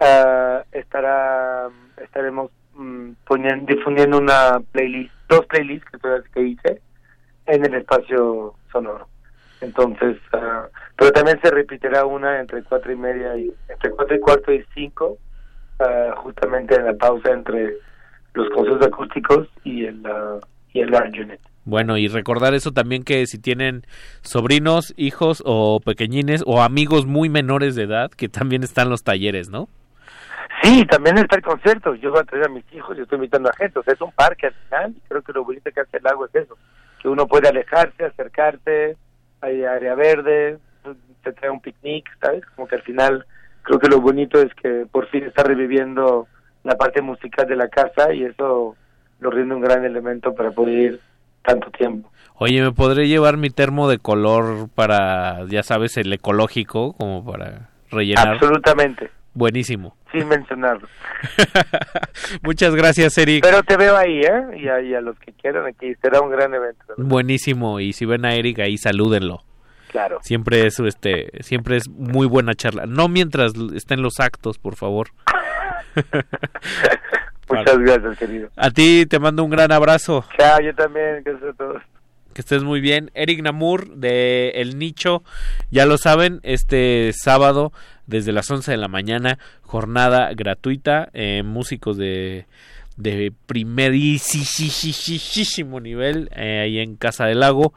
ah, 0.00 0.64
estará, 0.72 1.68
estaremos 2.02 2.50
mm, 2.74 3.10
poniendo, 3.24 3.72
difundiendo 3.72 4.18
una 4.18 4.60
playlist, 4.72 5.14
dos 5.28 5.46
playlists 5.46 5.88
que, 5.88 5.98
todas 5.98 6.28
que 6.30 6.42
hice 6.42 6.80
en 7.46 7.64
el 7.64 7.74
espacio 7.74 8.56
sonoro. 8.72 9.06
Entonces, 9.60 10.16
ah, 10.32 10.66
pero 10.96 11.12
también 11.12 11.38
se 11.44 11.50
repetirá 11.52 12.06
una 12.06 12.40
entre 12.40 12.64
cuatro 12.64 12.90
y 12.90 12.96
media 12.96 13.36
y 13.36 13.54
entre 13.68 13.90
cuatro 13.90 14.16
y 14.16 14.18
cuarto 14.18 14.52
y 14.52 14.66
cinco, 14.74 15.16
ah, 15.78 16.12
justamente 16.16 16.74
en 16.74 16.86
la 16.86 16.94
pausa 16.94 17.30
entre 17.30 17.76
los 18.34 18.48
conciertos 18.50 18.86
acústicos 18.86 19.48
y 19.64 19.84
el 19.84 20.04
ah, 20.06 20.40
y 20.72 20.80
el 20.80 20.94
Unit. 20.94 21.40
Bueno, 21.64 21.96
y 21.96 22.08
recordar 22.08 22.54
eso 22.54 22.72
también 22.72 23.04
que 23.04 23.26
si 23.26 23.38
tienen 23.38 23.82
sobrinos, 24.22 24.94
hijos 24.96 25.42
o 25.46 25.80
pequeñines 25.80 26.42
o 26.46 26.62
amigos 26.62 27.06
muy 27.06 27.28
menores 27.28 27.76
de 27.76 27.84
edad, 27.84 28.10
que 28.10 28.28
también 28.28 28.62
están 28.62 28.88
los 28.88 29.04
talleres, 29.04 29.50
¿no? 29.50 29.68
Sí, 30.62 30.84
también 30.86 31.18
está 31.18 31.36
el 31.36 31.42
concierto. 31.42 31.94
Yo 31.94 32.10
voy 32.10 32.20
a 32.20 32.24
traer 32.24 32.46
a 32.46 32.48
mis 32.48 32.64
hijos 32.72 32.96
y 32.96 33.02
estoy 33.02 33.16
invitando 33.16 33.48
a 33.48 33.56
gente. 33.56 33.78
O 33.78 33.82
sea, 33.82 33.94
es 33.94 34.00
un 34.00 34.12
parque 34.12 34.46
al 34.46 34.54
final. 34.54 34.94
Y 34.96 35.00
creo 35.08 35.22
que 35.22 35.32
lo 35.32 35.44
bonito 35.44 35.70
que 35.72 35.80
hace 35.80 35.96
el 35.96 36.02
lago 36.02 36.26
es 36.26 36.34
eso. 36.34 36.56
Que 37.00 37.08
uno 37.08 37.26
puede 37.26 37.48
alejarse, 37.48 38.04
acercarse, 38.04 38.96
hay 39.40 39.64
área 39.64 39.94
verde, 39.94 40.58
se 41.24 41.32
trae 41.32 41.50
un 41.50 41.60
picnic, 41.60 42.08
¿sabes? 42.20 42.44
Como 42.54 42.68
que 42.68 42.76
al 42.76 42.82
final 42.82 43.26
creo 43.62 43.78
que 43.78 43.88
lo 43.88 44.00
bonito 44.00 44.40
es 44.40 44.52
que 44.54 44.86
por 44.90 45.08
fin 45.08 45.24
está 45.24 45.42
reviviendo 45.42 46.28
la 46.64 46.76
parte 46.76 47.02
musical 47.02 47.46
de 47.46 47.56
la 47.56 47.68
casa 47.68 48.12
y 48.12 48.24
eso 48.24 48.76
lo 49.20 49.30
rinde 49.30 49.54
un 49.54 49.60
gran 49.60 49.84
elemento 49.84 50.34
para 50.34 50.50
poder 50.50 50.78
ir 50.78 51.00
tanto 51.42 51.70
tiempo. 51.70 52.10
Oye, 52.36 52.60
¿me 52.62 52.72
podré 52.72 53.06
llevar 53.08 53.36
mi 53.36 53.50
termo 53.50 53.88
de 53.88 53.98
color 53.98 54.68
para, 54.74 55.44
ya 55.46 55.62
sabes, 55.62 55.96
el 55.96 56.12
ecológico, 56.12 56.94
como 56.94 57.24
para 57.24 57.70
rellenar? 57.90 58.28
Absolutamente, 58.28 59.10
Buenísimo. 59.34 59.96
sin 60.10 60.28
mencionarlo. 60.28 60.88
Muchas 62.42 62.74
gracias, 62.74 63.16
Eric. 63.18 63.44
Pero 63.44 63.62
te 63.62 63.76
veo 63.76 63.96
ahí, 63.96 64.20
¿eh? 64.20 64.58
Y 64.58 64.68
a, 64.68 64.80
y 64.80 64.94
a 64.94 65.00
los 65.00 65.18
que 65.20 65.32
quieran 65.32 65.66
aquí, 65.66 65.94
será 66.02 66.20
un 66.20 66.30
gran 66.30 66.52
evento. 66.52 66.84
Buenísimo. 66.96 67.80
Y 67.80 67.92
si 67.92 68.06
ven 68.06 68.24
a 68.24 68.34
Eric 68.34 68.58
ahí, 68.58 68.76
salúdenlo. 68.76 69.42
Claro. 69.90 70.18
Siempre 70.22 70.66
es, 70.66 70.80
este, 70.80 71.30
siempre 71.42 71.76
es 71.76 71.88
muy 71.88 72.26
buena 72.26 72.54
charla. 72.54 72.86
No 72.86 73.08
mientras 73.08 73.52
estén 73.74 74.02
los 74.02 74.20
actos, 74.20 74.58
por 74.58 74.74
favor. 74.74 75.08
Muchas 77.48 77.78
gracias, 77.78 78.18
querido. 78.18 78.48
A 78.56 78.70
ti 78.70 79.06
te 79.06 79.18
mando 79.18 79.44
un 79.44 79.50
gran 79.50 79.72
abrazo. 79.72 80.24
Chao, 80.38 80.60
yo 80.60 80.74
también, 80.74 81.22
gracias 81.24 81.50
a 81.50 81.52
todos. 81.54 81.82
Que 82.32 82.40
estés 82.40 82.62
muy 82.62 82.80
bien. 82.80 83.10
Eric 83.14 83.42
Namur 83.42 83.94
de 83.94 84.50
El 84.54 84.78
Nicho, 84.78 85.22
ya 85.70 85.84
lo 85.84 85.98
saben, 85.98 86.40
este 86.44 87.12
sábado 87.12 87.72
desde 88.06 88.32
las 88.32 88.50
11 88.50 88.70
de 88.70 88.76
la 88.78 88.88
mañana, 88.88 89.38
jornada 89.62 90.32
gratuita, 90.34 91.10
eh, 91.12 91.42
músicos 91.44 91.98
de, 91.98 92.46
de 92.96 93.32
primerísimo 93.46 94.60
nivel 95.80 96.30
eh, 96.34 96.60
ahí 96.60 96.78
en 96.78 96.96
Casa 96.96 97.26
del 97.26 97.40
Lago, 97.40 97.74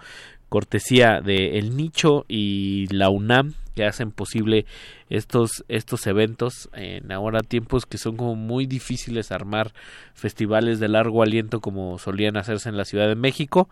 cortesía 0.50 1.22
de 1.22 1.58
El 1.58 1.76
Nicho 1.76 2.26
y 2.28 2.88
la 2.92 3.10
UNAM 3.10 3.54
que 3.76 3.86
hacen 3.86 4.12
posible 4.12 4.66
estos 5.10 5.66
estos 5.68 6.08
eventos 6.08 6.70
en 6.74 7.12
ahora 7.12 7.42
tiempos 7.42 7.86
que 7.86 7.98
son 7.98 8.16
como 8.16 8.36
muy 8.36 8.66
difíciles 8.66 9.32
armar 9.32 9.74
festivales 10.14 10.80
de 10.80 10.88
largo 10.88 11.24
aliento 11.24 11.60
como 11.60 12.00
solían 12.00 12.38
hacerse 12.38 12.70
en 12.70 12.78
la 12.78 12.86
Ciudad 12.86 13.08
de 13.08 13.16
México 13.16 13.68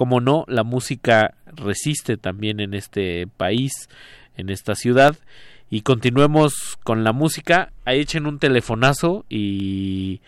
como 0.00 0.22
no, 0.22 0.46
la 0.48 0.64
música 0.64 1.34
resiste 1.44 2.16
también 2.16 2.60
en 2.60 2.72
este 2.72 3.26
país, 3.36 3.90
en 4.36 4.48
esta 4.48 4.74
ciudad. 4.74 5.14
Y 5.68 5.82
continuemos 5.82 6.78
con 6.82 7.04
la 7.04 7.12
música. 7.12 7.70
Ahí 7.84 8.00
echen 8.00 8.26
un 8.26 8.38
telefonazo 8.38 9.26
y 9.28 10.22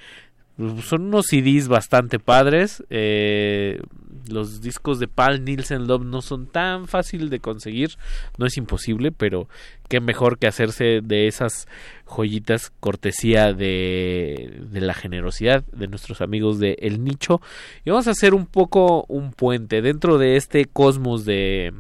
son 0.83 1.03
unos 1.03 1.27
CDs 1.27 1.69
bastante 1.69 2.19
padres. 2.19 2.83
Eh, 2.91 3.81
los 4.29 4.61
discos 4.61 4.99
de 4.99 5.09
Paul 5.09 5.45
Nielsen 5.45 5.87
Love 5.87 6.05
no 6.05 6.23
son 6.23 6.47
tan 6.47 6.87
fácil 6.87 7.29
de 7.31 7.41
conseguir, 7.41 7.97
no 8.39 8.47
es 8.47 8.57
imposible, 8.57 9.11
pero 9.13 9.49
qué 9.89 10.01
mejor 10.01 10.39
que 10.39 10.47
hacerse 10.47 11.01
de 11.03 11.27
esas 11.27 11.67
joyitas 12.07 12.73
cortesía 12.81 13.53
de, 13.53 14.61
de 14.71 14.81
la 14.81 14.95
generosidad 14.95 15.65
de 15.73 15.89
nuestros 15.89 16.21
amigos 16.21 16.59
de 16.59 16.77
El 16.81 17.03
Nicho. 17.05 17.41
Y 17.85 17.91
vamos 17.91 18.07
a 18.07 18.13
hacer 18.13 18.35
un 18.35 18.47
poco 18.47 19.05
un 19.09 19.33
puente 19.33 19.83
dentro 19.83 20.19
de 20.19 20.37
este 20.37 20.67
cosmos 20.67 21.25
de 21.25 21.73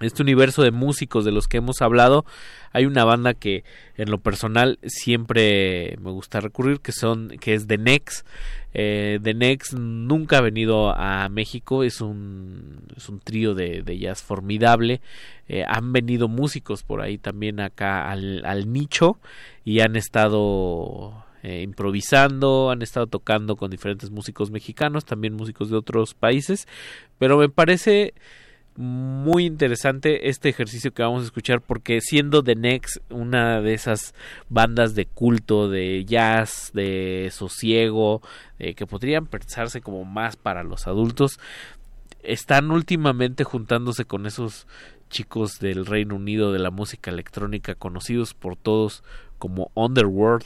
este 0.00 0.22
universo 0.22 0.62
de 0.62 0.70
músicos 0.70 1.24
de 1.24 1.32
los 1.32 1.48
que 1.48 1.58
hemos 1.58 1.80
hablado, 1.80 2.24
hay 2.72 2.84
una 2.84 3.04
banda 3.04 3.34
que 3.34 3.64
en 3.96 4.10
lo 4.10 4.18
personal 4.18 4.78
siempre 4.82 5.96
me 6.00 6.10
gusta 6.10 6.40
recurrir, 6.40 6.80
que 6.80 6.92
son, 6.92 7.28
que 7.40 7.54
es 7.54 7.66
The 7.66 7.78
Next. 7.78 8.26
Eh, 8.74 9.18
The 9.22 9.32
Next 9.32 9.72
nunca 9.72 10.38
ha 10.38 10.42
venido 10.42 10.90
a 10.90 11.28
México, 11.30 11.82
es 11.82 12.00
un, 12.02 12.82
es 12.96 13.08
un 13.08 13.20
trío 13.20 13.54
de, 13.54 13.98
jazz 13.98 14.22
formidable. 14.22 15.00
Eh, 15.48 15.64
han 15.66 15.92
venido 15.92 16.28
músicos 16.28 16.82
por 16.82 17.00
ahí 17.00 17.16
también 17.16 17.60
acá 17.60 18.10
al, 18.10 18.44
al 18.44 18.70
nicho 18.72 19.18
y 19.64 19.80
han 19.80 19.96
estado 19.96 21.24
eh, 21.46 21.62
improvisando, 21.62 22.70
han 22.70 22.82
estado 22.82 23.06
tocando 23.06 23.54
con 23.54 23.70
diferentes 23.70 24.10
músicos 24.10 24.50
mexicanos, 24.50 25.04
también 25.04 25.34
músicos 25.34 25.70
de 25.70 25.76
otros 25.76 26.12
países, 26.12 26.66
pero 27.18 27.38
me 27.38 27.48
parece 27.48 28.14
muy 28.76 29.46
interesante 29.46 30.28
este 30.28 30.48
ejercicio 30.48 30.92
que 30.92 31.02
vamos 31.02 31.22
a 31.22 31.26
escuchar 31.26 31.60
porque 31.60 32.00
siendo 32.00 32.42
The 32.42 32.56
Next 32.56 32.98
una 33.10 33.60
de 33.60 33.74
esas 33.74 34.14
bandas 34.48 34.94
de 34.94 35.06
culto 35.06 35.68
de 35.68 36.04
jazz 36.04 36.70
de 36.74 37.30
sosiego 37.32 38.22
que 38.58 38.86
podrían 38.86 39.26
pensarse 39.26 39.80
como 39.80 40.04
más 40.04 40.36
para 40.36 40.62
los 40.62 40.86
adultos 40.86 41.38
están 42.22 42.70
últimamente 42.70 43.44
juntándose 43.44 44.04
con 44.04 44.26
esos 44.26 44.66
chicos 45.08 45.58
del 45.60 45.86
Reino 45.86 46.16
Unido 46.16 46.52
de 46.52 46.58
la 46.58 46.70
música 46.70 47.10
electrónica 47.10 47.74
conocidos 47.74 48.34
por 48.34 48.56
todos 48.56 49.02
como 49.38 49.70
Underworld 49.74 50.44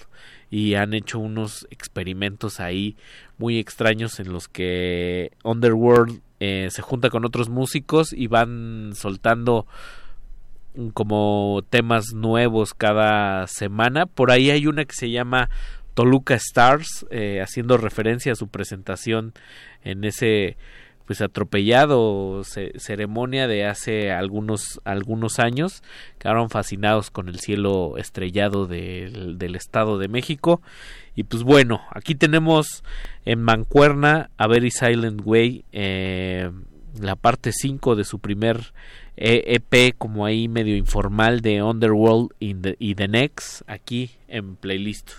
y 0.50 0.74
han 0.74 0.94
hecho 0.94 1.18
unos 1.18 1.66
experimentos 1.70 2.60
ahí 2.60 2.96
muy 3.38 3.58
extraños 3.58 4.20
en 4.20 4.32
los 4.32 4.48
que 4.48 5.32
Underworld 5.44 6.20
eh, 6.40 6.68
se 6.70 6.82
junta 6.82 7.10
con 7.10 7.24
otros 7.24 7.48
músicos 7.48 8.12
y 8.12 8.26
van 8.26 8.92
soltando 8.94 9.66
como 10.94 11.62
temas 11.68 12.12
nuevos 12.14 12.74
cada 12.74 13.46
semana. 13.46 14.06
Por 14.06 14.30
ahí 14.30 14.50
hay 14.50 14.66
una 14.66 14.84
que 14.84 14.94
se 14.94 15.10
llama 15.10 15.50
Toluca 15.94 16.34
Stars, 16.34 17.06
eh, 17.10 17.40
haciendo 17.42 17.76
referencia 17.76 18.32
a 18.32 18.36
su 18.36 18.48
presentación 18.48 19.34
en 19.82 20.04
ese 20.04 20.56
pues 21.10 21.22
atropellado 21.22 22.44
ce- 22.44 22.70
ceremonia 22.78 23.48
de 23.48 23.66
hace 23.66 24.12
algunos 24.12 24.80
algunos 24.84 25.40
años 25.40 25.82
quedaron 26.20 26.50
fascinados 26.50 27.10
con 27.10 27.28
el 27.28 27.40
cielo 27.40 27.96
estrellado 27.98 28.68
del, 28.68 29.36
del 29.36 29.56
estado 29.56 29.98
de 29.98 30.06
México. 30.06 30.62
Y 31.16 31.24
pues 31.24 31.42
bueno 31.42 31.80
aquí 31.90 32.14
tenemos 32.14 32.84
en 33.24 33.42
Mancuerna 33.42 34.30
a 34.36 34.46
Very 34.46 34.70
Silent 34.70 35.22
Way 35.24 35.64
eh, 35.72 36.48
la 37.00 37.16
parte 37.16 37.50
5 37.50 37.96
de 37.96 38.04
su 38.04 38.20
primer 38.20 38.72
E- 39.16 39.56
EP 39.56 39.92
como 39.98 40.26
ahí 40.26 40.46
medio 40.46 40.76
informal 40.76 41.40
de 41.40 41.60
Underworld 41.64 42.28
y 42.38 42.54
The, 42.54 42.76
y 42.78 42.94
The 42.94 43.08
Next 43.08 43.62
aquí 43.66 44.12
en 44.28 44.54
playlist 44.54 45.10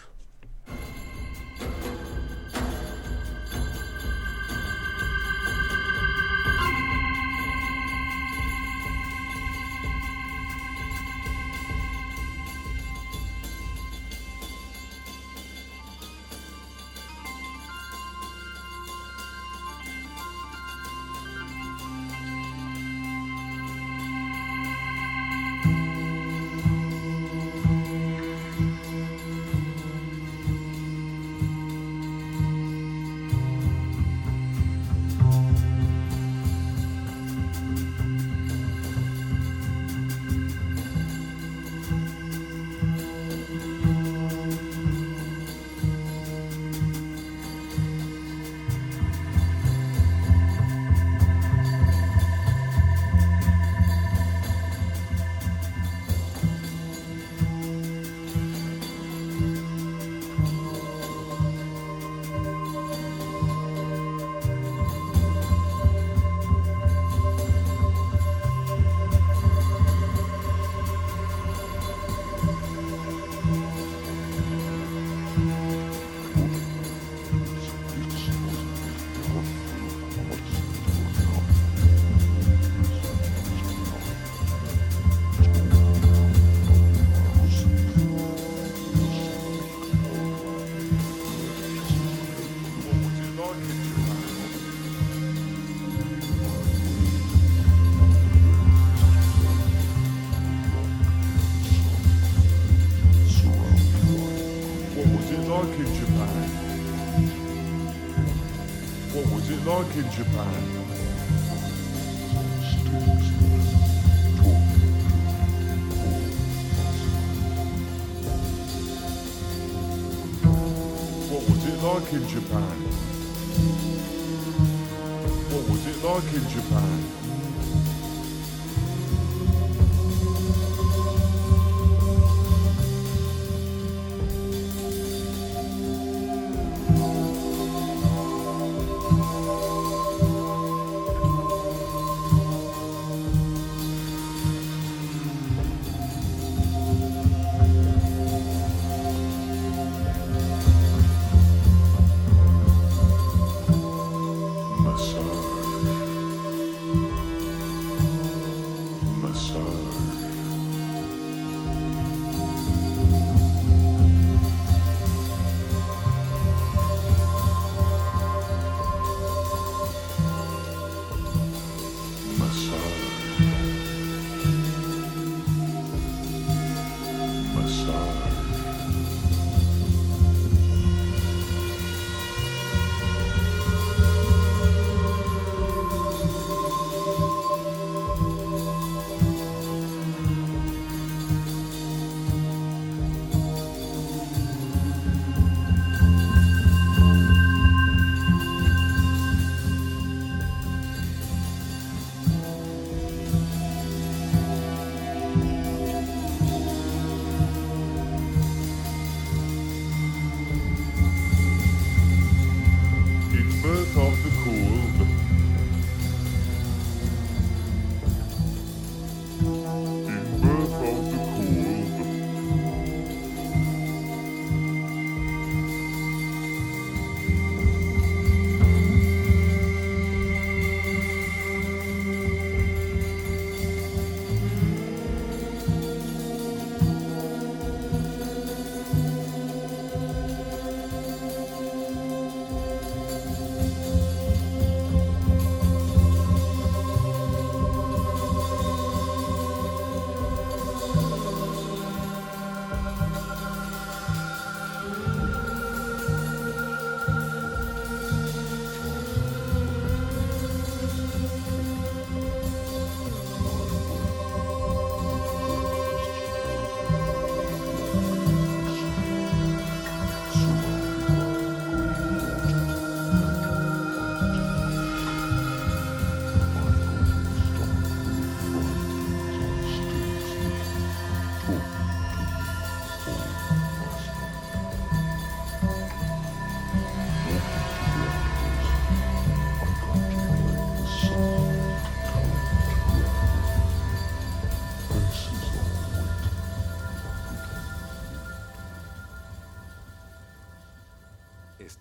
in 110.02 110.10
Japan. 110.12 110.31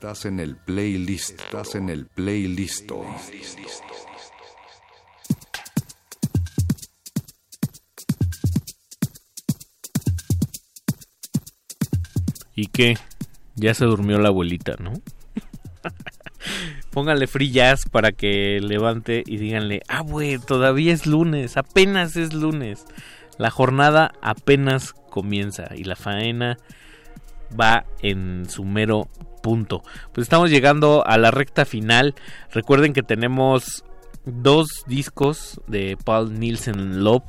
Estás 0.00 0.24
en 0.24 0.40
el 0.40 0.56
playlist. 0.56 1.38
Estás 1.38 1.74
en 1.74 1.90
el 1.90 2.06
playlist. 2.06 2.90
¿Y 12.56 12.68
qué? 12.68 12.96
Ya 13.56 13.74
se 13.74 13.84
durmió 13.84 14.18
la 14.18 14.28
abuelita, 14.28 14.76
¿no? 14.80 14.94
Póngale 16.92 17.26
free 17.26 17.50
jazz 17.50 17.82
para 17.84 18.12
que 18.12 18.58
levante 18.62 19.22
y 19.26 19.36
díganle, 19.36 19.82
ah, 19.86 20.00
güey, 20.00 20.38
todavía 20.38 20.94
es 20.94 21.04
lunes, 21.06 21.58
apenas 21.58 22.16
es 22.16 22.32
lunes. 22.32 22.86
La 23.36 23.50
jornada 23.50 24.12
apenas 24.22 24.94
comienza 25.10 25.76
y 25.76 25.84
la 25.84 25.96
faena 25.96 26.56
va 27.54 27.84
en 28.00 28.48
su 28.48 28.64
mero 28.64 29.10
punto. 29.42 29.82
Pues 30.12 30.24
estamos 30.24 30.50
llegando 30.50 31.04
a 31.06 31.18
la 31.18 31.30
recta 31.30 31.64
final. 31.64 32.14
Recuerden 32.52 32.92
que 32.92 33.02
tenemos 33.02 33.84
dos 34.24 34.84
discos 34.86 35.60
de 35.66 35.96
Paul 36.04 36.38
Nielsen 36.38 37.02
Love, 37.02 37.24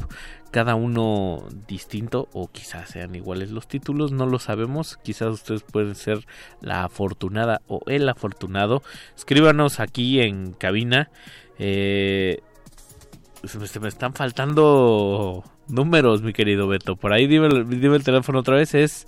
cada 0.51 0.75
uno 0.75 1.47
distinto 1.65 2.27
o 2.33 2.49
quizás 2.51 2.89
sean 2.89 3.15
iguales 3.15 3.51
los 3.51 3.67
títulos, 3.69 4.11
no 4.11 4.25
lo 4.25 4.37
sabemos. 4.39 4.97
Quizás 4.97 5.29
ustedes 5.29 5.63
pueden 5.63 5.95
ser 5.95 6.25
la 6.59 6.83
afortunada 6.83 7.61
o 7.67 7.79
el 7.87 8.09
afortunado. 8.09 8.83
Escríbanos 9.15 9.79
aquí 9.79 10.19
en 10.19 10.51
cabina. 10.51 11.09
Eh, 11.57 12.41
se 13.45 13.79
me- 13.79 13.87
están 13.87 14.13
faltando 14.13 15.43
números, 15.69 16.21
mi 16.21 16.33
querido 16.33 16.67
Beto. 16.67 16.97
Por 16.97 17.13
ahí 17.13 17.27
dime, 17.27 17.47
dime 17.63 17.95
el 17.95 18.03
teléfono 18.03 18.39
otra 18.39 18.57
vez. 18.57 18.73
Es 18.75 19.07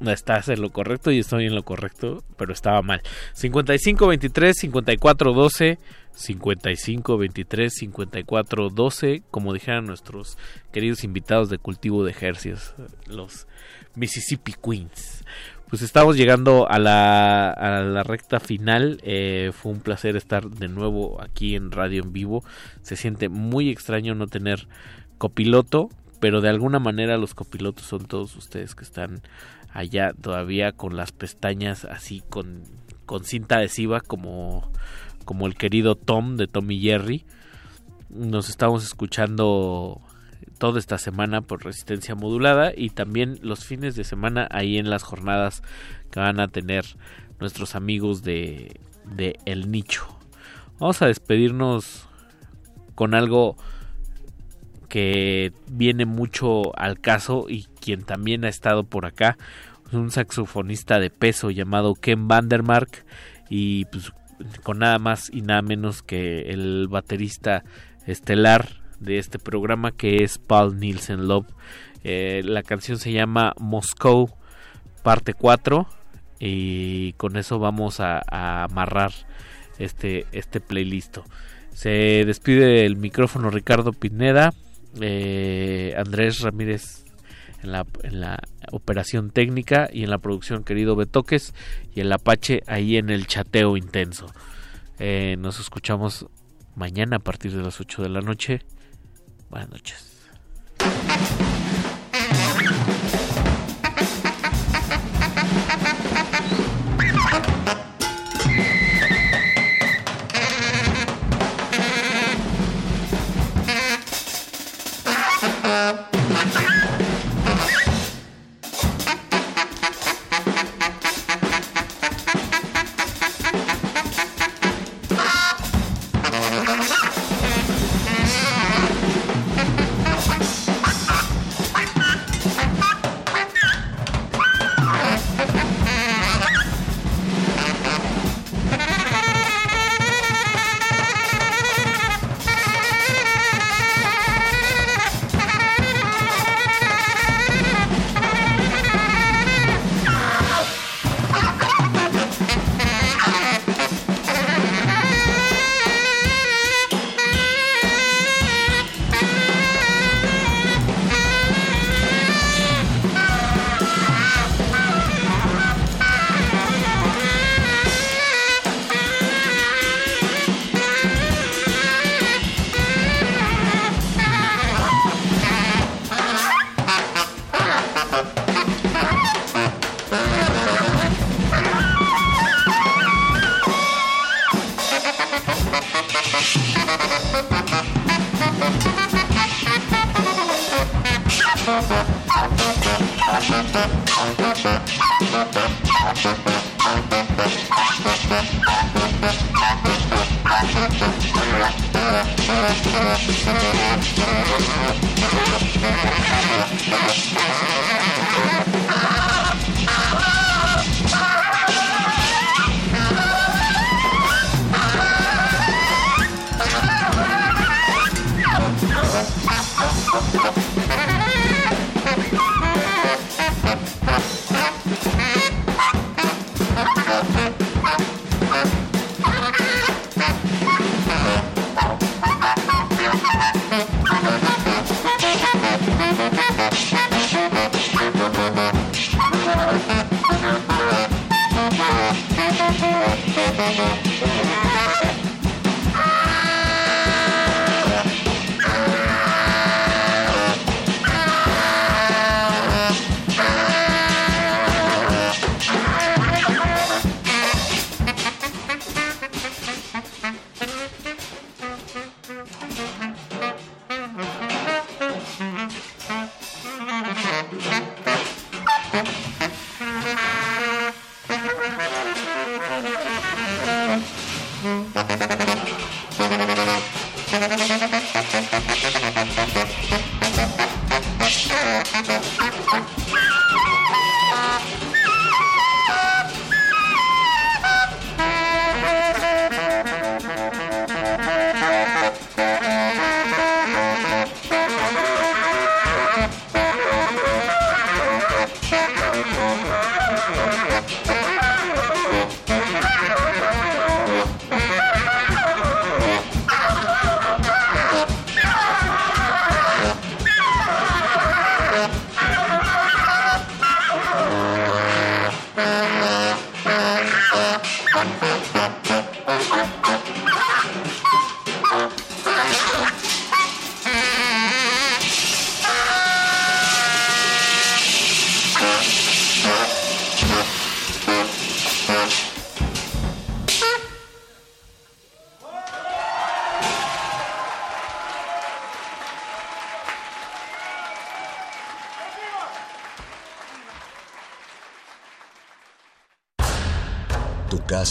estás 0.00 0.48
en 0.48 0.60
lo 0.60 0.70
correcto 0.70 1.10
y 1.10 1.18
estoy 1.18 1.46
en 1.46 1.54
lo 1.54 1.62
correcto, 1.62 2.24
pero 2.36 2.52
estaba 2.52 2.82
mal. 2.82 3.02
55 3.34 4.06
23 4.06 4.56
54 4.56 5.32
12 5.32 5.78
55 6.14 7.18
23 7.18 7.74
54 7.74 8.70
12, 8.70 9.22
como 9.30 9.52
dijeran 9.52 9.86
nuestros 9.86 10.38
queridos 10.72 11.04
invitados 11.04 11.50
de 11.50 11.58
cultivo 11.58 12.04
de 12.04 12.12
ejercicios, 12.12 12.74
los 13.06 13.46
Mississippi 13.94 14.52
Queens. 14.52 15.24
Pues 15.68 15.82
estamos 15.82 16.16
llegando 16.16 16.70
a 16.70 16.78
la, 16.78 17.50
a 17.50 17.80
la 17.80 18.02
recta 18.04 18.38
final. 18.38 19.00
Eh, 19.02 19.50
fue 19.52 19.72
un 19.72 19.80
placer 19.80 20.14
estar 20.14 20.48
de 20.48 20.68
nuevo 20.68 21.20
aquí 21.20 21.56
en 21.56 21.72
Radio 21.72 22.02
en 22.02 22.12
Vivo. 22.12 22.44
Se 22.82 22.94
siente 22.96 23.28
muy 23.28 23.70
extraño 23.70 24.14
no 24.14 24.28
tener 24.28 24.68
copiloto, 25.18 25.88
pero 26.20 26.40
de 26.40 26.48
alguna 26.48 26.78
manera 26.78 27.16
los 27.16 27.34
copilotos 27.34 27.86
son 27.86 28.06
todos 28.06 28.36
ustedes 28.36 28.74
que 28.74 28.84
están 28.84 29.22
allá 29.74 30.12
todavía 30.12 30.72
con 30.72 30.96
las 30.96 31.12
pestañas 31.12 31.84
así 31.84 32.22
con, 32.30 32.62
con 33.04 33.24
cinta 33.24 33.56
adhesiva 33.56 34.00
como, 34.00 34.70
como 35.24 35.46
el 35.46 35.56
querido 35.56 35.96
Tom 35.96 36.36
de 36.36 36.46
Tom 36.46 36.70
y 36.70 36.80
Jerry. 36.80 37.26
Nos 38.08 38.48
estamos 38.48 38.84
escuchando 38.84 40.00
toda 40.58 40.78
esta 40.78 40.96
semana 40.96 41.40
por 41.40 41.64
resistencia 41.64 42.14
modulada 42.14 42.72
y 42.74 42.90
también 42.90 43.40
los 43.42 43.64
fines 43.64 43.96
de 43.96 44.04
semana 44.04 44.46
ahí 44.52 44.78
en 44.78 44.88
las 44.88 45.02
jornadas 45.02 45.62
que 46.12 46.20
van 46.20 46.38
a 46.38 46.48
tener 46.48 46.84
nuestros 47.40 47.74
amigos 47.74 48.22
de, 48.22 48.80
de 49.16 49.40
El 49.44 49.72
Nicho. 49.72 50.06
Vamos 50.78 51.02
a 51.02 51.06
despedirnos 51.06 52.06
con 52.94 53.14
algo 53.14 53.56
que 54.88 55.52
viene 55.68 56.06
mucho 56.06 56.78
al 56.78 57.00
caso 57.00 57.46
y 57.48 57.66
quien 57.84 58.02
también 58.02 58.46
ha 58.46 58.48
estado 58.48 58.84
por 58.84 59.04
acá, 59.04 59.36
un 59.92 60.10
saxofonista 60.10 60.98
de 60.98 61.10
peso 61.10 61.50
llamado 61.50 61.94
Ken 61.94 62.28
Vandermark 62.28 63.04
y 63.50 63.84
pues 63.86 64.10
con 64.62 64.78
nada 64.78 64.98
más 64.98 65.30
y 65.30 65.42
nada 65.42 65.60
menos 65.60 66.02
que 66.02 66.50
el 66.50 66.88
baterista 66.88 67.62
estelar 68.06 68.80
de 69.00 69.18
este 69.18 69.38
programa 69.38 69.92
que 69.92 70.24
es 70.24 70.38
Paul 70.38 70.80
Nielsen 70.80 71.28
Love. 71.28 71.46
Eh, 72.04 72.40
la 72.44 72.62
canción 72.62 72.98
se 72.98 73.12
llama 73.12 73.52
Moscow 73.60 74.30
parte 75.02 75.34
4 75.34 75.86
y 76.40 77.12
con 77.14 77.36
eso 77.36 77.58
vamos 77.58 78.00
a, 78.00 78.22
amarrar 78.64 79.12
este, 79.78 80.24
este 80.32 80.60
playlist. 80.60 81.18
Se 81.72 82.24
despide 82.24 82.86
el 82.86 82.96
micrófono 82.96 83.50
Ricardo 83.50 83.92
Pineda, 83.92 84.54
eh, 85.00 85.94
Andrés 85.98 86.40
Ramírez 86.40 87.03
en 87.64 88.20
la, 88.20 88.38
operación 88.72 89.30
técnica 89.30 89.88
y 89.92 90.04
en 90.04 90.10
la 90.10 90.18
producción 90.18 90.64
querido 90.64 90.96
Betoques 90.96 91.54
y 91.94 92.00
el 92.00 92.12
Apache 92.12 92.62
ahí 92.66 92.96
en 92.96 93.10
el 93.10 93.26
chateo 93.26 93.76
intenso. 93.76 94.26
Eh, 94.98 95.36
nos 95.38 95.60
escuchamos 95.60 96.26
mañana 96.74 97.16
a 97.16 97.20
partir 97.20 97.52
de 97.52 97.62
las 97.62 97.80
8 97.80 98.02
de 98.02 98.08
la 98.08 98.20
noche. 98.20 98.60
Buenas 99.50 99.70
noches. 99.70 100.14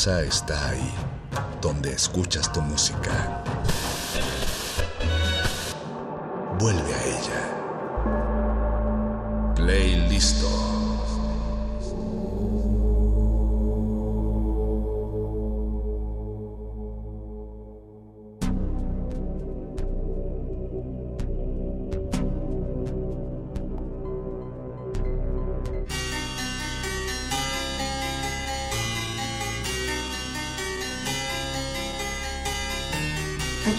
Está 0.06 0.70
ahí, 0.70 0.94
donde 1.62 1.94
escuchas 1.94 2.52
tu 2.52 2.62
música. 2.62 3.42
Vuelve 6.60 6.94
a 6.94 7.04
ella. 7.06 7.42
Playlisto. 9.56 10.73
I 10.73 10.73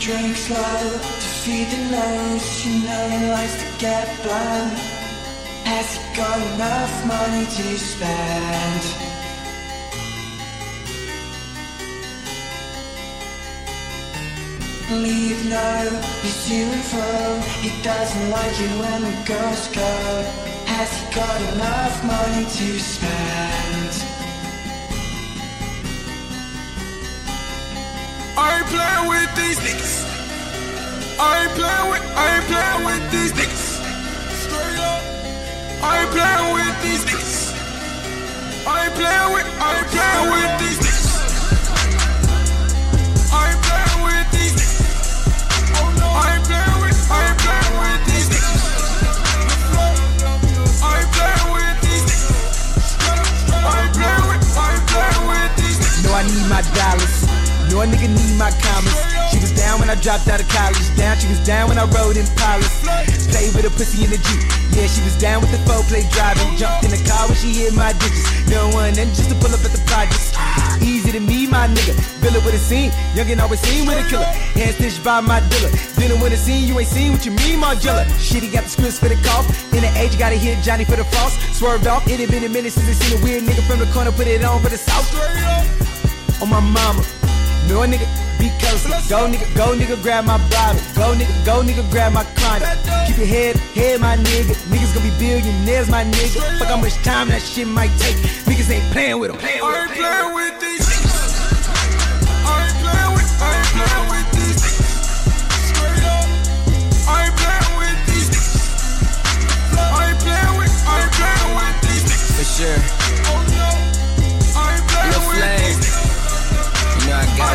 drink 0.05 0.37
slow 0.37 1.01
to 1.23 1.29
feed 1.41 1.67
the 1.71 1.83
nose. 1.91 2.67
You 2.67 2.73
know 2.85 3.31
likes 3.33 3.57
to 3.63 3.69
get 3.79 4.07
blown. 4.23 4.69
Has 5.65 5.97
he 5.97 6.03
got 6.15 6.37
enough 6.53 6.95
money 7.07 7.47
to 7.57 7.67
spend? 7.79 8.83
Leave 15.03 15.49
no, 15.49 15.73
he's 16.21 16.49
to 16.49 16.69
and. 16.93 17.41
He 17.65 17.71
doesn't 17.83 18.31
like 18.31 18.57
it 18.61 18.75
when 18.83 19.01
the 19.09 19.17
girls 19.25 19.69
go. 19.69 19.95
Has 20.67 20.91
he 21.01 21.15
got 21.15 21.41
enough 21.55 22.05
money 22.05 22.45
to 22.45 22.79
spend? 22.79 23.54
Ain't 28.65 28.73
playing 28.73 29.09
with 29.09 29.35
these 29.37 29.59
niggas. 29.59 30.05
I 31.21 31.45
ain't 31.45 31.53
playing 31.53 31.91
with, 31.91 32.03
I 32.17 32.37
ain't 32.37 32.45
playing 32.49 32.85
with 32.85 33.11
these 33.13 33.33
niggas. 33.33 33.81
Straight 34.45 34.79
up. 34.79 35.03
I 35.83 36.01
ain't 36.01 36.11
playing 36.11 36.53
with 36.55 36.77
these 36.83 37.05
niggas. 37.05 37.53
I 38.67 38.85
ain't 38.85 38.95
playing 38.95 39.33
with, 39.35 39.47
I 39.61 39.77
ain't 39.77 39.89
playing 39.93 40.31
with 40.33 40.53
these 40.61 40.79
niggas. 40.81 41.09
I 43.33 43.53
ain't 43.53 43.61
playing 43.65 44.01
with 44.05 44.29
these 44.33 44.55
niggas. 44.57 44.81
Oh 45.77 45.91
no. 46.01 46.07
I 46.09 46.25
ain't 46.35 46.45
playing 46.49 46.79
with, 46.81 46.97
I 47.11 47.21
ain't 47.29 47.39
playing 47.45 47.75
with 47.81 48.01
these 48.09 48.29
niggas. 48.33 48.63
I 50.81 50.93
ain't 51.01 51.11
playing 51.13 51.49
with 51.53 51.77
these 51.85 52.05
niggas. 52.09 52.33
I 53.53 53.73
ain't 53.85 53.93
playing 53.93 54.25
with, 54.29 54.43
I 54.57 54.73
ain't 54.73 54.87
playing 54.89 55.25
with 55.29 55.53
these 55.61 55.79
niggas. 55.81 56.05
Know 56.05 56.15
I 56.15 56.23
need 56.25 56.49
my 56.49 56.63
dollars. 56.73 57.24
Know 57.75 57.83
a 57.83 57.87
nigga 57.91 58.07
need 58.07 58.39
my 58.39 58.55
commas. 58.63 58.95
She 59.35 59.43
was 59.43 59.51
down 59.51 59.83
when 59.83 59.91
I 59.91 59.99
dropped 59.99 60.31
out 60.31 60.39
of 60.39 60.47
college. 60.47 60.79
Down, 60.95 61.19
she 61.19 61.27
was 61.27 61.43
down 61.43 61.67
when 61.67 61.75
I 61.75 61.91
rode 61.91 62.15
in 62.15 62.23
Palace. 62.39 62.71
Played 63.35 63.51
with 63.51 63.67
a 63.67 63.73
pussy 63.75 64.07
in 64.07 64.15
the 64.15 64.21
Jeep. 64.23 64.47
Yeah, 64.79 64.87
she 64.87 65.03
was 65.03 65.19
down 65.19 65.43
with 65.43 65.51
the 65.51 65.59
four 65.67 65.83
play 65.91 66.07
driving. 66.15 66.55
Jumped 66.55 66.87
in 66.87 66.95
the 66.95 67.03
car 67.03 67.27
when 67.27 67.35
she 67.35 67.51
hit 67.51 67.75
my 67.75 67.91
digits. 67.99 68.31
No 68.47 68.71
one 68.71 68.95
and 68.95 69.11
just 69.11 69.27
to 69.27 69.35
pull 69.43 69.51
up 69.51 69.59
at 69.67 69.75
the 69.75 69.83
projects. 69.91 70.31
Easy 70.87 71.11
to 71.11 71.19
me, 71.19 71.51
my 71.51 71.67
nigga. 71.67 71.99
Villa 72.23 72.39
with 72.47 72.55
a 72.55 72.63
scene. 72.63 72.95
Youngin' 73.19 73.43
always 73.43 73.59
seen 73.59 73.91
with 73.91 73.99
a 73.99 74.07
killer. 74.07 74.31
Hand 74.55 74.79
stitched 74.79 75.03
by 75.03 75.19
my 75.19 75.43
dealer. 75.51 75.75
Dinner 75.99 76.15
with 76.23 76.31
a 76.31 76.39
scene, 76.39 76.71
you 76.71 76.79
ain't 76.79 76.87
seen 76.87 77.11
what 77.11 77.27
you 77.27 77.35
mean, 77.43 77.59
Margella. 77.59 78.07
Shit, 78.23 78.47
he 78.47 78.55
got 78.55 78.63
the 78.63 78.71
scripts 78.71 79.03
for 79.03 79.11
the 79.11 79.19
cough. 79.27 79.51
In 79.75 79.83
the 79.83 79.91
age, 79.99 80.15
gotta 80.15 80.39
hit 80.39 80.63
Johnny 80.63 80.87
for 80.87 80.95
the 80.95 81.03
frost. 81.11 81.43
Swerved 81.59 81.91
off. 81.91 82.07
It 82.07 82.23
had 82.23 82.31
been 82.31 82.45
a 82.45 82.49
minute 82.49 82.71
since 82.71 82.87
I 82.87 82.95
seen 82.95 83.19
a 83.19 83.25
weird 83.25 83.43
nigga 83.43 83.67
from 83.67 83.83
the 83.83 83.91
corner. 83.91 84.15
Put 84.15 84.31
it 84.31 84.47
on 84.47 84.63
for 84.63 84.71
the 84.71 84.79
south. 84.79 85.11
On 86.39 86.49
my 86.49 86.63
mama. 86.63 87.03
No 87.69 87.81
nigga, 87.81 88.07
be 88.39 88.51
close. 88.61 88.85
Go 89.09 89.27
nigga, 89.27 89.47
go 89.57 89.75
nigga, 89.75 90.01
grab 90.03 90.25
my 90.27 90.39
bottle. 90.51 90.81
Go 90.95 91.15
nigga, 91.15 91.35
go 91.45 91.63
nigga, 91.63 91.83
grab 91.91 92.13
my 92.13 92.25
condom. 92.37 92.69
Keep 93.07 93.19
your 93.19 93.27
head, 93.27 93.57
head, 93.75 94.01
my 94.01 94.17
nigga. 94.17 94.55
Niggas 94.69 94.95
gonna 94.95 95.09
be 95.09 95.13
billionaires, 95.19 95.89
my 95.89 96.05
nigga. 96.05 96.41
Fuck 96.59 96.69
how 96.69 96.77
much 96.77 96.95
time 97.03 97.29
that 97.29 97.43
shit 97.43 97.67
might 97.67 97.91
take. 97.99 98.17
Niggas 98.45 98.71
ain't 98.71 98.93
playing 98.93 99.19
with 99.19 99.33
them. 99.33 99.41
I 99.41 99.49
ain't 99.49 99.93
playing 99.97 100.35
with 100.35 100.61
these 100.61 100.85
niggas. 100.85 101.25
I 102.45 102.69
ain't 102.69 102.77
playing 102.85 103.13
with, 103.17 103.31
I 103.41 103.49
ain't 103.57 103.71
playing 103.73 104.07
with 104.13 104.29
these. 104.37 104.61
Straight 105.73 106.05
up. 106.05 106.29
I 107.09 107.17
ain't 107.25 107.37
playing 107.41 107.73
with 107.81 108.01
these. 108.09 108.29
I 109.73 110.11
ain't 110.11 110.21
playing 110.21 110.55
with, 110.61 110.75
I 110.85 111.01
ain't 111.01 111.13
playing 111.17 111.53
with 111.57 111.77
these. 111.81 112.05
For 112.37 112.45
sure. 112.45 113.04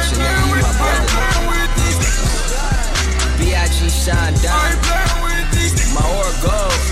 You, 0.09 0.17
nigga. 0.17 0.47
You 0.49 0.61
my 0.61 0.71
brother. 0.77 1.09
B.I.G. 3.39 3.89
Sean 3.89 4.33
Don. 4.43 4.73
My 5.93 6.03
aura 6.17 6.31
it. 6.43 6.89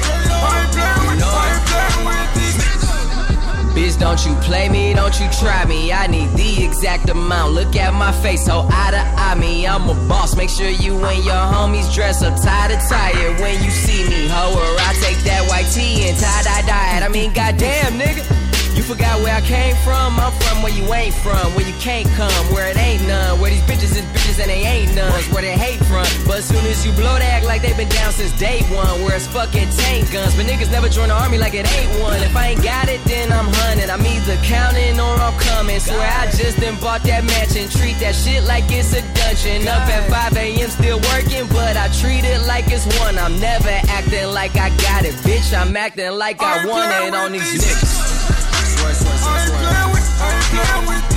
Bitch, 3.77 4.00
don't 4.00 4.26
you 4.26 4.34
play 4.42 4.69
me, 4.69 4.95
don't 4.95 5.19
you 5.19 5.30
try 5.40 5.64
me. 5.66 5.93
I 5.93 6.08
need 6.08 6.30
the 6.32 6.64
exact 6.64 7.09
amount. 7.09 7.53
Look 7.53 7.76
at 7.76 7.93
my 7.93 8.11
face, 8.11 8.45
so 8.45 8.67
eye 8.72 8.90
to 8.90 9.22
eye 9.22 9.35
me. 9.35 9.67
I'm 9.67 9.88
a 9.88 9.93
boss. 10.08 10.35
Make 10.35 10.50
sure 10.50 10.67
you 10.67 10.95
and 11.06 11.24
your 11.24 11.35
homies 11.35 11.93
dress 11.93 12.24
up 12.24 12.42
tie 12.42 12.69
to 12.69 12.76
tie 12.90 13.14
when 13.40 13.64
you 13.64 13.69
see 13.69 14.09
me. 14.09 14.27
Ho, 14.30 14.53
or 14.58 14.80
I 14.82 14.93
take 15.00 15.24
that 15.26 15.48
white 15.48 15.69
tee 15.72 16.09
and 16.09 16.17
tie 16.17 16.42
dye 16.42 16.66
dye 16.66 16.98
it. 16.98 17.03
I 17.03 17.08
mean, 17.09 17.32
goddamn, 17.34 18.00
nigga. 18.00 18.47
Forgot 18.88 19.19
where 19.19 19.35
I 19.35 19.41
came 19.41 19.75
from? 19.83 20.16
I'm 20.16 20.32
from 20.40 20.64
where 20.64 20.72
you 20.72 20.88
ain't 20.93 21.14
from, 21.14 21.51
where 21.59 21.67
you 21.67 21.75
can't 21.75 22.07
come, 22.16 22.32
where 22.56 22.72
it 22.72 22.77
ain't 22.77 23.06
none, 23.06 23.38
where 23.41 23.51
these 23.51 23.61
bitches 23.67 23.91
is 23.91 24.07
bitches 24.16 24.40
and 24.40 24.49
they 24.49 24.64
ain't 24.64 24.95
none, 24.95 25.11
where 25.35 25.43
they 25.43 25.57
hate 25.57 25.83
from. 25.91 26.07
But 26.24 26.40
as 26.40 26.48
soon 26.48 26.64
as 26.64 26.85
you 26.85 26.93
blow, 26.93 27.19
they 27.19 27.27
act 27.27 27.45
like 27.45 27.61
they 27.61 27.75
been 27.75 27.90
down 27.90 28.14
since 28.14 28.32
day 28.40 28.64
one, 28.72 29.03
where 29.03 29.16
it's 29.17 29.27
fucking 29.27 29.67
tank 29.75 30.09
guns. 30.14 30.35
But 30.35 30.45
niggas 30.45 30.72
never 30.72 30.88
join 30.88 31.09
the 31.09 31.16
army 31.16 31.38
like 31.38 31.53
it 31.53 31.67
ain't 31.67 31.99
one. 31.99 32.16
If 32.24 32.33
I 32.33 32.56
ain't 32.56 32.64
got 32.64 32.88
it, 32.88 33.03
then 33.03 33.30
I'm 33.30 33.51
hunting. 33.59 33.90
I'm 33.90 34.06
either 34.06 34.40
counting 34.48 34.98
or 35.03 35.19
I'm 35.19 35.38
coming. 35.38 35.82
Swear 35.82 36.07
I 36.07 36.32
just 36.32 36.56
done 36.61 36.80
bought 36.80 37.03
that 37.03 37.25
mansion, 37.25 37.67
treat 37.67 37.99
that 37.99 38.16
shit 38.16 38.43
like 38.48 38.72
it's 38.72 38.95
a 38.95 39.03
dungeon. 39.19 39.67
Up 39.67 39.83
at 39.83 40.32
5 40.32 40.38
a.m. 40.38 40.69
still 40.69 40.99
working, 41.11 41.43
but 41.51 41.75
I 41.75 41.91
treat 41.99 42.24
it 42.24 42.40
like 42.48 42.72
it's 42.72 42.88
one. 43.03 43.19
I'm 43.19 43.38
never 43.41 43.67
acting 43.91 44.32
like 44.32 44.56
I 44.56 44.69
got 44.80 45.03
it, 45.03 45.16
bitch. 45.27 45.51
I'm 45.51 45.75
acting 45.75 46.16
like 46.16 46.41
I 46.41 46.66
want 46.66 46.88
it 47.03 47.14
on 47.14 47.33
these 47.33 47.51
niggas 47.51 48.07
now 50.58 50.88
with 50.88 51.17